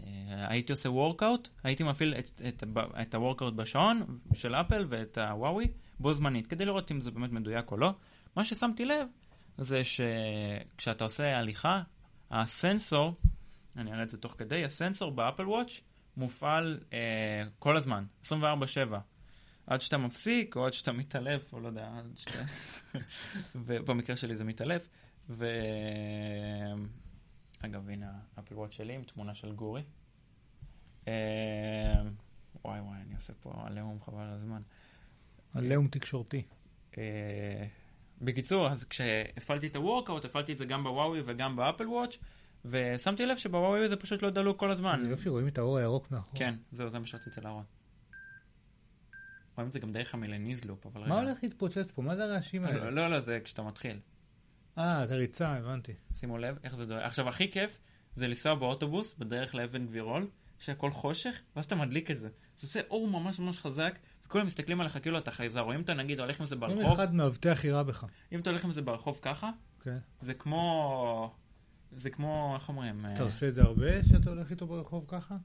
אה, 0.00 0.46
הייתי 0.48 0.72
עושה 0.72 0.90
וורקאוט, 0.90 1.48
הייתי 1.64 1.82
מפעיל 1.82 2.14
את, 2.14 2.42
את, 2.48 2.64
את 3.02 3.14
הוורקאוט 3.14 3.54
בשעון 3.54 4.18
של 4.34 4.54
אפל 4.54 4.86
ואת 4.88 5.18
הוואוי 5.18 5.68
בו 6.00 6.14
זמנית, 6.14 6.46
כדי 6.46 6.64
לראות 6.64 6.90
אם 6.90 7.00
זה 7.00 7.10
באמת 7.10 7.30
מדויק 7.30 7.72
או 7.72 7.76
לא. 7.76 7.92
מה 8.36 8.44
ששמתי 8.44 8.84
לב 8.84 9.06
זה 9.58 9.80
שכשאתה 9.84 11.04
עושה 11.04 11.38
הליכה, 11.38 11.82
הסנסור, 12.30 13.14
אני 13.80 13.92
אראה 13.92 14.02
את 14.02 14.08
זה 14.08 14.18
תוך 14.18 14.34
כדי, 14.38 14.64
הסנסור 14.64 15.10
באפל 15.10 15.48
וואץ' 15.48 15.80
מופעל 16.16 16.80
אה, 16.92 17.42
כל 17.58 17.76
הזמן, 17.76 18.04
24/7. 18.24 18.32
עד 19.66 19.80
שאתה 19.80 19.98
מפסיק, 19.98 20.56
או 20.56 20.66
עד 20.66 20.72
שאתה 20.72 20.92
מתעלף, 20.92 21.52
או 21.52 21.60
לא 21.60 21.68
יודע, 21.68 21.90
עד 21.98 22.12
שאתה... 22.16 22.42
ובמקרה 23.66 24.16
שלי 24.16 24.36
זה 24.36 24.44
מתעלף. 24.44 24.88
ו... 25.28 25.46
אגב, 27.60 27.88
הנה 27.88 28.12
האפל 28.36 28.54
וואץ' 28.54 28.72
שלי 28.72 28.94
עם 28.94 29.02
תמונה 29.02 29.34
של 29.34 29.52
גורי. 29.52 29.82
אה, 31.08 31.12
וואי 32.64 32.80
וואי, 32.80 32.98
אני 33.06 33.14
עושה 33.14 33.32
פה 33.40 33.52
עליהום 33.66 34.00
חבל 34.00 34.22
על 34.22 34.34
הזמן. 34.34 34.62
עליהום 35.54 35.88
תקשורתי. 35.88 36.42
אה, 36.98 37.66
בקיצור, 38.20 38.68
אז 38.68 38.84
כשהפעלתי 38.84 39.66
את 39.66 39.76
ה 39.76 39.81
workout, 39.81 40.24
הפעלתי 40.24 40.52
את 40.52 40.58
זה 40.58 40.64
גם 40.64 40.84
בוואוי 40.84 41.22
וגם 41.24 41.56
באפל 41.56 41.88
וואץ', 41.88 42.18
ושמתי 42.64 43.26
לב 43.26 43.36
שבוואוי 43.36 43.88
זה 43.88 43.96
פשוט 43.96 44.22
לא 44.22 44.30
דלוק 44.30 44.60
כל 44.60 44.70
הזמן. 44.70 45.00
זה 45.02 45.10
יופי, 45.10 45.28
רואים 45.28 45.48
את 45.48 45.58
האור 45.58 45.78
הירוק 45.78 46.10
מאחור. 46.10 46.38
כן, 46.38 46.54
זהו, 46.72 46.90
זה 46.90 46.98
מה 46.98 47.06
שרציתי 47.06 47.40
להראות. 47.40 47.66
רואים 49.56 49.68
את 49.68 49.72
זה 49.72 49.78
גם 49.78 49.92
דרך 49.92 50.14
המילניזלופ, 50.14 50.86
אבל 50.86 51.00
רגע. 51.00 51.08
מה 51.08 51.20
הולך 51.20 51.38
להתפוצץ 51.42 51.92
פה? 51.94 52.02
מה 52.02 52.16
זה 52.16 52.24
הרעשים 52.24 52.64
לא, 52.64 52.68
האלה? 52.68 52.90
לא, 52.90 53.10
לא, 53.10 53.20
זה 53.20 53.38
כשאתה 53.44 53.62
מתחיל. 53.62 53.98
אה, 54.78 55.04
את 55.04 55.10
הריצה, 55.10 55.48
הבנתי. 55.48 55.92
שימו 56.14 56.38
לב 56.38 56.58
איך 56.64 56.74
זה 56.74 56.86
דואג. 56.86 57.02
עכשיו, 57.02 57.28
הכי 57.28 57.50
כיף 57.50 57.80
זה 58.14 58.28
לנסוע 58.28 58.54
באוטובוס 58.54 59.14
בדרך 59.18 59.54
לאבן 59.54 59.86
גבירול, 59.86 60.26
שהכל 60.58 60.90
חושך, 60.90 61.40
ואז 61.56 61.64
אתה 61.64 61.74
מדליק 61.74 62.10
את 62.10 62.20
זה. 62.20 62.28
זה 62.58 62.66
עושה 62.66 62.80
אור 62.90 63.08
ממש 63.08 63.38
ממש 63.38 63.60
חזק, 63.60 63.98
וכולם 64.26 64.46
מסתכלים 64.46 64.80
עליך 64.80 64.98
כאילו 65.02 65.18
אתה 65.18 65.30
חייזר. 65.30 65.60
או 65.60 65.74
אם 65.74 65.80
אתה 65.80 65.94
נגיד 65.94 66.20
הולך 66.20 66.40
עם 66.40 66.46
זה 66.46 66.54
אם 66.54 66.60
ברחוב, 66.60 66.92
אחד 66.92 67.14
מאבטח 67.14 67.64
יירה 67.64 67.82
בך. 67.82 68.06
אם 68.32 68.40
אתה 68.40 68.50
הולך 68.50 68.64
עם 68.64 68.72
זה 68.72 68.82
ברחוב 68.82 69.18
ככה, 69.22 69.50
כן. 69.82 69.98
זה 70.20 70.34
כמו... 70.34 71.34
זה 71.92 72.10
כמו, 72.10 72.52
איך 72.54 72.68
אומרים? 72.68 72.98
אתה 73.00 73.20
אה, 73.20 73.24
עושה 73.24 73.48
את 73.48 73.54
זה 73.54 73.62
הרבה 73.62 74.04
שאתה 74.04 74.30
הולך 74.30 74.50
איתו 74.50 74.66
ברחוב 74.66 75.04
ככה? 75.08 75.36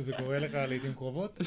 זה 0.00 0.12
קורה 0.16 0.38
לך 0.38 0.54
לעיתים 0.54 0.94
קרובות? 0.94 1.38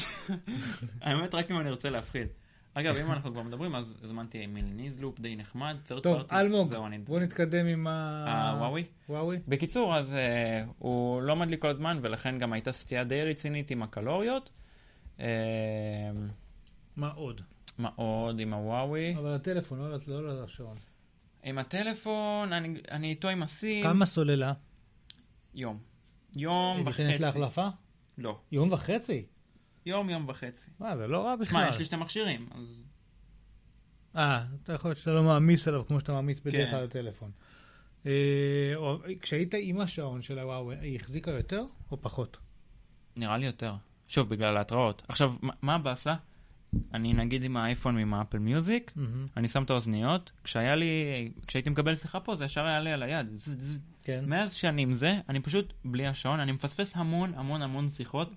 האמת, 1.02 1.36
רק 1.36 1.52
אם 1.52 1.60
אני 1.60 1.70
רוצה 1.70 1.90
להפחיד. 1.90 2.28
אגב, 2.74 2.96
אם 2.96 3.12
אנחנו 3.12 3.32
כבר 3.32 3.44
מדברים, 3.44 3.76
אז 3.76 3.98
הזמנתי 4.04 4.48
מילניזלופ 4.48 5.20
די 5.20 5.36
נחמד, 5.36 5.76
third 5.90 6.02
טוב, 6.02 6.22
אלמוג. 6.32 6.74
בוא 7.04 7.20
נתקדם 7.20 7.66
עם. 7.66 7.88
הוואוי? 7.88 8.84
וואוי? 9.10 9.40
בקיצור, 9.48 9.96
אז 9.96 10.14
אה, 10.14 10.64
הוא 10.80 11.22
לא 11.22 11.36
מדליק 11.36 11.62
כל 11.62 11.70
הזמן, 11.70 12.00
ולכן 12.02 12.40
גם 12.40 12.54
הייתה 12.54 12.72
סטייה 12.72 13.04
די 13.04 13.22
רצינית 13.24 13.72
עם 13.72 13.84
הקלוריות. 13.84 14.50
אה, 15.20 15.26
מה 16.96 17.10
עוד? 17.12 17.42
מה 17.78 17.90
עוד 17.96 18.40
עם 18.40 18.54
הוואוי? 18.54 19.16
אבל 19.18 19.34
הטלפון, 19.34 19.80
לא 19.80 19.90
לא- 20.08 20.24
לא 20.24 20.44
לשעון. 20.44 20.76
עם 21.44 21.58
הטלפון, 21.58 22.54
אני, 22.54 22.80
אני 22.92 23.10
איתו 23.10 23.30
עם 23.30 23.44
הסים. 23.44 23.84
כמה 23.84 24.06
סוללה? 24.06 24.54
יום. 25.56 25.80
יום 26.36 26.78
היא 26.78 26.86
וחצי. 26.88 27.04
ניתנת 27.08 27.20
להחלפה? 27.20 27.68
לא. 28.18 28.40
יום 28.52 28.72
וחצי? 28.72 29.26
יום, 29.86 30.10
יום 30.10 30.26
וחצי. 30.30 30.72
מה, 30.80 30.98
זה 30.98 31.08
לא 31.08 31.26
רע 31.26 31.36
בכלל. 31.36 31.62
שמע, 31.62 31.70
יש 31.70 31.78
לי 31.78 31.86
שתי 31.86 31.96
מכשירים, 31.96 32.50
אז... 32.56 32.84
אה, 34.16 34.44
אתה 34.64 34.74
יכול 34.74 34.90
להיות 34.90 34.98
שאתה 34.98 35.12
לא 35.14 35.24
מעמיס 35.24 35.68
עליו 35.68 35.88
כמו 35.88 36.00
שאתה 36.00 36.12
מעמיס 36.12 36.40
בדרך 36.40 36.54
כן. 36.66 36.70
כלל 36.72 36.80
על 36.80 36.86
הטלפון. 36.86 37.32
אה, 38.06 38.72
או- 38.76 39.00
כשהיית 39.22 39.54
עם 39.62 39.80
השעון 39.82 40.22
של 40.22 40.40
הוואוי, 40.40 40.76
היא 40.82 40.96
החזיקה 40.96 41.32
יותר 41.32 41.64
או 41.92 42.02
פחות? 42.02 42.38
נראה 43.16 43.38
לי 43.38 43.46
יותר. 43.46 43.74
שוב, 44.08 44.30
בגלל 44.30 44.58
ההתראות. 44.58 45.02
עכשיו, 45.08 45.34
מה- 45.42 45.54
מה 45.62 45.76
הבאסה? 45.76 46.14
אני 46.94 47.14
נגיד 47.14 47.44
עם 47.44 47.58
האייפון 47.58 47.96
ועם 47.96 48.14
האפל 48.14 48.38
מיוזיק, 48.40 48.94
אני 49.38 49.48
שם 49.48 49.64
את 49.64 49.70
האוזניות, 49.70 50.32
כשהיה 50.44 50.76
לי, 50.76 50.86
כשהייתי 51.48 51.70
מקבל 51.70 51.96
שיחה 51.96 52.20
פה, 52.20 52.36
זה 52.36 52.46
ישר 52.46 52.66
היה 52.66 52.80
לי 52.80 52.92
על 52.92 53.04
היד. 53.04 53.28
ז- 53.36 53.80
כן. 54.04 54.24
מאז 54.28 54.54
שאני 54.54 54.82
עם 54.82 54.94
זה, 54.94 55.20
אני 55.30 55.40
פשוט 55.40 55.74
בלי 55.86 56.08
השעון, 56.08 56.40
אני 56.40 56.52
מפספס 56.52 56.96
המון 56.96 57.34
המון 57.36 57.62
המון 57.62 57.88
שיחות, 57.88 58.36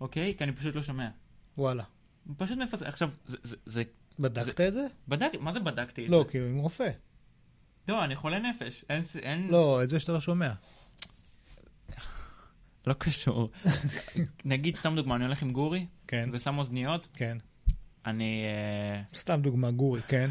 אוקיי? 0.00 0.34
כי 0.38 0.44
אני 0.44 0.52
פשוט 0.52 0.74
לא 0.74 0.82
שומע. 0.82 1.08
וואלה. 1.58 1.84
פשוט 2.36 2.58
מפספס. 2.58 2.82
עכשיו, 2.82 3.10
זה, 3.26 3.36
זה, 3.42 3.56
זה 3.66 3.82
בדקת 4.18 4.60
את 4.60 4.74
זה? 4.74 4.86
בדק, 5.08 5.30
מה 5.40 5.52
זה 5.52 5.60
בדקתי 5.60 6.04
את 6.04 6.10
לא, 6.10 6.22
זה? 6.26 6.30
כאילו 6.30 6.46
עם 6.46 6.58
רופא. 6.58 6.88
לא, 7.88 8.04
אני 8.04 8.16
חולה 8.16 8.38
נפש. 8.38 8.84
אין, 8.90 9.02
אין, 9.22 9.48
לא, 9.50 9.82
את 9.82 9.90
זה 9.90 10.00
שאתה 10.00 10.12
לא 10.12 10.20
שומע. 10.20 10.52
לא 12.86 12.92
קשור. 12.98 13.50
נגיד, 14.44 14.76
סתם 14.76 14.96
דוגמה, 14.96 15.16
אני 15.16 15.24
הולך 15.24 15.42
עם 15.42 15.52
גורי, 15.52 15.86
כן, 16.06 16.28
ושם 16.32 16.58
אוזניות, 16.58 17.08
כן. 17.14 17.38
אני... 18.06 18.44
אה, 18.44 19.18
סתם 19.18 19.40
דוגמה, 19.42 19.70
גורי, 19.70 20.00
כן. 20.08 20.30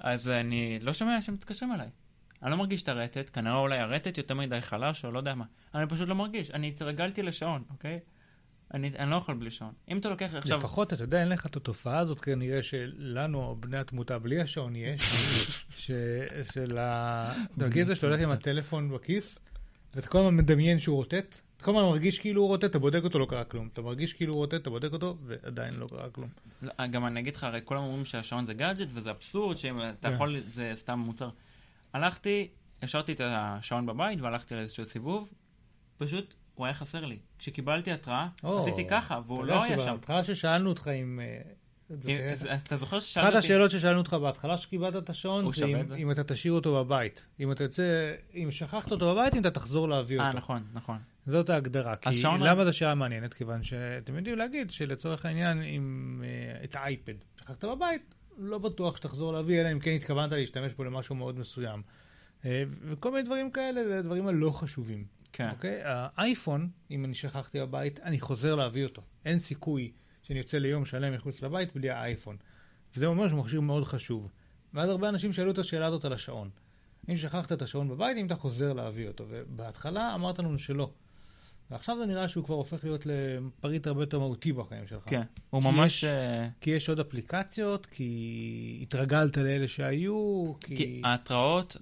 אז 0.00 0.28
אני 0.28 0.78
לא 0.80 0.92
שומע 0.92 1.20
שהם 1.20 1.34
מתקשרים 1.34 1.72
אליי. 1.72 1.88
אני 2.42 2.50
לא 2.50 2.56
מרגיש 2.56 2.82
את 2.82 2.88
הרטט, 2.88 3.30
כנראה 3.32 3.56
אולי 3.56 3.78
הרטט 3.78 4.18
יותר 4.18 4.34
מדי 4.34 4.60
חלש, 4.60 5.04
או 5.04 5.12
לא 5.12 5.18
יודע 5.18 5.34
מה. 5.34 5.44
אני 5.74 5.86
פשוט 5.86 6.08
לא 6.08 6.14
מרגיש, 6.14 6.50
אני 6.50 6.68
התרגלתי 6.68 7.22
לשעון, 7.22 7.62
אוקיי? 7.70 8.00
אני, 8.74 8.90
אני 8.98 9.10
לא 9.10 9.16
יכול 9.16 9.34
בלי 9.34 9.50
שעון. 9.50 9.72
אם 9.88 9.98
אתה 9.98 10.08
לוקח 10.08 10.34
עכשיו... 10.34 10.58
לפחות, 10.58 10.92
אתה 10.92 11.02
יודע, 11.02 11.20
אין 11.20 11.28
לך 11.28 11.46
את 11.46 11.56
התופעה 11.56 11.98
הזאת, 11.98 12.20
כנראה 12.20 12.62
שלנו, 12.62 13.56
בני 13.60 13.78
התמותה, 13.78 14.18
בלי 14.18 14.40
השעון 14.40 14.76
יש, 14.76 15.02
ש- 15.76 15.90
של 16.52 16.78
ה... 16.78 17.32
אתה 17.56 17.68
מכיר 17.68 17.82
את 17.82 17.86
זה 17.86 17.96
שאתה 17.96 18.06
הולך 18.06 18.20
עם 18.20 18.30
הטלפון 18.30 18.90
בכיס, 18.90 19.38
ואתה 19.94 20.08
כל 20.08 20.18
הזמן 20.18 20.36
מדמיין 20.36 20.78
שהוא 20.78 20.96
רוטט? 20.96 21.40
אתה 21.62 21.70
כל 21.70 21.76
הזמן 21.76 21.90
מרגיש 21.90 22.18
כאילו 22.18 22.42
הוא 22.42 22.48
רוטט, 22.48 22.64
אתה 22.64 22.78
בודק 22.78 23.04
אותו, 23.04 23.18
לא 23.18 23.26
קרה 23.26 23.44
כלום. 23.44 23.68
אתה 23.72 23.82
מרגיש 23.82 24.12
כאילו 24.12 24.32
הוא 24.32 24.40
רוטט, 24.40 24.54
אתה 24.54 24.70
בודק 24.70 24.92
אותו, 24.92 25.16
ועדיין 25.24 25.74
לא 25.74 25.86
קרה 25.86 26.10
כלום. 26.10 26.28
לא, 26.62 26.86
גם 26.86 27.06
אני 27.06 27.20
אגיד 27.20 27.36
לך, 27.36 27.44
הרי 27.44 27.60
כולם 27.64 27.82
אומרים 27.82 28.04
שהשעון 28.04 28.46
זה 28.46 28.54
גאדג'ט, 28.54 28.88
וזה 28.92 29.10
אבסורד, 29.10 29.56
שאם 29.56 29.76
אתה 29.76 30.08
כן. 30.08 30.14
יכול, 30.14 30.40
זה 30.46 30.72
סתם 30.74 30.98
מוצר. 30.98 31.28
הלכתי, 31.92 32.48
השארתי 32.82 33.12
את 33.12 33.20
השעון 33.24 33.86
בבית, 33.86 34.20
והלכתי 34.20 34.54
לאיזשהו 34.54 34.86
סיבוב, 34.86 35.28
פשוט 35.98 36.34
הוא 36.54 36.66
היה 36.66 36.74
חסר 36.74 37.04
לי. 37.04 37.18
כשקיבלתי 37.38 37.92
התראה, 37.92 38.28
עשיתי 38.42 38.88
ככה, 38.88 39.20
והוא 39.26 39.44
לא 39.44 39.62
היה 39.62 39.78
שם. 39.78 39.84
שבהתחלה 39.84 40.24
ששאלנו 40.24 40.68
אותך 40.68 40.88
אם... 40.88 41.20
אה, 41.22 41.52
אתה 42.66 42.76
זוכר 42.76 42.98
אחת 42.98 43.06
ששאלת 43.06 43.26
אותי... 43.26 43.38
השאלות 43.38 43.70
ששאלנו 43.70 43.98
אותך 43.98 44.14
בהתחלה 44.14 44.58
שקיבלת 44.58 44.96
את 44.96 45.10
השעון, 45.10 45.52
זה 45.52 45.64
אם- 45.96 46.10
אתה 46.10 46.24
תשאיר 46.24 46.52
אותו 46.52 46.84
בבית. 46.84 47.26
אם 47.40 47.52
אתה 47.52 47.64
יוצא, 47.64 48.14
אם 48.34 48.48
שכחת 48.50 48.90
אותו 48.90 49.14
בבית, 49.14 49.34
אם 49.34 49.40
אתה 49.40 49.50
תחזור 49.50 49.88
להביא 49.88 50.20
אה, 50.20 50.26
אותו. 50.26 50.38
נכון, 50.38 50.62
נכון. 50.72 50.98
זאת 51.26 51.50
ההגדרה. 51.50 51.96
כי 51.96 52.12
שעון- 52.12 52.42
למה 52.42 52.64
זו 52.64 52.72
שאלה 52.72 52.94
מעניינת? 52.94 53.34
כיוון 53.34 53.62
שאתם 53.62 54.16
יודעים 54.16 54.38
להגיד 54.38 54.70
שלצורך 54.70 55.26
העניין, 55.26 55.62
אם 55.62 56.22
אה, 56.24 56.64
את 56.64 56.76
האייפד 56.76 57.14
שכחת 57.40 57.64
בבית, 57.64 58.14
לא 58.38 58.58
בטוח 58.58 58.96
שתחזור 58.96 59.32
להביא, 59.32 59.60
אלא 59.60 59.72
אם 59.72 59.78
כן 59.80 59.90
התכוונת 59.90 60.32
להשתמש 60.32 60.72
בו 60.72 60.84
למשהו 60.84 61.14
מאוד 61.14 61.38
מסוים. 61.38 61.82
אה, 62.44 62.62
וכל 62.82 63.10
מיני 63.10 63.22
דברים 63.22 63.50
כאלה, 63.50 63.84
זה 63.84 63.98
הדברים 63.98 64.26
הלא 64.26 64.50
חשובים. 64.50 65.04
כן. 65.32 65.50
אוקיי? 65.50 65.80
האייפון, 65.84 66.68
אם 66.90 67.04
אני 67.04 67.14
שכחתי 67.14 67.60
בבית, 67.60 68.00
אני 68.00 68.20
חוזר 68.20 68.54
להביא 68.54 68.84
אותו. 68.84 69.02
אין 69.24 69.38
סיכוי 69.38 69.92
שאני 70.22 70.38
יוצא 70.38 70.58
ליום 70.58 70.84
שלם 70.84 71.14
מחוץ 71.14 71.42
לבית 71.42 71.74
בלי 71.76 71.90
האייפון. 71.90 72.36
וזה 72.96 73.08
ממש 73.08 73.32
מכשיר 73.32 73.60
מאוד 73.60 73.84
חשוב. 73.84 74.28
ואז 74.74 74.90
הרבה 74.90 75.08
אנשים 75.08 75.32
שאלו 75.32 75.50
את 75.50 75.58
השאלה 75.58 75.86
הזאת 75.86 76.04
על 76.04 76.12
השעון. 76.12 76.50
אם 77.08 77.16
שכחת 77.16 77.52
את 77.52 77.62
השעון 77.62 77.88
בבית, 77.88 78.16
אם 78.16 78.26
אתה 78.26 78.34
חוזר 78.34 78.72
להביא 78.72 79.08
אותו. 79.08 79.24
ובהתחלה 79.28 80.14
אמרת 80.14 80.38
לנו 80.38 80.58
שלא. 80.58 80.90
ועכשיו 81.72 81.96
זה 81.98 82.06
נראה 82.06 82.28
שהוא 82.28 82.44
כבר 82.44 82.54
הופך 82.54 82.84
להיות 82.84 83.06
לפריט 83.06 83.86
הרבה 83.86 84.02
יותר 84.02 84.18
מהותי 84.18 84.52
בחיים 84.52 84.86
שלך. 84.86 85.02
כן. 85.06 85.22
הוא 85.50 85.60
כי 85.62 85.68
ממש... 85.70 85.92
יש- 85.96 86.04
אה, 86.04 86.48
כי 86.60 86.70
יש 86.70 86.88
עוד 86.88 87.00
אפליקציות, 87.00 87.86
כי 87.86 88.78
התרגלת 88.82 89.36
לאלה 89.36 89.68
שהיו, 89.68 90.52
כי... 90.60 90.76
כי 90.76 91.00
ההתראות, 91.04 91.76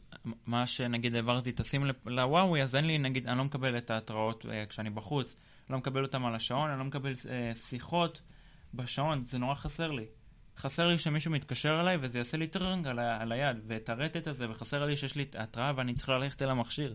מה 0.46 0.66
שנגיד 0.66 1.14
העברתי 1.14 1.50
את 1.50 1.60
הסים 1.60 1.84
לוואוי, 2.06 2.62
אז 2.62 2.76
אין 2.76 2.84
לי, 2.86 2.98
נגיד, 2.98 3.26
אני 3.28 3.38
לא 3.38 3.44
מקבל 3.44 3.78
את 3.78 3.90
ההתראות 3.90 4.46
אה, 4.50 4.64
כשאני 4.68 4.90
בחוץ, 4.90 5.36
אני 5.68 5.72
לא 5.72 5.78
מקבל 5.78 6.02
אותם 6.04 6.24
על 6.26 6.34
השעון, 6.34 6.70
אני 6.70 6.78
לא 6.78 6.84
מקבל 6.84 7.12
אה, 7.30 7.52
שיחות 7.54 8.20
בשעון, 8.74 9.20
זה 9.20 9.38
נורא 9.38 9.54
חסר 9.54 9.90
לי. 9.90 10.04
חסר 10.58 10.86
לי 10.86 10.98
שמישהו 10.98 11.30
מתקשר 11.32 11.80
אליי 11.80 11.96
וזה 12.00 12.18
יעשה 12.18 12.36
לי 12.36 12.46
טרנג 12.46 12.86
על, 12.86 12.98
ה- 12.98 13.22
על 13.22 13.32
היד, 13.32 13.56
ואת 13.66 13.88
הרטט 13.88 14.26
הזה, 14.26 14.50
וחסר 14.50 14.86
לי 14.86 14.96
שיש 14.96 15.14
לי 15.16 15.24
התראה 15.38 15.72
ואני 15.76 15.94
צריך 15.94 16.08
ללכת 16.08 16.42
אל 16.42 16.50
המכשיר. 16.50 16.94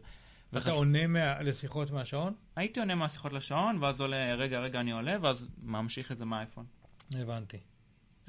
אתה 0.57 0.69
וחש... 0.69 0.77
עונה 0.77 1.07
מה... 1.07 1.41
לשיחות 1.41 1.91
מהשעון? 1.91 2.33
הייתי 2.55 2.79
עונה 2.79 2.95
מהשיחות 2.95 3.33
לשעון, 3.33 3.77
ואז 3.83 4.01
עונה, 4.01 4.35
רגע, 4.35 4.59
רגע, 4.59 4.79
אני 4.79 4.91
עונה, 4.91 5.15
ואז 5.21 5.47
ממשיך 5.63 6.11
את 6.11 6.17
זה 6.17 6.25
מהאייפון. 6.25 6.65
הבנתי. 7.15 7.57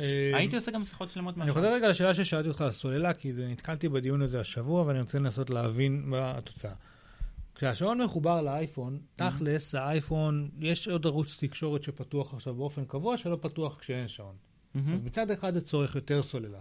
אה, 0.00 0.30
הייתי 0.34 0.56
עושה 0.56 0.70
גם 0.70 0.84
שיחות 0.84 1.10
שלמות 1.10 1.34
אני 1.34 1.38
מהשעון. 1.38 1.56
חוזר 1.58 1.74
רגע 1.74 1.88
לשאלה 1.88 2.14
ששאלתי 2.14 2.48
אותך 2.48 2.60
על 2.60 2.70
סוללה, 2.72 3.12
כי 3.12 3.32
זה- 3.32 3.48
נתקלתי 3.48 3.88
בדיון 3.88 4.22
הזה 4.22 4.40
השבוע, 4.40 4.82
ואני 4.86 5.00
רוצה 5.00 5.18
לנסות 5.18 5.50
להבין 5.50 6.02
מה 6.04 6.38
התוצאה. 6.38 6.72
כשהשעון 7.54 8.02
מחובר 8.02 8.40
לאייפון, 8.42 8.98
תכלס, 9.16 9.74
האייפון, 9.74 10.50
יש 10.58 10.88
עוד 10.88 11.06
ערוץ 11.06 11.36
תקשורת 11.40 11.82
שפתוח 11.82 12.34
עכשיו 12.34 12.54
באופן 12.54 12.84
קבוע, 12.84 13.16
שלא 13.16 13.38
פתוח 13.40 13.78
כשאין 13.80 14.08
שעון. 14.08 14.34
מהמם. 14.74 14.94
אז 14.94 15.00
מצד 15.02 15.30
אחד 15.30 15.54
זה 15.54 15.60
צורך 15.60 15.94
יותר 15.94 16.22
סוללה. 16.22 16.58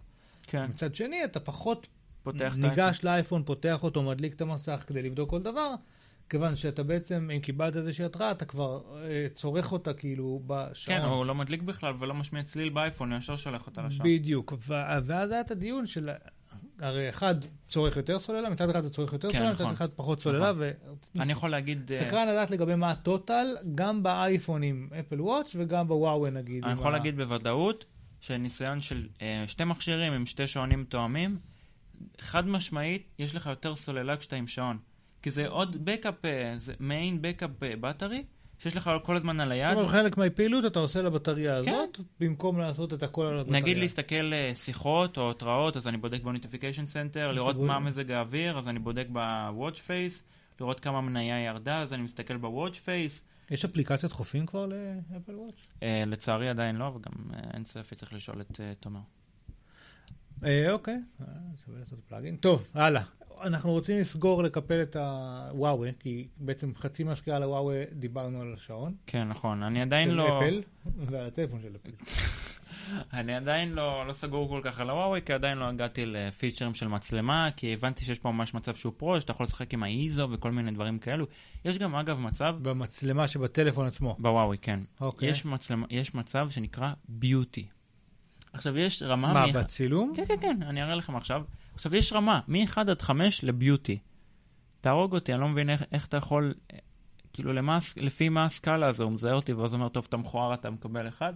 כן, 0.48 0.66
מצד 0.70 0.96
שני, 0.96 1.24
אתה 1.24 1.40
פחות 1.40 1.88
פותח. 2.26 2.56
ניגש 2.58 3.00
לאייפון, 3.04 3.44
פותח 3.44 3.84
אותו, 3.84 4.04
מדליק 4.04 4.34
את 4.34 4.42
המסך 4.42 4.84
כדי 4.88 5.02
לבדוק 5.02 5.30
כל 5.30 5.42
דבר, 5.42 5.74
כיוון 6.30 6.56
שאתה 6.56 6.84
בעצם, 6.84 7.30
אם 7.36 7.40
קיבלת 7.40 7.78
איזושהי 7.78 8.06
התראה, 8.06 8.32
אתה 8.32 8.46
כבר 8.46 8.82
אה, 9.04 9.28
צורך 9.36 9.72
אותה 9.72 9.94
כאילו 9.94 10.42
בשעון. 10.48 10.98
כן, 10.98 11.04
הוא 11.04 11.26
לא 11.26 11.36
מדליק 11.36 11.62
בכלל 11.62 11.94
ולא 12.00 12.14
משמיע 12.14 12.44
צליל 12.44 12.70
באייפון, 12.70 13.12
הוא 13.12 13.18
ישר 13.20 13.36
שולח 13.36 13.68
אותה 13.68 13.82
לשם. 13.82 14.04
בדיוק, 14.04 14.54
ואז 14.68 15.10
היה 15.10 15.42
את 15.42 15.52
הדיון 15.52 15.88
של, 15.88 16.10
הרי 16.80 17.10
אחד 17.10 17.36
צורך 17.70 17.98
יותר 17.98 18.20
סוללה, 18.20 18.50
מצד 18.50 18.70
אחד 18.70 18.82
זה 18.84 18.90
צורך 18.90 19.14
יותר 19.14 19.32
כן, 19.32 19.38
סוללה, 19.38 19.52
נכון. 19.52 19.66
מצד 19.66 19.76
אחד 19.76 19.90
פחות 19.96 20.20
סוללה, 20.22 20.52
נכון. 20.52 20.62
ו... 21.16 21.22
אני 21.22 21.32
יכול 21.32 21.50
להגיד... 21.50 21.92
אה, 21.92 22.06
סקרן 22.06 22.28
לדעת 22.28 22.52
לגבי 22.52 22.76
מה 22.76 22.92
הטוטל, 22.92 23.48
גם 23.76 24.04
באייפון 24.04 24.64
עם 24.64 24.90
אפל 25.00 25.22
וואץ' 25.22 25.56
וגם 25.56 25.88
בוואוי 25.88 26.32
נגיד. 26.32 26.64
אני 26.64 26.74
יכול 26.74 26.94
ה- 26.94 26.98
להגיד 26.98 27.16
בוודאות 27.18 27.86
שניסיון 28.20 28.82
של 28.82 29.08
אה, 29.22 29.44
שתי 29.48 29.64
מכשירים 29.64 30.14
עם 30.14 30.26
שתי 30.26 30.48
שעונים 30.48 30.84
תואמים, 30.90 31.38
חד 32.22 32.48
משמעית, 32.48 33.08
יש 33.20 33.36
לך 33.36 33.46
יותר 33.46 33.76
סוללה 33.76 34.18
כשאתה 34.18 34.36
עם 34.36 34.48
שעון. 34.48 34.78
כי 35.22 35.32
זה 35.32 35.48
עוד 35.48 35.86
בקאפ, 35.86 36.26
אה, 36.26 36.54
זה 36.58 36.74
מעין 36.80 37.22
בקאפ 37.22 37.50
בטרי, 37.60 38.24
שיש 38.60 38.78
לך 38.78 38.92
כל 39.04 39.16
הזמן 39.16 39.40
על 39.40 39.52
היד. 39.52 39.74
אומרת, 39.74 39.88
חלק 39.88 40.18
מהפעילות 40.18 40.66
אתה 40.66 40.80
עושה 40.80 41.02
לבטריה 41.02 41.52
כן. 41.52 41.58
הזאת, 41.58 42.00
במקום 42.20 42.60
לעשות 42.60 42.94
את 42.94 43.04
הכל 43.04 43.26
על 43.26 43.40
הבטריה. 43.40 43.62
נגיד 43.62 43.78
להסתכל 43.78 44.34
אה, 44.34 44.52
שיחות 44.56 45.18
או 45.18 45.32
התראות, 45.32 45.78
אז 45.78 45.88
אני 45.88 45.98
בודק 45.98 46.24
ב-notification 46.24 46.86
center, 46.86 47.32
לראות. 47.32 47.56
מה 47.56 47.80
מזג 47.80 48.12
האוויר, 48.12 48.58
אז 48.58 48.68
אני 48.68 48.80
בודק 48.80 49.08
ב-Watch 49.14 49.78
Face, 49.88 50.22
לראות 50.60 50.80
כמה 50.80 51.02
המניה 51.02 51.46
ירדה, 51.46 51.82
אז 51.82 51.94
אני 51.94 52.04
מסתכל 52.04 52.38
ב-Watch 52.38 52.76
Face. 52.86 53.24
יש 53.52 53.66
אפליקציית 53.66 54.12
חופים 54.12 54.46
כבר 54.46 54.66
לאפל 54.66 55.36
וואץ'? 55.36 55.68
אה, 55.84 56.04
לצערי 56.06 56.50
עדיין 56.50 56.76
לא, 56.76 56.86
וגם 56.86 57.12
אין 57.54 57.64
ספק, 57.64 57.94
צריך 57.94 58.14
לשאול 58.14 58.42
את 58.42 58.62
תומר. 58.80 59.00
אה, 60.44 60.72
אוקיי, 60.72 60.98
אה, 61.22 61.26
שווה 61.66 61.80
לעשות 61.80 62.00
פלאגין. 62.08 62.36
טוב, 62.36 62.68
הלאה. 62.74 63.02
אנחנו 63.42 63.72
רוצים 63.72 64.00
לסגור, 64.00 64.44
לקפל 64.44 64.82
את 64.82 64.96
הוואוי, 64.96 65.92
כי 66.00 66.28
בעצם 66.38 66.72
חצי 66.76 67.04
מהסקירה 67.04 67.38
על 67.38 67.44
הוואוי 67.44 67.76
דיברנו 67.92 68.42
על 68.42 68.54
השעון. 68.54 68.96
כן, 69.08 69.28
נכון, 69.28 69.64
אני 69.64 69.82
עדיין 69.82 70.10
לא... 70.10 70.40
אפל, 70.40 70.62
ועל 71.06 71.26
הטלפון 71.26 71.62
של 71.62 71.76
אפל. 71.76 71.92
אני 73.14 73.36
עדיין 73.36 73.74
לא, 73.74 74.08
לא 74.08 74.14
סגור 74.14 74.50
כל 74.50 74.62
כך 74.64 74.80
על 74.80 74.90
הוואוי, 74.90 75.22
כי 75.22 75.34
עדיין 75.34 75.58
לא 75.58 75.66
הגעתי 75.66 76.06
לפיצ'רים 76.06 76.74
של 76.74 76.88
מצלמה, 76.88 77.48
כי 77.56 77.74
הבנתי 77.74 78.06
שיש 78.06 78.20
פה 78.20 78.32
ממש 78.32 78.54
מצב 78.54 78.76
שהוא 78.76 78.94
פרו, 78.98 79.22
שאתה 79.22 79.32
יכול 79.32 79.44
לשחק 79.44 79.74
עם 79.74 79.84
האיזו 79.84 80.28
וכל 80.32 80.52
מיני 80.52 80.72
דברים 80.72 81.00
כאלו. 81.00 81.26
יש 81.66 81.78
גם, 81.78 81.96
אגב, 81.96 82.20
מצב, 82.20 82.56
במצלמה 82.62 83.28
שבטלפון 83.28 83.86
עצמו. 83.88 84.16
בוואוי, 84.20 84.58
כן. 84.58 84.80
אוקיי. 85.02 85.30
יש, 85.30 85.46
מצלמה, 85.46 85.86
יש 85.90 86.16
מצב 86.16 86.50
שנקרא 86.50 86.94
ביוטי. 87.10 87.68
עכשיו, 88.56 88.78
יש 88.78 89.04
רמה... 89.04 89.34
מה, 89.34 89.48
מ- 89.48 89.54
בצילום? 89.54 90.14
כן, 90.16 90.24
כן, 90.28 90.36
כן, 90.42 90.60
אני 90.64 90.84
אראה 90.84 90.96
לכם 90.96 91.16
עכשיו. 91.16 91.44
עכשיו, 91.74 91.96
יש 91.96 92.14
רמה, 92.14 92.40
מ-1 92.48 92.80
עד 92.80 93.02
5 93.02 93.44
לביוטי. 93.44 94.00
תהרוג 94.82 95.14
אותי, 95.14 95.34
אני 95.34 95.42
לא 95.42 95.48
מבין 95.48 95.70
איך, 95.70 95.84
איך 95.92 96.06
אתה 96.08 96.18
יכול, 96.18 96.54
אה, 96.74 96.78
כאילו, 97.34 97.54
למה, 97.54 97.78
הס- 97.78 97.98
לפי 97.98 98.30
מה 98.30 98.46
הסקאלה 98.46 98.88
הזו, 98.88 99.04
הוא 99.04 99.12
מזהה 99.12 99.34
אותי, 99.34 99.54
ואז 99.54 99.74
אומר, 99.74 99.90
טוב, 99.90 100.06
אתה 100.10 100.18
מכוער, 100.18 100.54
אתה 100.54 100.70
מקבל 100.70 101.08
1. 101.08 101.34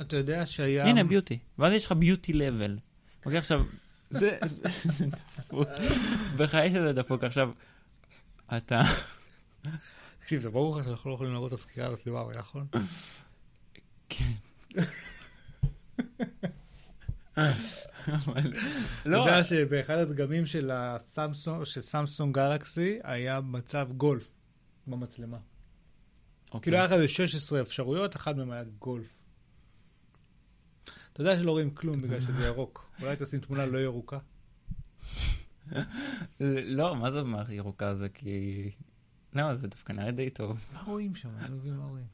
אתה 0.00 0.16
יודע 0.16 0.46
שהיה... 0.46 0.84
הנה, 0.86 1.04
ביוטי. 1.04 1.38
ואז 1.58 1.72
יש 1.72 1.86
לך 1.86 1.92
ביוטי 1.92 2.32
לבל. 2.32 2.78
אוקיי, 3.26 3.38
עכשיו, 3.38 3.64
זה 4.10 4.38
דפוק. 5.38 5.68
בחיי 6.36 6.70
שזה 6.70 6.92
דפוק. 6.92 7.24
עכשיו, 7.24 7.50
אתה... 8.56 8.82
תקשיב, 10.20 10.40
זה 10.40 10.50
ברור 10.50 10.78
לך 10.80 10.84
שאנחנו 10.86 11.10
לא 11.10 11.14
יכולים 11.14 11.32
לראות 11.32 11.48
את 11.52 11.58
הסקירה 11.58 11.86
הזאת 11.86 12.06
לוואוי, 12.06 12.36
נכון? 12.36 12.66
כן. 14.08 14.32
אבל- 17.36 18.52
אתה 19.02 19.08
לא, 19.08 19.16
יודע 19.16 19.44
שבאחד 19.44 19.94
הדגמים 19.98 20.46
של 20.46 20.70
סמסונג 21.80 22.34
גלקסי, 22.34 22.98
היה 23.02 23.40
מצב 23.40 23.88
גולף 23.96 24.32
במצלמה. 24.86 25.38
אוקיי. 26.46 26.60
כאילו 26.60 26.76
היה 26.76 26.86
לך 26.86 26.92
איזה 26.92 27.08
16 27.08 27.60
אפשרויות, 27.60 28.16
אחד 28.16 28.36
מהם 28.36 28.50
היה 28.50 28.64
גולף. 28.64 29.22
אתה 31.12 31.20
יודע 31.20 31.38
שלא 31.38 31.50
רואים 31.50 31.70
כלום 31.70 32.02
בגלל 32.02 32.20
שזה 32.20 32.46
ירוק. 32.46 32.90
אולי 33.02 33.16
תשים 33.18 33.40
תמונה 33.40 33.66
לא 33.66 33.78
ירוקה? 33.78 34.18
לא, 36.40 36.96
מה 36.96 37.10
זה 37.12 37.22
מה 37.22 37.44
ירוקה 37.48 37.94
זה? 37.94 38.08
כי... 38.08 38.70
לא, 39.32 39.54
זה 39.56 39.68
דווקא 39.68 39.92
נראה 39.92 40.10
די 40.10 40.30
טוב. 40.30 40.66
מה 40.72 40.82
רואים 40.82 41.14
שם? 41.14 41.28
אני 41.38 41.50
לא 41.50 41.56
מבין 41.56 41.76
מה 41.76 41.84
רואים. 41.84 42.06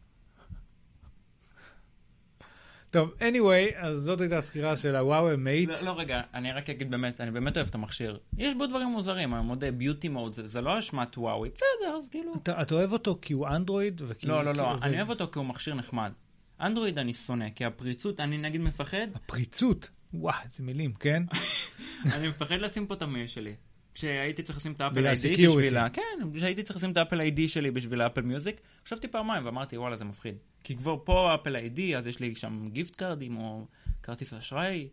טוב, 2.93 3.10
anyway, 3.20 3.77
אז 3.77 4.02
זאת 4.02 4.20
הייתה 4.20 4.39
הסקירה 4.39 4.77
של 4.77 4.97
הוואוי 4.97 5.36
מייט. 5.36 5.69
לא, 5.69 5.81
לא, 5.82 5.98
רגע, 5.98 6.20
אני 6.35 6.52
רק 6.52 6.70
אגיד 6.70 6.90
באמת, 6.90 7.20
אני 7.20 7.31
באמת 7.31 7.56
אוהב 7.56 7.69
את 7.69 7.74
המכשיר. 7.74 8.19
יש 8.39 8.55
בו 8.55 8.66
דברים 8.66 8.89
מוזרים, 8.89 9.35
אני 9.35 9.43
מודה, 9.43 9.70
beauty 9.70 10.09
mode, 10.09 10.32
זה 10.32 10.47
זה 10.47 10.60
לא 10.60 10.78
אשמת 10.78 11.19
וואוי, 11.19 11.48
בסדר, 11.55 11.97
אז 12.02 12.09
כאילו... 12.09 12.32
אתה 12.43 12.62
אתה 12.62 12.74
אוהב 12.74 12.93
אותו 12.93 13.19
כי 13.23 13.32
הוא 13.32 13.48
אנדרואיד? 13.48 14.02
וכי- 14.06 14.27
לא, 14.27 14.44
לא, 14.44 14.52
כי- 14.52 14.59
לא, 14.59 14.62
ו- 14.62 14.82
אני 14.82 14.97
אוהב 14.97 15.10
אותו 15.10 15.28
כי 15.32 15.39
הוא 15.39 15.47
מכשיר 15.47 15.74
נחמד. 15.74 16.12
אנדרואיד 16.60 16.98
אני 16.98 17.12
שונא, 17.12 17.47
כי 17.55 17.64
הפריצות, 17.64 18.20
אני 18.20 18.39
נגיד 18.39 18.60
מפחד, 18.60 19.06
הפריצות. 19.14 19.90
וואו, 20.14 20.35
איזה 20.44 20.62
מילים, 20.62 20.93
כן? 20.93 21.23
אני 22.16 22.28
מפחד 22.28 22.55
לשים 22.55 22.86
פה 22.86 22.94
את 22.94 23.02
המייל 23.02 23.27
שלי. 23.27 23.55
כשהייתי 23.94 24.43
צריך 24.43 24.59
לשים 24.59 24.73
את 24.73 24.81
האפל 24.81 25.06
ID 25.06 25.34
security. 25.35 25.48
בשביל 25.48 25.77
ה... 25.77 25.89
כן, 25.89 26.02
כשהייתי 26.35 26.62
צריך 26.62 26.77
לשים 26.77 26.93
את 26.93 26.97
האפל 26.97 27.20
ID 27.20 27.48
שלי 27.48 27.70
בשביל 27.70 28.01
האפל 28.01 28.20
מיוזיק, 28.20 28.60
חשבתי 28.86 29.09
פעמיים 29.09 29.47
ואמרתי, 29.47 29.78
וואלה, 29.78 29.97
זה 29.97 30.05
מפחיד. 30.05 30.36
כי 30.64 30.77
כבר 30.77 30.97
פה 31.05 31.31
האפל 31.32 31.56
ID, 31.56 31.96
אז 31.97 32.06
יש 32.06 32.20
לי 32.20 32.35
שם 32.35 32.69
gift 32.72 32.94
card-ים 32.94 33.36
או 33.36 33.66
כרטיס 34.02 34.35
אשראי, 34.35 34.89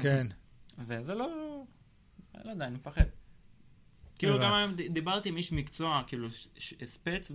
כן. 0.00 0.26
וזה 0.86 1.14
לא... 1.14 1.62
לא 2.44 2.50
יודע, 2.50 2.66
אני 2.66 2.74
מפחד. 2.74 3.04
כאילו. 4.18 4.38
גם 4.38 4.54
היום 4.54 4.74
דיברתי 4.74 5.28
עם 5.28 5.36
איש 5.36 5.52
מקצוע, 5.52 6.02
כאילו 6.06 6.28
ספץ 6.84 7.30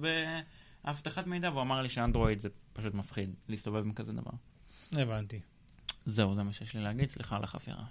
באבטחת 0.83 1.27
מידע, 1.27 1.49
והוא 1.49 1.61
אמר 1.61 1.81
לי 1.81 1.89
שאנדרואיד 1.89 2.39
זה 2.39 2.49
פשוט 2.73 2.93
מפחיד 2.93 3.35
להסתובב 3.49 3.85
עם 3.85 3.93
כזה 3.93 4.13
דבר. 4.13 4.31
הבנתי. 4.91 5.39
זהו, 6.05 6.35
זה 6.35 6.43
מה 6.43 6.53
שיש 6.53 6.75
לי 6.75 6.81
להגיד, 6.81 7.09
סליחה 7.09 7.35
על 7.35 7.43
החפירה. 7.43 7.83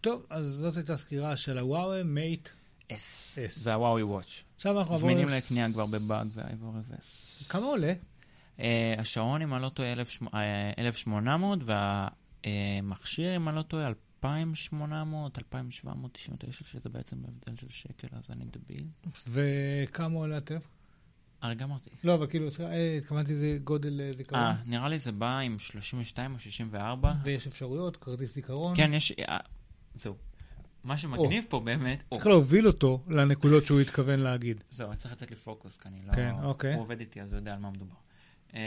אה, 0.00 0.02
טוב, 0.02 0.26
אז 0.30 0.46
זאת 0.46 0.76
הייתה 0.76 0.96
סקירה 0.96 1.36
של 1.36 1.58
הוואוי 1.58 2.02
מייט. 2.02 2.48
אס. 2.92 3.38
S. 3.38 3.58
זה 3.58 3.74
הוואוי 3.74 4.02
וואץ'. 4.02 4.44
עכשיו 4.56 4.78
אנחנו 4.78 4.94
נעבור... 4.94 5.10
זמינים 5.10 5.28
לקנייה 5.28 5.72
כבר 5.72 5.86
בבאג 5.86 6.26
ואייבור 6.34 6.74
רוס. 6.90 7.48
כמה 7.48 7.66
עולה? 7.66 7.92
אה, 8.60 8.94
השעון, 8.98 9.42
אם 9.42 9.54
אני 9.54 9.62
לא 9.62 9.68
טועה, 9.68 9.92
1,800, 10.78 11.58
והמכשיר, 12.44 13.36
אם 13.36 13.48
אני 13.48 13.56
לא 13.56 13.62
טועה, 13.62 13.86
2,800, 13.88 15.38
2,799, 15.38 16.64
שזה 16.64 16.88
בעצם 16.88 17.16
הבדל 17.16 17.56
של 17.56 17.70
שקל, 17.70 18.08
אז 18.12 18.24
אני 18.30 18.44
דביל. 18.44 18.84
וכמה 19.28 20.18
עולה 20.18 20.36
הטף? 20.36 20.62
הרגע 21.42 21.64
אמרתי. 21.64 21.90
לא, 22.04 22.14
אבל 22.14 22.26
כאילו, 22.26 22.48
אה, 22.60 22.96
התכוונתי 22.96 23.34
זה 23.34 23.58
גודל 23.64 24.00
אה, 24.00 24.12
זיכרון. 24.12 24.42
אה, 24.42 24.54
נראה 24.66 24.88
לי 24.88 24.98
זה 24.98 25.12
בא 25.12 25.38
עם 25.38 25.58
32 25.58 26.34
או 26.34 26.38
64. 26.38 27.12
ויש 27.24 27.46
אפשרויות, 27.46 27.96
כרטיס 27.96 28.34
זיכרון. 28.34 28.76
כן, 28.76 28.94
יש... 28.94 29.12
זהו. 29.94 30.14
מה 30.84 30.98
שמגניב 30.98 31.44
פה 31.48 31.60
באמת... 31.60 32.02
צריך 32.14 32.26
להוביל 32.26 32.66
אותו 32.66 33.00
לנקודות 33.08 33.64
שהוא 33.64 33.80
התכוון 33.80 34.20
להגיד. 34.20 34.64
זהו, 34.70 34.88
אני 34.88 34.96
צריך 34.96 35.12
לתת 35.12 35.30
לי 35.30 35.36
פוקוס, 35.36 35.76
כי 35.76 35.88
אני 35.88 36.00
לא... 36.06 36.12
כן, 36.12 36.34
אוקיי. 36.42 36.74
הוא 36.74 36.82
עובד 36.82 37.00
איתי, 37.00 37.20
אז 37.22 37.32
הוא 37.32 37.38
יודע 37.38 37.52
על 37.52 37.58
מה 37.58 37.70
מדובר. 37.70 37.94
אה, 38.54 38.60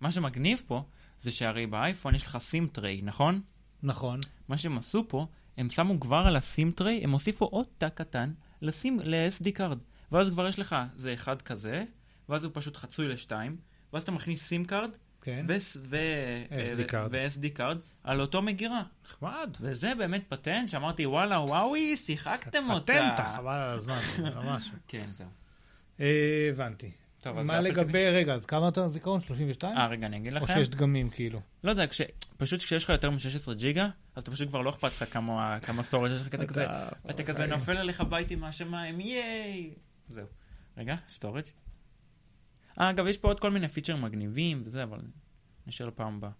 מה 0.00 0.10
שמגניב 0.10 0.62
פה, 0.66 0.84
זה 1.18 1.30
שהרי 1.30 1.66
באייפון 1.66 2.14
יש 2.14 2.26
לך 2.26 2.38
סים 2.38 2.66
tray, 2.66 3.02
נכון? 3.02 3.40
נכון. 3.82 4.20
מה 4.48 4.58
שהם 4.58 4.78
עשו 4.78 5.04
פה, 5.08 5.26
הם 5.56 5.70
שמו 5.70 6.00
כבר 6.00 6.22
על 6.26 6.36
הסים 6.36 6.70
tray, 6.70 7.00
הם 7.04 7.10
הוסיפו 7.10 7.44
עוד 7.44 7.66
תא 7.78 7.88
קטן 7.88 8.32
לסים, 8.62 9.00
ל-SD 9.02 9.50
card. 9.54 9.78
ואז 10.12 10.30
כבר 10.30 10.48
יש 10.48 10.58
לך, 10.58 10.76
זה 10.96 11.14
אחד 11.14 11.42
כזה, 11.42 11.84
ואז 12.28 12.44
הוא 12.44 12.52
פשוט 12.54 12.76
חצוי 12.76 13.08
לשתיים, 13.08 13.56
ואז 13.92 14.02
אתה 14.02 14.12
מכניס 14.12 14.46
סים 14.46 14.64
card, 14.64 14.90
כן. 15.22 15.46
ו-SD 15.48 17.48
card 17.54 17.78
על 18.04 18.20
אותו 18.20 18.42
מגירה. 18.42 18.82
נחמד. 19.04 19.56
וזה 19.60 19.92
באמת 19.98 20.22
פטנט 20.28 20.68
שאמרתי, 20.68 21.06
וואלה, 21.06 21.40
וואוי, 21.40 21.96
שיחקתם 21.96 22.70
אותה. 22.70 22.92
פטנטה, 22.92 23.32
חבל 23.36 23.54
על 23.54 23.70
הזמן, 23.70 23.98
ממש. 24.34 24.70
כן, 24.88 25.06
זהו. 25.12 25.26
אה, 26.00 26.48
הבנתי. 26.50 26.90
טוב, 27.20 27.38
אז 27.38 27.46
מה 27.46 27.60
לגבי, 27.60 28.10
רגע, 28.10 28.34
אז 28.34 28.46
כמה 28.46 28.68
אתה 28.68 28.88
זיכרון? 28.88 29.20
32? 29.20 29.76
אה, 29.76 29.86
רגע, 29.86 30.06
אני 30.06 30.16
אגיד 30.16 30.32
או 30.32 30.38
לכם. 30.38 30.54
שיש 30.54 30.68
דגמים 30.68 31.10
כאילו? 31.10 31.40
לא 31.64 31.70
יודע, 31.70 31.86
כש... 31.86 32.00
פשוט 32.36 32.60
כשיש 32.60 32.84
לך 32.84 32.90
יותר 32.90 33.10
מ-16 33.10 33.54
ג'יגה, 33.54 33.88
אז 34.16 34.22
אתה 34.22 34.30
פשוט 34.30 34.48
כבר 34.48 34.60
לא 34.60 34.70
אכפת 34.70 35.02
לך 35.02 35.12
כמה, 35.12 35.60
כמה 35.60 35.82
storage 35.82 36.10
יש 36.10 36.20
לך, 36.20 36.28
אתה 36.28 36.46
כזה, 36.46 36.66
אתה 37.10 37.22
כזה 37.22 37.46
נופל 37.46 37.76
עליך 37.76 38.00
בייטים 38.00 38.40
מהשמיים, 38.40 39.00
ייי! 39.00 39.70
זהו. 40.08 40.26
רגע, 40.76 40.94
storage. 41.08 41.44
אגב, 42.82 43.06
יש 43.06 43.18
פה 43.18 43.28
עוד 43.28 43.40
כל 43.40 43.50
מיני 43.50 43.68
פיצ'רים 43.68 44.02
מגניבים 44.02 44.62
וזה, 44.64 44.82
אבל 44.82 45.00
נשאר 45.66 45.86
לפעם 45.86 46.16
הבאה. 46.16 46.30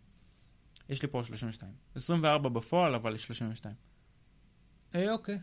יש 0.88 1.02
לי 1.02 1.08
פה 1.08 1.24
32. 1.24 1.72
24 1.94 2.48
בפועל, 2.48 2.94
אבל 2.94 3.16
32. 3.18 3.74
אה, 4.94 5.12
אוקיי. 5.12 5.38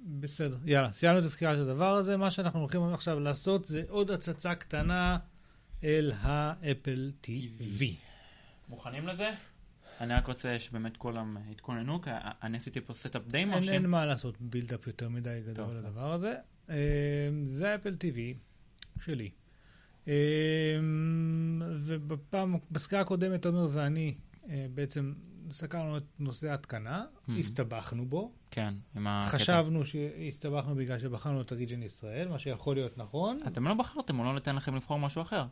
בסדר, 0.00 0.58
יאללה, 0.64 0.92
סיימנו 0.92 1.18
את 1.18 1.24
הסקירה 1.24 1.54
של 1.54 1.62
הדבר 1.62 1.94
הזה. 1.94 2.16
מה 2.16 2.30
שאנחנו 2.30 2.60
הולכים 2.60 2.82
עכשיו 2.82 3.20
לעשות 3.20 3.68
זה 3.68 3.82
עוד 3.88 4.10
הצצה 4.10 4.54
קטנה 4.54 5.18
אל 5.84 6.12
האפל 6.20 7.12
TV. 7.26 7.84
מוכנים 8.68 9.06
לזה? 9.06 9.30
אני 10.00 10.14
רק 10.14 10.26
רוצה 10.26 10.58
שבאמת 10.58 10.96
כולם 10.96 11.36
יתכוננו, 11.50 12.02
כי 12.02 12.10
אני 12.42 12.56
עשיתי 12.56 12.80
פה 12.80 12.94
setup 12.94 13.22
די 13.26 13.44
מרשים. 13.44 13.72
אין 13.72 13.86
מה 13.86 14.06
לעשות 14.06 14.40
בילדאפ 14.40 14.86
יותר 14.86 15.08
מדי 15.08 15.40
גדול. 15.46 15.74
לדבר 15.74 16.12
הזה. 16.12 16.34
אה, 16.70 17.28
זה 17.50 17.74
אפל 17.74 17.94
TV 17.94 18.18
שלי. 19.02 19.30
אה, 20.08 20.14
ובפעם, 21.78 22.56
בסקירה 22.70 23.00
הקודמת, 23.02 23.46
עומר 23.46 23.68
ואני 23.72 24.14
אה, 24.50 24.66
בעצם 24.74 25.12
סקרנו 25.50 25.96
את 25.96 26.02
נושא 26.18 26.50
ההתקנה, 26.50 27.04
Mhm. 27.28 27.32
הסתבכנו 27.38 28.06
בו, 28.06 28.32
כן, 28.50 28.74
עם 28.96 29.06
הקטע. 29.06 29.38
חשבנו 29.38 29.84
שהסתבכנו 29.84 30.74
בגלל 30.74 30.98
שבחרנו 30.98 31.40
את 31.40 31.52
הריג'ן 31.52 31.82
ישראל, 31.82 32.28
מה 32.28 32.38
שיכול 32.38 32.74
להיות 32.76 32.98
נכון. 32.98 33.40
אתם 33.46 33.68
לא 33.68 33.74
בחרתם, 33.74 34.16
הוא 34.16 34.24
לא 34.24 34.32
נותן 34.32 34.56
לכם 34.56 34.74
לבחור 34.74 34.98
משהו 34.98 35.22
אחר. 35.22 35.44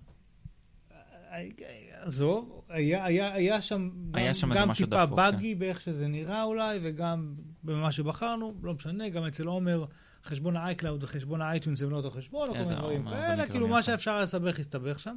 עזוב, 2.01 2.63
היה, 2.69 3.05
היה, 3.05 3.33
היה 3.35 3.63
שם 3.63 3.91
היה 4.15 4.29
גם, 4.29 4.35
שם 4.35 4.55
גם 4.55 4.75
טיפה 4.75 5.05
דפוק, 5.07 5.17
באגי 5.17 5.55
באיך 5.55 5.81
שזה 5.81 6.09
נראה 6.09 6.43
אולי, 6.43 6.79
וגם 6.83 7.35
במה 7.65 7.93
שבחרנו, 7.93 8.55
לא 8.63 8.75
משנה, 8.75 9.09
גם 9.09 9.25
אצל 9.25 9.47
עומר, 9.47 9.85
חשבון 10.25 10.57
האייקלאוד 10.57 11.03
וחשבון 11.03 11.43
האייטיונס 11.43 11.83
הם 11.83 11.91
לא 11.91 11.97
אותו 11.97 12.11
חשבון, 12.11 12.49
או 12.49 12.55
כל 12.55 12.59
איזה 12.61 12.71
מיני 12.71 12.81
דברים 12.83 13.09
כאלה, 13.09 13.47
כאילו 13.47 13.69
מה. 13.69 13.83
שאפשר 13.83 14.19
להסתבך, 14.21 14.59
הסתבך 14.61 15.01
שם. 15.01 15.17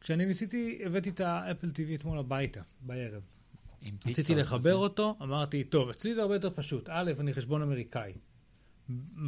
כשאני 0.00 0.26
ניסיתי, 0.26 0.82
הבאתי 0.86 1.08
את 1.10 1.20
האפל 1.20 1.66
TV 1.68 1.94
אתמול 1.94 2.18
הביתה, 2.18 2.60
בערב. 2.80 3.22
רציתי. 4.06 4.34
לחבר 4.34 4.74
אותו, 4.74 5.16
אמרתי, 5.22 5.64
טוב, 5.64 5.88
אצלי 5.88 6.14
זה 6.14 6.22
הרבה 6.22 6.34
יותר 6.34 6.50
פשוט. 6.54 6.88
א', 6.92 7.12
אני 7.20 7.32
חשבון 7.34 7.62
אמריקאי. 7.62 8.12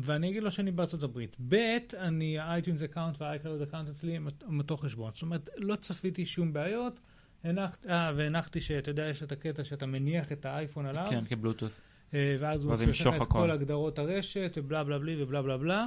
ואני 0.03 0.31
אגיד 0.31 0.43
לו 0.43 0.51
שאני 0.51 0.71
בארצות 0.71 1.03
הברית. 1.03 1.37
ב', 1.49 1.55
אני, 1.99 2.39
ה-iTunes 2.39 2.85
account 2.85 3.17
וה-iCloud 3.23 3.63
account 3.63 3.89
אצלי 3.89 4.17
הם 4.17 4.29
הם 4.49 4.59
אותו 4.59 4.77
חשבון. 4.77 5.11
זאת 5.15 5.23
אומרת, 5.23 5.51
לא 5.57 5.77
צפיתי 5.77 6.27
שום 6.27 6.53
בעיות. 6.53 7.01
הנחת- 7.45 7.87
אה, 7.87 8.13
והנחתי 8.17 8.61
שאתה 8.61 8.91
יודע, 8.91 9.07
יש 9.07 9.23
את 9.23 9.33
הקטע 9.33 9.65
שאתה 9.65 9.87
מניח 9.87 10.33
את 10.33 10.45
האייפון 10.45 10.87
עליו, 10.87 11.07
כן, 11.11 11.25
כבלוטות'. 11.25 11.73
אה, 12.15 12.37
ואז 12.41 12.65
הוא 12.65 12.75
לך 12.75 13.23
את. 13.23 13.29
כל 13.29 13.51
הגדרות 13.51 13.99
הרשת, 13.99 14.53
ובלה 14.57 14.85
בלה 14.85 14.99
בלי 14.99 15.23
ובלה 15.23 15.43
בלה 15.43 15.59
בלה. 15.59 15.87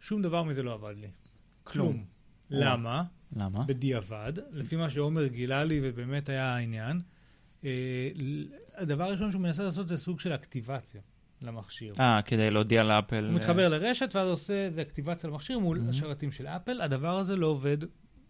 שום 0.00 0.22
דבר 0.22 0.42
מזה 0.42 0.62
לא 0.62 0.72
עבד 0.72 0.94
לי. 0.96 1.08
כלום. 1.64 2.04
למה? 2.50 3.02
למה? 3.36 3.64
בדיעבד, 3.64 4.32
לפי 4.52 4.76
מה 4.76 4.90
שעומר 4.90 5.26
גילה 5.26 5.64
לי, 5.64 5.80
ובאמת 5.82 6.28
היה 6.28 6.54
העניין, 6.54 7.00
אה, 7.64 8.10
הדבר 8.76 9.04
הראשון 9.04 9.30
שהוא 9.30 9.42
מנסה 9.42 9.62
לעשות 9.62 9.88
זה 9.88 9.98
סוג 9.98 10.20
של 10.20 10.34
אקטיבציה 10.34 11.00
למכשיר. 11.42 11.94
אה, 12.00 12.22
כדי 12.22 12.50
להודיע 12.50 12.82
לאפל. 12.82 13.24
הוא 13.24 13.34
מתחבר 13.34 13.68
לרשת 13.68 14.10
ואז 14.14 14.28
עושה 14.28 14.64
איזה 14.64 14.82
אקטיבציה 14.82 15.30
למכשיר 15.30 15.58
מול. 15.58 15.80
השרתים 15.88 16.32
של 16.32 16.46
אפל. 16.46 16.80
הדבר 16.80 17.18
הזה 17.18 17.36
לא 17.36 17.46
עובד, 17.46 17.78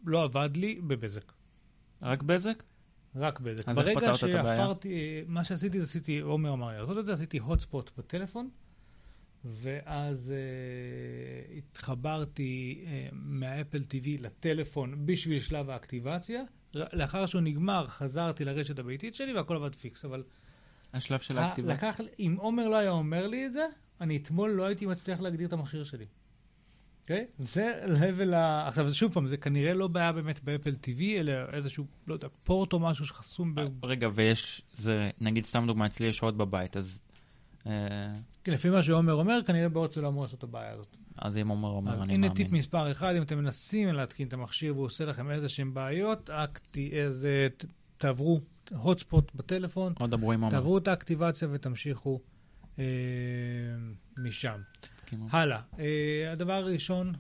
לא 0.07 0.25
עבד 0.25 0.57
לי 0.57 0.81
בבזק. 0.87 1.33
אה, 2.03 2.11
רק 2.11 2.23
בזק? 2.23 2.63
רק 3.17 3.41
בזק. 3.41 3.69
ברגע 3.69 4.13
אה, 4.87 5.23
מה 5.27 5.45
שעשיתי, 5.45 5.79
זה 5.79 5.85
עשיתי, 5.85 6.19
עומר 6.19 6.53
אמר 6.53 6.71
לי 6.71 6.79
לעשות 6.79 6.99
את 6.99 7.07
זה, 7.07 7.13
עשיתי 7.13 7.41
hotspot 7.41 7.91
בטלפון, 7.99 8.49
ואז 9.45 10.33
אה, 10.33 11.57
התחברתי 11.57 12.85
אה, 12.87 13.09
מהאפל 13.13 13.79
TV 13.79 14.09
לטלפון 14.21 15.07
בשביל 15.07 15.41
שלב 15.41 15.71
האקטיבציה. 15.71 16.43
לאחר 16.75 17.27
שהוא 17.27 17.41
נגמר, 17.43 17.87
חזרתי 17.87 18.45
לרשת 18.45 18.79
הביתית 18.79 19.15
שלי 19.15 19.33
והכל 19.33 19.57
עבד 19.57 19.75
פיקס, 19.75 20.05
אבל 20.05 20.23
השלב 20.93 21.21
של 21.21 21.39
האקטיבציה. 21.39 21.75
לקח, 21.75 22.01
אם 22.19 22.37
עומר 22.39 22.69
לא 22.69 22.77
היה 22.77 22.91
אומר 22.91 23.27
לי 23.27 23.47
את 23.47 23.53
זה, 23.53 23.67
אני 24.01 24.17
אתמול 24.17 24.51
לא 24.51 24.65
הייתי 24.65 24.87
מצליח 24.87 25.21
להגדיר 25.21 25.49
את 25.49 25.53
המכשיר 25.53 25.85
שלי. 25.85 26.07
אוקיי? 27.07 27.27
זה 27.39 27.85
level 27.87 28.35
ה... 28.35 28.69
עכשיו, 28.69 28.93
שוב 28.93 29.13
פעם, 29.13 29.27
זה 29.27 29.37
כנראה 29.37 29.75
לא 29.75 29.89
בעיה 29.89 30.13
באמת 30.13 30.45
באפל 30.45 30.75
TV, 30.85 31.01
אלא 31.03 31.33
איזשהו, 31.53 31.87
לא 32.07 32.15
יודע, 32.15 32.29
פורט 32.45 32.73
או 32.73 32.79
משהו 32.79 33.07
שחסום 33.07 33.55
ב... 33.55 33.61
רגע, 33.83 34.09
ויש, 34.15 34.63
זה, 34.75 35.11
נגיד 35.21 35.45
סתם 35.45 35.65
דוגמא, 35.67 35.87
אצלי 35.87 36.07
יש 36.07 36.23
עוד 36.23 36.39
בבית, 36.39 36.77
אז... 36.77 36.99
אה, 37.67 37.73
כן, 38.45 38.53
לפי 38.53 38.71
מה 38.71 38.83
שעומר 38.83 39.13
אומר, 39.13 39.41
כנראה 39.47 39.69
בעוד 39.69 39.93
זה 39.93 40.01
לא 40.01 40.09
אמור 40.09 40.23
לעשות 40.23 40.39
את 40.39 40.45
הבעיה 40.45 40.73
הזאת. 40.73 40.97
אז 41.19 41.39
אם 41.39 41.49
עומר 41.49 41.69
אומר, 41.69 42.03
אני 42.03 42.15
הנה 42.15 42.29
מאמין. 42.29 42.45
טיפ 42.45 42.53
מספר 42.53 42.91
אחד, 42.91 43.15
אם 43.17 43.23
אתם 43.23 43.39
מנסים 43.39 43.89
להתקין 43.89 44.29
את 44.29 44.33
המכשיר 44.33 44.75
והוא 44.75 44.87
עושה 44.87 45.05
לכם 45.05 45.31
איזה 45.31 45.49
שהם 45.49 45.75
בעיות, 45.75 46.31
תעברו 47.99 48.41
hotspot 48.73 49.25
בטלפון, 49.35 49.93
עוד 49.99 50.11
דברו 50.11 50.33
עם 50.33 50.41
עומר. 50.41 50.55
תעברו 50.55 50.79
את 50.79 50.89
האקטיבציה 50.89 51.49
ותמשיכו 51.51 52.21
אה, 52.79 52.85
משם. 54.17 54.61
תקימו. 55.07 55.29
הלאה. 55.31 55.61
אה, 55.79 56.33
הדבר 56.33 56.53
הראשון, 56.53 57.13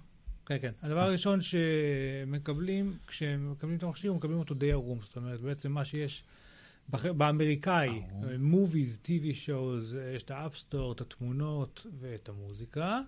כן, 0.46 0.56
כן. 0.60 0.72
הדבר 0.82 1.00
הראשון 1.00 1.40
שמקבלים, 1.40 2.96
כשמקבלים 3.06 3.76
את 3.76 3.82
המכשיר, 3.82 4.12
מקבלים 4.12 4.38
אותו 4.38 4.54
די 4.54 4.72
ערום. 4.72 4.98
זאת 5.02 5.16
אומרת, 5.16 5.40
בעצם 5.40 5.72
מה 5.72 5.84
שיש 5.84 6.24
באמריקאי, 6.88 8.02
TV 9.04 9.46
shows, 9.46 9.96
אה, 9.96 10.12
יש 10.14 10.22
את 10.22 10.30
האפסטור, 10.30 10.92
את 10.92 11.00
התמונות 11.00 11.86
ואת 12.00 12.28
המוזיקה. 12.28 13.00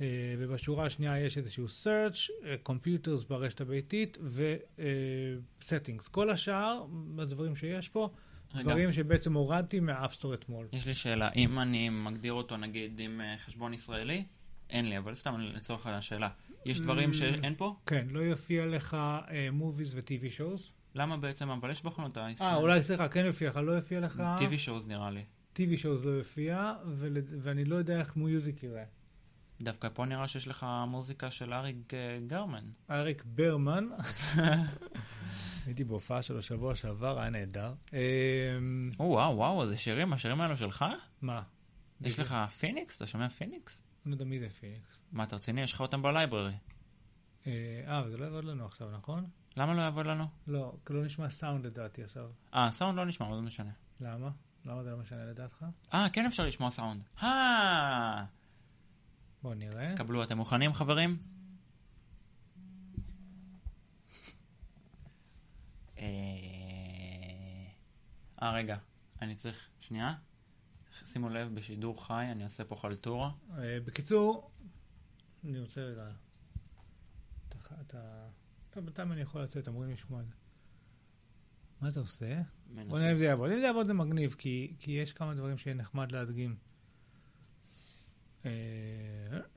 אה, 0.00 0.06
ובשורה 0.38 0.86
השנייה 0.86 1.20
יש 1.20 1.38
איזשהו 1.38 1.66
search, 1.66 2.30
אה, 2.44 2.54
computers 2.68 3.28
ברשת 3.28 3.60
הביתית 3.60 4.18
ו-settings. 4.20 6.10
כל 6.10 6.30
השאר, 6.30 6.84
הדברים 7.18 7.56
שיש 7.56 7.88
פה. 7.88 8.10
דברים 8.54 8.92
שבעצם 8.92 9.34
הורדתי 9.34 9.80
מהאפסטור 9.80 10.34
אתמול. 10.34 10.66
יש 10.72 10.86
לי 10.86 10.94
שאלה, 10.94 11.30
אם 11.36 11.58
אני 11.58 11.88
מגדיר 11.88 12.32
אותו 12.32 12.56
נגיד 12.56 13.00
עם 13.00 13.20
אה, 13.20 13.34
חשבון 13.38 13.74
ישראלי, 13.74 14.24
אין 14.70 14.88
לי, 14.88 14.98
אבל 14.98 15.14
סתם 15.14 15.36
לצורך 15.40 15.86
השאלה. 15.86 16.28
יש 16.64 16.80
דברים 16.80 17.10
Mm. 17.10 17.14
שאין 17.14 17.54
פה? 17.56 17.76
כן, 17.86 18.06
לא 18.10 18.20
יופיע 18.20 18.66
לך 18.66 18.96
movies 19.60 19.94
ו-TV 19.94 20.38
shows. 20.40 20.62
למה 20.94 21.16
בעצם? 21.16 21.50
אבל 21.50 21.70
יש 21.70 21.82
בכל 21.82 22.02
זאת 22.06 22.18
אה. 22.40 22.54
אולי, 22.56 22.82
סליחה, 22.82 23.08
כן 23.08 23.24
יופיע 23.26 23.48
לך, 23.50 23.56
לא 23.56 23.72
יופיע 23.72 24.00
לך... 24.00 24.22
TV 24.38 24.68
shows 24.68 24.86
נראה 24.88 25.10
לי. 25.10 25.24
TV 25.56 25.80
shows 25.82 26.04
לא 26.04 26.10
יופיע, 26.10 26.72
ואני 27.42 27.64
לא 27.64 27.76
יודע 27.76 27.98
איך 28.00 28.16
music 28.16 28.62
יראה. 28.62 28.84
דווקא 29.62 29.88
פה 29.94 30.04
נראה 30.04 30.28
שיש 30.28 30.48
לך 30.48 30.66
מוזיקה 30.88 31.30
של 31.30 31.52
אריק 31.52 31.94
אה, 31.94 32.18
ברמן. 32.26 32.64
אריק 32.90 33.22
ברמן, 33.26 33.84
הייתי 35.68 35.84
בהופעה 35.84 36.22
שלו 36.22 36.42
שבוע 36.42 36.74
שעבר, 36.74 37.20
היה 37.20 37.30
נהדר. 37.30 37.74
או 39.00 39.04
וואו, 39.04 39.36
וואו, 39.36 39.66
זה 39.66 39.76
שירים, 39.76 40.12
השירים 40.12 40.40
האלו 40.40 40.56
שלך? 40.56 40.84
מה? 41.22 41.42
יש 42.00 42.18
לך 42.18 42.36
פיניקס? 42.58 42.96
אתה 42.96 43.06
שומע 43.06 43.28
פיניקס? 43.28 43.80
אני 44.06 44.10
לא 44.10 44.14
יודע 44.14 44.24
מי 44.24 44.40
זה 44.40 44.48
פיניקס. 44.50 45.00
מה, 45.12 45.24
אתה 45.24 45.36
רציני? 45.36 45.60
יש 45.62 45.72
לך 45.72 45.80
אותם 45.80 46.02
ב-library. 46.02 46.52
אה, 47.46 47.52
אה, 47.86 47.98
אבל 47.98 48.10
זה 48.10 48.16
לא 48.16 48.24
יעבוד 48.24 48.44
לנו 48.44 48.66
עכשיו, 48.66 48.90
נכון? 48.90 49.26
למה 49.56 49.74
לא 49.74 49.82
יעבוד 49.82 50.06
לנו? 50.06 50.24
לא, 50.46 50.72
כי 50.86 50.92
לא 50.92 51.04
נשמע 51.04 51.30
סאונד 51.30 51.66
לדעתי 51.66 52.04
עכשיו. 52.04 52.30
אה, 52.54 52.70
סאונד 52.70 52.96
לא 52.98 53.04
נשמע, 53.04 53.26
אבל 53.26 53.36
לא 53.36 53.42
משנה. 53.42 53.70
למה? 54.00 54.30
למה 54.64 54.82
זה 54.82 54.90
לא 54.90 54.96
משנה 54.96 55.24
לדעתך? 55.24 55.64
אה, 55.94 56.06
כן 56.12 56.26
אפשר 56.26 56.46
לשמוע 56.46 56.70
סאונד. 56.70 57.04
אה, 57.22 58.24
בוא 59.42 59.54
נראה. 59.54 59.94
קבלו, 59.96 60.22
אתם 60.22 60.36
מוכנים 60.36 60.72
חברים? 60.72 61.16
אה, 65.98 66.04
אה, 68.42 68.52
רגע, 68.52 68.76
אני 69.22 69.34
צריך, 69.34 69.68
שנייה. 69.80 70.14
שימו 70.92 71.28
לב, 71.28 71.54
בשידור 71.54 72.06
חי 72.06 72.26
אני 72.32 72.44
עושה 72.44 72.64
פה 72.64 72.76
חלטורה. 72.76 73.30
אה, 73.58 73.78
בקיצור, 73.84 74.50
אני 75.44 75.60
רוצה 75.60 75.80
רגע... 75.80 76.08
אתה... 77.80 78.28
בינתיים 78.76 79.12
אני 79.12 79.20
יכול 79.20 79.42
לצאת, 79.42 79.68
אמורים 79.68 79.90
לשמוע 79.90 80.20
את 80.20 80.26
זה. 80.26 80.34
מה 81.80 81.88
אתה 81.88 82.00
עושה? 82.00 82.42
בוא. 82.66 82.98
נראה 82.98 83.12
אם 83.12 83.18
זה 83.18 83.24
יעבוד. 83.24 83.50
אם 83.50 83.60
זה 83.60 83.66
יעבוד 83.66 83.86
זה 83.86 83.94
מגניב, 83.94 84.34
כי, 84.38 84.74
כי 84.78 84.90
יש 84.90 85.12
כמה 85.12 85.34
דברים 85.34 85.58
שיהיה 85.58 85.74
נחמד 85.74 86.12
להדגים. 86.12 86.56
אה, 88.46 88.50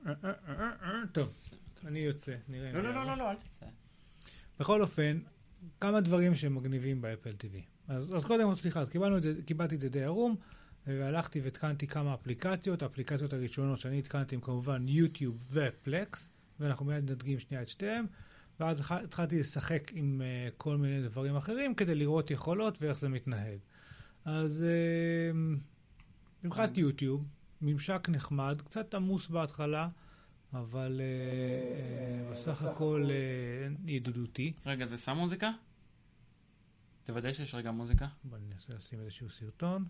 אה, 0.06 0.12
אה, 0.24 0.32
אה, 0.48 0.70
אה, 0.82 1.06
טוב, 1.12 1.50
אני 1.86 1.98
יוצא, 1.98 2.36
נראה 2.48 2.72
לא, 2.72 2.82
לא, 2.82 2.94
לא. 2.94 3.04
לא, 3.06 3.16
לא, 3.16 3.30
אל 3.30 3.36
תצא. 3.36 3.66
בכל 4.58 4.82
אופן, 4.82 5.20
כמה 5.80 6.00
דברים 6.00 6.34
שמגניבים 6.34 7.00
באפל 7.00 7.30
TV. 7.30 7.56
אז, 7.88 8.16
אז 8.16 8.24
קודם 8.24 8.48
כל, 8.50 8.56
סליחה, 8.56 8.80
אז 8.80 8.88
קיבלנו 8.88 9.16
את 9.16 9.22
זה, 9.22 9.34
קיבלתי 9.46 9.74
את 9.74 9.80
זה 9.80 9.88
די 9.88 10.04
ערום, 10.04 10.36
והלכתי 10.86 11.40
והתקנתי 11.40 11.86
כמה 11.86 12.14
אפליקציות. 12.14 12.82
האפליקציות 12.82 13.32
הראשונות 13.32 13.78
שאני 13.78 13.98
התקנתי 13.98 14.34
הן 14.34 14.40
כמובן 14.40 14.88
יוטיוב 14.88 15.48
ופלקס, 15.52 16.30
ואנחנו 16.60 16.86
מיד 16.86 17.10
נדגים 17.10 17.38
שנייה 17.38 17.62
את 17.62 17.68
שתיהם. 17.68 18.06
ואז 18.60 18.82
התחלתי 18.90 19.40
לשחק 19.40 19.90
עם 19.94 20.22
uh, 20.22 20.52
כל 20.56 20.76
מיני 20.76 21.02
דברים 21.02 21.36
אחרים 21.36 21.74
כדי 21.74 21.94
לראות 21.94 22.30
יכולות 22.30 22.82
ואיך 22.82 22.98
זה 22.98 23.08
מתנהג. 23.08 23.58
אז 24.24 24.64
uh, 24.64 25.36
מבחינת 26.44 26.78
יוטיוב, 26.78 27.24
ממשק 27.60 28.08
נחמד, 28.08 28.62
קצת 28.64 28.94
עמוס 28.94 29.28
בהתחלה, 29.28 29.88
אבל 30.54 31.00
אה, 31.00 31.06
אה, 31.06 32.32
בסך 32.32 32.62
הכל 32.62 33.08
אה, 33.10 33.68
ידידותי. 33.86 34.52
רגע, 34.66 34.86
זה 34.86 34.98
שם 34.98 35.16
מוזיקה? 35.16 35.50
תוודא 37.04 37.32
שיש 37.32 37.54
רגע 37.54 37.70
מוזיקה. 37.70 38.06
בוא 38.24 38.38
ננסה 38.38 38.72
לשים 38.78 39.00
איזשהו 39.00 39.30
סרטון. 39.30 39.84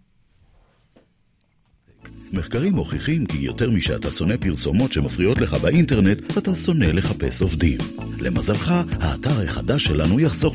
מחקרים 2.33 2.73
מוכיחים 2.73 3.27
כי 3.27 3.39
יותר 3.39 3.71
משאתה 3.71 4.11
שונא 4.11 4.37
פרסומות 4.37 4.93
שמפריעות 4.93 5.39
לך 5.39 5.55
באינטרנט, 5.55 6.39
אתה 6.39 6.55
שונא 6.55 6.85
לחפש 6.85 7.43
עובדים. 7.43 7.79
למזלך, 8.19 8.71
האתר 9.01 9.45
החדש 9.45 9.85
שלנו 9.85 10.21
יחסוך. 10.21 10.55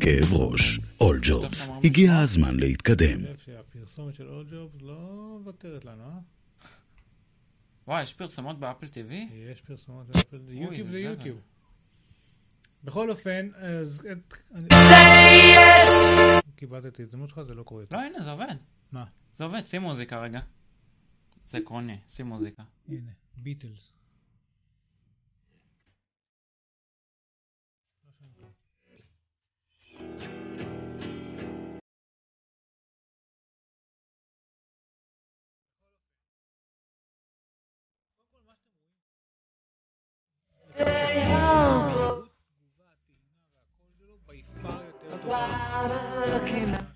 כאב 0.00 0.32
ראש. 0.32 0.80
All 1.02 1.26
Jobs, 1.26 1.72
הגיע 1.84 2.18
הזמן 2.18 2.56
להתקדם. 2.56 3.24
אני 3.24 3.34
חושב 3.34 3.52
שהפרסומת 3.52 4.14
של 4.14 4.26
עוד 4.26 4.50
ג'וב 4.50 4.70
לא 4.80 5.38
מוותרת 5.38 5.84
לנו, 5.84 6.02
אה? 6.02 6.39
וואי, 7.86 8.02
יש 8.02 8.14
פרסומות 8.14 8.58
באפל 8.58 8.86
TV? 8.86 9.12
יש 9.32 9.60
פרסומות 9.60 10.06
של 10.06 10.20
אפל, 10.20 10.38
זה 10.38 10.54
יוטיוב 10.54 10.90
זה. 10.90 10.98
יוטיוב. 10.98 11.40
בכל 12.84 13.10
אופן, 13.10 13.50
אז... 13.54 14.06
קיבלת 16.56 16.86
את 16.86 17.00
ההזדמנות 17.00 17.28
שלך, 17.28 17.42
זה 17.42 17.54
לא 17.54 17.62
קורה. 17.62 17.84
לא, 17.90 17.98
הנה, 18.00 18.22
זה 18.22 18.30
עובד. 18.30 18.56
מה? 18.92 19.04
זה 19.36 19.44
עובד, 19.44 19.66
שים 19.66 19.82
מוזיקה 19.82 20.22
רגע. 20.22 20.40
זה 21.46 21.58
עקרוני, 21.58 21.98
שים 22.08 22.26
מוזיקה. 22.26 22.62
הנה, 22.88 23.10
ביטלס. 23.36 23.92
הגיוני 46.34 46.89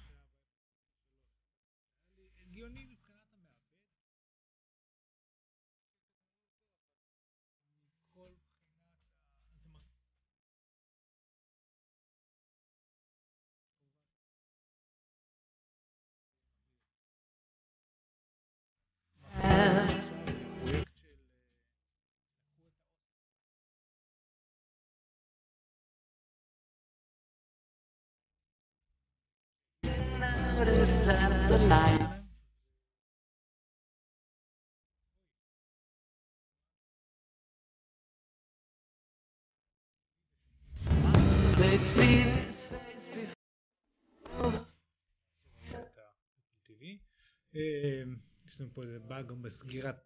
יש 48.46 48.60
לנו 48.60 48.70
פה 48.74 48.82
איזה 48.82 48.98
באג 48.98 49.32
בסגירת. 49.32 49.96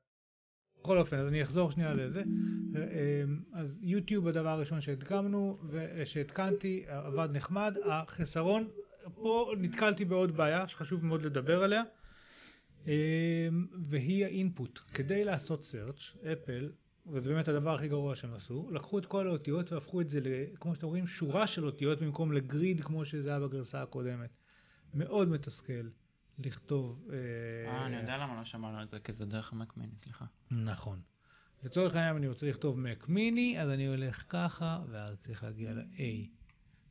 בכל 0.81 0.99
אופן, 0.99 1.17
אז 1.17 1.29
אני 1.29 1.43
אחזור 1.43 1.71
שנייה 1.71 1.95
לזה. 1.95 2.23
אה, 2.77 3.23
אז 3.53 3.79
יוטיוב 3.81 4.29
הדבר 4.29 4.49
הראשון 4.49 4.81
שהדגמנו 4.81 5.59
ושהתקנתי 5.71 6.85
עבד 6.89 7.29
נחמד. 7.33 7.75
החסרון, 7.85 8.69
פה 9.15 9.53
נתקלתי 9.59 10.05
בעוד 10.05 10.37
בעיה 10.37 10.69
שחשוב 10.69 11.05
מאוד 11.05 11.23
לדבר 11.23 11.63
עליה. 11.63 11.83
אה, 12.89 13.49
והיא 13.89 14.25
האינפוט. 14.25 14.79
כדי 14.95 15.25
לעשות 15.25 15.61
search, 15.61 16.29
אפל, 16.33 16.71
וזה 17.07 17.29
באמת 17.29 17.49
הדבר 17.49 17.75
הכי 17.75 17.89
גרוע 17.89 18.17
שהם 18.17 18.35
עשו, 18.35 18.69
לקחו 18.73 18.99
את 18.99 19.07
כל 19.07 19.29
האותיות 19.29 19.73
והפכו 19.73 20.01
את 20.01 20.11
זה, 20.11 20.21
כמו 20.61 20.75
שאתם 20.75 20.87
רואים, 20.87 21.07
שורה 21.07 21.47
של 21.47 21.67
אותיות 21.67 22.03
במקום 22.03 22.33
לגריד 22.33 22.81
כמו 22.81 23.05
שזה 23.05 23.29
היה 23.29 23.41
בגרסה 23.41 23.83
הקודמת. 23.83 24.31
מאוד 24.95 25.29
מתסכל 25.29 25.89
לכתוב... 26.39 27.09
אה, 27.13 27.87
אני 27.87 27.97
יודע 27.97 28.17
למה 28.17 28.39
לא 28.39 28.45
שמענו 28.45 28.83
את 28.83 28.91
זה, 28.91 29.01
כי 29.01 29.13
זה 29.13 29.25
דרך 29.25 29.53
המק 29.53 29.77
מיני, 29.77 29.93
סליחה. 29.99 30.25
נכון. 30.51 31.01
לצורך 31.63 31.95
העניין, 31.95 32.17
אני 32.17 32.29
רוצה 32.29 32.47
לכתוב 32.47 32.79
Mac 32.79 33.05
מיני, 33.09 33.61
אז 33.61 33.69
אני 33.69 33.87
הולך 33.87 34.25
ככה, 34.29 34.81
ואז 34.91 35.19
צריך 35.21 35.45
להגיע 35.45 35.73
ל-A. 35.73 36.38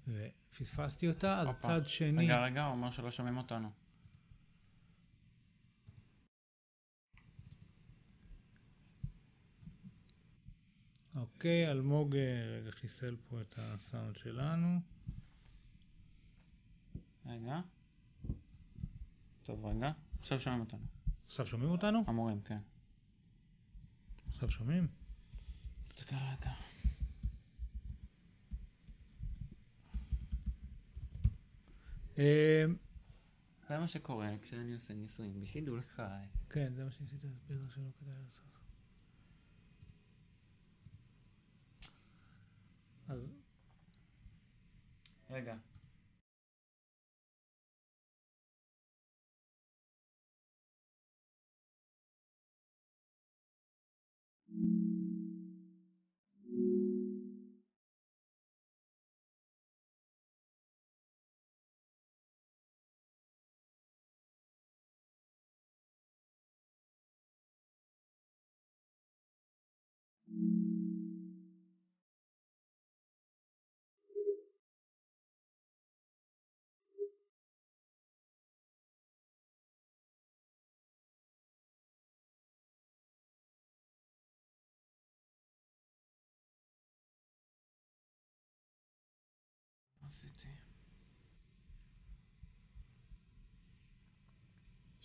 ופספסתי 0.08 1.08
אותה, 1.08 1.40
אז. 1.40 1.48
צד 1.62 1.88
שני... 1.88 2.26
רגע, 2.26 2.44
רגע, 2.44 2.64
הוא 2.66 2.72
אומר 2.72 2.92
שלא 2.92 3.12
שומעים 3.12 3.38
אותנו. 3.38 3.72
אוקיי, 11.16 11.72
אלמוג 11.72 12.16
אה, 12.16 12.60
רגע 12.60 12.72
חיסל 12.72 13.16
פה 13.30 13.42
את 13.42 13.56
הסאונד 13.58 14.16
שלנו. 14.16 14.80
רגע. 17.26 17.60
טוב, 19.44 19.66
רגע. 19.66 19.92
עכשיו 20.20 20.40
שומעים 20.40 20.62
אותנו. 20.62 20.86
עכשיו 21.26 21.46
שומעים 21.46 21.72
אותנו? 21.72 22.04
אמורים, 22.10 22.42
כן. 22.42 22.60
עכשיו 24.30 24.52
שומעים? 24.52 24.88
תסתכל 25.88 26.16
רגע. 26.16 26.67
זה 32.18 33.78
מה 33.80 33.88
שקורה 33.88 34.30
כשאני 34.42 34.74
עושה 34.74 34.94
ניסויים 34.94 35.42
בשידול 35.42 35.82
חי. 35.96 36.26
כן, 36.50 36.74
זה 36.74 36.84
מה 36.84 36.92
שניסיתי 36.92 37.28
להסביר 37.28 37.62
לך 37.66 37.76
שלא 37.76 37.90
כדאי 38.00 38.16
לעשות. 38.26 38.44
אז 43.08 43.20
רגע. 45.30 45.56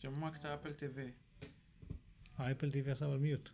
שמעו 0.03 0.27
רק 0.27 0.37
את 0.37 0.45
האפל 0.45 0.70
TV. 0.70 0.99
האפל 2.37 2.69
TV 2.69 2.91
עכשיו 2.91 3.12
על 3.12 3.19
mute. 3.19 3.48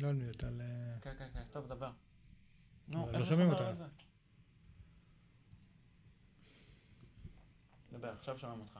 לא 0.00 0.08
על 0.08 0.14
mute, 0.16 0.44
על... 0.44 0.60
אה, 0.60 1.00
כן, 1.00 1.14
כן, 1.18 1.28
כן, 1.32 1.42
טוב, 1.52 1.66
דבר. 1.66 1.90
נו, 2.88 3.12
לא 3.12 3.26
שומעים 3.26 3.50
אותנו. 3.50 3.84
דבר, 7.92 8.08
עכשיו 8.08 8.38
שומעים 8.38 8.60
אותך. 8.60 8.78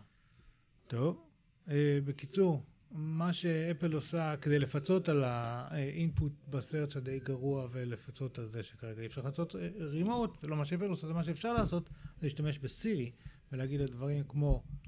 טוב. 0.86 1.28
אה, 1.68 1.98
בקיצור, 2.04 2.62
מה 2.90 3.32
שאפל 3.32 3.92
עושה 3.92 4.36
כדי 4.36 4.58
לפצות 4.58 5.08
על 5.08 5.24
ה-input 5.24 6.32
ב-search 6.50 6.96
הדי 6.96 7.18
גרוע 7.18 7.68
ולפצות 7.70 8.38
על 8.38 8.46
זה 8.46 8.62
שכרגע 8.62 9.02
אי 9.02 9.06
אפשר 9.06 9.22
לעשות 9.22 9.54
remote, 9.78 10.40
זה 10.40 10.46
לא 10.46 10.56
מה 10.56 10.64
שאפל 10.64 10.84
עושה, 10.84 11.06
זה 11.06 11.12
מה 11.12 11.24
שאפשר 11.24 11.52
לעשות, 11.52 11.88
זה 11.88 12.26
להשתמש 12.26 12.58
בסירי 12.58 13.12
ולהגיד 13.52 13.80
לדברים 13.80 14.24
כמו 14.24 14.62
אה, 14.62 14.85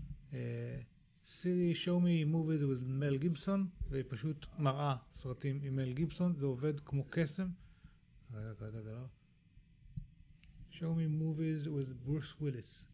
סירי 1.28 1.74
show 1.84 2.00
me 2.02 2.34
movies 2.34 2.62
with 2.62 2.84
מל 2.84 3.16
גיבסון 3.16 3.66
והיא 3.90 4.04
פשוט 4.08 4.46
מראה 4.58 4.96
סרטים 5.22 5.60
עם 5.62 5.76
מל 5.76 5.92
גיבסון, 5.92 6.34
זה 6.34 6.46
עובד 6.46 6.80
כמו 6.80 7.04
קסם. 7.10 7.48
רגע, 8.34 8.50
רגע, 8.60 8.78
רגע, 8.78 8.90
לא. 8.92 9.04
show 10.72 10.80
me 10.98 11.22
movies 11.22 11.66
with 11.66 11.94
ברוס 12.04 12.34
וויליס, 12.40 12.84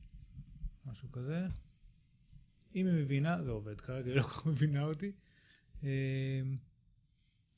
משהו 0.86 1.12
כזה. 1.12 1.46
אם 2.74 2.86
היא 2.86 2.94
מבינה, 3.02 3.42
זה 3.42 3.50
עובד. 3.50 3.80
כרגע 3.80 4.10
היא 4.10 4.16
לא 4.16 4.22
כל 4.22 4.28
כך 4.28 4.46
מבינה 4.46 4.82
אותי. 4.84 5.12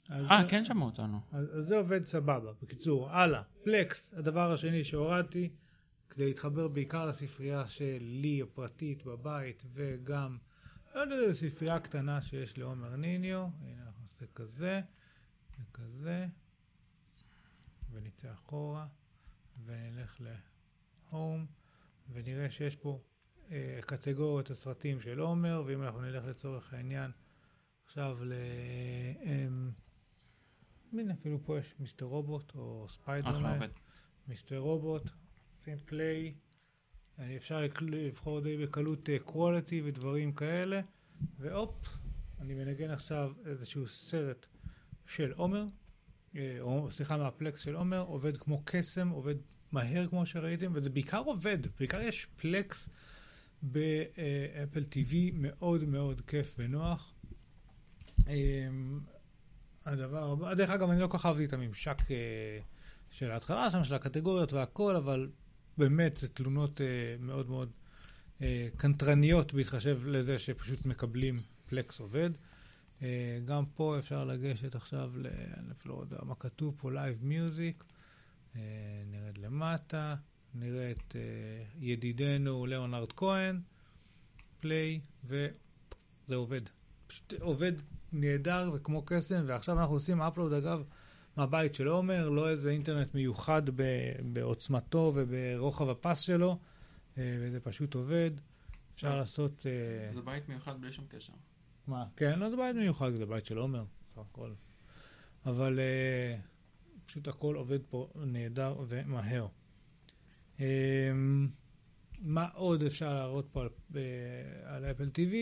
אז- 0.09 0.25
אה, 0.31 0.49
כן 0.49 0.65
שמעו 0.65 0.87
אותנו. 0.87 1.21
אז, 1.33 1.59
אז 1.59 1.65
זה 1.67 1.77
עובד 1.77 2.05
סבבה. 2.05 2.53
בקיצור, 2.63 3.11
הלאה. 3.11 3.43
פלקס, 3.65 4.15
הדבר 4.17 4.53
השני 4.53 4.85
שהורדתי, 4.85 5.51
כדי 6.17 6.27
להתחבר 6.27 6.69
בעיקר 6.69 7.07
לספרייה 7.07 7.67
שלי 7.67 8.43
הפרטית 8.43 9.05
בבית, 9.05 9.63
וגם, 9.73 10.39
לא 10.95 11.01
יודע, 11.01 11.15
איזו 11.17 11.51
ספרייה 11.51 11.81
קטנה 11.81 12.23
שיש 12.23 12.59
לעומר 12.59 12.97
ניניו. 12.97 13.47
הנה, 13.61 13.83
אנחנו 13.87 14.03
נעשה 14.03 14.27
כזה, 14.35 14.81
וכזה, 15.61 16.27
ונצא 17.93 18.33
אחורה, 18.33 18.87
ונלך 19.65 20.21
להום, 21.13 21.47
ונראה 22.13 22.51
שיש 22.51 22.77
פה 22.77 23.01
אה, 23.51 23.79
קטגוריות 23.83 24.51
הסרטים 24.51 25.01
של 25.01 25.19
עומר, 25.19 25.63
ואם 25.67 25.83
אנחנו 25.83 26.01
נלך 26.01 26.25
לצורך 26.25 26.75
העניין 26.75 27.11
עכשיו 27.87 28.25
ל... 28.25 28.33
אה, 28.33 29.47
הנה, 30.93 31.15
אפילו 31.15 31.39
פה 31.45 31.59
יש 31.59 31.75
מיסטר 31.79 32.07
רובוט 32.07 32.55
או 32.55 32.87
ספיידרמן. 32.89 33.59
מיסטר 34.29 34.59
רובוט, 34.59 35.03
עושים 35.67 35.87
play, 35.87 36.35
אה, 37.19 37.37
אפשר 37.37 37.61
לבחור 37.81 38.41
די 38.41 38.57
בקלות 38.57 39.09
quality 39.27 39.75
ודברים 39.85 40.33
כאלה, 40.33 40.81
והופ, 41.39 41.87
אני 42.41 42.55
מנגן 42.55 42.91
עכשיו 42.91 43.33
איזשהו 43.47 43.89
סרט 43.89 44.47
של 45.07 45.33
עומר, 45.33 45.65
אה, 46.37 46.57
או 46.61 46.91
סליחה 46.91 47.17
מהפלקס 47.17 47.61
של 47.61 47.75
עומר, 47.75 48.01
עובד 48.01 48.37
כמו 48.37 48.63
קסם, 48.65 49.09
עובד 49.09 49.35
מהר 49.73 50.07
כמו 50.09 50.27
שראיתם, 50.27 50.73
וזה 50.75 50.91
בעיקר 50.91 51.19
עובד, 51.19 51.59
בעיקר 51.79 52.01
יש 52.01 52.27
פלקס 52.37 52.89
באפל 53.63 54.85
TV 54.91 55.15
מאוד 55.35 55.85
מאוד 55.85 56.21
כיף 56.27 56.55
ונוח. 56.59 57.15
אמ, 58.29 59.01
הדבר 59.87 60.33
הבא, 60.33 60.55
דרך 60.55 60.71
אגב, 60.71 60.91
אני 60.91 61.01
לא 61.01 61.07
כל 61.07 61.19
כך 61.19 61.27
אהבתי 61.27 61.45
את 61.45 61.53
הממשק 61.53 62.11
אה, 62.11 62.59
של 63.11 63.31
ההתחלה 63.31 63.71
שם, 63.71 63.85
של 63.85 63.95
הקטגוריות 63.95 64.53
והכל, 64.53 64.97
אבל 64.97 65.31
באמת, 65.79 66.17
זה 66.17 66.29
תלונות 66.29 66.81
אה, 66.81 66.87
מאוד 67.21 67.51
מאוד 67.51 67.71
אה, 68.43 68.69
קנטרניות 68.77 69.55
בהתחשב 69.55 70.01
לזה 70.07 70.39
שפשוט 70.39 70.87
מקבלים 70.87 71.41
פלקס 71.67 72.01
עובד. 72.01 72.31
אה, 73.03 73.39
גם 73.45 73.65
פה 73.75 73.99
אפשר 73.99 74.25
לגשת 74.25 74.75
עכשיו, 74.75 75.13
ל... 75.17 75.27
אני 75.27 75.75
לא 75.85 75.99
יודע 76.01 76.17
מה 76.23 76.35
כתוב 76.35 76.75
פה, 76.79 76.91
Live 76.91 77.25
Music. 77.25 77.85
אה, 78.57 78.61
נרד 79.07 79.39
למטה, 79.39 80.15
נראה 80.55 80.91
את 80.91 81.17
אה, 81.17 81.21
ידידנו 81.81 82.67
ליאונרד 82.67 83.13
כהן, 83.13 83.61
פליי, 84.61 85.01
וזה 85.25 86.35
עובד. 86.35 86.61
פשוט 87.07 87.35
עובד 87.41 87.73
נהדר 88.13 88.71
וכמו 88.75 89.03
קסם, 89.07 89.45
ועכשיו 89.47 89.81
אנחנו 89.81 89.95
עושים 89.95 90.23
אפלוד 90.23 90.53
אגב 90.53 90.85
מהבית 91.37 91.75
של 91.75 91.89
עומר, 91.89 92.29
לא 92.29 92.51
איזה 92.51 92.71
אינטרנט 92.71 93.15
מיוחד 93.15 93.63
ב- 93.77 93.83
בעוצמתו 94.33 95.13
וברוחב 95.15 95.89
הפס 95.89 96.21
שלו, 96.21 96.59
אה, 97.19 97.37
וזה 97.41 97.61
פשוט 97.61 97.95
עובד. 97.95 98.31
אפשר 98.95 99.11
אה. 99.11 99.17
לעשות... 99.17 99.67
אה, 99.67 100.15
זה 100.15 100.21
בית 100.21 100.49
מיוחד 100.49 100.81
בלי 100.81 100.93
שום 100.93 101.05
קשר. 101.09 101.33
מה? 101.87 102.05
כן, 102.17 102.39
לא 102.39 102.51
זה 102.51 102.57
בית 102.57 102.77
מיוחד, 102.77 103.11
זה 103.11 103.27
בית 103.27 103.47
של 103.47 103.59
עומר, 103.59 103.85
סך 104.15 104.19
הכל. 104.19 104.51
אבל 105.47 105.81
פשוט 107.07 107.29
הכל 107.29 107.55
עובד 107.55 107.79
פה 107.91 108.11
נהדר 108.17 108.77
ומהר. 108.89 109.47
מה 112.21 112.49
עוד 112.55 112.83
אפשר 112.83 113.15
להראות 113.15 113.49
פה 113.53 113.61
על, 113.63 113.69
על 114.65 114.85
אפל 114.85 115.11
TV? 115.15 115.35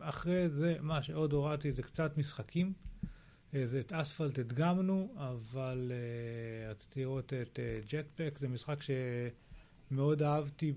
אחרי 0.00 0.48
זה, 0.48 0.76
מה 0.80 1.02
שעוד 1.02 1.32
הורדתי 1.32 1.72
זה 1.72 1.82
קצת 1.82 2.18
משחקים. 2.18 2.72
אה, 3.54 3.66
זה 3.66 3.80
את 3.80 3.92
אספלט 3.92 4.38
הדגמנו, 4.38 5.14
אבל 5.16 5.92
אה, 5.94 6.70
רציתי 6.70 7.00
לראות 7.00 7.32
את 7.32 7.58
ג'טפק, 7.88 8.38
זה 8.38 8.48
משחק 8.48 8.78
שמאוד 9.90 10.22
אהבתי 10.22 10.72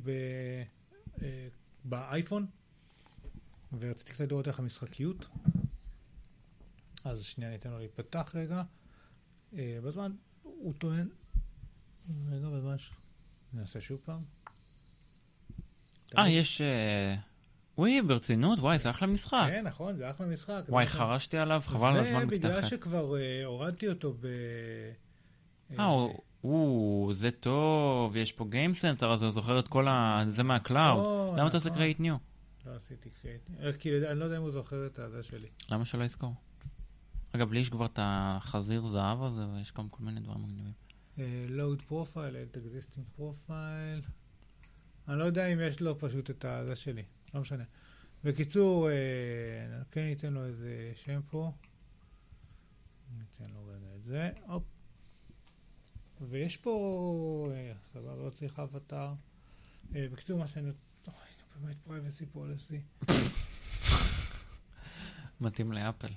אה, 1.22 1.47
באייפון. 1.84 2.45
ורציתי 3.80 4.14
קצת 4.14 4.31
לראות 4.31 4.47
איך 4.47 4.60
המשחקיות. 4.60 5.26
אז 7.03 7.23
שנייה 7.23 7.52
ניתן 7.52 7.69
לו 7.69 7.77
להיפתח 7.77 8.31
רגע. 8.35 8.64
אה, 9.57 9.77
בזמן, 9.84 10.11
הוא 10.41 10.73
טוען... 10.73 11.10
רגע, 12.30 12.49
בזמן 12.49 12.77
ש... 12.77 12.91
נעשה 13.53 13.81
שוב 13.81 13.99
פעם. 14.03 14.23
אה, 16.18 16.30
יש... 16.30 16.61
אה, 17.77 17.81
וואי, 17.81 18.02
ברצינות? 18.02 18.60
וואי, 18.60 18.77
זה 18.77 18.89
אחלה 18.89 19.07
משחק. 19.07 19.43
כן, 19.47 19.64
נכון, 19.68 19.97
זה 19.97 20.10
אחלה 20.10 20.27
משחק. 20.27 20.61
וואי, 20.69 20.85
נכון. 20.85 20.97
חרשתי 20.99 21.38
עליו, 21.38 21.61
חבל 21.65 21.88
על 21.89 21.97
הזמן 21.97 22.23
ובגלל 22.23 22.57
מתחת. 22.57 22.69
שכבר 22.69 23.18
אה, 23.18 23.45
הורדתי 23.45 23.88
אותו 23.89 24.14
ב... 24.14 24.26
אה, 25.80 25.85
הוא- 25.85 26.19
הוא, 26.41 27.14
זה 27.14 27.31
טוב, 27.31 28.15
יש 28.15 28.31
פה 28.31 28.45
Game 28.49 28.73
Center, 28.73 29.11
אז 29.14 29.23
הוא 29.23 29.31
זוכר 29.31 29.60
את 29.60 29.68
כל 29.68 29.88
ה... 29.88 30.23
זה 30.30 30.43
מה 30.44 30.57
cloud. 30.57 30.99
נכון, 30.99 31.39
למה 31.39 31.47
אתה 31.47 31.57
עושה 31.57 31.69
נכון. 31.69 31.77
create 31.80 31.99
new? 31.99 32.15
לא 32.65 32.72
עשיתי 32.76 33.10
create. 33.22 33.76
כי 33.77 33.91
לדע- 33.91 34.11
אני 34.11 34.19
לא 34.19 34.26
יודע 34.26 34.38
אם 34.38 34.41
הוא 34.41 34.52
זוכר 34.52 34.85
את 34.85 34.99
הזה 34.99 35.23
שלי. 35.23 35.47
למה 35.69 35.85
שלא 35.85 36.03
יזכור? 36.03 36.34
אגב, 37.31 37.53
לי 37.53 37.60
יש 37.60 37.69
כבר 37.69 37.85
את 37.85 37.99
החזיר 38.02 38.85
זהב 38.85 39.23
הזה, 39.23 39.41
ויש 39.56 39.73
גם 39.73 39.89
כל 39.89 40.03
מיני 40.03 40.19
דברים 40.19 40.43
מגניבים. 40.43 40.73
אה, 41.19 41.23
load 41.49 41.91
profile, 41.91 42.15
add 42.53 42.57
existing 42.57 43.19
profile. 43.22 44.10
אני 45.07 45.19
לא 45.19 45.23
יודע 45.23 45.45
אם 45.47 45.60
יש 45.61 45.81
לו 45.81 45.99
פשוט 45.99 46.30
את 46.30 46.45
הזה 46.45 46.76
שלי, 46.76 47.03
לא 47.34 47.41
משנה. 47.41 47.64
בקיצור, 48.23 48.89
אה, 48.89 49.84
כן 49.91 50.02
ניתן 50.02 50.34
לו 50.34 50.45
איזה 50.45 50.91
שם 50.95 51.22
פה. 51.30 51.52
ניתן 53.18 53.53
לו 53.53 53.65
רגע 53.68 53.95
את 53.95 54.03
זה, 54.03 54.30
הופ. 54.47 54.64
ויש 56.22 56.57
פה, 56.57 57.49
אה, 57.52 57.73
סבבה, 57.93 58.15
לא 58.26 58.30
צריך 58.30 58.60
אבטר. 58.60 59.14
אה, 59.95 60.07
בקיצור, 60.11 60.39
מה 60.39 60.47
שאני... 60.47 60.72
אוי, 61.07 61.15
באמת 61.61 61.77
privacy 61.88 62.38
policy. 62.38 63.11
מתאים 65.41 65.73
לאפל. 65.73 66.14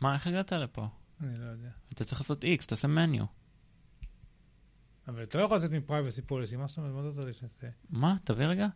מה, 0.00 0.14
איך 0.14 0.26
הגעת 0.26 0.52
לפה? 0.52 0.88
אני 1.20 1.38
לא 1.38 1.44
יודע. 1.44 1.70
אתה 1.92 2.04
צריך 2.04 2.20
לעשות 2.20 2.44
X, 2.44 2.66
תעשה 2.66 2.88
מניו. 2.88 3.24
אבל 5.08 5.22
אתה 5.22 5.38
לא 5.38 5.42
יכול 5.42 5.56
לצאת 5.56 5.70
מ-privacy 5.70 6.30
policy, 6.30 6.56
מה 6.56 6.66
זאת 6.66 6.78
אומרת? 6.78 6.92
מה 6.92 7.00
רוצה 7.00 7.32
שנעשה? 7.32 7.68
מה? 7.90 8.16
תביא 8.24 8.46
רגע. 8.46 8.68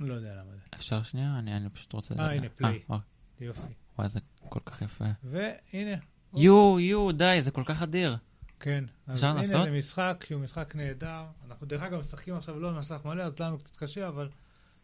לא 0.00 0.14
יודע 0.14 0.34
למה 0.34 0.52
זה. 0.54 0.60
אפשר 0.74 1.02
שנייה? 1.02 1.38
אני 1.38 1.56
אני 1.56 1.68
פשוט 1.68 1.92
רוצה... 1.92 2.14
אה. 2.18 2.32
הנה, 2.32 2.48
פליי. 2.48 2.80
וואי, 2.88 3.00
יופי. 3.40 3.60
וואי, 3.98 4.08
זה 4.08 4.20
כל 4.48 4.60
כך 4.66 4.82
יפה. 4.82 5.04
והנה, 5.24 5.96
יו, 6.36 6.76
יו, 6.80 7.12
די, 7.12 7.38
זה 7.42 7.50
כל 7.50 7.62
כך 7.64 7.82
אדיר. 7.82 8.16
כן. 8.60 8.84
אז 9.06 9.24
הנה 9.24 9.42
לעשות? 9.42 9.64
זה 9.64 9.78
משחק 9.78 10.24
שהוא 10.28 10.40
משחק 10.42 10.76
נהדר. 10.76 11.22
אנחנו 11.48 11.66
דרך 11.66 11.82
אגב 11.82 11.98
משחקים 11.98 12.34
עכשיו 12.34 12.60
לא 12.60 12.68
על 12.68 12.74
מסך 12.74 13.00
מלא, 13.04 13.22
אז 13.22 13.32
לנו 13.40 13.58
קצת 13.58 13.76
קשה, 13.76 14.08
אבל 14.08 14.28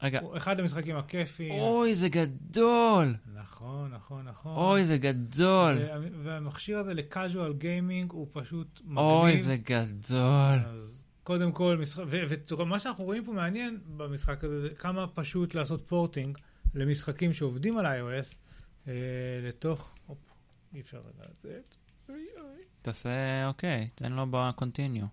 רגע. 0.03 0.21
הוא 0.21 0.37
אחד 0.37 0.61
המשחקים 0.61 0.97
הכיפיים. 0.97 1.53
אוי, 1.63 1.95
זה 1.95 2.09
גדול! 2.09 3.15
נכון, 3.35 3.91
נכון, 3.95 4.25
נכון. 4.29 4.57
אוי, 4.57 4.87
זה 4.87 4.99
גדול! 4.99 5.77
וה- 5.79 5.99
והמכשיר 6.23 6.79
הזה 6.79 6.95
לקאז'ואל 6.95 7.53
גיימינג 7.53 8.13
הוא 8.13 8.27
פשוט 8.33 8.81
מגניב. 8.85 8.99
אוי, 8.99 9.43
זה 9.43 9.57
גדול. 9.57 10.59
אז 10.67 11.06
קודם 11.27 11.53
כל, 11.53 11.79
משחק, 11.81 12.05
ומה 12.59 12.81
שאנחנו 12.81 13.05
רואים 13.05 13.25
פה 13.25 13.33
מעניין 13.33 13.81
במשחק 13.97 14.45
הזה, 14.45 14.61
זה 14.61 14.69
כמה 14.69 15.07
פשוט 15.07 15.55
לעשות 15.55 15.89
פורטינג 15.89 16.39
למשחקים 16.75 17.33
שעובדים 17.33 17.79
על 17.79 17.87
iOS 17.87 18.35
אה, 18.89 18.93
לתוך, 19.43 19.95
הופ, 20.07 20.19
אי 20.75 20.81
אפשר 20.81 20.99
רגע 20.99 21.29
לצאת, 21.31 21.77
תעשה, 22.83 23.47
אוקיי, 23.49 23.89
תן 23.95 24.13
לו 24.13 24.27
בקונטיניו. 24.31 25.07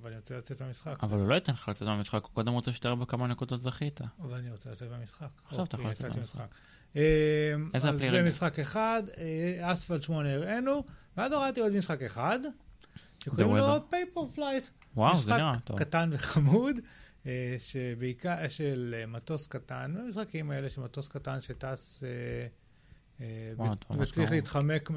אבל 0.00 0.10
אני 0.10 0.16
רוצה 0.16 0.38
לצאת 0.38 0.62
מהמשחק, 0.62 0.96
אבל 1.02 1.18
הוא 1.18 1.28
לא 1.28 1.34
ייתן 1.34 1.52
לך 1.52 1.68
לצאת 1.68 1.88
מהמשחק, 1.88 2.22
הוא 2.22 2.30
קודם 2.34 2.52
רוצה 2.52 2.72
שתראה 2.72 2.94
בכמה 2.94 3.26
נקודות 3.26 3.60
זכית. 3.60 4.00
אבל 4.22 4.38
אני 4.38 4.50
רוצה 4.50 4.70
לצאת 4.70 4.90
מהמשחק. 4.90 5.28
עכשיו 5.44 5.64
אתה 5.64 5.76
יכול 5.76 5.90
לצאת 5.90 6.16
מהמשחק. 6.16 6.48
אה, 6.96 7.54
איזה 7.74 7.88
אז 7.88 7.94
הפלי 7.94 8.10
זה? 8.10 8.22
משחק 8.22 8.58
אחד, 8.58 9.02
אה, 9.18 9.72
Asphalt 9.72 10.02
8 10.02 10.34
הראינו, 10.34 10.84
ואז 11.16 11.32
הורדתי 11.32 11.60
עוד 11.60 11.72
משחק 11.72 12.02
אחד, 12.02 12.38
שקוראים 13.24 13.56
לו. 13.56 13.90
Paper 13.90 14.26
Flight. 14.26 14.66
וואו, 14.96 15.16
זה 15.16 15.34
נראה 15.34 15.50
משחק 15.50 15.64
טוב. 15.64 15.78
קטן 15.78 16.10
וחמוד, 16.12 16.76
אה, 17.26 17.56
שבעיקר 17.58 18.48
של 18.48 18.94
אה, 18.98 19.06
מטוס 19.06 19.46
קטן, 19.46 19.94
המשחקים 20.04 20.50
האלה 20.50 20.70
של 20.70 20.80
מטוס 20.80 21.08
קטן 21.08 21.40
שטס 21.40 22.02
אה, 23.20 23.26
וואו, 23.56 23.74
וצריך. 23.98 24.30
להתחמק 24.30 24.90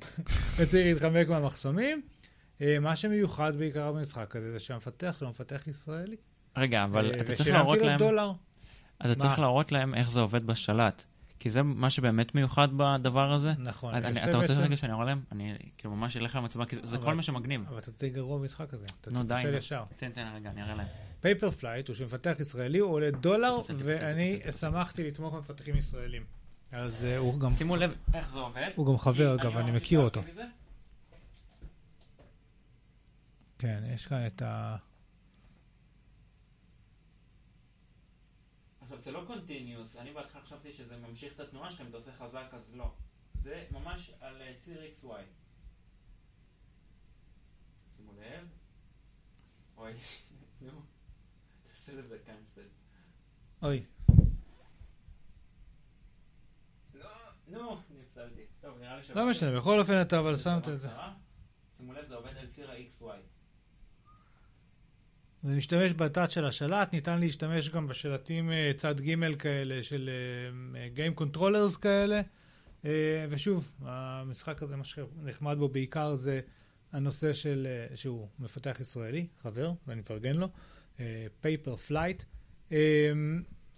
וצריך 0.56 0.86
להתחמק 0.86 1.28
מהמחסומים. 1.28 2.02
מה 2.80 2.96
שמיוחד 2.96 3.56
בעיקר 3.56 3.92
במשחק 3.92 4.36
הזה 4.36 4.52
זה 4.52 4.58
שהמפתח 4.58 5.16
שלו 5.18 5.28
מפתח 5.28 5.66
ישראלי. 5.66 6.16
רגע, 6.56 6.84
אבל 6.84 7.20
אתה 7.20 7.34
צריך 7.34 7.48
להראות 7.48 7.78
ושילמתי 7.78 7.84
לו 7.84 7.90
להם, 7.90 7.98
דולר. 7.98 8.32
אתה 9.00 9.14
צריך? 9.14 9.38
להראות 9.38 9.72
להם 9.72 9.94
איך 9.94 10.10
זה 10.10 10.20
עובד 10.20 10.46
בשלט. 10.46 11.04
כי 11.44 11.50
זה 11.50 11.62
מה 11.62 11.90
שבאמת 11.90 12.34
מיוחד 12.34 12.68
בדבר 12.76 13.32
הזה. 13.32 13.52
נכון. 13.58 13.94
אני- 13.94 14.06
אני 14.06 14.30
אתה 14.30 14.36
רוצה 14.36 14.52
רגע 14.52 14.76
שאני 14.76 14.92
אראה 14.92 15.04
להם? 15.04 15.20
אני 15.32 15.56
כאילו 15.78 15.94
ממש 15.96 16.16
אלך 16.16 16.34
למצלמה, 16.36 16.66
כי 16.66 16.76
זה- 16.82 16.96
אבל- 16.96 17.04
כל 17.04 17.14
מה 17.14 17.22
שמגניב. 17.22 17.64
אבל 17.68 17.78
אתה 17.78 17.90
די 17.98 18.10
גרוע 18.10 18.38
במשחק 18.38 18.74
הזה. 18.74 18.86
אתה 19.00 19.10
נו, 19.10 19.22
די, 19.22 19.42
נו. 19.50 19.56
ישר. 19.56 19.84
תן, 19.96 20.10
תן, 20.10 20.26
רגע, 20.36 20.50
אני 20.50 20.62
אראה 20.62 20.74
להם. 20.74 20.86
Paper 21.20 21.50
Flight 21.50 21.88
הוא 21.88 21.96
של 21.96 22.04
מפתח 22.04 22.34
ישראלי, 22.40 22.78
הוא 22.78 22.92
עולה 22.92 23.10
דולר, 23.10 23.58
ואני. 23.78 24.40
שמחתי 24.60 25.08
לתמוך 25.08 25.34
במפתחים 25.34 25.76
ישראלים. 25.76 26.22
אז 26.72 27.04
אה, 27.04 27.16
הוא 27.16 27.40
גם... 27.40 27.50
שימו 27.50 27.76
לב 27.76 27.90
איך 28.14 28.30
זה 28.30 28.38
עובד. 28.38 28.70
הוא 28.74 28.86
גם 28.86 28.98
חבר, 28.98 29.34
אגב, 29.34 29.56
אני 29.56 29.70
מכיר 29.70 30.00
אותו. 30.00 30.22
כן, 33.58 33.82
יש 33.94 34.06
כאן 34.06 34.26
את 34.26 34.42
ה... 34.42 34.76
זה 39.04 39.12
לא 39.12 39.24
continuous, 39.26 39.96
אני 39.96 40.12
בהתחלה 40.12 40.42
חשבתי 40.42 40.72
שזה 40.72 40.96
ממשיך 40.96 41.34
את 41.34 41.40
התנועה 41.40 41.70
שלכם, 41.70 41.88
אתה 41.88 41.96
עושה 41.96 42.12
חזק 42.12 42.46
אז 42.52 42.74
לא. 42.74 42.94
זה 43.42 43.66
ממש 43.70 44.10
על 44.20 44.42
אה, 44.42 44.54
ציר 44.58 44.82
XY. 44.82 45.06
שימו 47.96 48.12
לב. 48.12 48.48
אוי, 49.76 49.92
נו. 50.60 50.82
תעשה 51.62 51.92
לזה 51.92 52.18
cancel. 52.26 52.66
אוי. 53.62 53.84
לא, 56.94 57.10
נו, 57.48 57.76
נפסלתי. 57.90 58.42
טוב, 58.60 58.78
נראה 58.78 58.96
לי 58.96 59.04
ש... 59.04 59.10
לא 59.10 59.30
משנה, 59.30 59.58
בכל 59.58 59.80
אופן 59.80 60.02
אתה 60.02 60.18
אבל 60.18 60.36
שמת 60.36 60.68
את 60.68 60.80
זה. 60.80 60.88
שימו 61.76 61.92
לב, 61.92 62.06
זה 62.08 62.14
עובד 62.14 62.36
על 62.36 62.46
ציר 62.50 62.70
ה-XY. 62.70 63.33
זה 65.44 65.56
משתמש 65.56 65.92
בתת 65.92 66.30
של 66.30 66.44
השלט, 66.44 66.92
ניתן 66.92 67.20
להשתמש 67.20 67.68
גם 67.68 67.86
בשלטים 67.86 68.52
אה, 68.52 68.72
צד 68.76 69.00
ג' 69.00 69.36
כאלה 69.38 69.82
של 69.82 70.10
אה, 70.74 70.88
Game 70.96 71.20
Controllers 71.20 71.78
כאלה. 71.78 72.20
אה, 72.84 73.26
ושוב, 73.30 73.70
המשחק 73.82 74.62
הזה, 74.62 74.76
מה 74.76 74.84
שנחמד 74.84 75.56
בו 75.58 75.68
בעיקר 75.68 76.16
זה 76.16 76.40
הנושא 76.92 77.32
של, 77.32 77.66
אה, 77.70 77.96
שהוא 77.96 78.28
מפתח 78.38 78.76
ישראלי, 78.80 79.26
חבר, 79.42 79.72
ואני 79.86 80.00
מפרגן 80.00 80.36
לו, 80.36 80.48
אה, 81.00 81.26
Paper 81.42 81.90
Flight. 81.90 82.24
אה, 82.72 83.12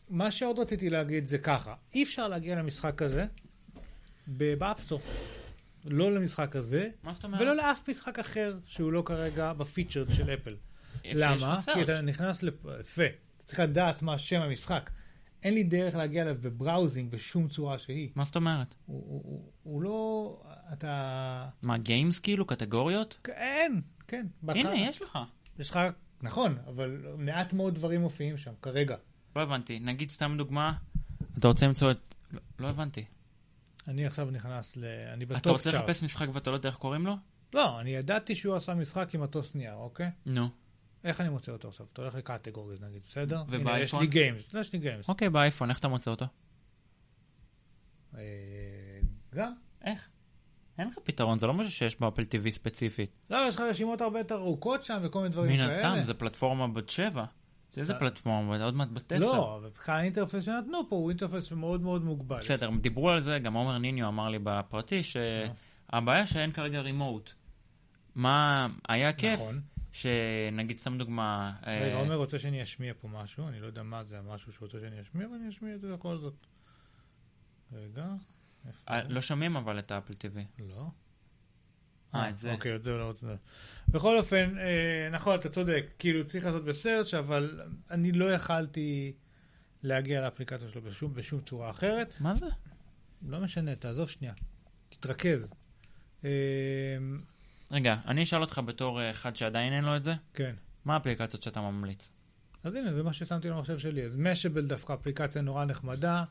מה 0.08 0.30
שעוד 0.30 0.58
רציתי 0.58 0.90
להגיד 0.90 1.26
זה 1.26 1.38
ככה, 1.38 1.74
אי 1.94 2.02
אפשר 2.02 2.28
להגיע 2.28 2.56
למשחק 2.56 3.02
הזה 3.02 3.26
ב 4.26 4.34
App 4.34 4.56
Store. 4.56 5.00
לא 5.84 6.14
למשחק 6.14 6.56
הזה? 6.56 6.88
ולא 7.38 7.56
לאף 7.56 7.88
משחק 7.88 8.18
אחר 8.18 8.58
שהוא 8.66 8.92
לא 8.92 9.02
כרגע 9.06 9.52
ב 9.52 9.59
featured 9.59 10.12
של 10.12 10.34
אפל. 10.34 10.56
למה? 11.14 11.60
כי? 11.74 11.82
אתה 11.82 12.00
נכנס 12.00 12.42
לפ... 12.42 12.54
יפה. 12.80 13.02
אתה 13.36 13.44
צריך 13.44 13.60
לדעת 13.60 14.02
מה 14.02 14.18
שם 14.18 14.40
המשחק. 14.42 14.90
אין 15.42 15.54
לי 15.54 15.62
דרך 15.64 15.94
להגיע 15.94 16.22
אליו 16.22 16.36
ב 16.40 16.48
browsing 16.48 17.10
בשום 17.10 17.48
צורה 17.48 17.78
שהיא. 17.78 18.08
מה 18.14 18.24
זאת 18.24 18.36
אומרת? 18.36 18.74
הוא, 18.86 18.96
הוא, 19.06 19.22
הוא, 19.24 19.52
הוא 19.62 19.82
לא... 19.82 20.42
אתה... 20.72 21.48
מה, 21.62 21.78
games 21.78 22.18
כאילו? 22.18 22.46
קטגוריות? 22.46 23.28
אין, 23.28 23.80
כן. 24.08 24.26
בהתחלה- 24.42 24.72
הנה, 24.72 24.88
יש 24.90 25.02
לך. 25.02 25.18
יש 25.58 25.70
לך... 25.70 25.78
נכון, 26.22 26.58
אבל 26.66 27.02
מעט 27.18 27.52
מאוד 27.52 27.74
דברים 27.74 28.00
מופיעים 28.00 28.38
שם, 28.38 28.52
כרגע. 28.62 28.96
לא 29.36 29.40
הבנתי. 29.40 29.78
נגיד 29.78 30.10
סתם 30.10 30.34
דוגמה, 30.38 30.72
אתה 31.38 31.48
רוצה 31.48 31.66
למצוא 31.66 31.90
את... 31.90 32.14
לא- 32.32 32.40
לא 32.58 32.68
הבנתי. 32.68 33.04
אני 33.88 34.06
עכשיו 34.06 34.30
נכנס 34.30 34.76
ל... 34.76 34.84
אני 35.12 35.24
אתה 35.24 35.34
ב 35.34 35.39
top 35.39 35.52
רוצה 35.52 35.70
chart. 35.70 35.84
לחפש 35.84 36.02
משחק 36.02 36.26
ואתה 36.32 36.50
לא 36.50 36.54
יודע 36.56 36.68
איך 36.68 36.76
קוראים 36.78 37.06
לו? 37.06 37.14
לא, 37.54 37.80
אני 37.80 37.90
ידעתי 37.90 38.34
שהוא 38.34 38.56
עשה 38.56 38.74
משחק 38.74 39.14
עם 39.14 39.20
מטוס 39.22 39.54
נייר, 39.54 39.74
אוקיי? 39.74 40.10
נו. 40.26 40.48
איך 41.04 41.20
אני 41.20 41.28
מוצא 41.28 41.52
אותו 41.52 41.68
עכשיו? 41.68 41.86
אתה 41.92 42.02
הולך 42.02 42.14
ל 42.14 42.21
categories 42.21 42.82
נגיד, 42.82 43.02
בסדר? 43.04 43.36
הנה, 43.36 43.56
יש 43.56 43.60
ובאייפון? 43.60 44.00
לי 44.00 44.06
games. 44.06 44.54
יש 44.54 44.72
לי 44.72 44.78
games. 44.78 45.08
אוקיי, 45.08 45.30
באייפון, 45.30 45.70
איך 45.70 45.78
אתה 45.78 45.88
מוצא 45.88 46.10
אותו? 46.10 46.26
אה, 48.14 48.20
גם. 49.34 49.52
איך? 49.84 50.08
אין 50.78 50.88
לך 50.88 50.98
פתרון, 51.04 51.38
זה 51.38 51.46
לא 51.46 51.54
משהו 51.54 51.72
שיש 51.72 52.00
באפל 52.00 52.22
TV 52.22 52.50
ספציפית. 52.50 53.10
לא, 53.30 53.38
יש 53.48 53.54
לך 53.54 53.60
רשימות 53.60 54.00
הרבה 54.00 54.18
יותר 54.20 54.34
ארוכות 54.34 54.84
שם 54.84 54.98
וכל 55.02 55.18
מיני 55.18 55.32
דברים 55.32 55.50
מן 55.50 55.56
כאלה. 55.56 55.68
הסתם, 55.68 56.02
זה 56.04 56.14
פלטפורמה 56.14 56.68
בת 56.68 56.88
שבע. 56.88 57.24
זה 57.72 57.80
איזה 57.80 57.94
בסדר. 57.94 58.08
פלטפורמה? 58.08 58.64
עוד 58.64 58.74
מעט 58.74 58.88
בת 58.88 59.12
עשר. 59.12 59.24
לא, 59.24 59.56
אבל 59.56 59.68
בכלל 59.68 59.96
האינטרפס 59.96 60.44
שנתנו 60.44 60.88
פה 60.88 60.96
הוא 60.96 61.08
אינטרפס 61.10 61.52
מאוד 61.52 61.80
מאוד 61.80 62.04
מוגבל. 62.04 62.36
בסדר, 62.38 62.70
דיברו 62.80 63.10
על 63.10 63.20
זה, 63.20 63.38
גם 63.38 63.54
עומר 63.54 63.78
ניניו 63.78 64.08
אמר 64.08 64.28
לי 64.28 64.38
בפרטי, 64.42 65.00
שהבעיה 65.02 66.26
שאין 66.26 66.52
כרגע 66.52 66.80
רימוט. 66.80 67.32
מה, 68.14 68.66
היה 68.88 69.12
כיף, 69.12 69.40
נכון. 69.40 69.60
שנגיד 69.96 70.76
סתם 70.76 70.98
דוגמה, 70.98 71.52
אה, 71.66 71.80
רגע, 71.82 71.94
עומר 71.94 72.14
רוצה 72.14 72.38
שאני 72.38 72.62
אשמיע 72.62 72.94
פה 73.00 73.08
משהו, 73.08 73.48
אני 73.48 73.60
לא 73.60 73.66
יודע 73.66 73.82
מה 73.82 74.04
זה 74.04 74.18
המשהו 74.18 74.52
שהוא 74.52 74.66
רוצה 74.66 74.80
שאני 74.80 75.00
אשמיע, 75.00 75.28
ואני 75.28 75.48
אשמיע 75.48 75.74
את 75.74 75.80
זה 75.80 75.92
בכל 75.92 76.18
זאת. 76.18 76.46
רגע. 77.72 78.06
איפה 78.66 78.78
אה? 78.88 79.02
לא 79.08 79.20
שומעים 79.20 79.56
אבל 79.56 79.78
את 79.78 79.90
האפל 79.90 80.12
TV. 80.12 80.62
לא. 80.62 80.90
אה, 82.14 82.30
את 82.30 82.38
זה. 82.38 82.52
אוקיי, 82.52 82.76
את 82.76 82.82
זה 82.82 82.90
לא 82.90 83.06
רוצה. 83.06 83.34
בכל 83.88 84.18
אופן, 84.18 84.58
אה, 84.58 85.08
נכון, 85.12 85.34
אתה 85.34 85.48
צודק, 85.48 85.86
כאילו 85.98 86.24
צריך 86.24 86.44
לעשות 86.44 86.64
בסרצ' 86.64 87.14
אבל 87.14 87.60
אני 87.90 88.12
לא 88.12 88.32
יכלתי 88.32 89.12
להגיע 89.82 90.20
לאפליקציה 90.20 90.68
שלו 90.68 90.82
בשום, 90.82 91.14
בשום 91.14 91.40
צורה 91.40 91.70
אחרת. 91.70 92.14
מה 92.20 92.34
זה? 92.34 92.46
לא 93.22 93.40
משנה, 93.40 93.76
תעזוב 93.76 94.08
שנייה. 94.08 94.34
תתרכז. 94.88 95.48
רגע, 97.70 97.96
אני 98.06 98.22
אשאל 98.22 98.40
אותך 98.40 98.60
בתור 98.64 99.00
אה, 99.00 99.10
אחד 99.10 99.36
שעדיין 99.36 99.72
אין 99.72 99.84
לו 99.84 99.96
את 99.96 100.02
זה, 100.02 100.14
כן. 100.34 100.54
מה 100.84 100.94
האפליקציות 100.94 101.42
שאתה 101.42 101.60
ממליץ? 101.60 102.10
אז 102.64 102.74
הנה, 102.74 102.94
זה 102.94 103.02
מה 103.02 103.12
ששמתי 103.12 103.48
למחשב 103.48 103.78
שלי. 103.78 104.04
אז 104.04 104.16
משבל 104.16 104.66
דווקא 104.66 104.94
אפליקציה 104.94 105.42
נורא 105.42 105.64
נחמדה, 105.64 106.24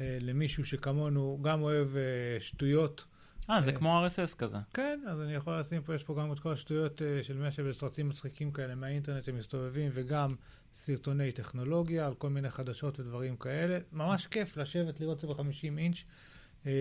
אה, 0.00 0.18
למישהו 0.20 0.64
שכמונו 0.64 1.38
גם 1.42 1.62
אוהב 1.62 1.96
אה, 1.96 2.40
שטויות. 2.40 3.04
אה, 3.50 3.62
זה 3.62 3.70
אה. 3.70 3.76
כמו 3.76 4.06
RSS 4.06 4.36
כזה. 4.36 4.58
כן, 4.74 5.00
אז 5.08 5.20
אני 5.20 5.34
יכול 5.34 5.60
לשים 5.60 5.82
פה, 5.82 5.94
יש 5.94 6.04
פה 6.04 6.14
גם 6.18 6.32
את 6.32 6.38
כל 6.38 6.52
השטויות 6.52 7.02
אה, 7.02 7.20
של 7.22 7.36
משבל, 7.36 7.72
סרטים 7.72 8.08
מצחיקים 8.08 8.52
כאלה 8.52 8.74
מהאינטרנט 8.74 9.24
שמסתובבים, 9.24 9.90
וגם 9.94 10.34
סרטוני 10.76 11.32
טכנולוגיה 11.32 12.06
על 12.06 12.14
כל 12.14 12.30
מיני 12.30 12.50
חדשות 12.50 13.00
ודברים 13.00 13.36
כאלה. 13.36 13.78
ממש 13.92 14.26
כיף 14.26 14.56
לשבת 14.56 15.00
לראות 15.00 15.16
את 15.16 15.20
זה 15.20 15.26
ב-50 15.26 15.78
אינץ'. 15.78 16.04
אה, 16.66 16.72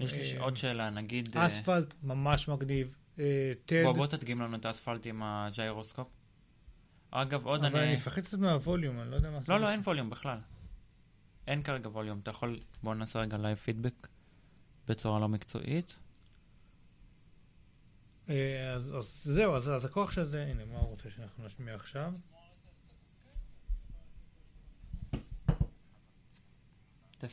יש 0.00 0.12
לי 0.12 0.36
אה, 0.36 0.42
עוד 0.42 0.56
שאלה, 0.56 0.90
נגיד... 0.90 1.28
אה, 1.36 1.46
אספלט, 1.46 1.94
ממש 2.02 2.48
מגניב. 2.48 2.94
אה, 3.18 3.52
טד, 3.66 3.82
בוא, 3.84 3.92
בוא 3.92 4.06
תדגים 4.06 4.40
לנו 4.40 4.56
את 4.56 4.64
האספלט 4.64 5.06
עם 5.06 5.22
הג'יירוסקופ. 5.22 6.08
אגב, 7.10 7.46
עוד 7.46 7.64
אבל 7.64 7.76
אני... 7.78 7.86
אני 7.86 7.94
מפחד 7.94 8.22
קצת 8.22 8.38
מה 8.38 8.52
volume, 8.52 9.00
אני 9.00 9.10
לא 9.10 9.16
יודע 9.16 9.30
מה... 9.30 9.38
לא, 9.48 9.60
לא, 9.60 9.70
אין 9.70 9.80
volume 9.80 10.10
בכלל. 10.10 10.38
אין 11.46 11.62
כרגע 11.62 11.88
volume. 11.88 12.18
אתה 12.22 12.30
יכול... 12.30 12.60
בוא 12.82 12.94
נעשה 12.94 13.18
רגע 13.18 13.36
live 13.36 13.58
feedback 13.58 14.08
בצורה 14.86 15.20
לא 15.20 15.28
מקצועית. 15.28 15.98
אה, 18.28 18.72
אז, 18.74 18.96
אז 18.96 19.22
זהו, 19.24 19.56
אז, 19.56 19.70
אז 19.70 19.84
הכוח 19.84 20.12
של 20.12 20.24
זה, 20.24 20.46
הנה, 20.46 20.64
מה 20.64 20.78
הוא 20.78 20.88
רוצה 20.88 21.10
שאנחנו 21.10 21.46
נשמיע 21.46 21.74
עכשיו? 21.74 22.12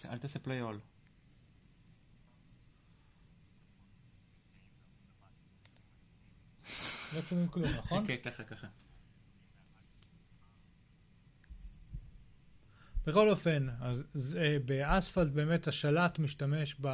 אל 0.05 0.17
תעשה 0.17 0.39
play 0.39 0.61
all. 0.61 0.79
לא 7.13 7.21
שומעים 7.21 7.47
כלום, 7.47 7.69
נכון? 7.79 8.07
כן, 8.07 8.15
ככה, 8.23 8.43
ככה. 8.43 8.67
בכל 13.07 13.29
אופן, 13.29 13.67
אז 13.79 14.05
זה, 14.13 14.57
באספלט 14.65 15.31
באמת 15.31 15.67
השלט 15.67 16.19
משתמש 16.19 16.75
ב... 16.81 16.85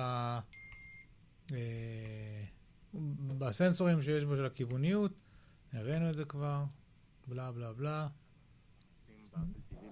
אה, 1.51 2.43
בסנסורים 3.37 4.01
שיש 4.01 4.23
בו 4.23 4.35
של 4.35 4.45
הכיווניות, 4.45 5.11
הראינו 5.73 6.09
את 6.09 6.15
זה 6.15 6.25
כבר, 6.25 6.63
בלה 7.27 7.51
בלה 7.51 7.73
בלה. 7.73 8.07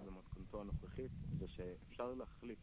במתכונתו 0.06 0.62
הנוכחית 0.62 1.12
זה 1.40 1.48
שאפשר 1.48 2.14
להחליף 2.14 2.60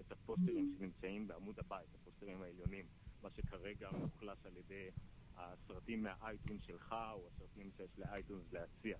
את 0.00 0.12
הפוסטרים 0.12 0.74
שנמצאים 0.78 1.28
בעמוד 1.28 1.58
הבית, 1.58 1.94
הפוסטרים 1.94 2.42
העליונים, 2.42 2.86
מה 3.22 3.30
שכרגע 3.30 3.90
מאוכלס 3.90 4.38
על 4.46 4.56
ידי 4.56 4.88
הסרטים 5.36 6.02
מה 6.02 6.17
iTunes 6.17 6.62
שלך 6.62 6.94
או 7.12 7.26
הסרטים 7.26 7.70
שיש 7.76 7.98
ל 7.98 8.06
iTunes 8.06 8.52
להציע. 8.52 8.98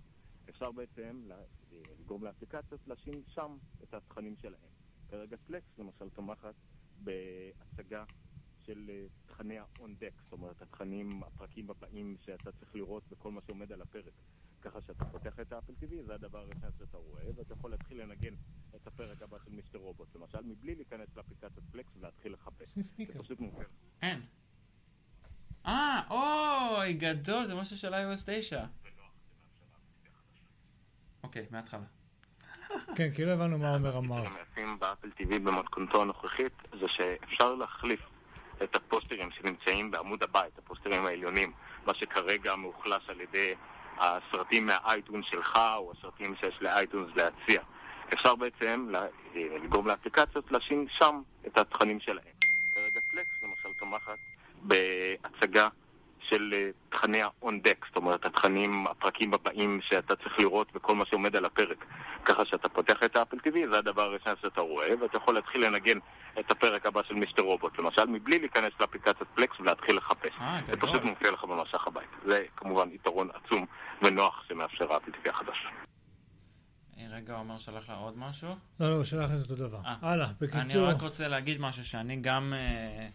אפשר 0.49 0.73
בעצם 0.73 1.29
לגרום 2.01 2.25
לאפליקציות 2.25 2.81
להשאיר 2.87 3.23
שם 3.27 3.57
את 3.83 3.95
התכנים 3.95 4.37
שלהם. 4.37 4.71
כרגע 5.09 5.37
Plex 5.47 5.79
למשל 5.79 6.09
תומכת 6.11 6.55
בהצגה 6.99 8.05
של 8.67 8.91
אה, 8.91 9.07
תכני 9.27 9.59
ה-on 9.59 10.03
deck, 10.03 10.23
זאת 10.23 10.33
אומרת 10.33 10.63
התכנים, 10.63 11.23
הפרקים 11.23 11.71
הבאים 11.71 12.17
שאתה 12.19 12.53
צריך 12.53 12.75
לראות 12.75 13.03
בכל 13.09 13.31
מה 13.31 13.41
שעומד 13.41 13.73
על 13.73 13.83
הפרק. 13.83 14.13
ככה 14.63 14.81
שאתה 14.81 15.05
פותח 15.05 15.41
את 15.41 15.53
האפל 15.53 15.73
TV, 15.73 16.03
זה 16.07 16.15
הדבר 16.15 16.39
הראשון 16.39 16.71
שאתה 16.79 16.97
רואה, 16.99 17.31
ואתה 17.37 17.53
יכול 17.53 17.71
להתחיל 17.71 18.03
לנגן 18.03 18.35
את 18.77 18.87
הפרק 18.87 19.23
הבא 19.23 19.39
של 19.45 19.51
Mr. 19.51 19.79
Robot, 19.79 20.15
למשל, 20.15 20.43
מבלי 20.43 20.75
להיכנס 20.75 21.17
לאפליקציית 21.17 21.53
Plex 21.73 21.93
ולהתחיל 21.97 22.33
לחפש. 22.33 22.79
זה. 22.79 23.19
פשוט 23.19 23.41
מוכר. 23.41 23.67
אין. 24.03 24.21
אה, 25.67 26.01
אוי, 26.11 26.93
גדול, 26.93 27.47
זה 27.47 27.55
משהו 27.55 27.77
של 27.77 27.95
iOS 27.95 28.23
9. 28.27 28.65
אוקיי, 31.23 31.47
מההתחלה. 31.51 31.81
כן, 32.97 33.11
כי 33.15 33.25
לא 33.25 33.33
הבנו 33.33 33.59
מה 33.59 33.73
עומר 33.73 33.99
אמר. 33.99 34.25
היפים 34.39 34.79
באפל 34.79 35.09
TV 35.19 35.39
במתכונתו 35.39 36.03
הנוכחית 36.03 36.53
זה 36.81 36.87
שאפשר 36.89 37.55
להחליף 37.55 38.01
את 38.63 38.77
הפוסטרים 38.77 39.31
שנמצאים 39.31 39.91
בעמוד 39.91 40.23
הבית, 40.23 40.59
הפוסטרים 40.59 41.07
העליונים, 41.07 41.53
מה 41.87 41.95
שכרגע 41.95 42.55
מאוכלס 42.55 43.03
על 43.09 43.21
ידי 43.21 43.55
הסרטים 43.99 44.67
מהאייטונס 44.67 45.27
שלך 45.31 45.57
או 45.77 45.93
הסרטים 45.99 46.35
שיש 46.41 46.59
לאייטונס 46.61 47.17
להציע. 47.17 47.63
אפשר 48.15 48.35
בעצם 48.35 48.93
אה, 48.95 49.07
לגרום 49.65 49.87
לאפליקציות 49.87 50.53
להשאיר 50.53 50.79
שם 50.99 51.23
את 51.47 51.59
התכנים 51.59 52.01
שלהם. 52.01 52.35
כרגע 52.75 53.01
פלקס 53.11 53.43
למשל 53.43 53.79
תומכת 53.79 54.19
בהצגה 54.67 55.69
של 56.29 56.55
אה, 56.55 56.71
תכני 56.89 57.23
ה-on 57.23 57.67
deck, 57.67 57.87
זאת 57.87 57.97
אומרת 57.97 58.25
התכנים, 58.25 58.87
הפרקים 58.87 59.35
הבאים 59.35 59.81
שאתה 59.83 60.17
צריך 60.17 60.39
לראות 60.39 60.69
וכל 60.75 60.95
מה 60.95 61.07
שעומד 61.07 61.37
על 61.37 61.45
הפרק. 61.45 61.85
ככה 62.25 62.45
שאתה 62.45 62.69
פותח 62.69 62.97
את 63.05 63.17
האפל 63.17 63.37
TV, 63.37 63.71
זה 63.71 63.79
הדבר 63.79 64.03
הראשון 64.03 64.35
שאתה 64.43 64.61
רואה, 64.61 64.89
ואתה 65.01 65.17
יכול 65.17 65.35
להתחיל 65.35 65.67
לנגן 65.67 65.99
את 66.41 66.51
הפרק 66.51 66.87
הבא 66.87 67.03
של 67.09 67.15
מיסטר 67.15 67.43
רובוט, 67.43 67.79
למשל, 67.79 68.05
מבלי 68.07 68.39
להיכנס 68.39 68.73
לאפליקציית 68.81 69.17
פלקס 69.35 69.61
ולהתחיל 69.61 69.97
לחפש. 69.97 70.33
אה, 70.41 70.61
זה 70.67 70.77
פשוט. 70.81 71.03
מופיע 71.03 71.31
לך 71.31 71.45
במסך 71.45 71.87
הבית. 71.87 72.09
זה 72.27 72.45
כמובן 72.57 72.89
יתרון 72.93 73.29
עצום 73.35 73.67
ונוח 74.03 74.45
שמאפשר 74.49 74.93
האפל 74.93 75.11
TV 75.11 75.31
החדש. 75.31 75.67
אה, 76.99 77.07
רגע, 77.11 77.35
עומר 77.35 77.59
שלח 77.59 77.89
לה 77.89 77.95
עוד 77.95 78.19
משהו. 78.19 78.49
לא, 78.81 78.91
לא, 78.91 79.05
שלח 79.05 79.31
את 79.31 79.51
אותו 79.51 79.55
דבר. 79.55 79.79
אה. 79.85 79.97
הלאה, 80.03 80.27
אני 80.27 80.35
בקיצור. 80.41 80.87
רק 80.89 81.03
רוצה 81.03 81.29
להגיד 81.29 81.61
משהו 81.61 81.85
שאני 81.85 82.17
גם 82.17 82.53
אה, 82.57 83.09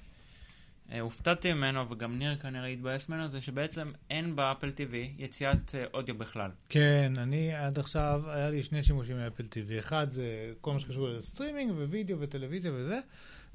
הופתעתי 1.00 1.54
ממנו, 1.54 1.90
וגם 1.90 2.20
ניר 2.20 2.36
כנראה 2.36 2.68
התבאס 2.68 3.10
ממנו, 3.10 3.28
זה 3.28 3.42
שבעצם 3.42 3.92
אין 4.10 4.36
באפל 4.36 4.70
TV 4.70 4.96
יציאת 5.18 5.76
אה, 5.76 5.84
אודיו 5.94 6.18
בכלל. 6.18 6.52
כן, 6.70 7.14
אני 7.18 7.56
עד 7.56 7.80
עכשיו, 7.80 8.22
היה 8.28 8.50
לי 8.50 8.64
שני 8.64 8.84
שימושים 8.84 9.18
מאפל 9.18 9.44
TV. 9.44 9.80
אחד 9.80 10.08
זה 10.12 10.54
כל 10.62 10.74
מה 10.74 10.80
שקשור 10.80 11.10
לסטרימינג 11.10 11.72
ווידאו 11.72 12.20
וטלוויזיה 12.20 12.72
וזה, 12.74 13.00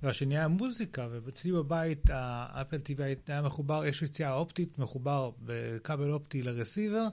והשני 0.03 0.39
היה 0.39 0.49
מוזיקה, 0.49 1.09
ואצלי 1.11 1.53
בבית 1.53 2.11
האפל 2.11 2.77
TV 2.77 3.03
היה 3.27 3.43
מחובר, 3.43 3.87
יש 3.87 4.03
יציאה 4.03 4.33
אופטית, 4.33 4.79
מחובר 4.79 5.31
בכבל 5.45 6.11
אופטי 6.11 6.43
לרסיבר, 6.43 7.07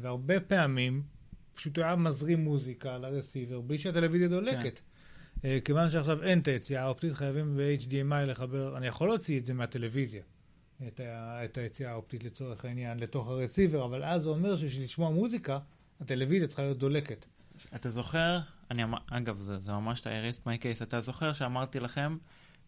והרבה 0.00 0.40
פעמים 0.40 1.02
פשוט 1.54 1.76
הוא 1.76 1.84
היה 1.84 1.96
מזרים 1.96 2.44
מוזיקה 2.44 2.98
לרסיבר 2.98 3.60
בלי 3.60 3.78
שהטלוויזיה 3.78 4.28
דולקת. 4.28 4.64
אה, 4.64 4.91
כיוון 5.64 5.90
שעכשיו 5.90 6.22
אין 6.22 6.38
את 6.38 6.48
היציאה 6.48 6.82
האופטית, 6.82 7.12
חייבים 7.12 7.56
ב-HDMI 7.56 8.26
לחבר, 8.26 8.76
אני 8.76 8.86
יכול 8.86 9.08
להוציא 9.08 9.40
את 9.40 9.46
זה 9.46 9.54
מהטלוויזיה. 9.54 10.22
את, 10.86 11.00
ה, 11.00 11.44
את 11.44 11.58
היציאה 11.58 11.90
האופטית 11.90 12.24
לצורך 12.24 12.64
העניין 12.64 12.98
לתוך 12.98 13.28
הרסיבר, 13.28 13.84
אבל 13.84 14.04
אז 14.04 14.22
זה 14.22 14.28
אומר 14.28 14.56
שבשביל 14.56 14.84
לשמוע 14.84 15.10
מוזיקה, 15.10 15.58
הטלוויזיה 16.00 16.48
צריכה 16.48 16.62
להיות 16.62 16.78
דולקת. 16.78 17.24
אתה 17.74 17.90
זוכר, 17.90 18.38
אני 18.70 18.84
אמר, 18.84 18.98
אגב, 19.10 19.40
זה, 19.40 19.58
זה 19.58 19.72
ממש 19.72 20.06
ה-Erased 20.06 20.40
my 20.40 20.62
case, 20.62 20.82
אתה 20.82 21.00
זוכר 21.00 21.32
שאמרתי 21.32 21.80
לכם, 21.80 22.16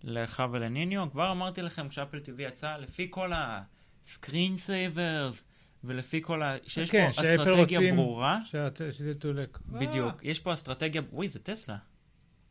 לך 0.05 0.43
ולניניו, 0.53 1.11
כבר 1.11 1.33
אמרתי 1.33 1.63
לכם 1.63 1.89
כשאפל 1.89 2.19
TV 2.19 2.43
יצא, 2.43 2.77
לפי 2.77 3.07
כל 3.11 3.33
ה-screen 3.33 4.67
savers, 4.67 5.43
ולפי 5.85 6.23
כל 6.23 6.43
ה... 6.43 6.57
שיש 6.67 6.91
כן, 6.91 7.07
פה 7.07 7.13
שאפל 7.13 7.41
אסטרטגיה 7.41 7.79
רוצים 7.79 7.97
ברורה, 7.97 8.41
שאת, 8.45 8.81
שזה 8.91 9.15
דולק. 9.15 9.59
בדיוק, 9.67 10.15
יש 10.23 10.41
פה 10.41 10.53
אסטרטגיה, 10.53 11.03
וואי, 11.13 11.29
זה 11.29 11.39
טסלה. 11.39 11.77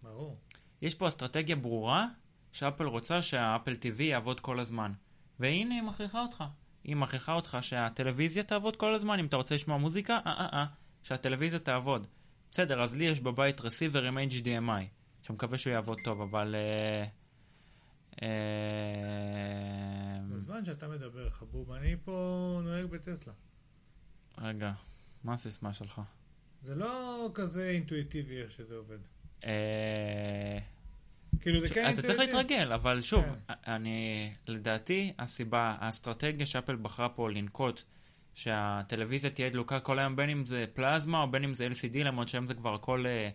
ברור. 0.04 0.40
יש 0.82 0.96
פה 0.96 1.08
אסטרטגיה 1.08 1.56
ברורה 1.56 2.08
שאפל 2.52 2.86
רוצה 2.86 3.22
שהאפל 3.22 3.74
TV 3.74 4.02
יעבוד 4.04 4.40
כל 4.40 4.60
הזמן. 4.60 4.92
והנה 5.40 5.76
היא 5.76 5.82
מכריחה 5.84 6.22
אותך. 6.22 6.44
היא 6.84 6.96
מכריחה 6.96 7.34
אותך 7.34 7.58
שהטלוויזיה 7.62 8.44
תעבוד 8.44 8.76
כל 8.76 8.96
הזמן. 8.96 9.20
אם 9.20 9.26
אתה 9.26 9.38
רוצה 9.38 9.56
לשמוע 9.56 9.78
מוזיקה, 9.78 10.14
אה 10.26 10.34
אה 10.40 10.50
אה, 10.54 10.66
שהטלוויזיה 11.04 11.60
תעבוד. 11.60 12.08
בסדר, 12.52 12.84
אז 12.84 12.96
לי 12.96 13.06
יש 13.06 13.20
בבית 13.20 13.62
רסיבר 13.62 14.04
עם 14.04 14.18
HDMI, 14.18 14.84
שמקווה 15.22 15.58
שהוא 15.58 15.74
יעבוד 15.74 15.98
טוב, 16.04 16.22
אבל... 16.22 16.56
אה, 16.56 17.06
אה, 18.22 18.28
בזמן 20.30 20.66
שאתה 20.66 20.88
מדבר, 20.88 21.30
חבוב, 21.30 21.72
אני 21.72 21.96
פה 22.04 22.60
נוהג 22.64 22.86
בטסלה. 22.86 23.34
רגע, 24.38 24.74
מה 25.24 25.34
הסיסמה 25.34 25.74
שלך? 25.74 26.02
זה 26.62 26.76
לא 26.76 27.30
כזה 27.34 27.70
אינטואיטיבי 27.70 28.42
איך 28.42 28.52
שזה 28.52 28.76
עובד. 28.76 28.98
אה, 29.46 30.58
כאילו 31.42 31.62
זה 31.62 31.74
כן 31.74 31.90
אתה 31.94 32.02
צריך. 32.02 32.20
להתרגל, 32.20 32.74
אבל 32.74 33.02
שוב, 33.02 33.24
כן. 33.24 33.54
אני, 33.68 34.32
לדעתי, 34.48 35.14
הסיבה, 35.20 35.76
האסטרטגיה 35.80 36.46
שאפל 36.46 36.76
בחרה 36.76 37.10
פה 37.10 37.30
לנקוט, 37.30 37.84
שהטלוויזיה 38.34 39.30
תהיה 39.30 39.50
דלוקה 39.50 39.80
כל 39.80 40.00
היום, 40.00 40.16
בין 40.16 40.30
אם 40.30 40.46
זה 40.46 40.66
פלזמה 40.74 41.22
או 41.22 41.32
בין 41.32 41.44
אם 41.44 41.54
זה 41.54 41.68
LCD, 41.68 41.98
למרות 41.98 42.28
שהיום 42.28 42.48
זה 42.48 42.54
כבר 42.54 42.74
הכל, 42.74 43.06
אה, 43.08 43.30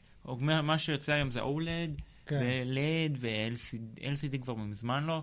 מה 0.63 0.79
שיוצא 0.79 1.13
היום 1.13 1.31
זה 1.31 1.41
OLED, 1.41 2.03
כן. 2.27 2.41
ו-LED 2.41 3.17
ו-LCD 3.21 4.39
כבר 4.43 4.55
מזמן 4.55 5.05
לא. 5.05 5.23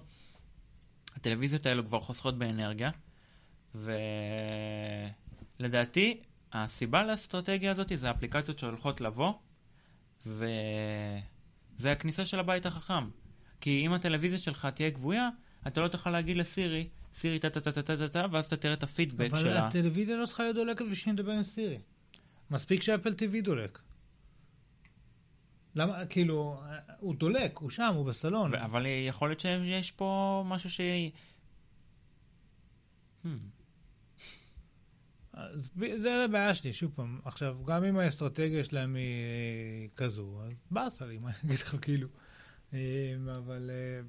הטלוויזיות 1.15 1.65
האלו 1.65 1.85
כבר 1.85 1.99
חוסכות 1.99 2.37
באנרגיה, 2.37 2.89
ולדעתי, 5.59 6.21
הסיבה 6.53 7.03
לאסטרטגיה 7.03 7.71
הזאת 7.71 7.91
זה 7.95 8.07
האפליקציות 8.07 8.59
שהולכות 8.59 9.01
לבוא, 9.01 9.33
וזה 10.27 11.91
הכניסה 11.91 12.25
של 12.25 12.39
הבית 12.39 12.65
החכם. 12.65 13.09
כי 13.61 13.85
אם 13.85 13.93
הטלוויזיה 13.93 14.39
שלך 14.39 14.67
תהיה 14.75 14.89
גבוהה, 14.89 15.29
אתה 15.67 15.81
לא 15.81 15.87
תוכל 15.87 16.09
להגיד 16.09 16.37
לסירי, 16.37 16.87
סירי 17.13 17.39
טה 17.39 17.49
טה 17.49 17.61
טה 17.61 17.71
טה 17.71 17.97
טה 17.97 18.07
טה 18.07 18.25
ואז 18.31 18.45
אתה 18.45 18.57
תראה 18.57 18.73
את 18.73 18.83
הפידבק 18.83 19.29
אבל 19.31 19.41
שלה. 19.41 19.67
הטלוויזיה 19.67 20.17
לא 20.17 20.25
צריכה 20.25 20.43
להיות 20.43 20.55
דולקת 20.55 20.81
בשביל 20.81 20.95
שנדבר 20.95 21.31
עם 21.31 21.43
סירי. 21.43 21.79
מספיק 22.51 22.81
שאפל 22.81 23.09
TV 23.11 23.41
דולק. 23.43 23.79
למה, 25.75 26.05
כאילו, 26.05 26.61
הוא 26.99 27.15
דולק, 27.15 27.57
הוא 27.57 27.69
שם, 27.69 27.93
הוא 27.95 28.05
בסלון. 28.05 28.55
אבל 28.55 28.85
יכול 29.07 29.29
להיות 29.29 29.39
שיש 29.39 29.91
פה 29.91 30.43
משהו 30.47 30.69
ש... 30.69 30.81
Hmm. 33.23 33.27
אז 35.35 35.69
זה 35.97 36.23
הבעיה 36.25 36.55
שלי, 36.55 36.73
שוב 36.73 36.91
פעם. 36.95 37.19
עכשיו, 37.25 37.57
גם 37.65 37.83
אם 37.83 37.97
האסטרטגיה 37.97 38.63
שלהם 38.63 38.95
היא 38.95 39.03
אה, 39.03 39.87
כזו, 39.95 40.41
אז 40.43 40.51
באסה 40.71 41.05
לי, 41.05 41.17
מה 41.17 41.29
אני 41.29 41.37
אגיד 41.45 41.59
לך, 41.59 41.75
כאילו. 41.81 42.07
אה, 42.73 42.79
אבל 43.37 43.69
אה, 43.73 44.01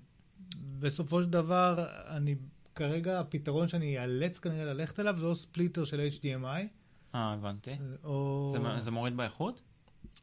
בסופו 0.79 1.23
של 1.23 1.31
דבר, 1.31 1.87
אני, 2.09 2.35
כרגע 2.75 3.21
הפתרון 3.21 3.69
שאני 3.69 3.99
אאלץ 3.99 4.39
כנראה 4.39 4.65
ללכת 4.65 5.01
אליו, 5.01 5.17
זה 5.19 5.27
או 5.27 5.35
ספליטר 5.35 5.85
של 5.85 6.09
HDMI, 6.21 6.47
אה, 7.15 7.33
הבנתי. 7.33 7.77
או... 8.05 8.49
זה, 8.53 8.83
זה 8.83 8.91
מוריד 8.91 9.17
באיכות? 9.17 9.63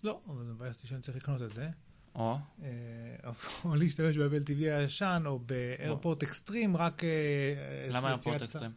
לא, 0.04 0.22
אבל 0.28 0.46
זה 0.46 0.54
מבאס 0.54 0.76
אותי 0.76 0.88
שאני 0.88 1.02
צריך 1.02 1.18
לקנות 1.18 1.42
את 1.42 1.54
זה. 1.54 1.70
או, 2.16 2.38
או 3.66 3.76
להשתמש 3.76 4.18
באפל 4.18 4.42
TV 4.42 4.60
הישן, 4.60 5.24
או 5.26 5.40
ב 5.40 5.50
AirPort 5.50 6.24
Extreme, 6.24 6.78
רק... 6.78 7.02
למה 7.90 8.08
AirPort 8.08 8.42
Extreme? 8.42 8.72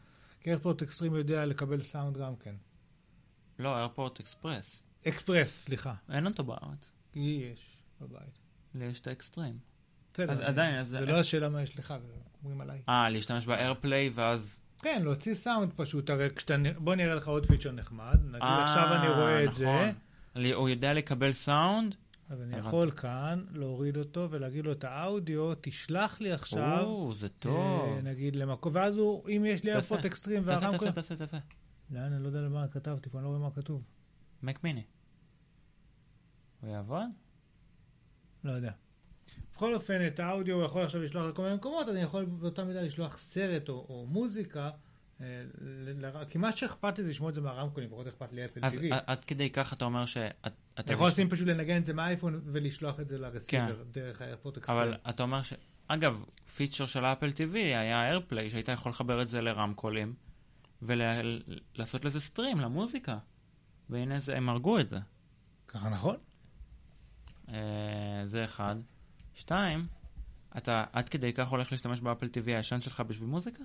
כי 0.47 0.51
AirPort 0.51 0.82
Extreme 0.82 1.14
יודע 1.14 1.44
לקבל 1.47 1.82
סאונד 1.82 2.16
גם 2.18 2.36
כן. 2.36 2.55
לא, 3.59 3.77
AirPort 3.76 4.20
Express. 4.20 4.82
Express, 5.09 5.62
סליחה. 5.64 5.94
אין 6.12 6.27
אותו 6.27 6.44
בארץ. 6.44 6.90
לי 7.14 7.20
יש 7.52 7.77
בבית. 8.01 8.39
לי 8.74 8.85
יש 8.85 9.01
את 9.01 9.06
האקסטרים. 9.06 9.59
בסדר. 10.14 10.32
אז 10.32 10.39
אני- 10.40 10.47
עדיין, 10.47 10.74
אז- 10.81 10.89
זה 10.89 11.01
לא 11.01 11.20
השאלה 11.20 11.48
מה 11.48 11.62
יש 11.62 11.78
לך, 11.78 11.94
אומרים 12.43 12.60
עליי. 12.60 12.81
אה, 12.89 13.09
להשתמש 13.09 13.47
ב 13.47 13.55
AirPlay 13.55 14.10
ואז... 14.14 14.60
כן, 14.82 15.01
להוציא 15.05 15.35
סאונד 15.35 15.73
פשוט, 15.77 16.10
הרי 16.10 16.31
כשאתה... 16.31 16.55
בוא 16.78 16.94
נראה 16.94 17.14
לך 17.14 17.28
עוד 17.28 17.47
פיצ'ר 17.47 17.73
נחמד. 17.73 18.18
נגיד 18.24 18.43
אה, 18.43 18.64
עכשיו 18.64 18.94
אני 19.01 19.09
רואה 19.09 19.44
את 19.44 19.55
זה, 19.55 19.64
נכון. 20.35 20.52
הוא 20.55 20.68
יודע 20.68 20.93
לקבל 20.93 21.32
סאונד? 21.32 21.94
אז 22.28 22.43
אני. 22.43 22.57
יכול 22.57 22.90
כאן 22.90 23.44
להוריד 23.53 23.97
אותו 23.97 24.28
ולהגיד 24.31 24.65
לו 24.65 24.73
את 24.73 24.85
האודיו, 24.85 25.53
תשלח 25.61 26.20
לי 26.20 26.32
עכשיו, 26.32 26.85
או, 26.85 27.15
זה 27.15 27.28
טוב. 27.28 27.97
אה, 27.97 28.03
נגיד 28.03 28.36
למקום, 28.36 28.74
ואז 28.74 28.97
הוא, 28.97 29.28
אם 29.28 29.44
יש 29.47 29.65
לי. 29.65 29.70
AirPort 29.70 30.05
Extreme 30.05 30.43
והרמקול... 30.47 30.78
תעשה, 30.78 30.93
תעשה, 30.93 31.16
תעשה. 31.16 31.39
לאן, 31.90 32.12
אני 32.12 32.23
לא 32.23 32.28
יודע 32.28 32.40
למה 32.40 32.69
כתבתי 32.69 33.11
פה, 33.11 33.19
אני 33.19 33.24
לא 33.24 33.28
רואה 33.28 33.40
מה 33.40 33.51
כתוב. 33.51 33.82
Mac 34.43 34.64
mini. 34.64 34.82
הוא 36.61 36.70
יעבוד? 36.70 37.09
לא 38.44 38.53
יודע. 38.53 38.73
בכל 39.55 39.74
אופן, 39.74 40.07
את 40.07 40.20
האודיו 40.20 40.55
הוא 40.57 40.65
יכול 40.65 40.82
עכשיו 40.82 41.03
לשלוח 41.03 41.27
לכל 41.27 41.43
מיני 41.43 41.55
מקומות, 41.55 41.89
אז 41.89 41.94
אני 41.94 42.03
יכול 42.03 42.24
באותה 42.24 42.65
מידה 42.65 42.82
לשלוח 42.82 43.19
סרט 43.19 43.69
או, 43.69 43.86
או 43.89 44.07
מוזיקה. 44.07 44.70
אה, 45.20 45.43
מה 46.34 46.52
שאכפת 46.52 46.98
לי 46.98 47.05
זה 47.05 47.10
לשמוע 47.10 47.30
את 47.30 47.34
זה 47.34 47.40
מהרמקולים, 47.40 47.90
פחות 47.90 48.06
אכפת 48.06 48.32
לי 48.32 48.44
אפל 48.44 48.60
אז 48.62 48.74
TV. 48.74 48.94
ע- 48.94 48.98
עד 49.06 49.24
כדי 49.24 49.51
כך 49.51 49.72
אתה 49.72 49.84
אומר 49.84 50.05
שאת... 50.05 50.52
אתה 50.80 50.93
יכול 50.93 51.09
לשים 51.09 51.28
פשוט 51.28 51.48
לנגן 51.48 51.76
את 51.76 51.84
זה 51.84 51.94
מהאייפון 51.94 52.40
ולשלוח 52.44 53.01
את 53.01 53.09
זה 53.09 53.18
לרסיבר 53.18 53.76
כן. 53.76 53.90
דרך 53.90 54.22
האיירפורט 54.22 54.56
אקסטרים. 54.56 54.78
אבל 54.78 54.97
אתה 55.09 55.22
אומר 55.22 55.43
ש... 55.43 55.52
אגב, 55.88 56.24
פיצ'ר 56.56 56.86
של 56.86 57.05
אפל 57.05 57.30
TV 57.30 57.55
היה 57.55 58.02
איירפליי, 58.05 58.51
שהיית 58.51 58.68
יכול 58.68 58.90
לחבר 58.90 59.22
את 59.22 59.28
זה 59.28 59.40
לרמקולים, 59.40 60.14
ולעשות 60.82 62.05
לזה 62.05 62.20
סטרים, 62.20 62.60
למוזיקה. 62.60 63.18
והנה 63.90 64.20
זה, 64.20 64.36
הם 64.36 64.48
הרגו 64.48 64.78
את 64.78 64.88
זה. 64.88 64.98
ככה 65.68 65.88
נכון? 65.88 66.16
אה, 67.48 68.22
זה 68.24 68.44
אחד. 68.44 68.76
שתיים, 69.34 69.86
אתה 70.56 70.84
עד 70.93 71.09
כדי 71.09 71.32
כך 71.32 71.48
הולך 71.48 71.72
להשתמש 71.72 72.01
באפל 72.01 72.26
TV 72.26 72.47
הישן 72.47 72.80
שלך 72.80 73.01
בשביל 73.01 73.28
מוזיקה? 73.28 73.64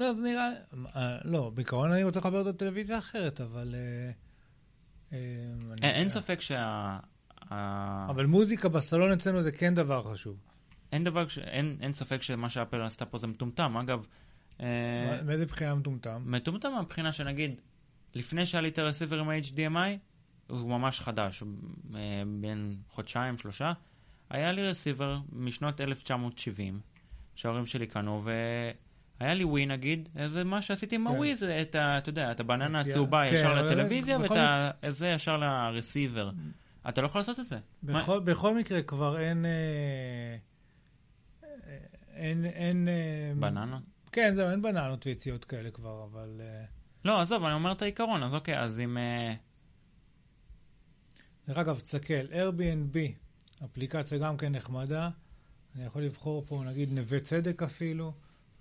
לא, 0.00 0.14
זה 0.14 0.22
נראה... 0.22 0.50
אה, 0.96 1.18
לא, 1.24 1.50
בעיקרון 1.54 1.92
אני 1.92 2.04
רוצה 2.04 2.20
לחבר 2.20 2.38
אותו 2.38 2.50
לטלוויזיה 2.50 2.98
אחרת, 2.98 3.40
אבל... 3.40 3.74
אה, 3.74 4.10
אה, 5.12 5.88
אין, 5.90 6.08
ספק 6.08 6.40
שה... 6.40 6.98
אבל 8.08 8.26
מוזיקה 8.26 8.68
בסלון 8.68 9.12
אצלנו 9.12 9.42
זה 9.42 9.52
כן 9.52 9.74
דבר 9.74 10.12
חשוב. 10.12 10.36
אין 10.92 11.04
דבר. 11.04 11.26
אין, 11.40 11.76
אין 11.80 11.92
ספק 11.92 12.22
שמה 12.22 12.50
שאפל 12.50 12.82
עשתה 12.82 13.06
פה 13.06 13.18
זה 13.18 13.26
מטומטם. 13.26 13.76
אגב, 13.76 14.06
מאיזה 15.24 15.46
בחינה 15.46 15.74
מטומטם? 15.74 16.22
מטומטם 16.26 16.72
מהבחינה 16.72 17.12
שנגיד, 17.12 17.60
לפני 18.14 18.46
שהיה 18.46 18.62
לי 18.62 18.68
את 18.68 18.78
הרסיבר 18.78 19.18
עם 19.18 19.28
ה-HDMI, 19.28 19.98
הוא 20.50 20.70
ממש 20.70 21.00
חדש, 21.00 21.42
בין 22.40 22.76
חודשיים, 22.88 23.38
שלושה. 23.38 23.72
היה 24.30 24.52
לי 24.52 24.66
רסיבר 24.66 25.18
משנות 25.32 25.80
1970, 25.80 26.80
שההורים 27.34 27.66
שלי 27.66 27.86
קנו, 27.86 28.24
והיה 29.20 29.34
לי 29.34 29.44
ווי 29.44 29.66
נגיד, 29.66 30.08
זה 30.26 30.44
מה 30.44 30.62
שעשיתי 30.62 30.94
עם 30.94 31.08
כן. 31.08 31.14
הווי, 31.14 31.36
זה 31.36 31.60
את 31.62 31.74
ה... 31.74 31.98
אתה 31.98 32.08
יודע, 32.08 32.32
את 32.32 32.40
הבננה 32.40 32.84
כן, 32.84 32.90
הצהובה 32.90 33.24
כן, 33.28 33.34
ישר 33.34 33.54
לטלוויזיה, 33.54 34.18
ואת 34.18 34.32
זה 34.88 35.08
ישר 35.08 35.36
לרסיבר. 35.36 36.30
אתה 36.88 37.00
לא 37.00 37.06
יכול 37.06 37.18
לעשות 37.20 37.40
את 37.40 37.46
זה. 37.46 37.58
בכל, 37.82 38.54
מקרה 38.54 38.82
כבר 38.82 39.20
אין... 39.20 39.46
אה, 39.46 40.36
אין... 42.14 42.44
אין... 42.44 42.88
אה, 42.88 43.32
בננות? 43.36 43.82
כן, 44.12 44.34
זהו, 44.34 44.50
אין 44.50 44.62
בננות 44.62 45.06
ויציאות 45.06 45.44
כאלה 45.44 45.70
כבר, 45.70 46.04
אבל... 46.12 46.40
אה, 46.40 46.64
לא, 47.04 47.20
עזוב, 47.20 47.44
אני 47.44 47.54
אומר 47.54 47.72
את 47.72 47.82
העיקרון, 47.82 48.22
אז 48.22 48.34
אוקיי, 48.34 48.60
אז 48.60 48.80
אם... 48.80 48.98
דרך 51.48 51.58
אגב, 51.58 51.78
תסתכל, 51.78 52.26
Airbnb, 52.32 52.96
אפליקציה 53.64 54.18
גם 54.18 54.36
כן 54.36 54.52
נחמדה. 54.52 55.10
אני 55.74 55.84
יכול 55.84 56.02
לבחור 56.02 56.44
פה, 56.46 56.62
נגיד, 56.66 56.92
נווה 56.92 57.20
צדק 57.20 57.62
אפילו, 57.62 58.12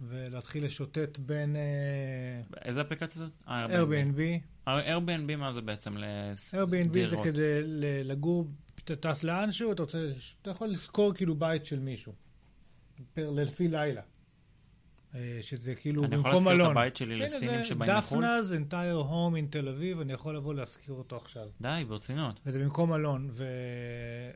ולהתחיל 0.08 0.66
לשוטט 0.66 1.18
בין 1.18 1.56
אה, 1.56 2.60
איזה 2.66 2.82
אפליקציה 2.82 3.22
זאת? 3.22 3.32
Airbnb. 3.48 4.20
Airbnb 4.68 5.36
מה 5.38 5.54
זה 5.54 5.62
בעצם? 5.62 5.98
Airbnb 6.52 7.10
זה. 7.10 7.16
כדי 7.24 7.62
לגור, 8.04 8.48
אתה 8.76 8.96
טס 8.96 9.24
לאנשהו, 9.24 9.72
אתה 9.72 9.82
רוצה, 9.82 10.12
אתה 10.42 10.52
יכול 10.52 10.68
לשכור 10.68 11.14
כאילו 11.14 11.36
בית 11.36 11.66
של 11.66 11.80
מישהו, 11.80 12.14
לפי 13.18 13.68
לילה. 13.68 14.02
אה, 15.16 15.40
שזה 15.42 15.76
כאילו 15.76 16.04
אני 16.04 16.16
יכול 16.16 16.32
במקום 16.32 16.44
להשכיר 16.46 16.54
את 16.54 16.58
מלון. 16.58 16.72
הבית 16.72 16.96
שלי 16.96 17.16
לסינים 17.16 17.64
שבאים 17.64 17.92
מחו"ל? 17.98 18.20
דפנאז 18.22 18.54
entire 18.54 19.10
home 19.10 19.36
in 19.36 19.52
תל 19.52 19.70
אביב, 19.70 20.00
אני 20.00 20.14
יכול 20.14 20.36
לבוא 20.36 20.54
להשכיר 20.54 20.96
אותו 20.96 21.18
עכשיו. 21.18 21.48
די, 21.62 21.84
ברצינות. 21.88 22.40
וזה 22.46 22.60
במקום 22.60 22.90
מלון. 22.90 23.30
ו... 23.32 23.46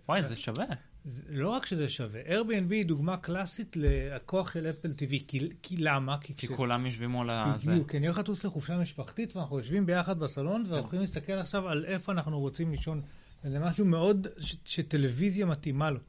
וואי, 0.07 0.23
זה 0.23 0.35
שווה. 0.35 0.65
זה- 1.09 1.23
לא 1.29 1.49
רק 1.49 1.65
שזה 1.65 1.89
שווה, 1.89 2.21
Airbnb 2.21 2.71
היא 2.71 2.85
דוגמה 2.85 3.17
קלאסית 3.17 3.75
לכוח 3.79 4.53
של 4.53 4.67
אפל 4.69 4.91
TV, 4.91 5.13
כי, 5.27 5.49
כי 5.61 5.77
למה? 5.77 6.17
כי, 6.21 6.33
כי 6.37 6.47
כש- 6.47 6.53
כולם 6.53 6.85
יושבים 6.85 7.09
מול 7.09 7.29
הזה. 7.29 7.71
בדיוק, 7.71 7.91
כי 7.91 7.97
אני 7.97 8.07
הולך 8.07 8.17
לטוס 8.19 8.43
לחופשה 8.45 8.77
משפחתית 8.77 9.35
ואנחנו 9.35 9.57
יושבים 9.57 9.85
ביחד 9.85 10.19
בסלון 10.19 10.61
ואנחנו 10.69 10.85
יכולים 10.87 11.01
להסתכל 11.01 11.33
עכשיו 11.33 11.69
על 11.69 11.85
איפה 11.85 12.11
אנחנו 12.11 12.39
רוצים 12.39 12.71
לישון. 12.71 13.01
וזה 13.43 13.59
משהו 13.59 13.85
מאוד 13.85 14.27
ש- 14.39 14.55
שטלוויזיה 14.65 15.45
מתאימה 15.45 15.91
לו. 15.91 15.99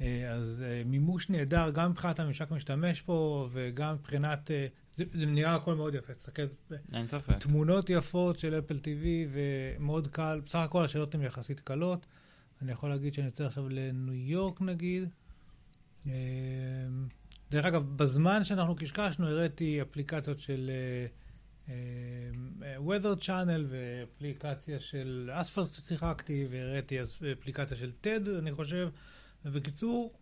אה, 0.00 0.30
אז 0.32 0.64
אה, 0.66 0.82
מימוש 0.86 1.30
נהדר, 1.30 1.70
גם 1.70 1.90
מבחינת 1.90 2.20
הממשק 2.20 2.50
משתמש 2.50 3.00
פה 3.02 3.48
וגם 3.52 3.94
מבחינת... 3.94 4.50
אה, 4.50 4.66
זה, 4.96 5.04
זה 5.14 5.26
נראה 5.26 5.54
הכל 5.54 5.74
מאוד 5.74 5.94
יפה, 5.94 6.14
תסתכל, 6.14 6.42
אין 6.92 7.06
ספק. 7.06 7.38
תמונות 7.38 7.90
יפות 7.90 8.38
של 8.38 8.58
אפל 8.58 8.76
TV 8.76 9.04
ומאוד 9.32 10.08
קל, 10.08 10.40
בסך 10.46 10.58
הכל 10.58 10.84
השאלות 10.84 11.14
הן 11.14 11.22
יחסית 11.22 11.60
קלות. 11.60 12.06
אני 12.62 12.72
יכול 12.72 12.90
להגיד 12.90 13.14
שאני 13.14 13.26
יוצא 13.26 13.44
עכשיו 13.44 13.68
לניו 13.68 14.14
יורק 14.14 14.60
נגיד. 14.60 15.08
אה, 16.06 16.12
דרך 17.50 17.64
אגב, 17.64 17.96
בזמן 17.96 18.44
שאנחנו 18.44 18.76
קשקשנו 18.76 19.28
הראיתי 19.28 19.82
אפליקציות 19.82 20.40
של 20.40 20.70
אה, 20.70 21.06
אה, 22.62 22.76
weather 22.76 23.22
channel 23.22 23.60
ואפליקציה 23.68 24.80
של 24.80 25.30
אספלט 25.32 25.70
ששיחקתי 25.70 26.46
והראיתי 26.50 26.98
אפליקציה 27.32 27.76
של 27.76 27.90
TED 28.04 28.28
אני 28.38 28.52
חושב. 28.52 28.88
ובקיצור, 29.44 30.12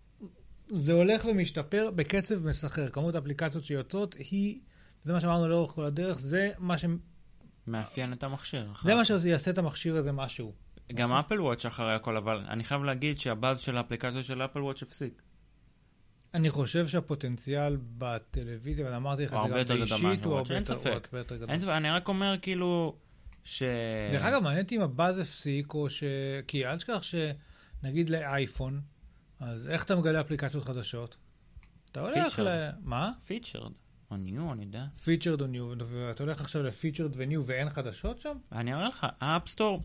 זה 0.69 0.93
הולך 0.93 1.25
ומשתפר 1.25 1.91
בקצב 1.95 2.47
מסחרר. 2.47 2.89
כמות 2.89 3.15
האפליקציות 3.15 3.65
שיוצאות 3.65 4.15
היא, 4.15 4.61
זה 5.05 5.13
מה 5.13 5.21
שאמרנו 5.21 5.49
לאורך 5.49 5.73
כל 5.73 5.85
הדרך, 5.85 6.19
זה 6.19 6.51
מה, 6.59 6.79
ש... 6.79 6.85
מאפיין 7.67 8.13
את 8.13 8.23
המכשיר. 8.23 8.73
זה 8.85 8.95
מה 8.95 9.05
שיעשה 9.05 9.51
את 9.51 9.59
המכשיר 9.59 9.97
הזה 9.97 10.13
משהו. 10.13 10.53
גם 10.95 11.13
אפל 11.13 11.41
וואץ' 11.41 11.67
אחרי 11.67 11.95
הכל, 11.95 12.17
אבל 12.17 12.45
אני 12.49 12.65
חייב 12.65 12.83
להגיד 12.83 13.19
שהבאז 13.19 13.61
של 13.61 13.77
האפליקציה 13.77 14.23
של 14.23 14.45
אפל 14.45 14.63
וואץ' 14.63 14.83
הפסיק. 14.83 15.23
אני 16.35 16.51
חושב 16.51 16.89
שהפוטנציאל 16.89 17.77
בטלוויזיה, 17.99 18.91
ואמרתי 18.91 19.25
לך 19.25 19.33
הוא 19.33 19.47
את 19.47 19.51
זה 19.51 19.55
גם 19.55 19.65
גדול 19.65 19.79
באישית, 19.79 20.25
הוא 20.25 20.35
הרבה 20.37 20.55
אין 20.55 20.63
יותר 20.63 20.75
הוא 20.75 20.83
ספק. 20.83 21.05
הרבה 21.05 21.19
יותר 21.19 21.37
גדול. 21.37 21.51
אין 21.51 21.61
ספק, 21.61 21.69
אני 21.69 21.91
רק 21.91 22.09
אומר 22.09 22.35
כאילו 22.43 22.97
ש... 23.45 23.63
דרך 24.13 24.23
אגב, 24.23 24.43
מעניין 24.43 24.65
אותי 24.65 24.77
אם 24.77 24.81
הבאז 24.81 25.19
הפסיק, 25.19 25.75
או 25.75 25.91
ש... 25.91 26.05
כי 26.47 26.67
אל 26.67 26.77
תשכח 26.77 27.03
שנגיד 27.03 28.11
לאייפון, 28.11 28.81
אז 29.41 29.69
איך 29.69 29.85
אתה 29.85 29.97
מגלה 29.97 30.21
אפליקציות 30.21 30.65
חדשות? 30.65 31.17
אתה 31.93 32.01
הולך. 32.01 32.39
ל... 32.39 32.71
מה? 32.83 33.13
featured. 33.27 33.73
או 34.11 34.17
new, 34.17 34.53
אני 34.53 34.65
יודע. 34.65 34.85
featured 35.05 35.41
או 35.41 35.47
new, 35.47 35.69
ואתה 35.87 36.23
הולך 36.23 36.41
עכשיו 36.41 36.63
ל 36.63 36.68
featured 36.68 37.11
ו 37.17 37.24
new 37.24 37.47
ואין 37.47 37.71
חדשות 37.71 38.21
שם? 38.21 38.37
אני 38.53 38.75
אראה 38.75 38.89
לך, 38.89 39.07
ה 39.21 39.27
App 39.27 39.45
Store, 39.45 39.83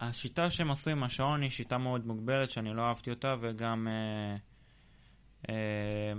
השיטה 0.00 0.50
שהם 0.50 0.70
עשו 0.70 0.90
עם 0.90 1.02
השעון 1.02 1.42
היא 1.42 1.50
שיטה 1.50 1.78
מאוד 1.78 2.06
מוגבלת, 2.06 2.50
שאני 2.50 2.74
לא 2.74 2.82
אהבתי 2.82 3.10
אותה, 3.10 3.34
וגם 3.40 3.88
אה, 3.88 4.36
אה, 5.48 6.12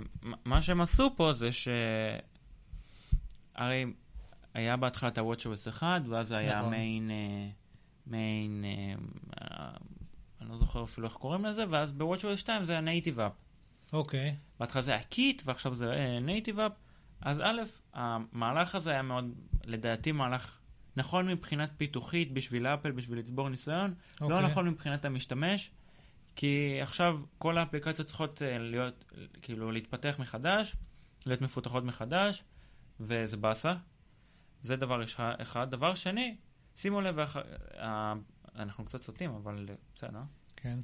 מה- 0.44 0.62
שהם 0.62 0.80
עשו 0.80 1.10
פה 1.16 1.32
זה 1.32 1.52
ש... 1.52 1.68
הרי 3.54 3.84
היה 4.54 4.76
בהתחלה 4.76 5.08
את 5.08 5.18
ה-WatchOS 5.18 5.68
1, 5.68 6.02
ואז 6.08 6.32
היה 6.32 6.58
נכון. 6.58 6.70
מיין, 6.70 7.10
אה, 7.10 7.48
מיין, 8.06 8.64
אה, 8.64 8.94
אה, 9.40 9.70
אני 10.40 10.48
לא 10.48 10.58
זוכר 10.58 10.84
אפילו 10.84 11.06
איך 11.06 11.16
קוראים 11.16 11.44
לזה, 11.44 11.64
ואז 11.70 11.92
ב-WatchOS 11.92 12.36
2 12.36 12.64
זה 12.64 12.78
ה-Native 12.78 13.16
App. 13.18 13.48
אוקיי. 13.92 14.36
בהתחלה 14.60 14.82
זה 14.82 14.90
היה 14.90 15.02
Kit, 15.02 15.42
ועכשיו 15.44 15.74
זה 15.74 15.92
אה, 15.92 16.20
Native 16.20 16.58
App. 16.60 16.72
אז 17.20 17.40
א', 17.40 17.62
המהלך 17.94 18.74
הזה 18.74 18.90
היה 18.90 19.02
מאוד, 19.02 19.24
לדעתי, 19.64 20.12
מהלך 20.12 20.58
נכון 20.96 21.28
מבחינת 21.28 21.70
פיתוחית 21.76 22.32
בשביל 22.32 22.66
אפל, 22.66 22.90
בשביל 22.90 23.18
לצבור 23.18 23.48
ניסיון, 23.48 23.94
לא 24.20 24.26
אוקיי. 24.26 24.44
נכון 24.44 24.68
מבחינת 24.68 25.04
המשתמש, 25.04 25.70
כי 26.36 26.78
עכשיו 26.82 27.20
כל 27.38 27.58
האפליקציות 27.58 28.06
צריכות 28.08 28.42
אה, 28.42 28.58
להיות, 28.58 29.12
כאילו, 29.42 29.72
להתפתח 29.72 30.16
מחדש, 30.18 30.76
להיות 31.26 31.40
מפותחות 31.40 31.84
מחדש, 31.84 32.44
וזה 33.00 33.36
באסה. 33.36 33.74
זה 34.62 34.76
דבר 34.76 35.02
אחד. 35.18 35.70
דבר 35.70 35.94
שני, 35.94 36.36
שימו 36.76 37.00
לב, 37.00 37.18
איך- 37.18 37.38
אה, 37.78 38.14
אנחנו 38.56 38.84
קצת 38.84 39.02
סוטים, 39.02 39.30
אבל 39.34 39.66
אה, 39.70 39.74
בסדר. 39.94 40.20
כן. 40.56 40.78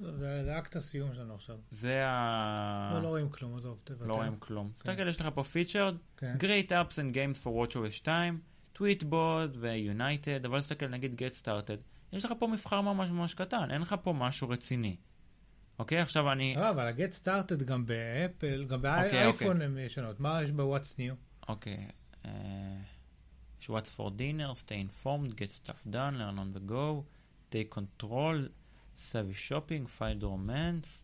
זה 0.00 0.44
זה 0.44 0.58
אקט 0.58 0.76
הסיום 0.76 1.14
שלנו 1.14 1.34
עכשיו. 1.34 1.58
זה 1.70 2.06
ה... 2.06 2.90
לא, 2.94 3.02
לא 3.02 3.08
רואים 3.08 3.28
כלום, 3.30 3.56
עזוב, 3.56 3.80
תוותר. 3.84 4.06
לא 4.06 4.14
רואים 4.14 4.36
כלום. 4.38 4.72
תסתכל, 4.76 5.08
יש 5.08 5.20
לך 5.20 5.28
פה 5.34 5.44
Featured, 5.44 5.94
כן. 6.16 6.36
Great 6.40 6.68
Apps 6.70 6.94
and 6.94 7.14
Games 7.14 7.44
for 7.44 7.48
WatchOS 7.48 7.90
2, 7.90 8.40
Tweetbot 8.78 9.56
ו-United, 9.58 10.46
אבל 10.46 10.60
תסתכל, 10.60 10.88
נגיד 10.88 11.22
Get 11.22 11.44
Started, 11.44 11.78
יש 12.12 12.24
לך 12.24 12.32
פה 12.38 12.46
מבחר 12.46 12.80
ממש 12.80 13.10
ממש 13.10 13.34
קטן, 13.34 13.70
אין 13.70 13.80
לך 13.80 13.94
פה 14.02 14.12
משהו 14.12 14.48
רציני. 14.48 14.96
אוקיי, 15.78 15.98
עכשיו 15.98 16.32
אני... 16.32 16.54
לא, 16.56 16.70
אבל 16.70 16.86
ה-Get 16.86 17.24
Started 17.24 17.64
גם 17.64 17.86
באפל, 17.86 18.64
גם 18.64 18.74
אוקיי, 18.74 19.10
באייפון 19.10 19.62
הם 19.62 19.78
ישנות. 19.78 20.20
מה 20.20 20.42
יש 20.42 20.50
ב-What's 20.50 20.96
New? 20.96 21.14
אוקיי. 21.48 21.88
אה, 22.24 22.30
יש 23.60 23.70
What's 23.70 23.90
for 23.96 24.10
Dinner, 24.18 24.54
Stay 24.64 25.04
Informed, 25.04 25.32
Get 25.32 25.66
Stuff 25.66 25.92
Done, 25.92 26.14
Learn 26.14 26.38
on 26.38 26.56
the 26.56 26.70
Go, 26.70 27.04
Take 27.52 27.78
Control, 27.78 28.48
Savvy 28.98 29.48
Shopping, 29.48 30.00
Find 30.00 30.22
Romance. 30.22 31.02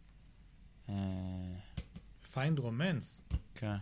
אה, 0.88 0.94
Find 2.34 2.59
Romance. 2.59 3.36
כן. 3.55 3.76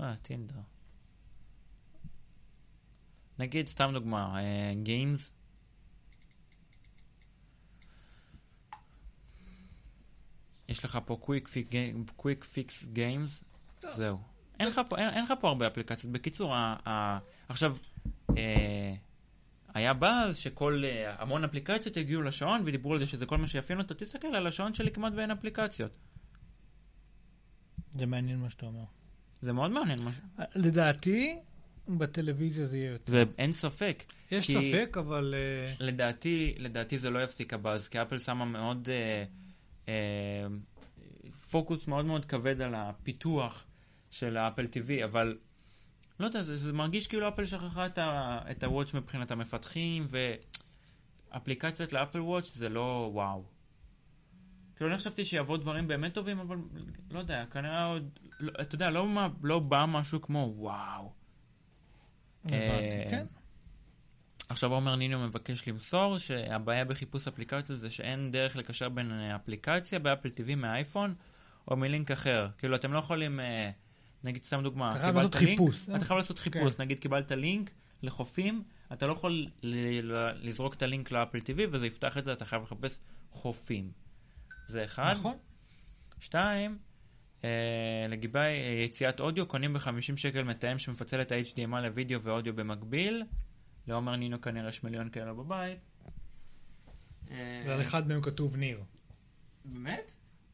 אה, 0.00 0.14
טינדר. 0.22 0.60
נגיד, 3.40 3.66
סתם 3.68 3.90
דוגמה, 3.94 4.36
גיימס. 4.82 5.32
יש 10.68 10.84
לך 10.84 10.98
פה 11.06 11.18
Quick 11.22 11.46
Fix 11.46 11.72
Ga- 11.72 12.20
Quick 12.20 12.44
Fix 12.54 12.96
Games, 12.96 13.44
זהו. 13.94 14.18
אין 14.60 14.68
לך 14.68 14.80
פה- 14.88 14.98
אין- 14.98 15.08
אין 15.08 15.24
לך 15.24 15.32
פה 15.40 15.48
הרבה 15.48 15.66
אפליקציות. 15.66 16.12
בקיצור, 16.12 16.54
ה- 16.54 16.76
ה- 16.88 17.18
עכשיו, 17.48 17.76
אה, 18.36 18.94
היה 19.74 19.94
באז 19.94 20.36
שכל, 20.38 20.82
אה, 20.84 21.22
המון 21.22 21.44
אפליקציות 21.44 21.96
הגיעו 21.96 22.22
לשעון 22.22 22.62
ודיברו 22.66 22.92
על 22.92 22.98
זה 22.98 23.06
שזה 23.06 23.26
כל 23.26 23.38
מה 23.38 23.46
שיאפיין 23.46 23.78
אותו. 23.78 23.94
תסתכל, 23.94 24.26
על 24.26 24.46
השעון 24.46 24.74
שלי 24.74 24.90
כמעט 24.90 25.12
ואין 25.16 25.30
אפליקציות. 25.30 25.92
זה 27.90 28.06
מעניין 28.06 28.38
מה 28.40 28.50
שאתה 28.50 28.66
אומר. 28.66 28.84
זה 29.42 29.52
מאוד 29.52 29.70
מעניין. 29.70 29.98
מה 30.02 30.12
ש- 30.12 30.18
לדעתי, 30.54 31.38
בטלוויזיה 31.98 32.66
זה 32.66 32.78
יהיה 32.78 32.90
יותר. 32.90 33.12
זה 33.12 33.24
אין 33.38 33.52
ספק. 33.52 34.04
יש 34.30 34.46
כי- 34.46 34.72
ספק, 34.72 34.96
אבל... 34.96 35.34
אה, 35.36 35.74
לדעתי, 35.86 36.54
לדעתי 36.58 36.98
זה 36.98 37.10
לא 37.10 37.22
יפסיק 37.22 37.54
הבאז, 37.54 37.88
כי 37.88 38.02
אפל 38.02 38.18
שמה 38.18 38.44
מאוד, 38.44 38.88
אה, 38.88 39.24
אה, 39.88 40.46
פוקוס 41.50 41.86
מאוד 41.86 42.04
מאוד 42.04 42.24
כבד 42.24 42.60
על 42.60 42.74
הפיתוח 42.74 43.66
של 44.10 44.36
האפל 44.36 44.64
TV, 44.64 45.04
אבל 45.04 45.38
לא 46.20 46.26
יודע, 46.26 46.42
זה, 46.42 46.56
זה 46.56 46.72
מרגיש 46.72 47.06
כאילו 47.06 47.28
אפל 47.28 47.46
שכחה 47.46 47.86
את, 47.86 47.98
ה, 47.98 48.38
את 48.50 48.64
הוואץ' 48.64 48.94
מבחינת 48.94 49.30
המפתחים, 49.30 50.06
ואפליקציות 51.30 51.92
לאפל 51.92 52.20
וואץ' 52.20 52.54
זה 52.54 52.68
לא 52.68 53.10
וואו. 53.12 53.44
כאילו 54.76 54.90
אני 54.90 54.98
חשבתי 54.98 55.24
שיבואו 55.24 55.56
דברים 55.56 55.88
באמת 55.88 56.14
טובים, 56.14 56.38
אבל 56.38 56.56
לא 57.10 57.18
יודע, 57.18 57.44
כנראה 57.46 57.84
עוד, 57.84 58.18
לא, 58.40 58.52
אתה 58.60 58.74
יודע, 58.74 58.90
לא, 58.90 59.06
לא 59.42 59.58
בא 59.58 59.84
משהו 59.88 60.20
כמו 60.20 60.52
וואו. 60.56 61.12
אה, 62.52 63.06
כן. 63.10 63.26
עכשיו 64.48 64.72
עומר 64.72 64.96
ניניו 64.96 65.18
מבקש 65.18 65.68
למסור 65.68 66.18
שהבעיה 66.18 66.84
בחיפוש 66.84 67.28
אפליקציות 67.28 67.78
זה 67.78 67.90
שאין 67.90 68.30
דרך 68.30 68.56
לקשר 68.56 68.88
בין 68.88 69.12
אפליקציה 69.12 69.98
באפל 69.98 70.28
TV 70.28 70.54
מהאייפון 70.56 71.14
או 71.68 71.76
מלינק 71.76 72.10
אחר. 72.10 72.48
כאילו 72.58 72.76
אתם 72.76 72.92
לא 72.92 72.98
יכולים, 72.98 73.40
אה, 73.40 73.70
נגיד 74.24 74.42
סתם 74.42 74.62
דוגמה, 74.62 74.90
אתה 74.90 74.98
חייב 74.98 75.14
קיבלת 75.14 75.24
לעשות 75.24 75.34
חיפוש, 75.34 75.88
אה? 75.88 75.96
אתה 75.96 76.04
חייב 76.04 76.16
לעשות 76.16 76.38
חיפוש, 76.38 76.78
נגיד 76.78 76.98
קיבלת 76.98 77.32
לינק 77.32 77.70
לחופים, 78.02 78.62
אתה 78.92 79.06
לא 79.06 79.12
יכול 79.12 79.46
לזרוק 80.42 80.74
את 80.74 80.82
הלינק 80.82 81.10
לאפל 81.10 81.38
TV 81.38 81.60
וזה 81.70 81.86
יפתח 81.86 82.18
את 82.18 82.24
זה, 82.24 82.32
אתה 82.32 82.44
חייב 82.44 82.62
לחפש 82.62 83.00
חופים. 83.30 83.90
זה 84.66 84.84
אחד. 84.84 85.14
נכון. 85.18 85.36
שתיים, 86.20 86.78
לגבי 88.08 88.38
אה, 88.38 88.82
יציאת 88.84 89.20
אודיו, 89.20 89.46
קונים 89.46 89.72
ב-50 89.72 90.16
שקל 90.16 90.42
מתאם 90.42 90.78
שמפצל 90.78 91.22
את 91.22 91.32
ה-HDMI 91.32 91.80
לוידאו 91.80 92.22
ואודיו 92.22 92.56
במקביל. 92.56 93.24
לעומר 93.86 94.16
נינו 94.16 94.40
כנראה 94.40 94.68
יש 94.68 94.84
מיליון 94.84 95.10
כאלה 95.10 95.34
בבית. 95.34 95.78
אה, 97.30 97.62
ועל 97.66 97.80
אחד 97.80 98.08
מהם 98.08 98.22
כתוב 98.22 98.56
ניר. 98.56 98.80
באמת? 99.64 100.12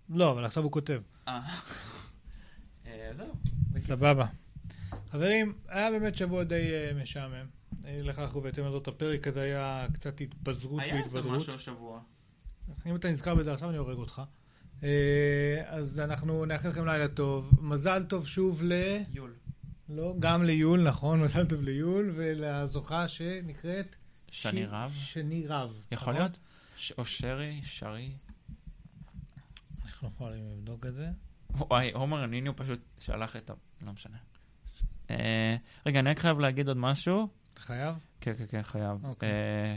לא, 0.08 0.32
אבל 0.32 0.44
עכשיו 0.44 0.62
הוא 0.62 0.72
כותב. 0.72 1.02
אה. 1.28 1.40
אה, 2.86 3.10
זהו. 3.14 3.34
סבבה. 3.76 4.26
חברים, 5.10 5.54
היה 5.68 5.90
באמת 5.90 6.16
שבוע 6.16 6.44
די 6.44 6.74
אה, 6.74 7.02
משעמם. 7.02 7.46
אה, 7.84 7.96
לכך 8.00 8.36
ובהתאם 8.36 8.64
לזאת 8.66 8.88
הפרק 8.88 9.26
הזה 9.26 9.42
היה 9.42 9.86
קצת 9.94 10.20
התפזרות 10.20 10.82
היה 10.82 11.02
איזה 11.02 11.16
והתבדרות. 11.16 11.40
משהו 11.40 11.54
השבוע. 11.54 12.00
אם 12.86 12.96
אתה 12.96 13.08
נזכר 13.08 13.34
בזה 13.34 13.52
עכשיו 13.52 13.70
אני 13.70 13.78
הורג 13.78 13.96
אותך. 13.96 14.22
אה, 14.82 14.88
אז 15.66 16.00
אנחנו 16.00 16.44
נאחל 16.44 16.68
לכם 16.68 16.86
לילה 16.86 17.08
טוב. 17.08 17.50
מזל 17.60 18.04
טוב 18.04 18.26
שוב 18.26 18.62
ל... 18.64 18.72
יול. 19.10 19.34
לא, 19.88 20.14
גם 20.18 20.42
ליול, 20.44 20.82
נכון, 20.88 21.20
מזל 21.20 21.46
טוב 21.46 21.62
ליול, 21.62 22.12
ולזוכה 22.16 23.08
שנקראת... 23.08 23.96
שני 24.30 24.50
שיר- 24.60 24.68
רב? 24.70 24.92
שני 24.96 25.46
רב. 25.46 25.70
יכול 25.92 26.12
נכון? 26.12 26.14
להיות? 26.14 26.38
ש- 26.76 26.92
או 26.92 27.04
שרי, 27.06 27.60
שרי. 27.64 28.10
אנחנו 29.86 30.08
יכולים 30.08 30.44
לבדוק 30.50 30.86
את 30.86 30.94
זה. 30.94 31.08
וואי, 31.50 31.90
עומר 31.92 32.26
ניניו 32.26 32.56
פשוט 32.56 32.80
שלח 32.98 33.36
את 33.36 33.50
ה... 33.50 33.54
לא 33.82 33.92
משנה. 33.92 34.16
אה, 35.10 35.56
רגע, 35.86 36.00
אני 36.00 36.10
רק 36.10 36.18
חייב 36.18 36.38
להגיד 36.38 36.68
עוד 36.68 36.76
משהו. 36.76 37.28
אתה 37.52 37.60
חייב? 37.60 37.94
כן, 38.20 38.32
כן, 38.38 38.44
כן, 38.46 38.62
חייב. 38.62 39.04
אוקיי. 39.04 39.28
אה, 39.30 39.76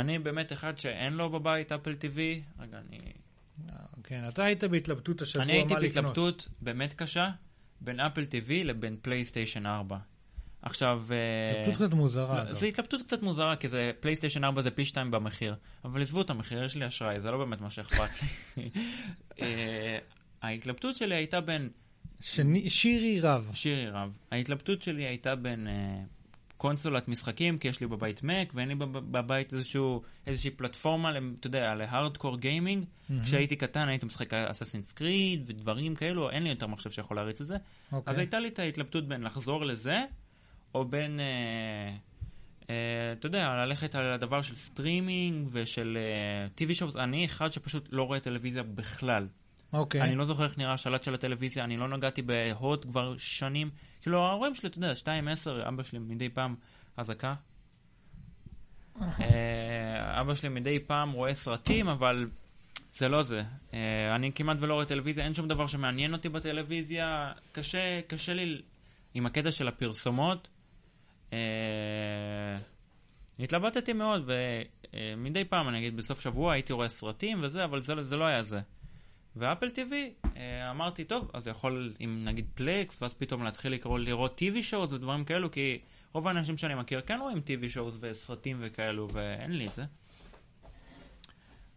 אני 0.00 0.18
באמת 0.18 0.52
אחד 0.52 0.78
שאין 0.78 1.12
לו 1.12 1.30
בבית 1.30 1.72
אפל 1.72 1.92
TV. 1.92 2.18
רגע, 2.62 2.78
אני... 2.88 2.98
כן, 4.04 4.24
אתה 4.28 4.44
היית 4.44 4.64
בהתלבטות 4.64 5.22
השבוע, 5.22 5.42
אני 5.42 5.52
הייתי 5.52 5.74
מה 5.74 5.80
לקנות. 5.80 5.94
בהתלבטות 6.04 6.48
באמת 6.60 6.94
קשה 6.94 7.30
בין 7.80 8.00
אפל 8.00 8.22
TV 8.30 8.50
לבין 8.64 8.96
פלייסטיישן 9.02 9.66
4. 9.66 9.98
עכשיו... 10.62 11.02
אה, 11.10 11.60
התלבטות 11.62 11.86
קצת 11.88 11.96
מוזרה. 11.96 12.44
לא. 12.44 12.52
זו 12.52 12.66
התלבטות 12.66 13.02
קצת 13.02 13.22
מוזרה, 13.22 13.56
כי 13.56 13.68
זה 13.68 13.92
פלייסטיישן 14.00 14.44
4 14.44 14.62
זה 14.62 14.70
פי 14.70 14.84
2 14.84 15.10
במחיר. 15.10 15.54
אבל 15.84 16.02
עזבו 16.02 16.20
את 16.20 16.30
המחיר, 16.30 16.64
יש 16.64 16.76
לי 16.76 16.86
אשראי, 16.86 17.20
זה 17.20 17.30
לא 17.30 17.38
באמת 17.38 17.60
מה 17.60 17.70
שאכפת 17.70 18.08
לי. 18.56 18.70
אה, 19.42 19.98
ההתלבטות 20.42 20.96
שלי 20.96 21.14
הייתה 21.14 21.40
בין 21.40 21.68
שני- 22.20 22.70
שירי 22.70 23.20
רב. 23.20 23.50
שירי 23.54 23.86
רב. 23.90 24.16
ההתלבטות 24.30 24.82
שלי 24.82 25.02
הייתה 25.06 25.34
בין 25.36 25.66
אה, 25.66 26.00
קונסולת 26.58 27.08
משחקים, 27.08 27.58
כי 27.58 27.68
יש 27.68 27.80
לי 27.80 27.86
בבית 27.86 28.22
מק, 28.22 28.52
ואין 28.54 28.68
לי 28.68 28.74
בב- 28.74 29.18
בבית 29.18 29.52
איזשהו, 29.54 30.02
איזושהי 30.26 30.50
פלטפורמה, 30.50 31.10
אתה 31.40 31.46
יודע, 31.46 31.74
להארדקור 31.74 32.36
גיימינג. 32.38 32.84
כשהייתי 33.24 33.56
קטן 33.56 33.88
הייתי 33.88 34.06
משחק 34.06 34.34
אססינס 34.34 34.92
קריד 34.92 35.44
ודברים 35.46 35.94
כאלו, 35.94 36.30
אין 36.30 36.42
לי 36.42 36.48
יותר 36.48 36.66
מחשב 36.66 36.90
שיכול 36.90 37.16
להריץ 37.16 37.40
את 37.40 37.46
זה. 37.46 37.56
אוקיי. 37.92 38.12
אז 38.12 38.18
הייתה 38.18 38.38
לי 38.38 38.48
את 38.48 38.58
ההתלבטות 38.58 39.08
בין 39.08 39.22
לחזור 39.22 39.64
לזה, 39.64 39.96
או 40.74 40.84
בין, 40.84 41.20
אה, 41.20 41.94
אה, 42.70 43.12
אתה 43.12 43.26
יודע, 43.26 43.48
ללכת 43.48 43.94
על 43.94 44.12
הדבר 44.12 44.42
של 44.42 44.56
סטרימינג 44.56 45.48
ושל 45.52 45.98
אה, 46.00 46.66
TV 46.66 46.74
שואוס. 46.74 46.96
אני 46.96 47.24
אחד 47.24 47.52
שפשוט 47.52 47.88
לא 47.92 48.02
רואה 48.02 48.20
טלוויזיה 48.20 48.62
בכלל. 48.62 49.26
אוקיי. 49.72 50.00
אני 50.02 50.14
לא 50.14 50.24
זוכר 50.24 50.44
איך 50.44 50.58
נראה 50.58 50.72
השלט 50.72 51.04
של 51.04 51.14
הטלוויזיה, 51.14 51.64
אני 51.64 51.76
לא 51.76 51.88
נגעתי 51.88 52.22
ב-HOT 52.22 52.84
כבר 52.84 53.14
שנים. 53.18 53.70
כאילו, 54.02 54.24
ההורים 54.24 54.54
שלי, 54.54 54.68
אתה 54.68 54.78
יודע, 54.78 54.92
2-10, 55.64 55.68
אבא 55.68 55.82
שלי 55.82 55.98
מדי 55.98 56.28
פעם 56.28 56.54
אזעקה. 56.96 57.34
אה, 59.02 60.20
אבא 60.20 60.34
שלי 60.34 60.48
מדי 60.48 60.78
פעם 60.78 61.12
רואה 61.12 61.34
סרטים, 61.34 61.88
אבל 61.88 62.26
זה 62.94 63.08
לא 63.08 63.22
זה. 63.22 63.42
אה, 63.74 64.14
אני 64.14 64.32
כמעט 64.32 64.56
ולא 64.60 64.74
רואה 64.74 64.84
טלוויזיה, 64.84 65.24
אין 65.24 65.34
שום 65.34 65.48
דבר 65.48 65.66
שמעניין 65.66 66.12
אותי 66.12 66.28
בטלוויזיה. 66.28 67.32
קשה, 67.52 68.00
קשה 68.06 68.34
לי 68.34 68.62
עם 69.14 69.26
הקטע 69.26 69.52
של 69.52 69.68
הפרסומות. 69.68 70.48
אה, 71.32 71.38
התלבטתי 73.38 73.92
מאוד, 73.92 74.30
ומדי 74.94 75.44
פעם, 75.44 75.68
אני 75.68 75.78
אגיד, 75.78 75.96
בסוף 75.96 76.20
שבוע 76.20 76.52
הייתי 76.52 76.72
רואה 76.72 76.88
סרטים 76.88 77.38
וזה, 77.42 77.64
אבל 77.64 77.80
זה, 77.80 78.02
זה 78.02 78.16
לא 78.16 78.24
היה 78.24 78.42
זה. 78.42 78.60
ואפל 79.36 79.68
TV, 79.68 79.92
אה, 80.36 80.70
אמרתי, 80.70 81.04
טוב, 81.04 81.30
אז 81.34 81.48
יכול 81.48 81.94
עם 81.98 82.24
נגיד 82.24 82.46
פלקס, 82.54 83.02
ואז 83.02 83.14
פתאום 83.14 83.42
להתחיל 83.42 83.72
לקרוא, 83.72 83.98
לראות 83.98 84.42
TV 84.42 84.62
שואוז 84.62 84.92
ודברים 84.92 85.24
כאלו, 85.24 85.50
כי 85.50 85.78
רוב 86.12 86.28
האנשים 86.28 86.56
שאני 86.56 86.74
מכיר 86.74 87.00
כן 87.00 87.18
רואים 87.20 87.38
TV 87.38 87.68
שואוז 87.68 87.98
וסרטים 88.00 88.56
וכאלו, 88.60 89.08
ואין 89.12 89.52
לי 89.52 89.66
את 89.66 89.72
זה. 89.72 89.84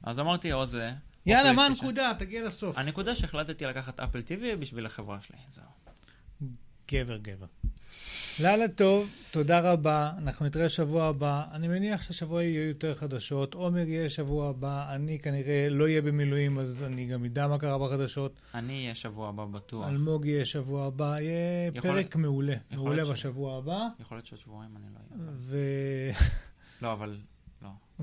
אז 0.03 0.19
אמרתי, 0.19 0.53
או 0.53 0.65
זה. 0.65 0.91
יאללה, 1.25 1.51
מה 1.51 1.65
פלייסטיישן. 1.65 1.85
הנקודה? 1.85 2.13
תגיע 2.19 2.43
לסוף. 2.43 2.77
הנקודה 2.77 3.15
שהחלטתי 3.15 3.65
לקחת 3.65 3.99
אפל 3.99 4.19
TV 4.19 4.55
בשביל 4.59 4.85
החברה 4.85 5.21
שלי, 5.21 5.37
זהו. 5.51 5.63
גבר, 6.91 7.17
גבר. 7.17 7.45
לילה 8.41 8.67
טוב, 8.67 9.09
תודה 9.31 9.59
רבה. 9.71 10.11
אנחנו 10.17 10.45
נתראה 10.45 10.69
שבוע 10.69 11.05
הבא. 11.07 11.43
אני 11.51 11.67
מניח 11.67 12.01
שהשבוע 12.01 12.43
יהיו 12.43 12.67
יותר 12.67 12.95
חדשות. 12.95 13.53
עומר 13.53 13.79
יהיה 13.87 14.09
שבוע 14.09 14.49
הבא, 14.49 14.95
אני 14.95 15.19
כנראה 15.19 15.67
לא 15.69 15.83
אהיה 15.83 16.01
במילואים, 16.01 16.59
אז 16.59 16.83
אני 16.83 17.05
גם 17.05 17.25
אדע 17.25 17.47
מה 17.47 17.57
קרה 17.59 17.77
בחדשות. 17.87 18.33
אני 18.55 18.81
אהיה 18.83 18.95
שבוע 18.95 19.29
הבא 19.29 19.45
בטוח. 19.45 19.87
אלמוג 19.87 20.25
יהיה 20.25 20.45
שבוע 20.45 20.85
הבא, 20.87 21.15
יהיה 21.19 21.67
יכול 21.75 21.81
פרק 21.91 22.15
מעולה. 22.15 22.53
יכול 22.71 22.77
מעולה 22.77 23.05
ש- 23.05 23.09
בשבוע 23.09 23.57
הבא. 23.57 23.87
יכול 23.99 24.17
להיות 24.17 24.25
שעוד 24.27 24.39
שבועיים 24.41 24.71
אני 24.77 24.85
לא 24.93 24.99
אהיה. 25.21 25.31
ו... 25.39 25.57
לא, 26.81 26.93
אבל. 26.93 27.17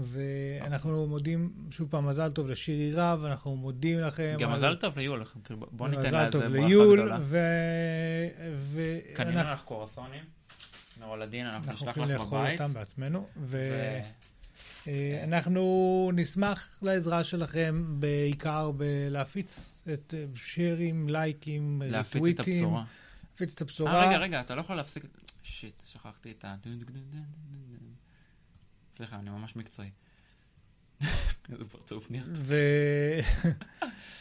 ואנחנו 0.05 1.07
מודים, 1.07 1.53
שוב 1.71 1.89
פעם, 1.91 2.07
מזל 2.07 2.31
טוב 2.33 2.49
לשירי 2.49 2.93
רב, 2.95 3.25
אנחנו 3.25 3.57
מודים 3.57 4.01
לכם. 4.01 4.37
גם 4.39 4.51
על- 4.51 4.57
מזל 4.57 4.77
טוב 4.77 4.99
ליול, 4.99 5.25
כאילו, 5.45 5.67
בוא 5.71 5.89
ניתן 5.89 6.03
לה 6.03 6.09
מזל 6.09 6.19
איזה 6.19 6.31
טוב 6.33 6.43
ברכה 6.43 6.67
ליול, 6.67 6.99
גדולה. 6.99 7.19
ו... 7.21 7.39
ו... 8.57 8.99
קנינו 9.15 9.39
אנחנו- 9.41 9.53
לך 9.53 9.63
קורסונים, 9.63 10.23
נורלדין, 11.01 11.47
אנחנו 11.47 11.71
אנחנו 11.71 11.87
נשלח 11.91 11.99
לך 11.99 12.11
לאכול 12.11 12.39
בבית. 12.41 12.61
אותם 12.61 12.73
בעצמנו, 12.75 13.27
ו- 13.37 14.01
ואנחנו 14.87 16.11
נשמח 16.15 16.79
לעזרה 16.83 17.25
שלכם 17.25 17.85
בעיקר 18.01 18.71
בלהפיץ 18.71 19.83
את 19.93 20.15
אה, 20.17 20.25
שרים, 20.35 21.09
לייקים, 21.09 21.83
להפיץ 21.85 22.15
את 22.15 22.37
טוויטים, 22.37 22.65
הבשורה. 22.65 22.85
להפיץ 23.33 23.53
את 23.53 23.63
אה, 23.63 23.65
הבשורה. 23.67 24.09
רגע, 24.09 24.19
רגע, 24.19 24.41
אתה 24.41 24.55
לא 24.55 24.61
יכול 24.61 24.77
להפסיק... 24.77 25.05
שיט, 25.43 25.83
שכחתי 25.87 26.31
את 26.39 26.45
ה... 26.45 26.55
סליחה, 28.99 29.17
אני 29.17 29.31
ממש 29.31 29.57
מקצועי. 29.57 29.91
איזה 31.53 31.65
פרצוף 31.73 32.11
ניר. 32.11 32.25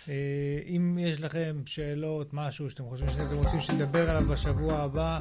ואם 0.07 0.97
יש 0.99 1.21
לכם 1.21 1.61
שאלות, 1.65 2.33
משהו 2.33 2.69
שאתם 2.69 2.83
חושבים 2.83 3.09
שאתם 3.09 3.35
רוצים 3.35 3.61
שנדבר 3.61 4.09
עליו 4.09 4.27
בשבוע 4.27 4.77
הבא, 4.77 5.19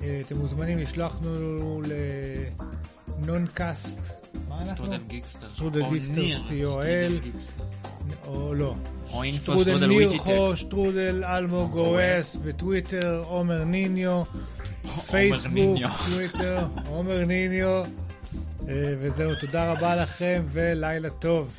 אה, 0.00 0.20
אתם 0.26 0.38
מוזמנים 0.38 0.78
לשלוח 0.78 1.20
לנו 1.22 1.82
ל-Noncast, 3.18 4.00
מה 4.48 4.62
אנחנו? 4.62 4.84
שטרודל 4.84 5.02
Geekster. 5.06 5.46
שטרודל 5.54 5.82
או 5.82 5.90
Geekster, 5.90 6.20
ניר, 6.20 6.40
co.il. 6.48 7.36
או 8.26 8.54
לא. 8.54 8.74
או 9.10 9.22
אינפו 9.22 9.52
וויג'יטק. 9.52 10.18
חו, 10.18 10.56
שטרודל 10.56 11.24
אלמוג 11.24 11.76
או.אס 11.76 12.36
בטוויטר, 12.36 13.22
עומר 13.26 13.64
ניניו, 13.64 14.22
פייסבוק. 15.10 15.78
טוויטר, 16.06 16.66
עומר 16.86 17.24
ניניו. 17.24 17.84
אה, 18.68 18.94
וזהו, 18.98 19.34
תודה 19.40 19.72
רבה 19.72 19.96
לכם 19.96 20.42
ולילה 20.52 21.10
טוב. 21.10 21.58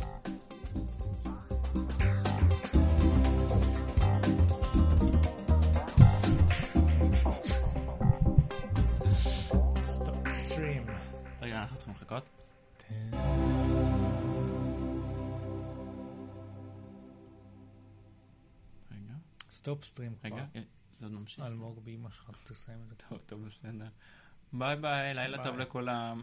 Stop 19.63 19.83
stream. 19.83 20.15
כבר. 20.15 20.27
רגע, 20.35 20.45
אה, 20.55 20.61
זה 20.99 21.05
עוד 21.05 21.13
ממשיך. 21.13 21.39
אלמוג 21.39 21.79
באמא 21.83 22.09
שלך, 22.09 22.31
תסיים 22.43 22.79
את 22.83 22.89
זה. 22.89 22.95
טוב, 23.09 23.19
טוב, 23.25 23.45
בסדר. 23.45 23.85
Bye 24.53 24.75
bye, 24.75 25.13
לילה 25.13 25.43
טוב. 25.43 25.57
לכולם. 25.57 26.21